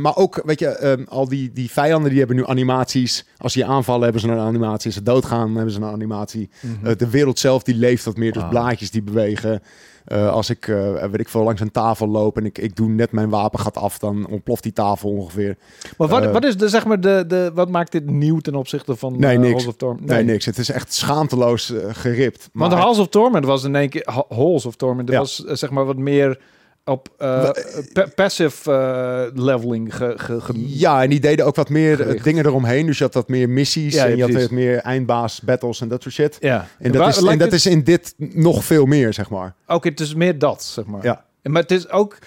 maar 0.00 0.16
ook, 0.16 0.42
weet 0.44 0.58
je, 0.58 1.04
al 1.08 1.28
die, 1.28 1.52
die 1.52 1.70
vijanden 1.70 2.10
die 2.10 2.18
hebben 2.18 2.36
nu 2.36 2.46
animaties. 2.46 3.26
Als 3.36 3.52
ze 3.52 3.58
je 3.58 3.64
aanvallen 3.64 4.02
hebben 4.02 4.20
ze 4.20 4.28
een 4.28 4.38
animatie. 4.38 4.86
Als 4.86 4.94
ze 4.94 5.02
doodgaan 5.02 5.54
hebben 5.54 5.72
ze 5.72 5.80
een 5.80 5.92
animatie. 5.92 6.50
Mm 6.60 6.78
-hmm. 6.82 6.96
de 6.96 7.10
wereld 7.10 7.38
zelf 7.38 7.62
die 7.62 7.74
leeft 7.74 8.04
wat 8.04 8.16
meer. 8.16 8.32
Dus 8.32 8.42
ah. 8.42 8.48
blaadjes 8.48 8.90
die 8.90 9.02
bewegen. 9.02 9.62
Uh, 10.08 10.30
als 10.30 10.50
ik, 10.50 10.66
uh, 10.66 10.92
weet 10.92 11.20
ik 11.20 11.28
veel, 11.28 11.42
langs 11.42 11.60
een 11.60 11.70
tafel 11.70 12.08
loop 12.08 12.36
en 12.36 12.44
ik, 12.44 12.58
ik 12.58 12.76
doe 12.76 12.88
net 12.88 13.12
mijn 13.12 13.28
wapengat 13.28 13.76
af, 13.76 13.98
dan 13.98 14.26
ontploft 14.26 14.62
die 14.62 14.72
tafel 14.72 15.10
ongeveer. 15.10 15.56
Maar 15.96 16.08
wat, 16.08 16.24
uh, 16.24 16.32
wat 16.32 16.44
is 16.44 16.56
de, 16.56 16.68
zeg 16.68 16.84
maar, 16.84 17.00
de, 17.00 17.24
de, 17.28 17.50
wat 17.54 17.68
maakt 17.68 17.92
dit 17.92 18.10
nieuw 18.10 18.38
ten 18.38 18.54
opzichte 18.54 18.96
van 18.96 19.18
nee, 19.18 19.38
niks. 19.38 19.66
of 19.66 19.76
Torment? 19.76 20.06
Nee. 20.06 20.16
nee. 20.16 20.32
niks. 20.32 20.44
Het 20.44 20.58
is 20.58 20.70
echt 20.70 20.94
schaamteloos 20.94 21.72
geript. 21.88 22.48
Maar 22.52 22.68
Want 22.68 22.80
de 22.80 22.86
Halls 22.86 22.98
of 22.98 23.08
Torment 23.08 23.44
was 23.44 23.64
in 23.64 23.74
één 23.74 23.88
keer, 23.88 24.24
Halls 24.28 24.66
of 24.66 24.76
Torment, 24.76 25.06
dat 25.06 25.16
ja. 25.16 25.20
was 25.20 25.58
zeg 25.60 25.70
maar 25.70 25.84
wat 25.84 25.96
meer 25.96 26.38
op 26.84 27.08
uh, 27.18 27.50
passive 28.14 28.70
uh, 28.70 29.44
leveling 29.44 29.96
ge, 29.96 30.14
ge, 30.16 30.52
Ja, 30.54 31.02
en 31.02 31.10
die 31.10 31.20
deden 31.20 31.46
ook 31.46 31.56
wat 31.56 31.68
meer 31.68 32.22
dingen 32.22 32.46
eromheen. 32.46 32.86
Dus 32.86 32.98
je 32.98 33.04
had 33.04 33.14
wat 33.14 33.28
meer 33.28 33.48
missies 33.48 33.94
ja, 33.94 34.06
en 34.06 34.16
je 34.16 34.36
had 34.36 34.50
meer 34.50 34.78
eindbaas 34.78 35.40
battles 35.40 35.80
en 35.80 35.88
dat 35.88 36.02
soort 36.02 36.14
shit. 36.14 36.36
Ja. 36.40 36.68
En 36.78 36.92
dat, 36.92 37.08
is, 37.08 37.22
en 37.22 37.38
dat 37.38 37.52
is 37.52 37.66
in 37.66 37.84
dit 37.84 38.14
nog 38.16 38.64
veel 38.64 38.84
meer, 38.84 39.12
zeg 39.12 39.30
maar. 39.30 39.54
Oké, 39.64 39.74
okay, 39.74 39.90
het 39.90 40.00
is 40.00 40.14
meer 40.14 40.38
dat, 40.38 40.62
zeg 40.62 40.84
maar. 40.84 41.04
Ja. 41.04 41.24
Maar 41.42 41.62
het 41.62 41.70
is 41.70 41.90
ook... 41.90 42.18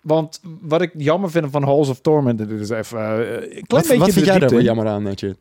Want 0.00 0.40
wat 0.60 0.82
ik 0.82 0.90
jammer 0.96 1.30
vind 1.30 1.46
van 1.50 1.62
Halls 1.62 1.88
of 1.88 2.00
Torment, 2.00 2.38
dit 2.38 2.50
is 2.50 2.70
even 2.70 2.98
uh, 2.98 3.16
een 3.16 3.66
klein 3.66 3.66
wat, 3.66 3.82
beetje 3.82 3.98
Wat 3.98 4.12
vind 4.12 4.26
jij 4.26 4.38
daar 4.38 4.60
jammer 4.60 4.86
aan, 4.86 5.02
Netje? 5.02 5.36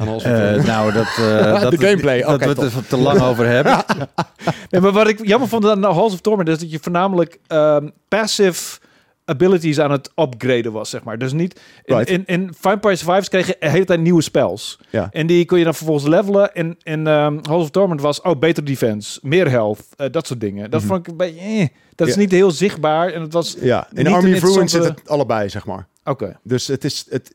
Uh, 0.00 0.64
nou, 0.64 0.92
dat, 0.92 1.06
uh, 1.20 1.60
dat, 1.60 1.70
de 1.70 1.86
gameplay. 1.86 2.22
Dat 2.22 2.40
we 2.40 2.48
het 2.48 2.58
er 2.58 2.86
te 2.86 2.96
lang 2.96 3.20
over 3.20 3.46
hebben. 3.46 3.84
nee, 4.70 4.80
maar 4.80 4.92
wat 4.92 5.08
ik 5.08 5.26
jammer 5.26 5.48
vond 5.48 5.66
aan 5.66 5.84
Halls 5.84 6.12
of 6.12 6.20
Torment 6.20 6.48
is 6.48 6.58
dat 6.58 6.70
je 6.70 6.78
voornamelijk 6.80 7.38
um, 7.48 7.92
passive 8.08 8.78
abilities 9.26 9.80
aan 9.80 9.90
het 9.90 10.10
upgraden 10.16 10.72
was, 10.72 10.90
zeg 10.90 11.02
maar. 11.02 11.18
Dus 11.18 11.32
niet... 11.32 11.60
In, 11.84 12.04
in, 12.04 12.22
in 12.26 12.50
Vampire 12.58 12.96
Survivors 12.96 13.28
kreeg 13.28 13.46
je 13.46 13.56
de 13.60 13.68
hele 13.68 13.84
tijd 13.84 14.00
nieuwe 14.00 14.22
spells. 14.22 14.78
Ja. 14.90 15.08
En 15.10 15.26
die 15.26 15.44
kon 15.44 15.58
je 15.58 15.64
dan 15.64 15.74
vervolgens 15.74 16.06
levelen. 16.06 16.54
En 16.54 16.76
in 16.82 17.06
um, 17.06 17.38
Halls 17.42 17.62
of 17.62 17.70
Torment 17.70 18.00
was, 18.00 18.20
oh, 18.20 18.38
beter 18.38 18.64
defense, 18.64 19.18
meer 19.22 19.50
health, 19.50 19.80
uh, 19.96 20.06
dat 20.10 20.26
soort 20.26 20.40
dingen. 20.40 20.70
Dat 20.70 20.80
mm 20.80 20.86
vond 20.86 21.00
ik 21.00 21.06
een 21.06 21.16
beetje... 21.16 21.40
Eh, 21.40 21.66
dat 21.94 22.08
is 22.08 22.16
niet 22.16 22.30
heel 22.30 22.50
zichtbaar. 22.50 23.12
En 23.12 23.20
het 23.20 23.32
was 23.32 23.56
ja, 23.60 23.88
in 23.92 24.06
Army 24.06 24.34
of 24.34 24.54
Ruin 24.54 24.68
zit 24.68 24.84
het 24.84 25.08
allebei, 25.08 25.48
zeg 25.48 25.66
maar. 25.66 25.86
Oké. 26.06 26.38
Dus 26.42 26.66
het 26.66 26.84
is, 26.84 27.06
het, 27.10 27.34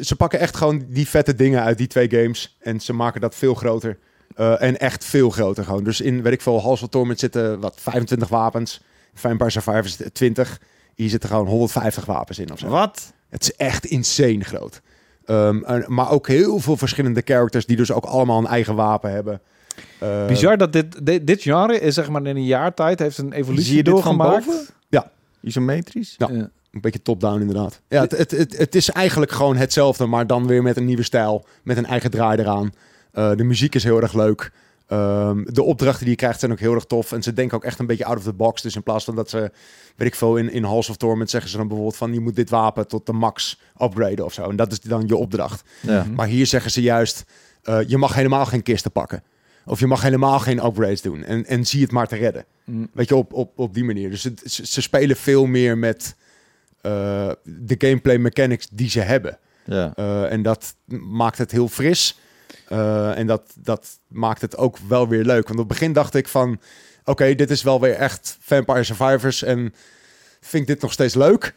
ze 0.00 0.16
pakken 0.16 0.38
echt 0.38 0.56
gewoon 0.56 0.84
die 0.88 1.08
vette 1.08 1.34
dingen 1.34 1.62
uit 1.62 1.78
die 1.78 1.86
twee 1.86 2.10
games. 2.10 2.56
En 2.58 2.80
ze 2.80 2.92
maken 2.92 3.20
dat 3.20 3.34
veel 3.34 3.54
groter. 3.54 3.98
Uh, 4.36 4.62
en 4.62 4.78
echt 4.78 5.04
veel 5.04 5.30
groter 5.30 5.64
gewoon. 5.64 5.84
Dus 5.84 6.00
in, 6.00 6.22
weet 6.22 6.32
ik 6.32 6.40
veel, 6.40 6.60
Halls 6.60 6.82
of 6.82 6.88
Torment 6.88 7.18
zitten 7.18 7.60
wat 7.60 7.76
25 7.80 8.28
wapens. 8.28 8.80
Vampire 9.14 9.50
Survivors 9.50 9.96
20. 10.12 10.60
Hier 10.94 11.08
zitten 11.08 11.28
gewoon 11.28 11.46
150 11.46 12.04
wapens 12.04 12.38
in 12.38 12.52
of 12.52 12.58
zo. 12.58 12.68
Wat? 12.68 13.12
Het 13.28 13.42
is 13.42 13.56
echt 13.56 13.84
insane 13.84 14.44
groot. 14.44 14.80
Um, 15.26 15.64
maar 15.86 16.10
ook 16.10 16.28
heel 16.28 16.58
veel 16.58 16.76
verschillende 16.76 17.22
characters 17.24 17.66
die 17.66 17.76
dus 17.76 17.92
ook 17.92 18.04
allemaal 18.04 18.38
een 18.38 18.46
eigen 18.46 18.74
wapen 18.74 19.10
hebben. 19.10 19.40
Uh, 20.02 20.26
Bizar 20.26 20.56
dat 20.56 20.72
dit, 20.72 21.06
dit, 21.06 21.26
dit, 21.26 21.42
genre 21.42 21.80
is 21.80 21.94
zeg 21.94 22.08
maar 22.08 22.26
in 22.26 22.36
een 22.36 22.44
jaar 22.44 22.74
tijd 22.74 22.98
heeft 22.98 23.18
een 23.18 23.32
evolutie 23.32 23.66
Zie 23.66 23.76
je 23.76 23.82
doorgemaakt. 23.82 24.44
Van 24.44 24.54
boven? 24.54 24.74
Ja. 24.88 25.10
Isometrisch? 25.40 26.14
Ja. 26.18 26.28
ja. 26.32 26.50
Een 26.70 26.80
beetje 26.80 27.02
top-down 27.02 27.40
inderdaad. 27.40 27.80
Ja, 27.88 28.00
het, 28.00 28.10
het, 28.10 28.30
het, 28.30 28.58
het, 28.58 28.74
is 28.74 28.90
eigenlijk 28.90 29.32
gewoon 29.32 29.56
hetzelfde, 29.56 30.06
maar 30.06 30.26
dan 30.26 30.46
weer 30.46 30.62
met 30.62 30.76
een 30.76 30.84
nieuwe 30.84 31.02
stijl. 31.02 31.46
Met 31.62 31.76
een 31.76 31.86
eigen 31.86 32.10
draai 32.10 32.38
eraan. 32.38 32.72
Uh, 33.14 33.34
de 33.34 33.44
muziek 33.44 33.74
is 33.74 33.84
heel 33.84 34.00
erg 34.00 34.12
leuk. 34.12 34.52
Um, 34.92 35.44
de 35.48 35.62
opdrachten 35.62 36.00
die 36.00 36.10
je 36.10 36.16
krijgt 36.16 36.40
zijn 36.40 36.52
ook 36.52 36.58
heel 36.58 36.74
erg 36.74 36.84
tof. 36.84 37.12
En 37.12 37.22
ze 37.22 37.32
denken 37.32 37.56
ook 37.56 37.64
echt 37.64 37.78
een 37.78 37.86
beetje 37.86 38.04
out 38.04 38.16
of 38.16 38.22
the 38.22 38.32
box. 38.32 38.62
Dus 38.62 38.74
in 38.74 38.82
plaats 38.82 39.04
van 39.04 39.14
dat 39.14 39.30
ze, 39.30 39.50
weet 39.96 40.08
ik 40.08 40.14
veel, 40.14 40.36
in, 40.36 40.52
in 40.52 40.64
Halls 40.64 40.88
of 40.88 40.96
Torment 40.96 41.30
zeggen 41.30 41.50
ze 41.50 41.56
dan 41.56 41.66
bijvoorbeeld 41.66 41.98
van... 41.98 42.12
je 42.12 42.20
moet 42.20 42.36
dit 42.36 42.50
wapen 42.50 42.88
tot 42.88 43.06
de 43.06 43.12
max 43.12 43.60
upgraden 43.82 44.24
of 44.24 44.32
zo. 44.32 44.48
En 44.48 44.56
dat 44.56 44.72
is 44.72 44.80
dan 44.80 45.04
je 45.06 45.16
opdracht. 45.16 45.62
Ja. 45.80 46.06
Maar 46.14 46.26
hier 46.26 46.46
zeggen 46.46 46.70
ze 46.70 46.82
juist, 46.82 47.24
uh, 47.64 47.78
je 47.86 47.96
mag 47.96 48.14
helemaal 48.14 48.46
geen 48.46 48.62
kisten 48.62 48.92
pakken. 48.92 49.22
Of 49.64 49.80
je 49.80 49.86
mag 49.86 50.02
helemaal 50.02 50.38
geen 50.38 50.64
upgrades 50.64 51.02
doen. 51.02 51.24
En, 51.24 51.46
en 51.46 51.66
zie 51.66 51.82
het 51.82 51.90
maar 51.90 52.06
te 52.06 52.16
redden. 52.16 52.44
Mm. 52.64 52.88
Weet 52.92 53.08
je, 53.08 53.16
op, 53.16 53.32
op, 53.32 53.58
op 53.58 53.74
die 53.74 53.84
manier. 53.84 54.10
Dus 54.10 54.24
het, 54.24 54.42
ze, 54.44 54.82
spelen 54.82 55.16
veel 55.16 55.46
meer 55.46 55.78
met 55.78 56.14
de 56.80 57.74
gameplay 57.78 58.18
mechanics 58.18 58.68
die 58.70 58.90
ze 58.90 59.00
hebben. 59.00 59.38
Ja. 59.64 59.92
Uh, 59.96 60.32
en 60.32 60.42
dat 60.42 60.74
maakt 61.00 61.38
het 61.38 61.50
heel 61.50 61.68
fris. 61.68 62.18
Uh, 62.68 63.18
en 63.18 63.26
dat, 63.26 63.52
dat 63.54 63.98
maakt 64.08 64.40
het 64.40 64.56
ook 64.56 64.78
wel 64.88 65.08
weer 65.08 65.24
leuk. 65.24 65.48
Want 65.48 65.60
op 65.60 65.68
het 65.68 65.78
begin 65.78 65.92
dacht 65.92 66.14
ik 66.14 66.28
van... 66.28 66.60
Oké, 67.04 67.34
dit 67.34 67.50
is 67.50 67.62
wel 67.62 67.80
weer 67.80 67.94
echt 67.94 68.38
Vampire 68.40 68.84
Survivors. 68.84 69.42
En 69.42 69.74
vind 70.40 70.62
ik 70.62 70.66
dit 70.66 70.80
nog 70.80 70.92
steeds 70.92 71.14
leuk. 71.14 71.54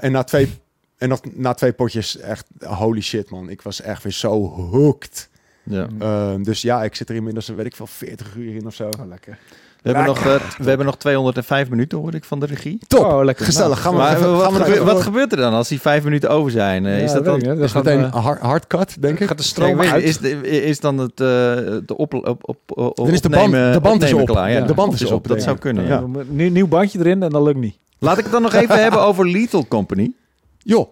en 0.00 0.12
na 0.12 0.22
twee, 0.22 0.58
en 0.96 1.08
nog, 1.08 1.20
na 1.32 1.54
twee 1.54 1.72
potjes 1.72 2.16
echt... 2.16 2.46
Holy 2.60 3.00
shit, 3.00 3.30
man. 3.30 3.48
Ik 3.48 3.62
was 3.62 3.80
echt 3.80 4.02
weer 4.02 4.12
zo 4.12 4.48
hooked. 4.48 5.28
Ja. 5.62 5.88
Uh, 6.02 6.34
dus 6.44 6.62
ja, 6.62 6.84
ik 6.84 6.94
zit 6.94 7.08
er 7.08 7.14
inmiddels, 7.14 7.48
weet 7.48 7.66
ik 7.66 7.76
veel, 7.76 7.86
40 7.86 8.34
uur 8.34 8.54
in 8.54 8.66
of 8.66 8.74
zo. 8.74 8.88
Oh, 9.00 9.06
lekker. 9.06 9.38
We 9.84 9.90
hebben, 9.90 10.06
nog, 10.06 10.26
uh, 10.26 10.34
we 10.58 10.68
hebben 10.68 10.86
nog 10.86 10.96
205 10.96 11.68
minuten, 11.68 11.98
hoor 11.98 12.14
ik, 12.14 12.24
van 12.24 12.40
de 12.40 12.46
regie. 12.46 12.78
Top, 12.86 13.04
oh, 13.04 13.24
lekker. 13.24 13.44
gezellig. 13.44 13.80
Gaan 13.80 13.92
we, 13.92 13.98
maar, 13.98 14.16
even, 14.16 14.32
wat, 14.32 14.52
gaan 14.52 14.70
we 14.70 14.84
wat 14.84 15.02
gebeurt 15.02 15.32
er 15.32 15.38
dan 15.38 15.52
als 15.52 15.68
die 15.68 15.80
vijf 15.80 16.04
minuten 16.04 16.30
over 16.30 16.50
zijn? 16.50 16.84
Uh, 16.84 16.98
ja, 16.98 17.04
is 17.04 17.12
dat 17.12 17.24
dan 17.24 17.40
dat 17.40 17.58
is 17.58 17.72
meteen 17.72 18.02
een 18.02 18.10
hard, 18.10 18.40
hard 18.40 18.66
cut, 18.66 19.02
denk 19.02 19.20
ik? 19.20 19.28
Gaat 19.28 19.38
de 19.38 19.44
stroom 19.44 19.80
uit? 19.80 20.02
Is, 20.02 20.20
is 20.42 20.80
dan 20.80 20.98
het 20.98 21.10
uh, 21.10 21.16
de 21.16 21.82
op, 21.96 22.14
op, 22.14 22.38
op, 22.40 22.58
op 22.66 22.96
dan 22.96 23.08
is 23.08 23.20
de 23.20 23.28
band, 23.28 23.52
de 23.52 23.80
band 23.82 24.02
is 24.02 24.12
op. 24.12 24.26
Klaar, 24.26 24.50
ja. 24.50 24.60
De 24.60 24.74
band 24.74 25.00
is 25.00 25.10
op. 25.10 25.28
Dat 25.28 25.42
zou 25.42 25.58
kunnen. 25.58 26.26
Nieuw 26.28 26.68
bandje 26.68 26.98
erin 26.98 27.22
en 27.22 27.30
dat 27.30 27.42
lukt 27.42 27.58
niet. 27.58 27.78
Laat 27.98 28.18
ik 28.18 28.24
het 28.24 28.32
dan 28.32 28.42
nog 28.42 28.54
even 28.54 28.82
hebben 28.82 29.00
over 29.00 29.30
Lethal 29.30 29.66
Company. 29.68 30.12
Joh. 30.58 30.88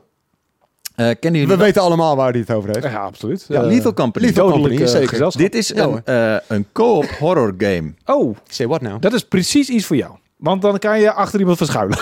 Uh, 0.97 1.07
kennen 1.21 1.41
jullie 1.41 1.57
We 1.57 1.63
weten 1.63 1.83
allemaal 1.83 2.17
waar 2.17 2.31
hij 2.31 2.41
het 2.41 2.51
over 2.51 2.71
heeft. 2.73 2.93
Ja, 2.93 3.01
absoluut. 3.01 3.45
Ja, 3.49 3.61
uh, 3.61 3.67
Lethal 3.67 3.95
Company. 3.95 4.27
Lethal 4.27 4.51
Company, 4.51 4.77
uh, 4.77 4.87
zeker. 4.87 5.37
Dit 5.37 5.55
is 5.55 5.75
een, 5.75 6.03
uh, 6.05 6.37
een 6.47 6.67
co-op 6.73 7.05
horror 7.05 7.55
game. 7.59 7.95
Oh. 8.05 8.37
Say 8.49 8.67
what 8.67 8.81
now? 8.81 9.01
Dat 9.01 9.13
is 9.13 9.25
precies 9.25 9.69
iets 9.69 9.87
voor 9.87 9.97
jou. 9.97 10.13
Want 10.37 10.63
dan 10.63 10.79
kan 10.79 11.01
je 11.01 11.13
achter 11.13 11.41
iemand 11.41 11.57
verschuilen. 11.57 11.99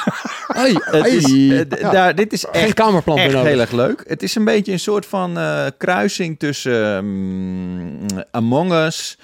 Hey, 0.46 0.74
hey. 1.00 1.10
Is, 1.10 1.32
ja. 1.80 1.90
daar, 1.90 2.14
dit 2.14 2.32
is 2.32 2.46
echt, 2.46 2.64
Geen 2.64 2.74
kamerplan 2.74 3.18
echt 3.18 3.34
heel 3.34 3.60
erg 3.60 3.70
leuk. 3.70 4.04
Het 4.06 4.22
is 4.22 4.34
een 4.34 4.44
beetje 4.44 4.72
een 4.72 4.80
soort 4.80 5.06
van 5.06 5.38
kruising 5.78 6.38
tussen 6.38 6.96
um, 6.96 8.06
Among 8.30 8.72
Us... 8.72 9.18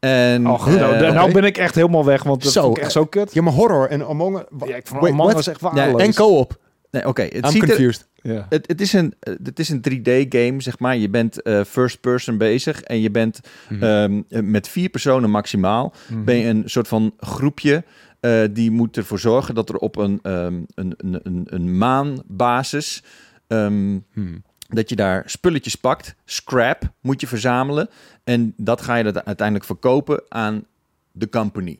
En, 0.00 0.46
goed, 0.46 0.78
nou, 0.78 1.12
nou 1.12 1.32
ben 1.32 1.44
ik 1.44 1.58
echt 1.58 1.74
helemaal 1.74 2.04
weg, 2.04 2.22
want 2.22 2.42
dat 2.42 2.52
zo, 2.52 2.70
ik 2.70 2.78
echt 2.78 2.92
zo 2.92 3.04
kut. 3.04 3.34
Ja, 3.34 3.42
maar 3.42 3.52
horror 3.52 3.88
en 3.88 4.06
Among 4.06 4.38
Us... 4.38 4.68
Ja, 4.68 4.76
ik 4.76 4.86
vond 4.86 5.10
Among 5.10 5.34
Us 5.34 5.46
echt 5.46 5.60
waardeloos. 5.60 6.02
en 6.02 6.14
co-op. 6.14 6.58
Nee, 6.94 7.06
oké. 7.06 7.22
Okay. 7.22 7.52
I'm 7.52 7.58
confused. 7.58 8.08
Er, 8.22 8.32
ja. 8.32 8.46
het, 8.48 8.66
het, 8.66 8.80
is 8.80 8.92
een, 8.92 9.14
het 9.42 9.58
is 9.58 9.68
een 9.68 9.82
3D-game, 9.90 10.62
zeg 10.62 10.78
maar. 10.78 10.96
Je 10.96 11.08
bent 11.08 11.46
uh, 11.46 11.64
first 11.64 12.00
person 12.00 12.38
bezig 12.38 12.80
en 12.80 13.00
je 13.00 13.10
bent 13.10 13.40
mm 13.68 13.80
-hmm. 13.80 14.24
um, 14.30 14.50
met 14.50 14.68
vier 14.68 14.88
personen 14.88 15.30
maximaal. 15.30 15.94
Mm 16.08 16.16
-hmm. 16.16 16.24
Ben 16.24 16.36
je 16.36 16.46
een 16.46 16.62
soort 16.66 16.88
van 16.88 17.14
groepje 17.18 17.84
uh, 18.20 18.44
die 18.50 18.70
moet 18.70 18.96
ervoor 18.96 19.18
zorgen 19.18 19.54
dat 19.54 19.68
er 19.68 19.76
op 19.76 19.96
een, 19.96 20.18
um, 20.22 20.66
een, 20.74 20.94
een, 20.96 21.20
een, 21.22 21.46
een 21.46 21.78
maanbasis... 21.78 23.02
Um, 23.48 24.04
hmm. 24.12 24.42
Dat 24.68 24.88
je 24.88 24.96
daar 24.96 25.22
spulletjes 25.26 25.74
pakt. 25.74 26.14
Scrap 26.24 26.92
moet 27.00 27.20
je 27.20 27.26
verzamelen. 27.26 27.88
En 28.24 28.54
dat 28.56 28.80
ga 28.80 28.94
je 28.94 29.04
dat 29.04 29.24
uiteindelijk 29.24 29.66
verkopen 29.66 30.22
aan 30.28 30.64
de 31.12 31.28
company. 31.28 31.78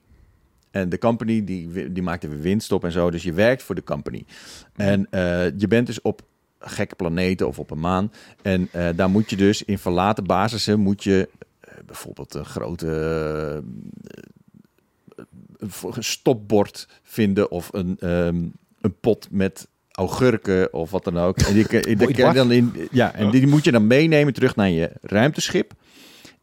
En 0.75 0.89
de 0.89 0.99
company 0.99 1.45
die, 1.45 1.93
die 1.93 2.03
maakt 2.03 2.29
weer 2.29 2.41
winst 2.41 2.73
op 2.73 2.85
en 2.85 2.93
zo. 2.93 3.11
Dus 3.11 3.23
je 3.23 3.33
werkt 3.33 3.63
voor 3.63 3.75
de 3.75 3.85
company. 3.85 4.25
En 4.77 5.07
uh, 5.11 5.45
je 5.57 5.69
bent 5.69 5.87
dus 5.87 6.03
op 6.03 6.23
gekke 6.59 6.95
planeten 6.95 7.49
of 7.49 7.59
op 7.59 7.71
een 7.71 7.81
maan. 7.81 8.13
En 8.43 8.69
uh, 8.77 8.89
daar 8.97 9.11
moet 9.11 9.31
je 9.31 9.37
dus 9.37 9.63
in 9.63 9.79
verlaten 9.79 10.25
basissen 10.25 10.81
moet 10.81 11.05
je 11.05 11.29
uh, 11.69 11.75
bijvoorbeeld 11.87 12.35
een 12.35 12.45
grote 12.45 13.63
stopbord 15.99 16.89
vinden 17.03 17.51
of 17.51 17.69
een, 17.73 18.09
um, 18.09 18.53
een 18.81 18.95
pot 19.01 19.29
met 19.31 19.69
augurken 19.91 20.73
of 20.73 20.91
wat 20.91 21.05
dan 21.05 21.19
ook. 21.19 21.39
En 21.39 21.55
die, 21.55 21.69
die, 21.97 21.97
die 21.97 22.33
dan 22.33 22.53
in, 22.53 22.89
ja, 22.91 23.15
en 23.15 23.31
die 23.31 23.47
moet 23.47 23.65
je 23.65 23.73
dan 23.73 23.87
meenemen 23.87 24.33
terug 24.33 24.57
naar 24.57 24.71
je 24.71 24.91
ruimteschip. 25.01 25.73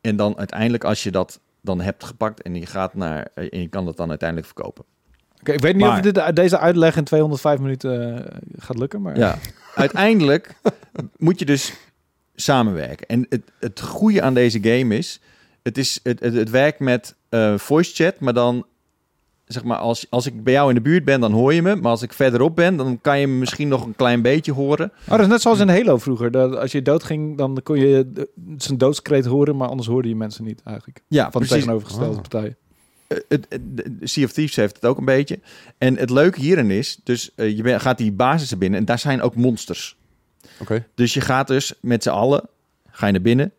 En 0.01 0.15
dan 0.15 0.37
uiteindelijk 0.37 0.83
als 0.83 1.03
je 1.03 1.11
dat 1.11 1.39
dan 1.61 1.81
hebt 1.81 2.03
gepakt 2.03 2.41
en 2.41 2.55
je 2.55 2.65
gaat 2.65 2.93
naar 2.93 3.27
en 3.33 3.59
je 3.59 3.67
kan 3.67 3.85
dat 3.85 3.97
dan 3.97 4.09
uiteindelijk 4.09 4.47
verkopen. 4.47 4.83
Oké, 5.31 5.39
okay, 5.39 5.55
ik 5.55 5.61
weet 5.61 5.75
niet 5.75 5.85
maar, 5.85 5.97
of 5.97 6.11
dit, 6.11 6.35
deze 6.35 6.59
uitleg 6.59 6.95
in 6.95 7.03
205 7.03 7.59
minuten 7.59 8.17
uh, 8.17 8.25
gaat 8.57 8.77
lukken, 8.77 9.01
maar 9.01 9.17
ja, 9.17 9.37
uiteindelijk 9.75 10.55
moet 11.17 11.39
je 11.39 11.45
dus 11.45 11.73
samenwerken. 12.35 13.07
En 13.07 13.25
het, 13.29 13.51
het 13.59 13.81
goede 13.81 14.21
aan 14.21 14.33
deze 14.33 14.59
game 14.61 14.97
is, 14.97 15.19
het 15.63 15.77
is 15.77 15.99
het, 16.03 16.19
het, 16.19 16.33
het 16.33 16.49
werkt 16.49 16.79
met 16.79 17.15
uh, 17.29 17.57
voice 17.57 17.93
chat, 17.93 18.19
maar 18.19 18.33
dan 18.33 18.65
zeg 19.51 19.63
maar, 19.63 19.77
als, 19.77 20.05
als 20.09 20.25
ik 20.25 20.43
bij 20.43 20.53
jou 20.53 20.69
in 20.69 20.75
de 20.75 20.81
buurt 20.81 21.05
ben, 21.05 21.19
dan 21.19 21.31
hoor 21.31 21.53
je 21.53 21.61
me. 21.61 21.75
Maar 21.75 21.91
als 21.91 22.01
ik 22.01 22.13
verderop 22.13 22.55
ben, 22.55 22.75
dan 22.75 22.99
kan 23.01 23.19
je 23.19 23.27
me 23.27 23.33
misschien 23.33 23.67
nog 23.67 23.85
een 23.85 23.95
klein 23.95 24.21
beetje 24.21 24.51
horen. 24.51 24.91
Oh, 25.03 25.09
dat 25.09 25.19
is 25.19 25.27
net 25.27 25.41
zoals 25.41 25.59
in 25.59 25.69
Halo 25.69 25.97
vroeger. 25.97 26.31
Dat 26.31 26.57
als 26.57 26.71
je 26.71 26.81
doodging, 26.81 27.37
dan 27.37 27.59
kon 27.63 27.79
je 27.79 28.27
zijn 28.57 28.77
doodskreet 28.77 29.25
horen, 29.25 29.57
maar 29.57 29.67
anders 29.67 29.87
hoorde 29.87 30.07
je 30.07 30.15
mensen 30.15 30.43
niet 30.43 30.61
eigenlijk. 30.63 31.01
Ja, 31.07 31.21
van 31.21 31.31
precies. 31.31 31.49
de 31.49 31.55
tegenovergestelde 31.55 32.15
oh. 32.15 32.21
partij. 32.21 32.55
Uh, 33.07 33.17
het, 33.27 33.47
sea 34.01 34.23
of 34.23 34.31
Thieves 34.31 34.55
heeft 34.55 34.75
het 34.75 34.85
ook 34.85 34.97
een 34.97 35.05
beetje. 35.05 35.39
En 35.77 35.97
het 35.97 36.09
leuke 36.09 36.39
hierin 36.39 36.71
is, 36.71 36.99
dus 37.03 37.31
uh, 37.35 37.57
je 37.57 37.79
gaat 37.79 37.97
die 37.97 38.11
basissen 38.11 38.57
binnen 38.57 38.79
en 38.79 38.85
daar 38.85 38.99
zijn 38.99 39.21
ook 39.21 39.35
monsters. 39.35 39.97
Oké. 40.43 40.61
Okay. 40.61 40.87
Dus 40.95 41.13
je 41.13 41.21
gaat 41.21 41.47
dus 41.47 41.73
met 41.81 42.03
z'n 42.03 42.09
allen, 42.09 42.49
ga 42.89 43.05
je 43.05 43.11
naar 43.11 43.21
binnen 43.21 43.51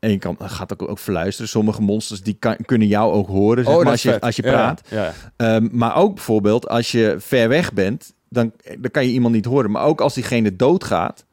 en 0.00 0.10
je 0.10 0.18
kan, 0.18 0.36
gaat 0.40 0.72
ook, 0.72 0.88
ook 0.88 0.98
fluisteren. 0.98 1.48
Sommige 1.48 1.82
monsters 1.82 2.22
die 2.22 2.36
kan, 2.38 2.56
kunnen 2.64 2.88
jou 2.88 3.12
ook 3.12 3.26
horen 3.26 3.64
zeg 3.64 3.74
oh, 3.74 3.82
maar, 3.82 3.92
als, 3.92 4.02
je, 4.02 4.20
als 4.20 4.36
je 4.36 4.42
praat. 4.42 4.82
Ja, 4.88 5.12
ja. 5.36 5.56
Um, 5.56 5.68
maar 5.72 5.96
ook 5.96 6.14
bijvoorbeeld 6.14 6.68
als 6.68 6.92
je 6.92 7.16
ver 7.18 7.48
weg 7.48 7.72
bent, 7.72 8.14
dan, 8.28 8.52
dan 8.78 8.90
kan 8.90 9.06
je 9.06 9.12
iemand 9.12 9.34
niet 9.34 9.44
horen. 9.44 9.70
Maar 9.70 9.84
ook 9.84 10.00
als 10.00 10.14
diegene 10.14 10.56
doodgaat, 10.56 11.24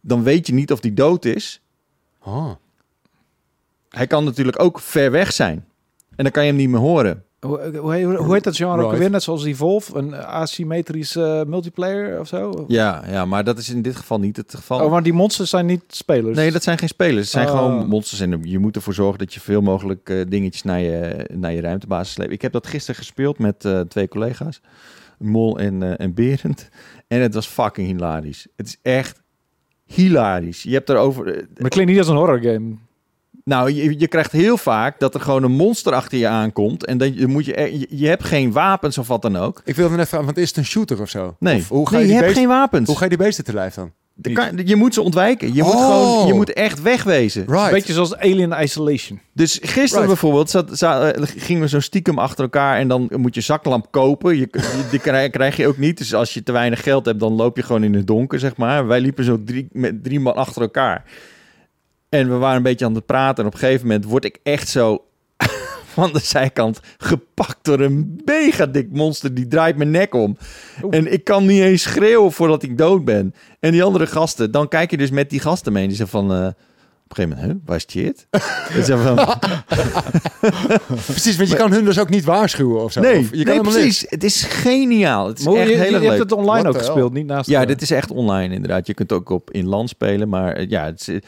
dan 0.00 0.22
weet 0.22 0.46
je 0.46 0.52
niet 0.52 0.72
of 0.72 0.80
die 0.80 0.94
dood 0.94 1.24
is. 1.24 1.62
Oh. 2.22 2.50
Hij 3.88 4.06
kan 4.06 4.24
natuurlijk 4.24 4.62
ook 4.62 4.80
ver 4.80 5.10
weg 5.10 5.32
zijn. 5.32 5.64
En 6.16 6.24
dan 6.24 6.32
kan 6.32 6.42
je 6.42 6.48
hem 6.48 6.58
niet 6.58 6.68
meer 6.68 6.80
horen. 6.80 7.24
Hoe, 7.40 7.76
hoe, 7.76 8.16
hoe 8.16 8.34
heet 8.34 8.44
dat 8.44 8.56
genre 8.56 8.76
right. 8.76 8.92
ook 8.92 8.98
weer? 8.98 9.10
Net 9.10 9.22
zoals 9.22 9.44
Evolve, 9.44 9.96
een 9.96 10.14
asymmetrische 10.14 11.42
uh, 11.44 11.50
multiplayer 11.50 12.20
of 12.20 12.28
zo? 12.28 12.64
Ja, 12.68 13.02
ja, 13.08 13.24
maar 13.24 13.44
dat 13.44 13.58
is 13.58 13.70
in 13.70 13.82
dit 13.82 13.96
geval 13.96 14.18
niet 14.18 14.36
het 14.36 14.54
geval. 14.54 14.84
Oh, 14.84 14.90
maar 14.90 15.02
die 15.02 15.12
monsters 15.12 15.50
zijn 15.50 15.66
niet 15.66 15.82
spelers? 15.88 16.36
Nee, 16.36 16.50
dat 16.50 16.62
zijn 16.62 16.78
geen 16.78 16.88
spelers. 16.88 17.16
Het 17.16 17.28
zijn 17.28 17.48
oh. 17.48 17.52
gewoon 17.52 17.86
monsters 17.86 18.20
en 18.20 18.40
je 18.42 18.58
moet 18.58 18.76
ervoor 18.76 18.94
zorgen 18.94 19.18
dat 19.18 19.34
je 19.34 19.40
veel 19.40 19.60
mogelijk 19.60 20.10
uh, 20.10 20.24
dingetjes 20.28 20.62
naar 20.62 20.80
je, 20.80 21.28
naar 21.32 21.52
je 21.52 21.60
ruimtebasis 21.60 22.12
sleept. 22.12 22.32
Ik 22.32 22.42
heb 22.42 22.52
dat 22.52 22.66
gisteren 22.66 22.96
gespeeld 22.96 23.38
met 23.38 23.64
uh, 23.64 23.80
twee 23.80 24.08
collega's, 24.08 24.60
Mol 25.18 25.58
en, 25.58 25.98
en 25.98 26.14
Berend. 26.14 26.68
En 27.08 27.20
het 27.20 27.34
was 27.34 27.46
fucking 27.46 27.86
hilarisch. 27.86 28.46
Het 28.56 28.66
is 28.66 28.76
echt 28.82 29.22
hilarisch. 29.84 30.62
Je 30.62 30.72
hebt 30.72 30.88
erover... 30.88 31.24
maar 31.24 31.34
het 31.54 31.68
klinkt 31.68 31.90
niet 31.90 31.98
als 31.98 32.08
een 32.08 32.16
horror 32.16 32.40
game. 32.40 32.76
Nou, 33.50 33.72
je, 33.72 33.98
je, 33.98 34.08
krijgt 34.08 34.32
heel 34.32 34.56
vaak 34.56 34.98
dat 34.98 35.14
er 35.14 35.20
gewoon 35.20 35.42
een 35.42 35.52
monster 35.52 35.92
achter 35.92 36.18
je 36.18 36.28
aankomt. 36.28 36.84
En 36.84 36.98
dan 36.98 37.14
je, 37.14 37.26
moet 37.26 37.44
je, 37.44 37.78
je, 37.78 37.86
je 37.90 38.06
hebt 38.06 38.24
geen 38.24 38.52
wapens 38.52 38.98
of 38.98 39.08
wat 39.08 39.22
dan 39.22 39.36
ook. 39.36 39.62
Ik 39.64 39.76
wil 39.76 39.90
net 39.90 40.08
vragen, 40.08 40.26
want 40.26 40.38
is 40.38 40.48
het 40.48 40.56
een 40.56 40.64
shooter 40.64 41.00
of 41.00 41.08
zo? 41.08 41.36
Nee, 41.38 41.56
of, 41.56 41.68
hoe 41.68 41.88
ga 41.88 41.98
je, 41.98 42.04
nee, 42.04 42.14
je 42.14 42.22
hebt 42.22 42.32
geen 42.36 42.48
wapens. 42.48 42.86
Hoe 42.86 42.96
ga 42.96 43.02
je 43.02 43.08
die 43.08 43.18
beesten 43.18 43.44
te 43.44 43.52
lijf 43.54 43.74
dan? 43.74 43.92
je 44.64 44.76
moet 44.76 44.94
ze 44.94 45.02
ontwijken. 45.02 45.54
Je 45.54 45.62
moet 45.62 45.72
gewoon, 45.72 46.26
je 46.26 46.34
moet 46.34 46.52
echt 46.52 46.82
wegwezen. 46.82 47.44
Right. 47.46 47.70
Beetje 47.70 47.92
zoals 47.92 48.16
Alien 48.16 48.62
Isolation. 48.62 49.20
Dus 49.32 49.58
gisteren 49.62 50.06
bijvoorbeeld 50.06 50.50
zat, 50.50 50.68
zat, 50.72 51.14
eh, 51.14 51.22
gingen 51.36 51.62
we 51.62 51.68
zo 51.68 51.80
stiekem 51.80 52.18
achter 52.18 52.44
elkaar 52.44 52.78
en 52.78 52.88
dan 52.88 53.08
moet 53.16 53.34
je 53.34 53.40
zaklamp 53.40 53.86
kopen. 53.90 54.36
Je, 54.36 54.48
die 54.90 55.00
krijg, 55.00 55.30
krijg, 55.30 55.56
je 55.56 55.66
ook 55.66 55.78
niet. 55.78 55.98
Dus 55.98 56.14
als 56.14 56.34
je 56.34 56.42
te 56.42 56.52
weinig 56.52 56.82
geld 56.82 57.04
hebt, 57.04 57.20
dan 57.20 57.32
loop 57.32 57.56
je 57.56 57.62
gewoon 57.62 57.84
in 57.84 57.94
het 57.94 58.06
donker, 58.06 58.38
zeg 58.38 58.56
maar. 58.56 58.86
Wij 58.86 59.00
liepen 59.00 59.24
zo 59.24 59.42
drie, 59.44 59.68
met 59.72 60.04
drie 60.04 60.20
man 60.20 60.34
achter 60.34 60.62
elkaar. 60.62 61.04
En 62.10 62.28
we 62.28 62.36
waren 62.36 62.56
een 62.56 62.62
beetje 62.62 62.84
aan 62.84 62.94
het 62.94 63.06
praten. 63.06 63.42
En 63.42 63.46
op 63.46 63.52
een 63.52 63.60
gegeven 63.60 63.86
moment 63.86 64.04
word 64.04 64.24
ik 64.24 64.38
echt 64.42 64.68
zo 64.68 65.04
van 65.94 66.12
de 66.12 66.18
zijkant 66.18 66.80
gepakt 66.98 67.58
door 67.62 67.80
een 67.80 68.20
mega 68.24 68.66
dik 68.66 68.88
monster. 68.90 69.34
Die 69.34 69.48
draait 69.48 69.76
mijn 69.76 69.90
nek 69.90 70.14
om. 70.14 70.36
En 70.90 71.12
ik 71.12 71.24
kan 71.24 71.46
niet 71.46 71.62
eens 71.62 71.82
schreeuwen 71.82 72.32
voordat 72.32 72.62
ik 72.62 72.78
dood 72.78 73.04
ben. 73.04 73.34
En 73.60 73.72
die 73.72 73.82
andere 73.82 74.06
gasten, 74.06 74.50
dan 74.50 74.68
kijk 74.68 74.90
je 74.90 74.96
dus 74.96 75.10
met 75.10 75.30
die 75.30 75.40
gasten 75.40 75.72
mee. 75.72 75.82
En 75.82 75.88
die 75.88 75.96
zeggen 75.96 76.18
van... 76.18 76.42
Uh, 76.42 76.46
op 77.04 77.18
een 77.18 77.24
gegeven 77.24 77.38
moment, 77.38 77.60
huh, 77.60 77.68
waar 77.68 77.76
is 77.76 77.86
shit? 77.90 78.26
van... 79.04 79.38
precies, 81.06 81.36
want 81.36 81.48
je 81.48 81.56
kan 81.56 81.72
hun 81.72 81.84
dus 81.84 81.98
ook 81.98 82.08
niet 82.08 82.24
waarschuwen 82.24 82.82
of 82.82 82.92
zo. 82.92 83.00
Nee, 83.00 83.28
je 83.32 83.44
kan 83.44 83.62
precies. 83.62 84.04
Het 84.08 84.24
is 84.24 84.42
geniaal. 84.42 85.26
Het 85.26 85.38
is 85.38 85.44
maar 85.44 85.54
echt 85.54 85.68
je, 85.68 85.76
heel 85.76 85.92
je, 85.92 86.00
je 86.00 86.06
hebt 86.06 86.18
het 86.18 86.32
online 86.32 86.68
ook 86.68 86.78
gespeeld, 86.78 87.12
niet 87.12 87.26
naast... 87.26 87.48
Ja, 87.48 87.64
dit 87.64 87.82
is 87.82 87.90
echt 87.90 88.10
online 88.10 88.54
inderdaad. 88.54 88.86
Je 88.86 88.94
kunt 88.94 89.12
ook 89.12 89.28
op 89.28 89.50
in 89.50 89.66
land 89.66 89.88
spelen, 89.88 90.28
maar 90.28 90.52
eh, 90.52 90.68
ja, 90.68 90.84
het 90.84 91.08
is, 91.08 91.20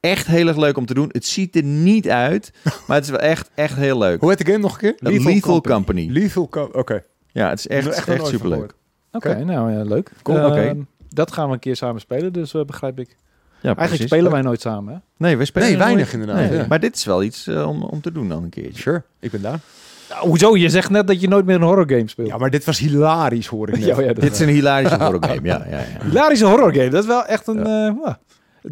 echt 0.00 0.26
heel 0.26 0.48
erg 0.48 0.56
leuk 0.56 0.76
om 0.76 0.86
te 0.86 0.94
doen. 0.94 1.08
Het 1.12 1.26
ziet 1.26 1.56
er 1.56 1.62
niet 1.62 2.08
uit, 2.08 2.52
maar 2.86 2.96
het 2.96 3.04
is 3.04 3.10
wel 3.10 3.20
echt, 3.20 3.50
echt 3.54 3.76
heel 3.76 3.98
leuk. 3.98 4.20
Hoe 4.20 4.28
heet 4.28 4.38
de 4.38 4.44
game 4.44 4.58
nog 4.58 4.72
een 4.72 4.78
keer? 4.78 4.94
Lethal, 4.98 5.32
Lethal 5.32 5.60
Company. 5.60 6.08
Lethal 6.10 6.48
Company, 6.48 6.80
oké. 6.80 7.02
Ja, 7.32 7.48
het 7.48 7.58
is 7.58 7.66
echt, 7.66 7.86
echt, 7.86 8.08
echt 8.08 8.26
superleuk. 8.26 8.74
Oké, 9.12 9.44
nou 9.44 9.72
ja, 9.72 9.82
leuk. 9.82 10.12
Cool, 10.22 10.46
oké. 10.46 10.60
Ehm, 10.60 10.80
dat 11.08 11.32
gaan 11.32 11.46
we 11.46 11.52
een 11.52 11.58
keer 11.58 11.76
samen 11.76 12.00
spelen, 12.00 12.32
dus 12.32 12.54
uh, 12.54 12.64
begrijp 12.64 12.98
ik. 12.98 13.16
Ja, 13.60 13.76
Eigenlijk 13.76 14.08
spelen 14.08 14.30
wij 14.30 14.42
nooit 14.42 14.60
samen, 14.60 14.94
hè? 14.94 14.98
Nee, 15.16 15.36
we 15.36 15.44
spelen 15.44 15.68
nee, 15.68 15.78
weinig 15.78 16.12
inderdaad. 16.12 16.50
Nee, 16.50 16.66
Maar 16.68 16.80
dit 16.80 16.96
is 16.96 17.04
wel 17.04 17.22
iets 17.22 17.46
uh, 17.46 17.68
om, 17.68 17.82
om 17.82 18.00
te 18.00 18.12
doen 18.12 18.28
dan 18.28 18.42
een 18.42 18.48
keertje. 18.48 18.82
Sure, 18.82 19.02
ik 19.20 19.30
ben 19.30 19.42
daar. 19.42 19.60
Nou, 20.08 20.28
hoezo? 20.28 20.56
Je 20.56 20.68
zegt 20.68 20.90
net 20.90 21.06
dat 21.06 21.20
je 21.20 21.28
nooit 21.28 21.44
meer 21.44 21.54
een 21.54 21.62
horror 21.62 21.88
game 21.88 22.08
speelt. 22.08 22.28
Ja, 22.28 22.36
maar 22.36 22.50
dit 22.50 22.64
was 22.64 22.78
hilarisch, 22.78 23.46
hoor 23.46 23.68
ik 23.68 23.74
net. 23.78 23.84
ja, 23.84 24.00
ja, 24.00 24.12
dit 24.12 24.32
is 24.32 24.40
een 24.40 24.48
hilarische 24.48 24.96
horror 25.04 25.24
game, 25.24 25.40
ja, 25.42 25.66
ja, 25.70 25.78
ja. 25.78 26.04
Hilarische 26.04 26.46
horror 26.46 26.74
game, 26.74 26.88
dat 26.88 27.02
is 27.02 27.08
wel 27.08 27.24
echt 27.24 27.46
een... 27.46 27.66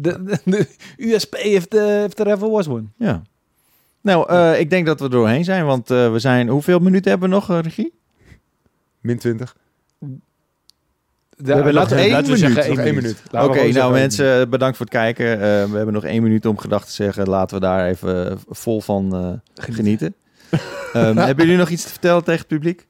Uh, 0.01 0.13
de, 0.25 0.39
de, 0.45 0.67
USP 0.97 1.35
heeft 1.35 1.73
er 2.19 2.27
ever 2.27 2.49
was 2.49 2.67
one. 2.67 2.85
Ja. 2.97 3.21
Nou, 4.01 4.31
uh, 4.31 4.59
ik 4.59 4.69
denk 4.69 4.85
dat 4.85 4.99
we 4.99 5.05
er 5.05 5.11
doorheen 5.11 5.43
zijn, 5.43 5.65
want 5.65 5.91
uh, 5.91 6.11
we 6.11 6.19
zijn... 6.19 6.47
Hoeveel 6.47 6.79
minuten 6.79 7.11
hebben 7.11 7.29
we 7.29 7.35
nog, 7.35 7.49
uh, 7.51 7.59
regie? 7.61 7.93
Min 8.99 9.17
20. 9.17 9.55
we 11.37 11.53
hebben 11.53 11.73
nog 11.73 11.91
één 11.91 12.21
minuut. 12.21 12.39
Zeggen, 12.39 12.85
één 12.85 12.95
minuut. 12.95 13.21
Oké, 13.31 13.43
okay, 13.43 13.71
nou 13.71 13.93
mensen, 13.93 14.49
bedankt 14.49 14.77
voor 14.77 14.85
het 14.85 14.95
kijken. 14.95 15.39
we 15.39 15.77
hebben 15.77 15.93
nog 15.93 16.03
één 16.03 16.23
minuut 16.23 16.45
om 16.45 16.57
gedachten 16.57 16.89
te 16.89 17.03
zeggen. 17.03 17.27
Laten 17.27 17.55
we 17.55 17.61
daar 17.61 17.87
even 17.87 18.39
vol 18.49 18.81
van 18.81 19.41
genieten. 19.55 20.15
um, 20.93 21.17
hebben 21.27 21.45
jullie 21.45 21.59
nog 21.59 21.69
iets 21.69 21.83
te 21.83 21.89
vertellen 21.89 22.23
tegen 22.23 22.39
het 22.39 22.47
publiek? 22.47 22.87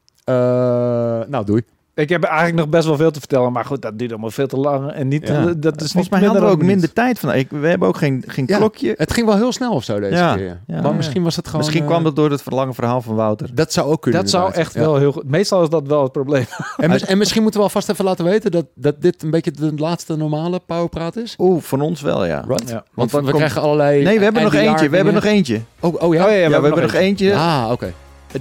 nou, 1.29 1.45
doei. 1.45 1.63
Ik 1.97 2.09
heb 2.09 2.23
eigenlijk 2.23 2.55
nog 2.57 2.69
best 2.69 2.85
wel 2.87 2.95
veel 2.95 3.11
te 3.11 3.19
vertellen, 3.19 3.51
maar 3.51 3.65
goed, 3.65 3.81
dat 3.81 3.99
duurt 3.99 4.11
allemaal 4.11 4.29
veel 4.29 4.47
te 4.47 4.57
lang. 4.57 4.91
En 4.91 5.07
niet, 5.07 5.27
ja. 5.27 5.53
dat 5.57 5.81
is 5.81 5.91
Volgens 5.91 6.09
mij 6.09 6.23
hadden 6.23 6.43
we 6.43 6.49
ook 6.49 6.61
minder 6.61 6.93
tijd 6.93 7.19
van. 7.19 7.33
Ik, 7.33 7.47
we 7.49 7.67
hebben 7.67 7.87
ook 7.87 7.97
geen, 7.97 8.23
geen 8.27 8.43
ja, 8.47 8.57
klokje. 8.57 8.93
Het 8.97 9.13
ging 9.13 9.27
wel 9.27 9.35
heel 9.35 9.51
snel 9.51 9.73
of 9.73 9.83
zo 9.83 9.99
deze 9.99 10.15
ja. 10.15 10.35
keer. 10.35 10.59
maar 10.67 10.95
misschien 10.95 11.23
was 11.23 11.35
het 11.35 11.45
gewoon... 11.45 11.61
Misschien 11.61 11.85
kwam 11.85 12.03
dat 12.03 12.15
door 12.15 12.31
het 12.31 12.41
verlangen 12.41 12.73
verhaal 12.73 13.01
van 13.01 13.15
Wouter. 13.15 13.49
Dat 13.53 13.73
zou 13.73 13.91
ook 13.91 14.01
kunnen. 14.01 14.21
Dat 14.21 14.29
zou 14.29 14.53
echt 14.53 14.73
wel 14.73 14.97
heel 14.97 15.11
goed... 15.11 15.29
Meestal 15.29 15.63
is 15.63 15.69
dat 15.69 15.87
wel 15.87 16.03
het 16.03 16.11
probleem. 16.11 16.45
En, 16.77 16.99
en, 16.99 17.17
misschien 17.17 17.41
moeten 17.41 17.59
we 17.59 17.65
alvast 17.65 17.89
even 17.89 18.05
laten 18.05 18.25
weten 18.25 18.51
dat, 18.51 18.65
dat 18.75 19.01
dit 19.01 19.23
een 19.23 19.29
beetje 19.29 19.51
de 19.51 19.71
laatste 19.75 20.15
normale 20.15 20.59
powerpraat 20.65 21.15
is. 21.15 21.35
Oeh, 21.37 21.61
van 21.61 21.81
ons 21.81 22.01
wel, 22.01 22.25
ja. 22.25 22.43
Right. 22.47 22.71
Want, 22.93 23.11
Want 23.11 23.25
we 23.25 23.33
krijgen 23.33 23.61
allerlei... 23.61 24.03
Nee, 24.03 24.17
we 24.17 24.23
hebben 24.23 24.43
nog 24.43 24.53
eentje. 24.53 24.89
We 24.89 24.95
hebben 24.95 25.13
nog 25.13 25.23
eentje. 25.23 25.61
Oh, 25.79 26.01
oh 26.01 26.13
ja? 26.13 26.25
Oh, 26.25 26.31
ja, 26.31 26.47
we, 26.47 26.53
hebben 26.53 26.81
nog 26.81 26.93
eentje. 26.93 27.35
Ah, 27.35 27.71
oké. 27.71 27.93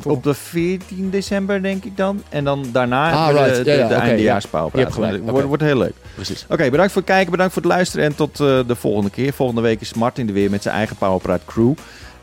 Op 0.05 0.23
de 0.23 0.35
14 0.35 1.11
december, 1.11 1.63
denk 1.63 1.85
ik 1.85 1.97
dan. 1.97 2.23
En 2.29 2.45
dan 2.45 2.67
daarna 2.73 3.13
ah, 3.13 3.33
right. 3.33 3.57
de, 3.57 3.63
de, 3.63 3.71
ja, 3.71 3.77
ja, 3.77 3.89
de 3.89 3.95
okay, 3.95 4.09
eindejaarspaal. 4.09 4.71
Ja. 4.73 4.91
Wordt, 4.91 5.21
okay. 5.21 5.45
wordt 5.45 5.63
heel 5.63 5.79
leuk. 5.79 5.95
Precies. 6.15 6.47
Oké, 6.49 6.71
bedankt 6.71 6.93
voor 6.93 7.03
het 7.03 7.11
kijken, 7.11 7.31
bedankt 7.31 7.53
voor 7.53 7.63
het 7.63 7.71
luisteren. 7.71 8.07
En 8.07 8.15
tot 8.15 8.41
uh, 8.41 8.61
de 8.67 8.75
volgende 8.75 9.11
keer. 9.11 9.33
Volgende 9.33 9.61
week 9.61 9.81
is 9.81 9.95
Martin 9.95 10.29
er 10.29 10.35
weer 10.35 10.51
met 10.51 10.63
zijn 10.63 10.75
eigen 10.75 10.97
Powerpraat 10.97 11.45
crew. 11.45 11.73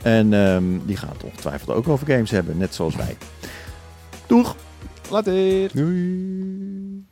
En 0.01 0.33
um, 0.33 0.81
die 0.85 0.97
gaat 0.97 1.23
ongetwijfeld 1.23 1.69
ook 1.77 1.87
over 1.87 2.07
games 2.07 2.31
hebben, 2.31 2.57
net 2.57 2.75
zoals 2.75 2.95
wij. 2.95 3.17
Doeg! 4.27 4.55
Later! 5.09 5.69
Doei! 5.73 7.05